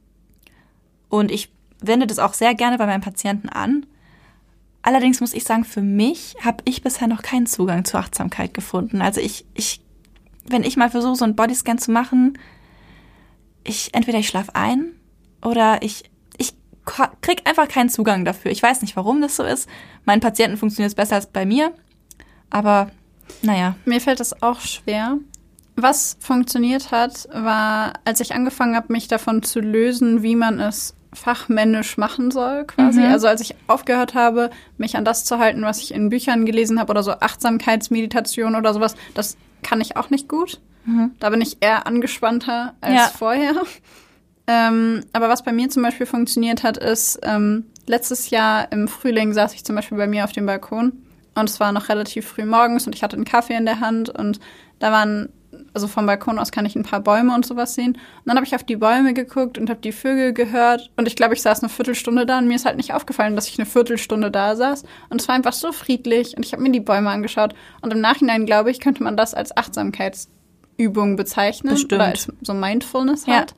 und 1.10 1.31
ich 1.31 1.52
wende 1.81 2.07
das 2.07 2.19
auch 2.19 2.33
sehr 2.33 2.55
gerne 2.55 2.77
bei 2.77 2.85
meinen 2.85 3.01
Patienten 3.01 3.49
an. 3.49 3.85
Allerdings 4.83 5.21
muss 5.21 5.33
ich 5.33 5.43
sagen, 5.43 5.63
für 5.63 5.81
mich 5.81 6.35
habe 6.43 6.63
ich 6.65 6.81
bisher 6.81 7.07
noch 7.07 7.21
keinen 7.21 7.45
Zugang 7.45 7.85
zur 7.85 7.99
Achtsamkeit 7.99 8.53
gefunden. 8.53 9.01
Also 9.01 9.21
ich, 9.21 9.45
ich, 9.53 9.81
wenn 10.47 10.63
ich 10.63 10.77
mal 10.77 10.89
versuche, 10.89 11.15
so 11.15 11.25
einen 11.25 11.35
Bodyscan 11.35 11.77
zu 11.77 11.91
machen, 11.91 12.37
ich 13.63 13.93
entweder 13.93 14.17
ich 14.17 14.27
schlafe 14.27 14.55
ein 14.55 14.93
oder 15.43 15.83
ich, 15.83 16.09
ich 16.37 16.53
krieg 16.85 17.47
einfach 17.47 17.67
keinen 17.67 17.89
Zugang 17.89 18.25
dafür. 18.25 18.51
Ich 18.51 18.63
weiß 18.63 18.81
nicht, 18.81 18.95
warum 18.95 19.21
das 19.21 19.35
so 19.35 19.43
ist. 19.43 19.69
Meinen 20.05 20.21
Patienten 20.21 20.57
funktioniert 20.57 20.91
es 20.91 20.95
besser 20.95 21.15
als 21.15 21.27
bei 21.27 21.45
mir, 21.45 21.73
aber 22.49 22.89
naja. 23.43 23.75
Mir 23.85 24.01
fällt 24.01 24.19
das 24.19 24.41
auch 24.41 24.59
schwer. 24.61 25.17
Was 25.75 26.17
funktioniert 26.19 26.91
hat, 26.91 27.27
war, 27.31 27.93
als 28.03 28.19
ich 28.19 28.33
angefangen 28.33 28.75
habe, 28.75 28.91
mich 28.91 29.07
davon 29.07 29.41
zu 29.43 29.59
lösen, 29.59 30.21
wie 30.21 30.35
man 30.35 30.59
es 30.59 30.95
fachmännisch 31.13 31.97
machen 31.97 32.31
soll, 32.31 32.65
quasi. 32.65 33.01
Mhm. 33.01 33.07
Also 33.07 33.27
als 33.27 33.41
ich 33.41 33.55
aufgehört 33.67 34.13
habe, 34.13 34.49
mich 34.77 34.95
an 34.95 35.05
das 35.05 35.25
zu 35.25 35.39
halten, 35.39 35.61
was 35.63 35.79
ich 35.79 35.93
in 35.93 36.09
Büchern 36.09 36.45
gelesen 36.45 36.79
habe 36.79 36.91
oder 36.91 37.03
so 37.03 37.11
Achtsamkeitsmeditation 37.11 38.55
oder 38.55 38.73
sowas, 38.73 38.95
das 39.13 39.38
kann 39.61 39.81
ich 39.81 39.97
auch 39.97 40.09
nicht 40.09 40.29
gut. 40.29 40.59
Mhm. 40.85 41.11
Da 41.19 41.29
bin 41.29 41.41
ich 41.41 41.57
eher 41.59 41.85
angespannter 41.85 42.73
als 42.81 42.95
ja. 42.95 43.07
vorher. 43.07 43.55
Ähm, 44.47 45.03
aber 45.13 45.29
was 45.29 45.43
bei 45.43 45.51
mir 45.51 45.69
zum 45.69 45.83
Beispiel 45.83 46.05
funktioniert 46.05 46.63
hat, 46.63 46.77
ist, 46.77 47.19
ähm, 47.23 47.65
letztes 47.88 48.29
Jahr 48.29 48.71
im 48.71 48.88
Frühling 48.88 49.33
saß 49.33 49.53
ich 49.53 49.63
zum 49.63 49.75
Beispiel 49.75 49.97
bei 49.97 50.07
mir 50.07 50.23
auf 50.23 50.31
dem 50.31 50.45
Balkon 50.45 50.93
und 51.35 51.49
es 51.49 51.59
war 51.59 51.71
noch 51.71 51.89
relativ 51.89 52.27
früh 52.27 52.45
morgens 52.45 52.88
und 52.88 52.95
ich 52.95 53.03
hatte 53.03 53.15
einen 53.15 53.25
Kaffee 53.25 53.55
in 53.55 53.65
der 53.65 53.79
Hand 53.79 54.09
und 54.09 54.39
da 54.79 54.91
waren 54.91 55.29
also 55.73 55.88
vom 55.88 56.06
Balkon 56.06 56.39
aus 56.39 56.52
kann 56.52 56.65
ich 56.65 56.76
ein 56.76 56.84
paar 56.84 56.99
Bäume 56.99 57.34
und 57.34 57.45
sowas 57.45 57.76
sehen. 57.76 57.93
Und 57.93 58.26
dann 58.26 58.35
habe 58.35 58.45
ich 58.45 58.56
auf 58.56 58.64
die 58.64 58.76
Bäume 58.76 59.14
geguckt 59.14 59.57
und 59.57 59.69
habe 59.69 59.80
die 59.80 59.91
Vögel 59.91 60.34
gehört. 60.34 60.91
Und 60.98 61.07
ich 61.07 61.15
glaube, 61.15 61.34
ich 61.34 61.41
saß 61.41 61.61
eine 61.61 61.69
Viertelstunde 61.69 62.26
da 62.26 62.39
und 62.39 62.48
mir 62.48 62.56
ist 62.56 62.65
halt 62.65 62.77
nicht 62.77 62.93
aufgefallen, 62.93 63.35
dass 63.35 63.48
ich 63.48 63.57
eine 63.57 63.65
Viertelstunde 63.65 64.31
da 64.31 64.56
saß. 64.56 64.84
Und 65.10 65.22
es 65.22 65.27
war 65.27 65.35
einfach 65.35 65.53
so 65.53 65.72
friedlich 65.72 66.35
und 66.35 66.45
ich 66.45 66.53
habe 66.53 66.61
mir 66.64 66.72
die 66.72 66.80
Bäume 66.80 67.10
angeschaut. 67.10 67.53
Und 67.81 67.93
im 67.93 68.02
Nachhinein, 68.02 68.45
glaube 68.45 68.72
ich, 68.72 68.80
könnte 68.80 69.03
man 69.03 69.15
das 69.15 69.34
als 69.34 69.56
Achtsamkeitsübung 69.56 71.15
bezeichnen. 71.15 71.73
Bestimmt. 71.73 71.93
Oder 71.93 72.06
als 72.06 72.27
so 72.41 72.53
Mindfulness 72.53 73.27
halt. 73.27 73.52
Ja. 73.52 73.57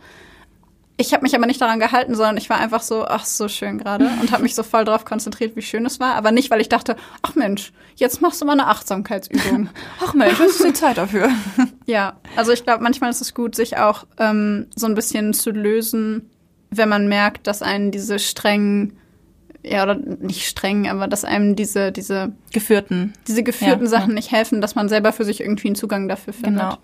Ich 0.95 1.11
habe 1.11 1.23
mich 1.23 1.35
aber 1.35 1.47
nicht 1.47 1.59
daran 1.59 1.79
gehalten, 1.79 2.13
sondern 2.13 2.37
ich 2.37 2.49
war 2.51 2.59
einfach 2.59 2.81
so, 2.81 3.05
ach, 3.05 3.25
so 3.25 3.47
schön 3.47 3.79
gerade 3.79 4.09
und 4.21 4.31
habe 4.31 4.43
mich 4.43 4.53
so 4.53 4.61
voll 4.61 4.85
darauf 4.85 5.05
konzentriert, 5.05 5.55
wie 5.55 5.63
schön 5.63 5.85
es 5.87 5.99
war. 5.99 6.13
Aber 6.13 6.31
nicht, 6.31 6.51
weil 6.51 6.61
ich 6.61 6.69
dachte, 6.69 6.95
ach 7.23 7.33
Mensch, 7.33 7.73
jetzt 7.95 8.21
machst 8.21 8.41
du 8.41 8.45
mal 8.45 8.53
eine 8.53 8.67
Achtsamkeitsübung. 8.67 9.69
ach 10.05 10.13
Mensch, 10.13 10.39
was 10.39 10.51
ist 10.51 10.65
die 10.65 10.73
Zeit 10.73 10.97
dafür? 10.97 11.29
ja, 11.87 12.17
also 12.35 12.51
ich 12.51 12.63
glaube, 12.63 12.83
manchmal 12.83 13.09
ist 13.09 13.21
es 13.21 13.33
gut, 13.33 13.55
sich 13.55 13.77
auch 13.77 14.05
ähm, 14.19 14.67
so 14.75 14.85
ein 14.85 14.93
bisschen 14.93 15.33
zu 15.33 15.49
lösen, 15.49 16.29
wenn 16.69 16.89
man 16.89 17.07
merkt, 17.07 17.47
dass 17.47 17.63
einen 17.63 17.91
diese 17.91 18.19
strengen 18.19 18.97
ja, 19.63 19.83
oder 19.83 19.95
nicht 19.95 20.45
streng, 20.45 20.89
aber 20.89 21.07
dass 21.07 21.23
einem 21.23 21.55
diese, 21.55 21.91
diese 21.91 22.33
geführten, 22.51 23.13
diese 23.27 23.43
geführten 23.43 23.85
ja, 23.85 23.89
Sachen 23.89 24.09
ja. 24.09 24.15
nicht 24.15 24.31
helfen, 24.31 24.61
dass 24.61 24.75
man 24.75 24.89
selber 24.89 25.13
für 25.13 25.23
sich 25.23 25.39
irgendwie 25.39 25.69
einen 25.69 25.75
Zugang 25.75 26.07
dafür 26.07 26.33
findet. 26.33 26.63
Genau. 26.63 26.77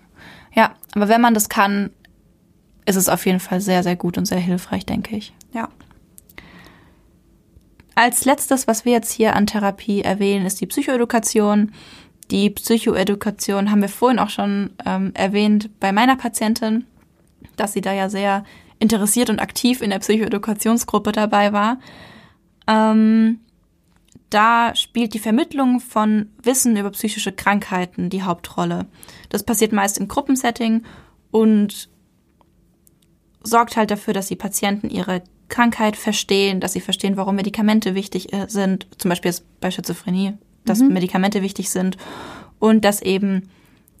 Ja, 0.54 0.74
aber 0.94 1.08
wenn 1.08 1.20
man 1.20 1.34
das 1.34 1.48
kann, 1.48 1.90
ist 2.86 2.96
es 2.96 3.08
auf 3.08 3.26
jeden 3.26 3.40
Fall 3.40 3.60
sehr, 3.60 3.82
sehr 3.82 3.96
gut 3.96 4.18
und 4.18 4.24
sehr 4.24 4.38
hilfreich, 4.38 4.86
denke 4.86 5.16
ich. 5.16 5.32
Ja. 5.52 5.68
Als 7.94 8.24
letztes, 8.24 8.66
was 8.66 8.84
wir 8.84 8.92
jetzt 8.92 9.12
hier 9.12 9.36
an 9.36 9.46
Therapie 9.46 10.02
erwähnen, 10.02 10.46
ist 10.46 10.60
die 10.60 10.66
Psychoedukation. 10.66 11.72
Die 12.30 12.50
Psychoedukation 12.50 13.70
haben 13.70 13.82
wir 13.82 13.88
vorhin 13.88 14.18
auch 14.18 14.30
schon 14.30 14.70
ähm, 14.86 15.12
erwähnt 15.14 15.70
bei 15.80 15.92
meiner 15.92 16.16
Patientin, 16.16 16.86
dass 17.56 17.72
sie 17.72 17.80
da 17.80 17.92
ja 17.92 18.08
sehr 18.08 18.44
interessiert 18.78 19.28
und 19.28 19.40
aktiv 19.40 19.82
in 19.82 19.90
der 19.90 19.98
Psychoedukationsgruppe 19.98 21.12
dabei 21.12 21.52
war. 21.52 21.78
Ähm, 22.66 23.40
da 24.30 24.74
spielt 24.76 25.12
die 25.12 25.18
Vermittlung 25.18 25.80
von 25.80 26.30
Wissen 26.42 26.76
über 26.76 26.90
psychische 26.90 27.32
Krankheiten 27.32 28.10
die 28.10 28.22
Hauptrolle. 28.22 28.86
Das 29.28 29.42
passiert 29.42 29.72
meist 29.72 29.98
im 29.98 30.08
Gruppensetting 30.08 30.84
und 31.32 31.90
sorgt 33.42 33.76
halt 33.76 33.90
dafür, 33.90 34.14
dass 34.14 34.28
die 34.28 34.36
Patienten 34.36 34.90
ihre 34.90 35.22
Krankheit 35.48 35.96
verstehen, 35.96 36.60
dass 36.60 36.72
sie 36.72 36.80
verstehen, 36.80 37.16
warum 37.16 37.36
Medikamente 37.36 37.94
wichtig 37.94 38.32
äh, 38.32 38.46
sind, 38.48 38.86
zum 38.98 39.08
Beispiel 39.08 39.34
bei 39.60 39.70
Schizophrenie, 39.70 40.34
dass 40.64 40.78
mhm. 40.78 40.92
Medikamente 40.92 41.42
wichtig 41.42 41.70
sind 41.70 41.96
und 42.58 42.84
dass 42.84 43.02
eben 43.02 43.50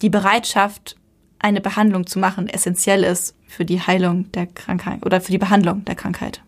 die 0.02 0.10
Bereitschaft, 0.10 0.96
eine 1.38 1.60
Behandlung 1.60 2.06
zu 2.06 2.18
machen, 2.18 2.48
essentiell 2.48 3.02
ist 3.02 3.34
für 3.46 3.64
die 3.64 3.80
Heilung 3.80 4.30
der 4.32 4.46
Krankheit 4.46 5.04
oder 5.04 5.20
für 5.20 5.32
die 5.32 5.38
Behandlung 5.38 5.84
der 5.86 5.94
Krankheit. 5.94 6.42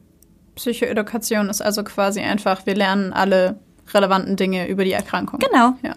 Psychoedukation 0.55 1.48
ist 1.48 1.62
also 1.62 1.82
quasi 1.82 2.20
einfach, 2.20 2.66
wir 2.66 2.74
lernen 2.74 3.12
alle 3.12 3.59
relevanten 3.93 4.36
Dinge 4.36 4.69
über 4.69 4.85
die 4.85 4.93
Erkrankung. 4.93 5.40
Genau. 5.40 5.74
Ja. 5.82 5.94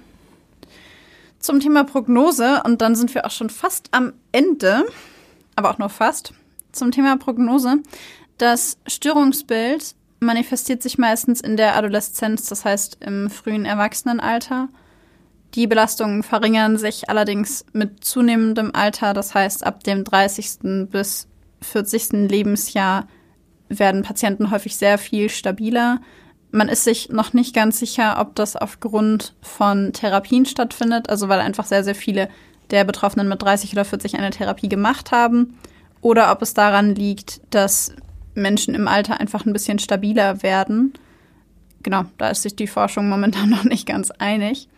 Zum 1.39 1.59
Thema 1.59 1.83
Prognose, 1.83 2.63
und 2.65 2.81
dann 2.81 2.95
sind 2.95 3.13
wir 3.13 3.25
auch 3.25 3.31
schon 3.31 3.49
fast 3.49 3.89
am 3.91 4.13
Ende, 4.31 4.85
aber 5.55 5.71
auch 5.71 5.77
nur 5.77 5.89
fast 5.89 6.33
zum 6.75 6.91
Thema 6.91 7.17
Prognose. 7.17 7.77
Das 8.37 8.77
Störungsbild 8.87 9.95
manifestiert 10.19 10.81
sich 10.83 10.97
meistens 10.97 11.41
in 11.41 11.57
der 11.57 11.75
Adoleszenz, 11.75 12.47
das 12.47 12.65
heißt 12.65 12.97
im 13.01 13.29
frühen 13.29 13.65
Erwachsenenalter. 13.65 14.69
Die 15.53 15.67
Belastungen 15.67 16.23
verringern 16.23 16.77
sich 16.77 17.09
allerdings 17.09 17.65
mit 17.71 18.03
zunehmendem 18.03 18.71
Alter, 18.73 19.13
das 19.13 19.33
heißt 19.33 19.65
ab 19.65 19.83
dem 19.83 20.03
30. 20.03 20.89
bis 20.89 21.27
40. 21.61 22.29
Lebensjahr 22.29 23.07
werden 23.69 24.03
Patienten 24.03 24.51
häufig 24.51 24.75
sehr 24.75 24.97
viel 24.97 25.29
stabiler. 25.29 26.01
Man 26.51 26.69
ist 26.69 26.83
sich 26.83 27.09
noch 27.09 27.33
nicht 27.33 27.55
ganz 27.55 27.79
sicher, 27.79 28.17
ob 28.19 28.35
das 28.35 28.55
aufgrund 28.55 29.33
von 29.41 29.93
Therapien 29.93 30.45
stattfindet, 30.45 31.09
also 31.09 31.29
weil 31.29 31.39
einfach 31.39 31.65
sehr, 31.65 31.83
sehr 31.83 31.95
viele 31.95 32.29
der 32.71 32.83
Betroffenen 32.83 33.29
mit 33.29 33.41
30 33.41 33.71
oder 33.73 33.85
40 33.85 34.15
eine 34.15 34.31
Therapie 34.31 34.69
gemacht 34.69 35.11
haben 35.11 35.57
oder 36.05 36.31
ob 36.31 36.43
es 36.43 36.53
daran 36.53 36.93
liegt, 36.93 37.41
dass 37.49 37.91
Menschen 38.35 38.75
im 38.75 38.87
Alter 38.87 39.19
einfach 39.19 39.43
ein 39.43 39.53
bisschen 39.53 39.79
stabiler 39.79 40.43
werden. 40.43 40.93
Genau, 41.81 42.03
da 42.19 42.29
ist 42.29 42.43
sich 42.43 42.55
die 42.55 42.67
Forschung 42.67 43.09
momentan 43.09 43.49
noch 43.49 43.63
nicht 43.63 43.87
ganz 43.87 44.11
einig. 44.11 44.69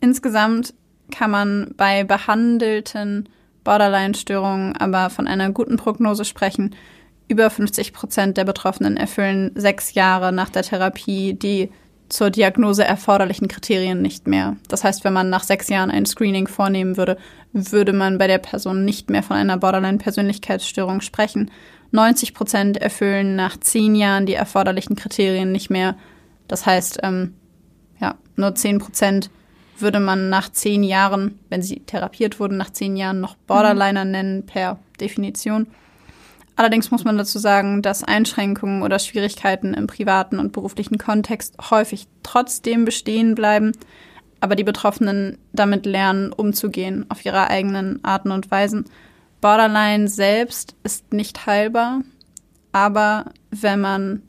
Insgesamt 0.00 0.72
kann 1.10 1.30
man 1.30 1.74
bei 1.76 2.04
behandelten 2.04 3.28
Borderline-Störungen 3.64 4.74
aber 4.78 5.10
von 5.10 5.28
einer 5.28 5.50
guten 5.50 5.76
Prognose 5.76 6.24
sprechen. 6.24 6.74
Über 7.28 7.50
50 7.50 7.92
Prozent 7.92 8.38
der 8.38 8.44
Betroffenen 8.44 8.96
erfüllen 8.96 9.50
sechs 9.54 9.92
Jahre 9.92 10.32
nach 10.32 10.48
der 10.48 10.62
Therapie 10.62 11.34
die 11.34 11.70
zur 12.12 12.30
Diagnose 12.30 12.84
erforderlichen 12.84 13.48
Kriterien 13.48 14.02
nicht 14.02 14.26
mehr. 14.26 14.56
Das 14.68 14.84
heißt, 14.84 15.02
wenn 15.04 15.12
man 15.12 15.30
nach 15.30 15.42
sechs 15.42 15.68
Jahren 15.68 15.90
ein 15.90 16.06
Screening 16.06 16.46
vornehmen 16.46 16.96
würde, 16.96 17.16
würde 17.52 17.92
man 17.92 18.18
bei 18.18 18.26
der 18.26 18.38
Person 18.38 18.84
nicht 18.84 19.10
mehr 19.10 19.22
von 19.22 19.36
einer 19.36 19.56
Borderline-Persönlichkeitsstörung 19.56 21.00
sprechen. 21.00 21.50
90 21.90 22.34
Prozent 22.34 22.76
erfüllen 22.76 23.34
nach 23.34 23.58
zehn 23.58 23.94
Jahren 23.94 24.26
die 24.26 24.34
erforderlichen 24.34 24.94
Kriterien 24.94 25.52
nicht 25.52 25.70
mehr. 25.70 25.96
Das 26.48 26.66
heißt, 26.66 27.00
ähm, 27.02 27.34
ja, 27.98 28.16
nur 28.36 28.54
10 28.54 28.78
Prozent 28.78 29.30
würde 29.78 30.00
man 30.00 30.28
nach 30.28 30.50
zehn 30.50 30.84
Jahren, 30.84 31.38
wenn 31.48 31.62
sie 31.62 31.80
therapiert 31.80 32.38
wurden, 32.38 32.56
nach 32.56 32.70
zehn 32.70 32.96
Jahren 32.96 33.20
noch 33.20 33.36
Borderliner 33.46 34.04
nennen 34.04 34.46
per 34.46 34.78
Definition. 35.00 35.66
Allerdings 36.56 36.90
muss 36.90 37.04
man 37.04 37.16
dazu 37.16 37.38
sagen, 37.38 37.82
dass 37.82 38.04
Einschränkungen 38.04 38.82
oder 38.82 38.98
Schwierigkeiten 38.98 39.74
im 39.74 39.86
privaten 39.86 40.38
und 40.38 40.52
beruflichen 40.52 40.98
Kontext 40.98 41.56
häufig 41.70 42.06
trotzdem 42.22 42.84
bestehen 42.84 43.34
bleiben, 43.34 43.72
aber 44.40 44.54
die 44.56 44.64
Betroffenen 44.64 45.38
damit 45.52 45.86
lernen, 45.86 46.32
umzugehen 46.32 47.06
auf 47.08 47.24
ihre 47.24 47.48
eigenen 47.48 48.04
Arten 48.04 48.30
und 48.32 48.50
Weisen. 48.50 48.84
Borderline 49.40 50.08
selbst 50.08 50.76
ist 50.82 51.12
nicht 51.12 51.46
heilbar, 51.46 52.02
aber 52.72 53.26
wenn 53.50 53.80
man 53.80 54.22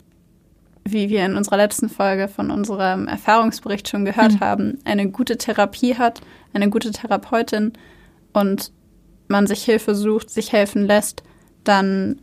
wie 0.86 1.08
wir 1.08 1.24
in 1.24 1.36
unserer 1.36 1.56
letzten 1.56 1.88
Folge 1.88 2.28
von 2.28 2.50
unserem 2.50 3.08
Erfahrungsbericht 3.08 3.88
schon 3.88 4.04
gehört 4.04 4.34
Mhm. 4.34 4.40
haben, 4.40 4.78
eine 4.84 5.08
gute 5.10 5.38
Therapie 5.38 5.96
hat, 5.96 6.20
eine 6.52 6.68
gute 6.68 6.90
Therapeutin 6.90 7.72
und 8.32 8.70
man 9.28 9.46
sich 9.46 9.64
Hilfe 9.64 9.94
sucht, 9.94 10.28
sich 10.28 10.52
helfen 10.52 10.86
lässt, 10.86 11.22
dann 11.64 12.20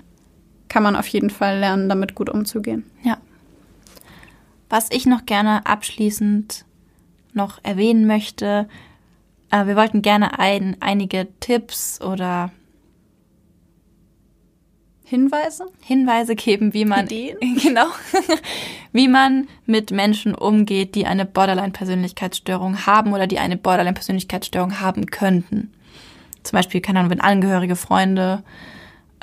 kann 0.70 0.84
man 0.84 0.96
auf 0.96 1.08
jeden 1.08 1.30
Fall 1.30 1.60
lernen, 1.60 1.90
damit 1.90 2.16
gut 2.16 2.30
umzugehen. 2.30 2.86
Ja. 3.04 3.18
Was 4.70 4.90
ich 4.92 5.06
noch 5.06 5.26
gerne 5.26 5.66
abschließend 5.66 6.66
noch 7.34 7.60
erwähnen 7.64 8.08
möchte, 8.08 8.70
äh, 9.50 9.66
wir 9.66 9.76
wollten 9.76 10.02
gerne 10.02 10.40
ein, 10.40 10.78
einige 10.80 11.28
Tipps 11.40 12.02
oder 12.02 12.52
Hinweise? 15.04 15.66
Hinweise 15.82 16.36
geben, 16.36 16.74
wie 16.74 16.86
man 16.86 17.06
Ideen? 17.08 17.38
genau, 17.62 17.88
wie 18.94 19.10
man 19.10 19.50
mit 19.66 19.92
Menschen 19.92 20.34
umgeht, 20.34 20.96
die 20.96 21.06
eine 21.06 21.26
Borderline-Persönlichkeitsstörung 21.26 22.86
haben 22.86 23.12
oder 23.12 23.28
die 23.28 23.40
eine 23.40 23.58
Borderline-Persönlichkeitsstörung 23.58 24.80
haben 24.80 25.08
könnten. 25.08 25.74
Zum 26.44 26.56
Beispiel, 26.56 26.80
keine 26.80 27.00
Ahnung, 27.00 27.12
wenn 27.12 27.20
Angehörige, 27.20 27.76
Freunde 27.76 28.42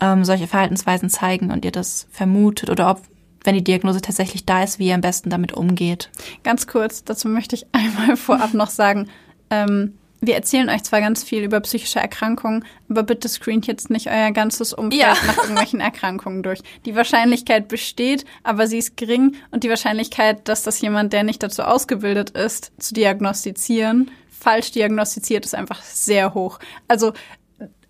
ähm, 0.01 0.25
solche 0.25 0.47
Verhaltensweisen 0.47 1.09
zeigen 1.11 1.51
und 1.51 1.65
ihr 1.65 1.73
das 1.73 2.07
vermutet 2.11 2.71
oder 2.71 2.91
ob, 2.91 3.03
wenn 3.45 3.55
die 3.55 3.65
Diagnose 3.65 4.01
tatsächlich 4.01 4.45
da 4.47 4.63
ist, 4.63 4.79
wie 4.79 4.89
ihr 4.89 4.95
am 4.95 5.01
besten 5.01 5.31
damit 5.31 5.53
umgeht. 5.53 6.11
Ganz 6.45 6.67
kurz, 6.67 7.05
dazu 7.05 7.29
möchte 7.29 7.57
ich 7.57 7.67
einmal 7.73 8.17
vorab 8.17 8.55
noch 8.55 8.71
sagen, 8.71 9.09
ähm, 9.51 9.95
wir 10.21 10.35
erzählen 10.35 10.69
euch 10.69 10.83
zwar 10.83 11.01
ganz 11.01 11.23
viel 11.23 11.45
über 11.45 11.61
psychische 11.61 12.01
Erkrankungen, 12.01 12.65
aber 12.91 13.05
bitte 13.05 13.29
screent 13.29 13.69
jetzt 13.69 13.89
nicht 13.89 14.09
euer 14.09 14.33
ganzes 14.33 14.73
Umfeld 14.73 15.01
Ja. 15.01 15.15
nach 15.27 15.39
irgendwelchen 15.39 15.79
Erkrankungen 15.91 16.43
durch. 16.43 16.59
Die 16.87 16.97
Wahrscheinlichkeit 16.97 17.69
besteht, 17.69 18.25
aber 18.43 18.67
sie 18.67 18.79
ist 18.79 18.97
gering 18.97 19.37
und 19.53 19.63
die 19.63 19.69
Wahrscheinlichkeit, 19.69 20.49
dass 20.49 20.65
das 20.65 20.81
jemand, 20.81 21.13
der 21.13 21.23
nicht 21.23 21.41
dazu 21.41 21.63
ausgebildet 21.63 22.31
ist, 22.31 22.73
zu 22.79 22.95
diagnostizieren, 22.95 24.11
falsch 24.29 24.73
diagnostiziert, 24.73 25.45
ist 25.45 25.55
einfach 25.55 25.83
sehr 25.83 26.35
hoch. 26.35 26.59
Also 26.89 27.13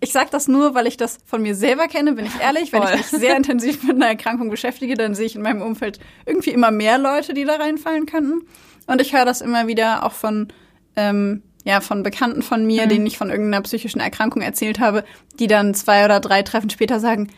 ich 0.01 0.11
sage 0.11 0.29
das 0.31 0.47
nur, 0.47 0.75
weil 0.75 0.87
ich 0.87 0.97
das 0.97 1.17
von 1.25 1.41
mir 1.41 1.55
selber 1.55 1.87
kenne, 1.87 2.13
bin 2.13 2.25
ich 2.25 2.39
ehrlich. 2.39 2.71
Wenn 2.71 2.81
Voll. 2.83 2.91
ich 2.95 3.11
mich 3.11 3.21
sehr 3.21 3.35
intensiv 3.35 3.83
mit 3.83 3.95
einer 3.97 4.07
Erkrankung 4.07 4.49
beschäftige, 4.49 4.95
dann 4.95 5.13
sehe 5.15 5.25
ich 5.25 5.35
in 5.35 5.41
meinem 5.41 5.61
Umfeld 5.61 5.99
irgendwie 6.25 6.51
immer 6.51 6.71
mehr 6.71 6.97
Leute, 6.97 7.33
die 7.33 7.45
da 7.45 7.55
reinfallen 7.55 8.05
könnten. 8.05 8.41
Und 8.87 9.01
ich 9.01 9.13
höre 9.13 9.25
das 9.25 9.41
immer 9.41 9.67
wieder 9.67 10.03
auch 10.05 10.13
von, 10.13 10.47
ähm, 10.95 11.43
ja, 11.65 11.81
von 11.81 12.01
Bekannten 12.03 12.41
von 12.41 12.65
mir, 12.65 12.85
Mhm. 12.85 12.89
denen 12.89 13.05
ich 13.07 13.17
von 13.17 13.29
irgendeiner 13.29 13.61
psychischen 13.63 13.99
Erkrankung 13.99 14.41
erzählt 14.41 14.79
habe, 14.79 15.03
die 15.39 15.47
dann 15.47 15.73
zwei 15.75 16.05
oder 16.05 16.19
drei 16.19 16.41
Treffen 16.43 16.69
später 16.69 16.99
sagen, 16.99 17.29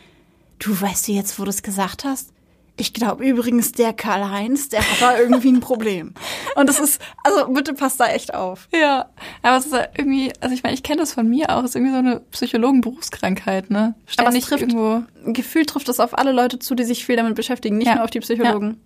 du 0.60 0.80
weißt 0.80 1.08
du 1.08 1.12
jetzt, 1.12 1.38
wo 1.38 1.44
du 1.44 1.50
es 1.50 1.62
gesagt 1.62 2.04
hast? 2.04 2.32
Ich 2.78 2.94
glaube 2.94 3.24
übrigens, 3.24 3.72
der 3.72 3.92
Karl-Heinz, 3.92 4.70
der 4.70 4.80
hat 4.80 5.00
da 5.00 5.18
irgendwie 5.18 5.50
ein 5.52 5.60
Problem. 5.60 6.14
Und 6.56 6.68
das 6.68 6.80
ist, 6.80 7.00
also 7.22 7.48
bitte 7.52 7.74
passt 7.74 8.00
da 8.00 8.06
echt 8.06 8.32
auf. 8.34 8.66
Ja, 8.72 9.10
aber 9.42 9.58
es 9.58 9.66
ist 9.66 9.72
ja 9.74 9.86
irgendwie, 9.96 10.32
also 10.40 10.54
ich 10.54 10.62
meine, 10.62 10.74
ich 10.74 10.82
kenne 10.82 11.00
das 11.00 11.12
von 11.12 11.28
mir 11.28 11.50
auch, 11.50 11.60
es 11.64 11.70
ist 11.70 11.76
irgendwie 11.76 11.92
so 11.92 11.98
eine 11.98 12.20
Psychologen-Berufskrankheit, 12.30 13.70
ne? 13.70 13.78
Aber 13.78 13.94
es 14.06 14.12
Ständig 14.14 14.44
trifft- 14.46 14.62
irgendwo 14.62 15.02
Gefühlt 15.32 15.68
trifft 15.68 15.88
es 15.88 16.00
auf 16.00 16.16
alle 16.18 16.32
Leute 16.32 16.58
zu, 16.58 16.74
die 16.74 16.84
sich 16.84 17.04
viel 17.04 17.16
damit 17.16 17.34
beschäftigen, 17.34 17.76
nicht 17.78 17.88
Ja. 17.88 17.96
nur 17.96 18.04
auf 18.04 18.10
die 18.10 18.20
Psychologen. 18.20 18.80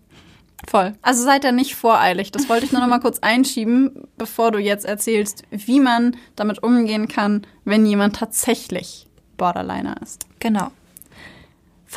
voll. 0.69 0.95
Also 1.03 1.23
seid 1.23 1.45
da 1.45 1.53
nicht 1.53 1.77
voreilig. 1.77 2.33
Das 2.33 2.49
wollte 2.49 2.65
ich 2.67 2.73
nur 2.73 2.81
noch 2.81 2.89
mal 2.89 2.99
kurz 2.99 3.21
einschieben, 3.21 4.09
bevor 4.19 4.51
du 4.51 4.59
jetzt 4.59 4.85
erzählst, 4.85 5.45
wie 5.51 5.79
man 5.81 6.17
damit 6.35 6.63
umgehen 6.63 7.07
kann, 7.09 7.47
wenn 7.65 7.87
jemand 7.87 8.17
tatsächlich 8.17 9.07
Borderliner 9.37 9.97
ist. 10.03 10.27
Genau. 10.41 10.71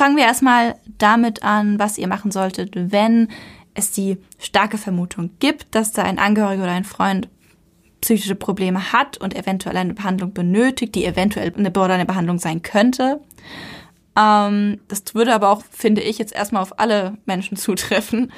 Fangen 0.00 0.16
wir 0.16 0.24
erstmal 0.24 0.76
damit 0.96 1.42
an, 1.42 1.78
was 1.78 1.98
ihr 1.98 2.08
machen 2.08 2.30
solltet, 2.30 2.70
wenn 2.74 3.28
es 3.74 3.90
die 3.90 4.16
starke 4.38 4.78
Vermutung 4.78 5.28
gibt, 5.40 5.74
dass 5.74 5.92
da 5.92 6.04
ein 6.04 6.18
Angehöriger 6.18 6.62
oder 6.62 6.72
ein 6.72 6.84
Freund 6.84 7.28
psychische 8.00 8.34
Probleme 8.34 8.94
hat 8.94 9.18
und 9.18 9.36
eventuell 9.36 9.76
eine 9.76 9.92
Behandlung 9.92 10.32
benötigt, 10.32 10.94
die 10.94 11.04
eventuell 11.04 11.52
eine 11.54 11.70
Borderline-Behandlung 11.70 12.38
sein 12.38 12.62
könnte. 12.62 13.20
Ähm, 14.18 14.80
das 14.88 15.14
würde 15.14 15.34
aber 15.34 15.50
auch, 15.50 15.62
finde 15.70 16.00
ich, 16.00 16.16
jetzt 16.16 16.34
erstmal 16.34 16.62
auf 16.62 16.80
alle 16.80 17.18
Menschen 17.26 17.56
zutreffen. 17.58 18.32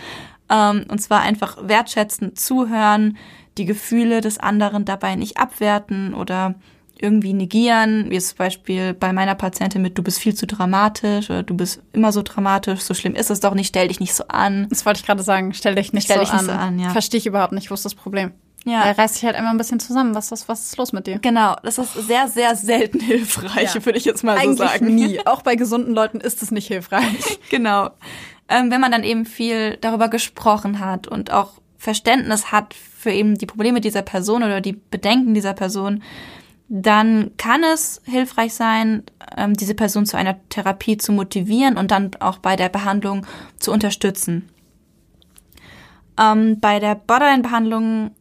Ähm, 0.51 0.87
und 0.89 0.99
zwar 0.99 1.21
einfach 1.21 1.59
wertschätzend 1.69 2.41
zuhören, 2.41 3.17
die 3.57 3.67
Gefühle 3.67 4.21
des 4.21 4.39
anderen 4.39 4.85
dabei 4.85 5.15
nicht 5.15 5.37
abwerten 5.37 6.13
oder 6.13 6.57
irgendwie 7.03 7.33
negieren, 7.33 8.07
wie 8.11 8.17
es 8.17 8.29
zum 8.29 8.39
Beispiel 8.39 8.95
bei 8.95 9.13
meiner 9.13 9.35
Patientin 9.35 9.83
mit, 9.83 9.99
du 9.99 10.03
bist 10.03 10.19
viel 10.19 10.35
zu 10.35 10.47
dramatisch 10.47 11.29
oder 11.31 11.43
du 11.43 11.55
bist 11.55 11.81
immer 11.93 12.13
so 12.13 12.23
dramatisch, 12.23 12.81
so 12.81 12.95
schlimm 12.95 13.15
ist 13.15 13.31
es 13.31 13.41
doch 13.41 13.55
nicht, 13.55 13.69
stell 13.69 13.89
dich 13.89 14.01
nicht 14.01 14.15
so 14.15 14.25
an. 14.29 14.67
Das 14.71 14.87
wollte 14.87 15.01
ich 15.01 15.07
gerade 15.07 15.23
sagen. 15.23 15.53
Stell 15.55 15.75
dich 15.75 15.93
nicht, 15.93 16.05
Stell 16.05 16.17
so, 16.19 16.23
dich 16.25 16.33
nicht 16.33 16.41
an. 16.41 16.47
so 16.47 16.53
an, 16.53 16.79
ja. 16.79 16.91
Verstehe 16.91 17.19
ich 17.19 17.27
überhaupt 17.27 17.53
nicht. 17.53 17.71
Wo 17.71 17.75
ist 17.75 17.85
das 17.85 17.95
Problem? 17.95 18.33
Ja. 18.65 18.85
Er 18.85 18.97
reißt 18.97 19.15
sich 19.17 19.25
halt 19.25 19.37
immer 19.37 19.51
ein 19.51 19.59
bisschen 19.59 19.81
zusammen. 19.81 20.15
Was, 20.15 20.31
was, 20.31 20.49
was 20.49 20.67
ist 20.67 20.77
los 20.77 20.93
mit 20.93 21.09
dir? 21.09 21.19
Genau, 21.19 21.57
das 21.65 21.79
ist 21.79 21.95
sehr, 21.95 22.29
sehr 22.29 22.55
selten 22.55 23.01
hilfreich, 23.01 23.75
Ja. 23.75 23.85
würde 23.85 23.99
ich 23.99 24.05
jetzt 24.05 24.23
mal 24.23 24.37
Eigentlich 24.39 24.59
so 24.59 24.65
sagen. 24.65 24.95
nie. 24.95 25.19
Auch 25.27 25.43
bei 25.43 25.57
gesunden 25.57 25.95
Leuten 25.95 26.21
ist 26.21 26.43
es 26.43 26.53
nicht 26.53 26.69
hilfreich. 26.69 27.39
Genau. 27.51 27.91
Ähm, 28.49 28.71
wenn 28.71 28.81
man 28.81 28.93
dann 28.93 29.03
eben 29.03 29.25
viel 29.27 29.79
darüber 29.81 30.09
gesprochen 30.09 30.79
hat 30.79 31.09
und 31.09 31.33
auch 31.33 31.53
Verständnis 31.77 32.53
hat 32.53 32.75
für 32.75 33.11
eben 33.11 33.37
die 33.37 33.47
Probleme 33.47 33.81
dieser 33.81 34.03
Person 34.03 34.45
oder 34.45 34.61
die 34.61 34.75
Bedenken 34.75 35.35
dieser 35.35 35.55
Person, 35.55 36.03
dann 36.75 37.33
kann 37.37 37.63
es 37.65 38.01
hilfreich 38.07 38.55
sein, 38.55 39.03
ähm, 39.37 39.53
diese 39.53 39.75
Person 39.75 40.07
zu 40.07 40.17
einer 40.17 40.37
Therapie 40.49 40.97
zu 40.97 41.13
motivieren 41.13 41.77
und 41.77 41.91
dann 41.91 42.13
auch 42.21 42.39
bei 42.39 42.57
der 42.57 42.71
Behandlung 42.71 43.27
zu 43.59 43.73
unterstützen. 43.73 44.49
Ähm, 46.19 46.61
bei 46.61 46.81
der 46.81 46.95
Borderline-Behandlung 46.95 48.13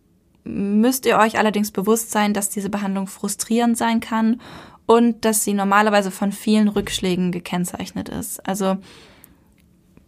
müsst 0.44 1.06
ihr 1.06 1.18
euch 1.18 1.40
allerdings 1.40 1.72
bewusst 1.72 2.12
sein, 2.12 2.34
dass 2.34 2.50
diese 2.50 2.70
Behandlung 2.70 3.08
frustrierend 3.08 3.78
sein 3.78 4.02
kann 4.02 4.42
und 4.86 5.24
dass 5.24 5.46
sie 5.46 5.54
normalerweise 5.54 6.12
von 6.12 6.34
vielen 6.34 6.68
Rückschlägen 6.68 7.32
gekennzeichnet 7.32 8.10
ist. 8.10 8.46
Also 8.46 8.80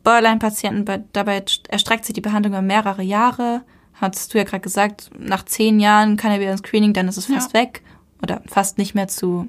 Borderline-Patienten, 0.03 0.83
bei- 0.83 1.03
dabei 1.13 1.45
erstreckt 1.69 2.03
sich 2.03 2.13
die 2.13 2.19
Behandlung 2.19 2.55
über 2.55 2.61
mehrere 2.61 3.03
Jahre. 3.03 3.61
Hast 3.93 4.33
du 4.33 4.37
ja 4.37 4.43
gerade 4.43 4.59
gesagt, 4.59 5.11
nach 5.17 5.45
zehn 5.45 5.79
Jahren 5.79 6.17
kann 6.17 6.31
er 6.33 6.41
wieder 6.41 6.51
ins 6.51 6.59
Screening, 6.59 6.91
dann 6.91 7.07
ist 7.07 7.15
es 7.15 7.27
fast 7.27 7.53
weg 7.53 7.83
oder 8.23 8.41
fast 8.47 8.77
nicht 8.79 8.95
mehr 8.95 9.07
zu 9.07 9.47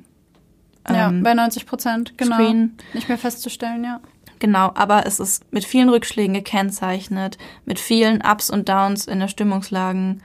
ja, 0.88 1.09
ähm, 1.09 1.22
bei 1.22 1.32
90 1.32 1.64
Prozent, 1.64 2.18
genau. 2.18 2.36
Screen. 2.36 2.76
Nicht 2.92 3.09
mehr 3.09 3.16
festzustellen, 3.16 3.84
ja. 3.84 4.01
Genau, 4.40 4.72
aber 4.74 5.06
es 5.06 5.20
ist 5.20 5.51
mit 5.52 5.64
vielen 5.64 5.88
Rückschlägen 5.88 6.34
gekennzeichnet, 6.34 7.38
mit 7.64 7.78
vielen 7.78 8.20
Ups 8.20 8.51
und 8.51 8.68
Downs 8.68 9.06
in 9.06 9.20
der 9.20 9.28
Stimmungslagen 9.28 10.22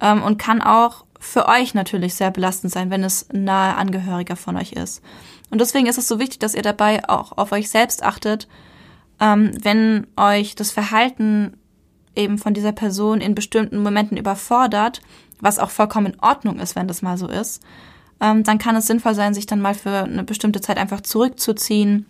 ähm, 0.00 0.22
und 0.22 0.38
kann 0.38 0.62
auch 0.62 1.04
für 1.20 1.48
euch 1.48 1.74
natürlich 1.74 2.14
sehr 2.14 2.30
belastend 2.30 2.72
sein, 2.72 2.90
wenn 2.90 3.04
es 3.04 3.28
ein 3.28 3.44
nahe 3.44 3.74
Angehöriger 3.74 4.36
von 4.36 4.56
euch 4.56 4.72
ist. 4.72 5.02
Und 5.50 5.60
deswegen 5.60 5.86
ist 5.86 5.98
es 5.98 6.08
so 6.08 6.18
wichtig, 6.18 6.38
dass 6.38 6.54
ihr 6.54 6.62
dabei 6.62 7.06
auch 7.08 7.36
auf 7.36 7.52
euch 7.52 7.68
selbst 7.68 8.02
achtet, 8.02 8.48
ähm, 9.20 9.50
wenn 9.60 10.06
euch 10.16 10.54
das 10.54 10.70
Verhalten 10.70 11.56
eben 12.14 12.38
von 12.38 12.54
dieser 12.54 12.72
Person 12.72 13.20
in 13.20 13.34
bestimmten 13.34 13.82
Momenten 13.82 14.16
überfordert, 14.16 15.00
was 15.40 15.58
auch 15.58 15.70
vollkommen 15.70 16.14
in 16.14 16.20
Ordnung 16.20 16.58
ist, 16.58 16.76
wenn 16.76 16.88
das 16.88 17.02
mal 17.02 17.18
so 17.18 17.28
ist, 17.28 17.62
ähm, 18.20 18.42
dann 18.42 18.58
kann 18.58 18.76
es 18.76 18.86
sinnvoll 18.86 19.14
sein, 19.14 19.34
sich 19.34 19.46
dann 19.46 19.60
mal 19.60 19.74
für 19.74 20.04
eine 20.04 20.24
bestimmte 20.24 20.60
Zeit 20.60 20.78
einfach 20.78 21.00
zurückzuziehen, 21.00 22.06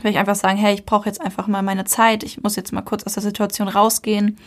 Vielleicht 0.00 0.18
einfach 0.18 0.34
sagen, 0.34 0.56
hey, 0.56 0.74
ich 0.74 0.86
brauche 0.86 1.06
jetzt 1.06 1.20
einfach 1.20 1.46
mal 1.46 1.62
meine 1.62 1.84
Zeit, 1.84 2.22
ich 2.22 2.42
muss 2.42 2.56
jetzt 2.56 2.72
mal 2.72 2.82
kurz 2.82 3.04
aus 3.04 3.14
der 3.14 3.22
Situation 3.22 3.68
rausgehen. 3.68 4.38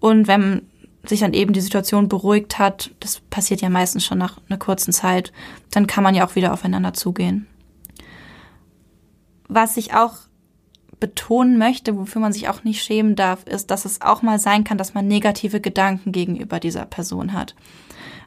Und 0.00 0.28
wenn 0.28 0.62
sich 1.04 1.20
dann 1.20 1.34
eben 1.34 1.52
die 1.52 1.60
Situation 1.60 2.08
beruhigt 2.08 2.58
hat, 2.58 2.90
das 3.00 3.20
passiert 3.20 3.60
ja 3.60 3.68
meistens 3.68 4.04
schon 4.04 4.18
nach 4.18 4.38
einer 4.48 4.58
kurzen 4.58 4.92
Zeit, 4.92 5.32
dann 5.70 5.86
kann 5.86 6.04
man 6.04 6.14
ja 6.14 6.26
auch 6.26 6.36
wieder 6.36 6.52
aufeinander 6.52 6.94
zugehen. 6.94 7.46
Was 9.48 9.76
ich 9.76 9.94
auch 9.94 10.14
betonen 11.02 11.58
möchte, 11.58 11.96
wofür 11.96 12.22
man 12.22 12.32
sich 12.32 12.48
auch 12.48 12.62
nicht 12.62 12.80
schämen 12.80 13.16
darf, 13.16 13.42
ist, 13.44 13.72
dass 13.72 13.84
es 13.84 14.02
auch 14.02 14.22
mal 14.22 14.38
sein 14.38 14.62
kann, 14.62 14.78
dass 14.78 14.94
man 14.94 15.08
negative 15.08 15.60
Gedanken 15.60 16.12
gegenüber 16.12 16.60
dieser 16.60 16.84
Person 16.84 17.32
hat. 17.32 17.56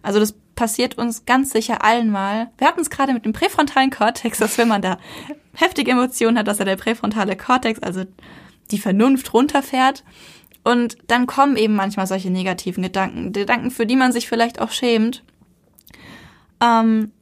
Also 0.03 0.19
das 0.19 0.33
passiert 0.55 0.97
uns 0.97 1.25
ganz 1.25 1.51
sicher 1.51 1.85
allen 1.85 2.11
mal. 2.11 2.51
Wir 2.57 2.67
hatten 2.67 2.81
es 2.81 2.89
gerade 2.89 3.13
mit 3.13 3.23
dem 3.23 3.31
präfrontalen 3.31 3.91
Kortex, 3.91 4.39
dass 4.39 4.57
wenn 4.57 4.67
man 4.67 4.81
da 4.81 4.97
heftige 5.53 5.91
Emotionen 5.91 6.37
hat, 6.37 6.49
dass 6.49 6.59
er 6.59 6.65
der 6.65 6.75
präfrontale 6.75 7.37
Kortex, 7.37 7.79
also 7.81 8.03
die 8.71 8.77
Vernunft 8.77 9.33
runterfährt. 9.33 10.03
Und 10.65 10.97
dann 11.07 11.27
kommen 11.27 11.55
eben 11.55 11.75
manchmal 11.75 12.07
solche 12.07 12.29
negativen 12.29 12.83
Gedanken, 12.83 13.31
Gedanken, 13.31 13.71
für 13.71 13.85
die 13.85 13.95
man 13.95 14.11
sich 14.11 14.27
vielleicht 14.27 14.59
auch 14.59 14.71
schämt. 14.71 15.23
Ähm, 16.61 17.13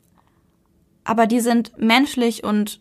aber 1.03 1.27
die 1.27 1.41
sind 1.41 1.77
menschlich 1.77 2.43
und 2.43 2.79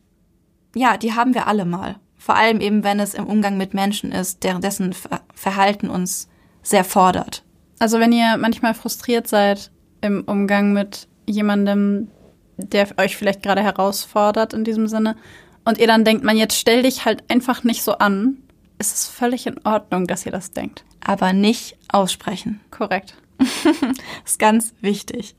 ja, 0.74 0.96
die 0.96 1.12
haben 1.12 1.34
wir 1.34 1.46
alle 1.48 1.66
mal. 1.66 1.96
Vor 2.22 2.36
allem 2.36 2.60
eben, 2.60 2.84
wenn 2.84 3.00
es 3.00 3.14
im 3.14 3.26
Umgang 3.26 3.56
mit 3.56 3.74
Menschen 3.74 4.12
ist, 4.12 4.44
deren 4.44 4.62
dessen 4.62 4.92
Ver 4.92 5.22
Verhalten 5.34 5.90
uns 5.90 6.28
sehr 6.62 6.84
fordert. 6.84 7.42
Also 7.80 7.98
wenn 7.98 8.12
ihr 8.12 8.36
manchmal 8.36 8.74
frustriert 8.74 9.26
seid 9.26 9.72
im 10.02 10.22
Umgang 10.22 10.72
mit 10.72 11.08
jemandem, 11.26 12.12
der 12.56 12.86
euch 12.98 13.16
vielleicht 13.16 13.42
gerade 13.42 13.60
herausfordert 13.60 14.54
in 14.54 14.62
diesem 14.62 14.86
Sinne, 14.86 15.16
und 15.64 15.78
ihr 15.78 15.88
dann 15.88 16.04
denkt, 16.04 16.22
man, 16.22 16.36
jetzt 16.36 16.56
stell 16.56 16.84
dich 16.84 17.04
halt 17.04 17.28
einfach 17.28 17.64
nicht 17.64 17.82
so 17.82 17.98
an. 17.98 18.36
es 18.78 18.92
ist 18.92 19.08
völlig 19.08 19.48
in 19.48 19.58
Ordnung, 19.64 20.06
dass 20.06 20.24
ihr 20.24 20.30
das 20.30 20.52
denkt. 20.52 20.84
Aber 21.04 21.32
nicht 21.32 21.76
aussprechen. 21.88 22.60
Korrekt. 22.70 23.16
ist 24.24 24.38
ganz 24.38 24.74
wichtig. 24.80 25.34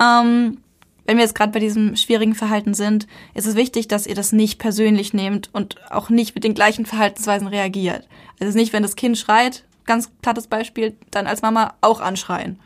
Ähm, 0.00 0.62
wenn 1.06 1.16
wir 1.16 1.24
jetzt 1.24 1.34
gerade 1.34 1.52
bei 1.52 1.60
diesem 1.60 1.96
schwierigen 1.96 2.34
Verhalten 2.34 2.74
sind, 2.74 3.06
ist 3.34 3.46
es 3.46 3.54
wichtig, 3.54 3.88
dass 3.88 4.06
ihr 4.06 4.14
das 4.14 4.32
nicht 4.32 4.58
persönlich 4.58 5.14
nehmt 5.14 5.50
und 5.52 5.76
auch 5.90 6.10
nicht 6.10 6.34
mit 6.34 6.44
den 6.44 6.54
gleichen 6.54 6.86
Verhaltensweisen 6.86 7.46
reagiert. 7.46 8.08
Also 8.40 8.56
nicht, 8.56 8.72
wenn 8.72 8.82
das 8.82 8.96
Kind 8.96 9.16
schreit, 9.16 9.64
ganz 9.84 10.10
plattes 10.20 10.48
Beispiel, 10.48 10.96
dann 11.10 11.26
als 11.26 11.42
Mama 11.42 11.74
auch 11.80 12.00
anschreien. 12.00 12.58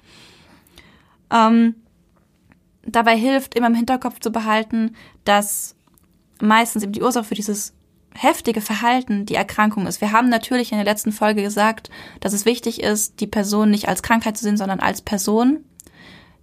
Ähm, 1.31 1.77
dabei 2.85 3.17
hilft, 3.17 3.55
immer 3.55 3.69
im 3.69 3.75
Hinterkopf 3.75 4.21
zu 4.21 4.33
behalten, 4.33 4.97
dass 5.25 5.77
meistens 6.41 6.83
eben 6.83 6.93
die 6.93 7.03
Ursache 7.03 7.25
für 7.25 7.35
dieses 7.35 7.75
heftige 8.15 8.61
Verhalten 8.61 9.27
die 9.27 9.35
Erkrankung 9.35 9.87
ist. 9.87 10.01
Wir 10.01 10.12
haben 10.12 10.29
natürlich 10.29 10.73
in 10.73 10.79
der 10.79 10.85
letzten 10.85 11.12
Folge 11.12 11.43
gesagt, 11.43 11.91
dass 12.21 12.33
es 12.33 12.45
wichtig 12.45 12.83
ist, 12.83 13.21
die 13.21 13.27
Person 13.27 13.71
nicht 13.71 13.89
als 13.89 14.03
Krankheit 14.03 14.37
zu 14.37 14.45
sehen, 14.45 14.57
sondern 14.57 14.81
als 14.81 15.03
Person. 15.03 15.65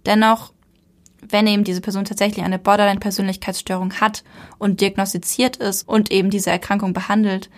Dennoch 0.06 0.52
wenn 1.26 1.46
eben 1.46 1.64
diese 1.64 1.80
Person 1.80 2.04
tatsächlich 2.04 2.44
eine 2.44 2.58
Borderline-Persönlichkeitsstörung 2.58 3.94
hat 3.94 4.24
und 4.58 4.80
diagnostiziert 4.80 5.56
ist 5.56 5.88
und 5.88 6.10
eben 6.10 6.30
diese 6.30 6.50
Erkrankung 6.50 6.92
behandelt, 6.92 7.50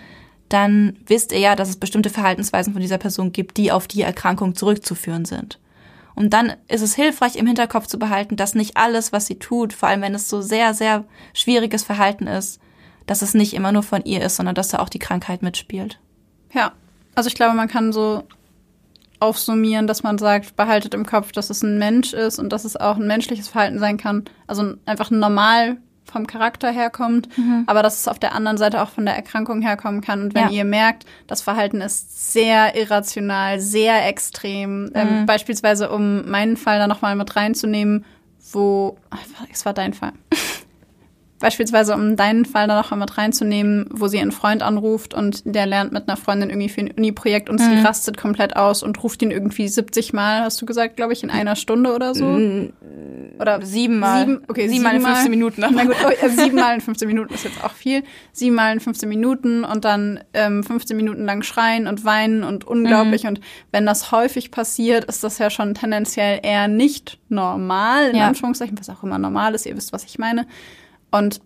dann 0.49 0.99
wisst 1.07 1.33
ihr 1.33 1.39
ja, 1.39 1.57
dass 1.57 1.69
es 1.69 1.77
bestimmte 1.77 2.11
Verhaltensweisen 2.11 2.73
von 2.73 2.83
dieser 2.83 2.99
Person 2.99 3.33
gibt, 3.33 3.57
die 3.57 3.71
auf 3.71 3.87
die 3.87 4.03
Erkrankung 4.03 4.55
zurückzuführen 4.55 5.25
sind. 5.25 5.59
Und 6.15 6.31
dann 6.31 6.55
ist 6.69 6.83
es 6.83 6.95
hilfreich, 6.95 7.37
im 7.37 7.47
Hinterkopf 7.47 7.87
zu 7.87 7.99
behalten, 7.99 8.37
dass 8.37 8.55
nicht 8.55 8.77
alles, 8.77 9.13
was 9.13 9.27
sie 9.27 9.39
tut, 9.39 9.73
vor 9.73 9.89
allem 9.89 10.03
wenn 10.03 10.15
es 10.15 10.29
so 10.29 10.43
sehr, 10.43 10.75
sehr 10.75 11.05
schwieriges 11.33 11.85
Verhalten 11.85 12.27
ist, 12.27 12.61
dass 13.07 13.23
es 13.23 13.35
nicht 13.35 13.55
immer 13.55 13.73
nur 13.73 13.83
von 13.83 14.05
ihr 14.05 14.23
ist, 14.23 14.37
sondern 14.37 14.55
dass 14.55 14.69
da 14.69 14.81
auch 14.81 14.89
die 14.89 14.99
Krankheit 14.99 15.43
mitspielt. 15.43 15.99
Ja, 16.53 16.73
also 17.15 17.29
ich 17.29 17.35
glaube, 17.35 17.55
man 17.55 17.69
kann 17.69 17.93
so 17.93 18.25
aufsummieren, 19.21 19.87
dass 19.87 20.03
man 20.03 20.19
sagt, 20.19 20.57
behaltet 20.57 20.95
im 20.95 21.07
Kopf, 21.07 21.33
dass 21.33 21.51
es 21.51 21.63
ein 21.63 21.79
Mensch 21.79 22.13
ist 22.13 22.39
und 22.39 22.51
dass 22.53 22.65
es 22.65 22.77
auch 22.77 22.97
ein 22.97 23.07
menschliches 23.07 23.49
Verhalten 23.49 23.79
sein 23.79 23.97
kann. 23.97 24.25
Also 24.47 24.75
einfach 24.87 25.11
normal 25.11 25.77
vom 26.11 26.27
Charakter 26.27 26.71
herkommt, 26.71 27.29
mhm. 27.39 27.65
aber 27.67 27.83
dass 27.83 28.01
es 28.01 28.09
auf 28.09 28.19
der 28.19 28.35
anderen 28.35 28.59
Seite 28.59 28.83
auch 28.83 28.89
von 28.89 29.07
der 29.07 29.15
Erkrankung 29.15 29.63
herkommen 29.63 30.01
kann. 30.01 30.23
Und 30.23 30.35
wenn 30.35 30.47
ja. 30.47 30.51
ihr 30.51 30.65
merkt, 30.65 31.07
das 31.27 31.43
Verhalten 31.43 31.81
ist 31.81 32.33
sehr 32.33 32.77
irrational, 32.77 33.61
sehr 33.61 34.07
extrem, 34.09 34.91
ähm, 34.95 35.09
mhm. 35.09 35.19
ähm, 35.19 35.27
beispielsweise 35.27 35.91
um 35.91 36.29
meinen 36.29 36.57
Fall 36.57 36.79
da 36.79 36.87
nochmal 36.87 37.15
mit 37.15 37.37
reinzunehmen, 37.37 38.05
wo, 38.53 38.97
es 39.53 39.65
war 39.65 39.73
dein 39.73 39.95
Fall. 39.95 40.13
Beispielsweise, 41.41 41.95
um 41.95 42.17
deinen 42.17 42.45
Fall 42.45 42.69
da 42.69 42.77
noch 42.77 42.91
mal 42.91 42.99
mit 42.99 43.17
reinzunehmen, 43.17 43.87
wo 43.91 44.09
sie 44.09 44.21
einen 44.21 44.31
Freund 44.31 44.63
anruft 44.63 45.15
und 45.15 45.43
der 45.47 45.65
lernt 45.65 45.91
mit 45.91 46.07
einer 46.07 46.19
Freundin 46.19 46.51
irgendwie 46.51 46.69
für 46.69 46.83
ein 46.83 46.91
Uni-Projekt 46.91 47.49
und 47.49 47.59
mhm. 47.59 47.65
sie 47.65 47.81
rastet 47.81 48.19
komplett 48.19 48.57
aus 48.57 48.83
und 48.83 49.03
ruft 49.03 49.23
ihn 49.23 49.31
irgendwie 49.31 49.67
70 49.67 50.13
Mal, 50.13 50.43
hast 50.43 50.61
du 50.61 50.67
gesagt, 50.67 50.97
glaube 50.97 51.15
ich, 51.15 51.23
in 51.23 51.31
einer 51.31 51.57
Stunde 51.57 51.95
oder 51.95 52.15
so? 52.15 52.27
Oder 53.39 53.63
sieben 53.63 54.01
Mal. 54.01 54.27
Sieben, 54.27 54.43
okay, 54.49 54.69
sieben, 54.69 54.73
sieben 54.73 54.83
Mal 54.83 54.97
in 54.97 55.03
15 55.03 55.31
Minuten. 55.31 55.61
Na 55.61 55.85
gut, 55.85 55.97
oh, 56.05 56.29
sieben 56.37 56.57
Mal 56.57 56.75
in 56.75 56.81
15 56.83 57.09
Minuten 57.09 57.33
ist 57.33 57.45
jetzt 57.45 57.65
auch 57.65 57.73
viel. 57.73 58.03
Sieben 58.33 58.55
Mal 58.55 58.75
in 58.75 58.81
15 58.81 59.09
Minuten 59.09 59.65
und 59.65 59.87
dann 59.87 60.21
ähm, 60.35 60.63
15 60.63 60.95
Minuten 60.95 61.25
lang 61.25 61.43
schreien 61.43 61.87
und 61.87 62.05
weinen 62.05 62.45
und 62.45 62.67
unglaublich. 62.67 63.23
Mhm. 63.23 63.31
Und 63.31 63.41
wenn 63.73 63.87
das 63.87 64.13
häufig 64.13 64.51
passiert, 64.51 65.07
ist 65.07 65.25
das 65.25 65.39
ja 65.39 65.49
schon 65.49 65.75
tendenziell 65.75 66.41
eher 66.43 66.69
nicht 66.69 67.19
normal, 67.31 68.11
in 68.11 68.17
ja. 68.17 68.27
Anführungszeichen, 68.27 68.79
was 68.79 68.91
auch 68.91 69.03
immer 69.03 69.19
normal 69.19 69.55
ist, 69.55 69.65
ihr 69.65 69.77
wisst, 69.77 69.95
was 69.95 70.05
ich 70.05 70.19
meine. 70.19 70.47
Und 71.11 71.41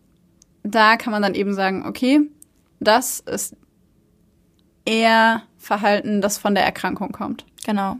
da 0.62 0.96
kann 0.96 1.12
man 1.12 1.22
dann 1.22 1.34
eben 1.34 1.54
sagen, 1.54 1.84
okay, 1.86 2.20
das 2.80 3.20
ist 3.20 3.56
eher 4.84 5.42
Verhalten, 5.58 6.20
das 6.20 6.38
von 6.38 6.54
der 6.54 6.64
Erkrankung 6.64 7.12
kommt. 7.12 7.44
Genau. 7.64 7.96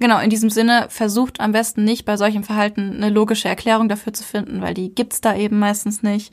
Genau, 0.00 0.18
in 0.18 0.30
diesem 0.30 0.50
Sinne 0.50 0.86
versucht 0.88 1.40
am 1.40 1.52
besten 1.52 1.84
nicht 1.84 2.04
bei 2.04 2.16
solchem 2.16 2.42
Verhalten 2.42 2.96
eine 2.96 3.10
logische 3.10 3.48
Erklärung 3.48 3.88
dafür 3.88 4.12
zu 4.12 4.24
finden, 4.24 4.60
weil 4.60 4.74
die 4.74 4.94
gibt's 4.94 5.20
da 5.20 5.36
eben 5.36 5.58
meistens 5.58 6.02
nicht. 6.02 6.32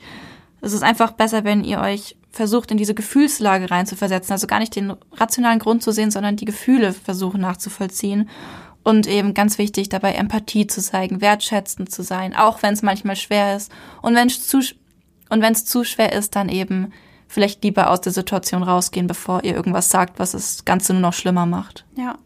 Es 0.60 0.72
ist 0.72 0.82
einfach 0.82 1.12
besser, 1.12 1.44
wenn 1.44 1.64
ihr 1.64 1.80
euch 1.80 2.16
versucht, 2.30 2.70
in 2.70 2.76
diese 2.76 2.94
Gefühlslage 2.94 3.70
reinzuversetzen. 3.70 4.32
Also 4.32 4.46
gar 4.46 4.58
nicht 4.58 4.74
den 4.74 4.94
rationalen 5.12 5.58
Grund 5.58 5.82
zu 5.82 5.92
sehen, 5.92 6.10
sondern 6.10 6.36
die 6.36 6.44
Gefühle 6.44 6.92
versuchen 6.92 7.40
nachzuvollziehen 7.40 8.28
und 8.84 9.06
eben 9.06 9.34
ganz 9.34 9.58
wichtig, 9.58 9.88
dabei 9.88 10.12
Empathie 10.12 10.66
zu 10.66 10.80
zeigen, 10.80 11.20
wertschätzend 11.20 11.90
zu 11.90 12.02
sein, 12.02 12.34
auch 12.34 12.62
wenn 12.62 12.74
es 12.74 12.82
manchmal 12.82 13.16
schwer 13.16 13.56
ist. 13.56 13.70
Und 14.00 14.14
wenn 14.14 14.28
es 14.28 14.46
zu, 14.46 14.58
und 15.28 15.42
wenn 15.42 15.52
es 15.52 15.64
zu 15.64 15.84
schwer 15.84 16.12
ist, 16.12 16.36
dann 16.36 16.48
eben 16.48 16.92
vielleicht 17.28 17.64
lieber 17.64 17.90
aus 17.90 18.00
der 18.00 18.12
Situation 18.12 18.62
rausgehen, 18.62 19.06
bevor 19.06 19.42
ihr 19.44 19.54
irgendwas 19.54 19.88
sagt, 19.88 20.18
was 20.18 20.32
das 20.32 20.64
Ganze 20.64 20.92
nur 20.92 21.02
noch 21.02 21.14
schlimmer 21.14 21.46
macht. 21.46 21.84
Ja. 21.96 22.18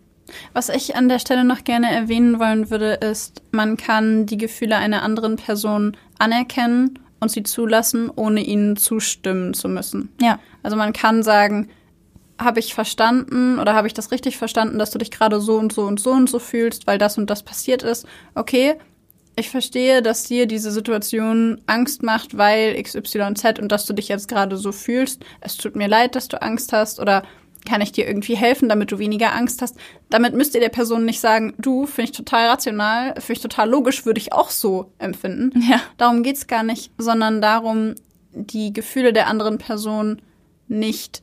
Was 0.52 0.68
ich 0.68 0.96
an 0.96 1.08
der 1.08 1.20
Stelle 1.20 1.44
noch 1.44 1.62
gerne 1.62 1.92
erwähnen 1.92 2.40
wollen 2.40 2.70
würde, 2.70 2.94
ist, 2.94 3.42
man 3.52 3.76
kann 3.76 4.26
die 4.26 4.38
Gefühle 4.38 4.76
einer 4.76 5.02
anderen 5.02 5.36
Person 5.36 5.96
anerkennen 6.18 6.98
und 7.20 7.30
sie 7.30 7.44
zulassen, 7.44 8.10
ohne 8.14 8.40
ihnen 8.40 8.76
zustimmen 8.76 9.54
zu 9.54 9.68
müssen. 9.68 10.10
Ja. 10.20 10.40
Also 10.64 10.76
man 10.76 10.92
kann 10.92 11.22
sagen, 11.22 11.68
habe 12.38 12.60
ich 12.60 12.74
verstanden 12.74 13.58
oder 13.58 13.74
habe 13.74 13.86
ich 13.86 13.94
das 13.94 14.10
richtig 14.10 14.36
verstanden, 14.36 14.78
dass 14.78 14.90
du 14.90 14.98
dich 14.98 15.10
gerade 15.10 15.40
so 15.40 15.56
und 15.56 15.72
so 15.72 15.82
und 15.82 16.00
so 16.00 16.10
und 16.10 16.28
so 16.28 16.38
fühlst, 16.38 16.86
weil 16.86 16.98
das 16.98 17.18
und 17.18 17.30
das 17.30 17.42
passiert 17.42 17.82
ist. 17.82 18.06
Okay, 18.34 18.76
ich 19.36 19.50
verstehe, 19.50 20.02
dass 20.02 20.24
dir 20.24 20.46
diese 20.46 20.70
Situation 20.70 21.60
Angst 21.66 22.02
macht, 22.02 22.36
weil 22.38 22.82
XYZ 22.82 23.58
und 23.60 23.70
dass 23.70 23.86
du 23.86 23.92
dich 23.92 24.08
jetzt 24.08 24.28
gerade 24.28 24.56
so 24.56 24.72
fühlst. 24.72 25.24
Es 25.40 25.56
tut 25.56 25.76
mir 25.76 25.88
leid, 25.88 26.14
dass 26.14 26.28
du 26.28 26.40
Angst 26.40 26.72
hast 26.72 27.00
oder 27.00 27.22
kann 27.66 27.80
ich 27.82 27.92
dir 27.92 28.06
irgendwie 28.06 28.36
helfen, 28.36 28.68
damit 28.68 28.92
du 28.92 28.98
weniger 28.98 29.34
Angst 29.34 29.60
hast? 29.60 29.76
Damit 30.08 30.34
müsst 30.34 30.54
ihr 30.54 30.60
der 30.60 30.70
Person 30.70 31.04
nicht 31.04 31.20
sagen, 31.20 31.52
du, 31.58 31.84
finde 31.84 32.10
ich 32.10 32.16
total 32.16 32.48
rational, 32.48 33.14
finde 33.14 33.32
ich 33.32 33.40
total 33.40 33.68
logisch, 33.68 34.06
würde 34.06 34.20
ich 34.20 34.32
auch 34.32 34.50
so 34.50 34.92
empfinden. 34.98 35.50
Ja. 35.68 35.80
Darum 35.96 36.22
geht's 36.22 36.46
gar 36.46 36.62
nicht, 36.62 36.92
sondern 36.96 37.42
darum, 37.42 37.94
die 38.32 38.72
Gefühle 38.72 39.12
der 39.12 39.26
anderen 39.26 39.58
Person 39.58 40.22
nicht 40.68 41.22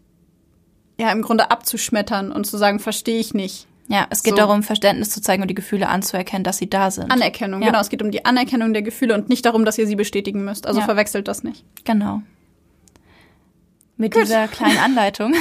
ja 1.03 1.11
im 1.11 1.21
Grunde 1.21 1.51
abzuschmettern 1.51 2.31
und 2.31 2.45
zu 2.45 2.57
sagen, 2.57 2.79
verstehe 2.79 3.19
ich 3.19 3.33
nicht. 3.33 3.67
Ja, 3.87 4.07
es 4.09 4.23
geht 4.23 4.31
so. 4.31 4.37
darum, 4.37 4.63
Verständnis 4.63 5.09
zu 5.09 5.21
zeigen 5.21 5.41
und 5.41 5.49
die 5.49 5.55
Gefühle 5.55 5.89
anzuerkennen, 5.89 6.43
dass 6.43 6.57
sie 6.57 6.69
da 6.69 6.89
sind. 6.89 7.11
Anerkennung, 7.11 7.61
ja. 7.61 7.67
genau. 7.67 7.81
Es 7.81 7.89
geht 7.89 8.01
um 8.01 8.11
die 8.11 8.23
Anerkennung 8.25 8.73
der 8.73 8.81
Gefühle 8.81 9.13
und 9.13 9.27
nicht 9.29 9.45
darum, 9.45 9.65
dass 9.65 9.77
ihr 9.77 9.85
sie 9.85 9.95
bestätigen 9.95 10.45
müsst. 10.45 10.65
Also 10.65 10.79
ja. 10.79 10.85
verwechselt 10.85 11.27
das 11.27 11.43
nicht. 11.43 11.65
Genau. 11.83 12.21
Mit 13.97 14.13
Gut. 14.13 14.23
dieser 14.23 14.47
kleinen 14.47 14.77
Anleitung 14.79 15.33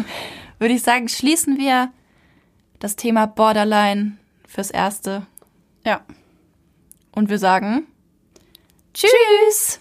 würde 0.58 0.74
ich 0.74 0.82
sagen, 0.82 1.08
schließen 1.08 1.58
wir 1.58 1.90
das 2.78 2.96
Thema 2.96 3.26
Borderline 3.26 4.12
fürs 4.46 4.70
Erste. 4.70 5.26
Ja. 5.84 6.00
Und 7.12 7.28
wir 7.28 7.38
sagen 7.38 7.86
Tschüss. 8.94 9.78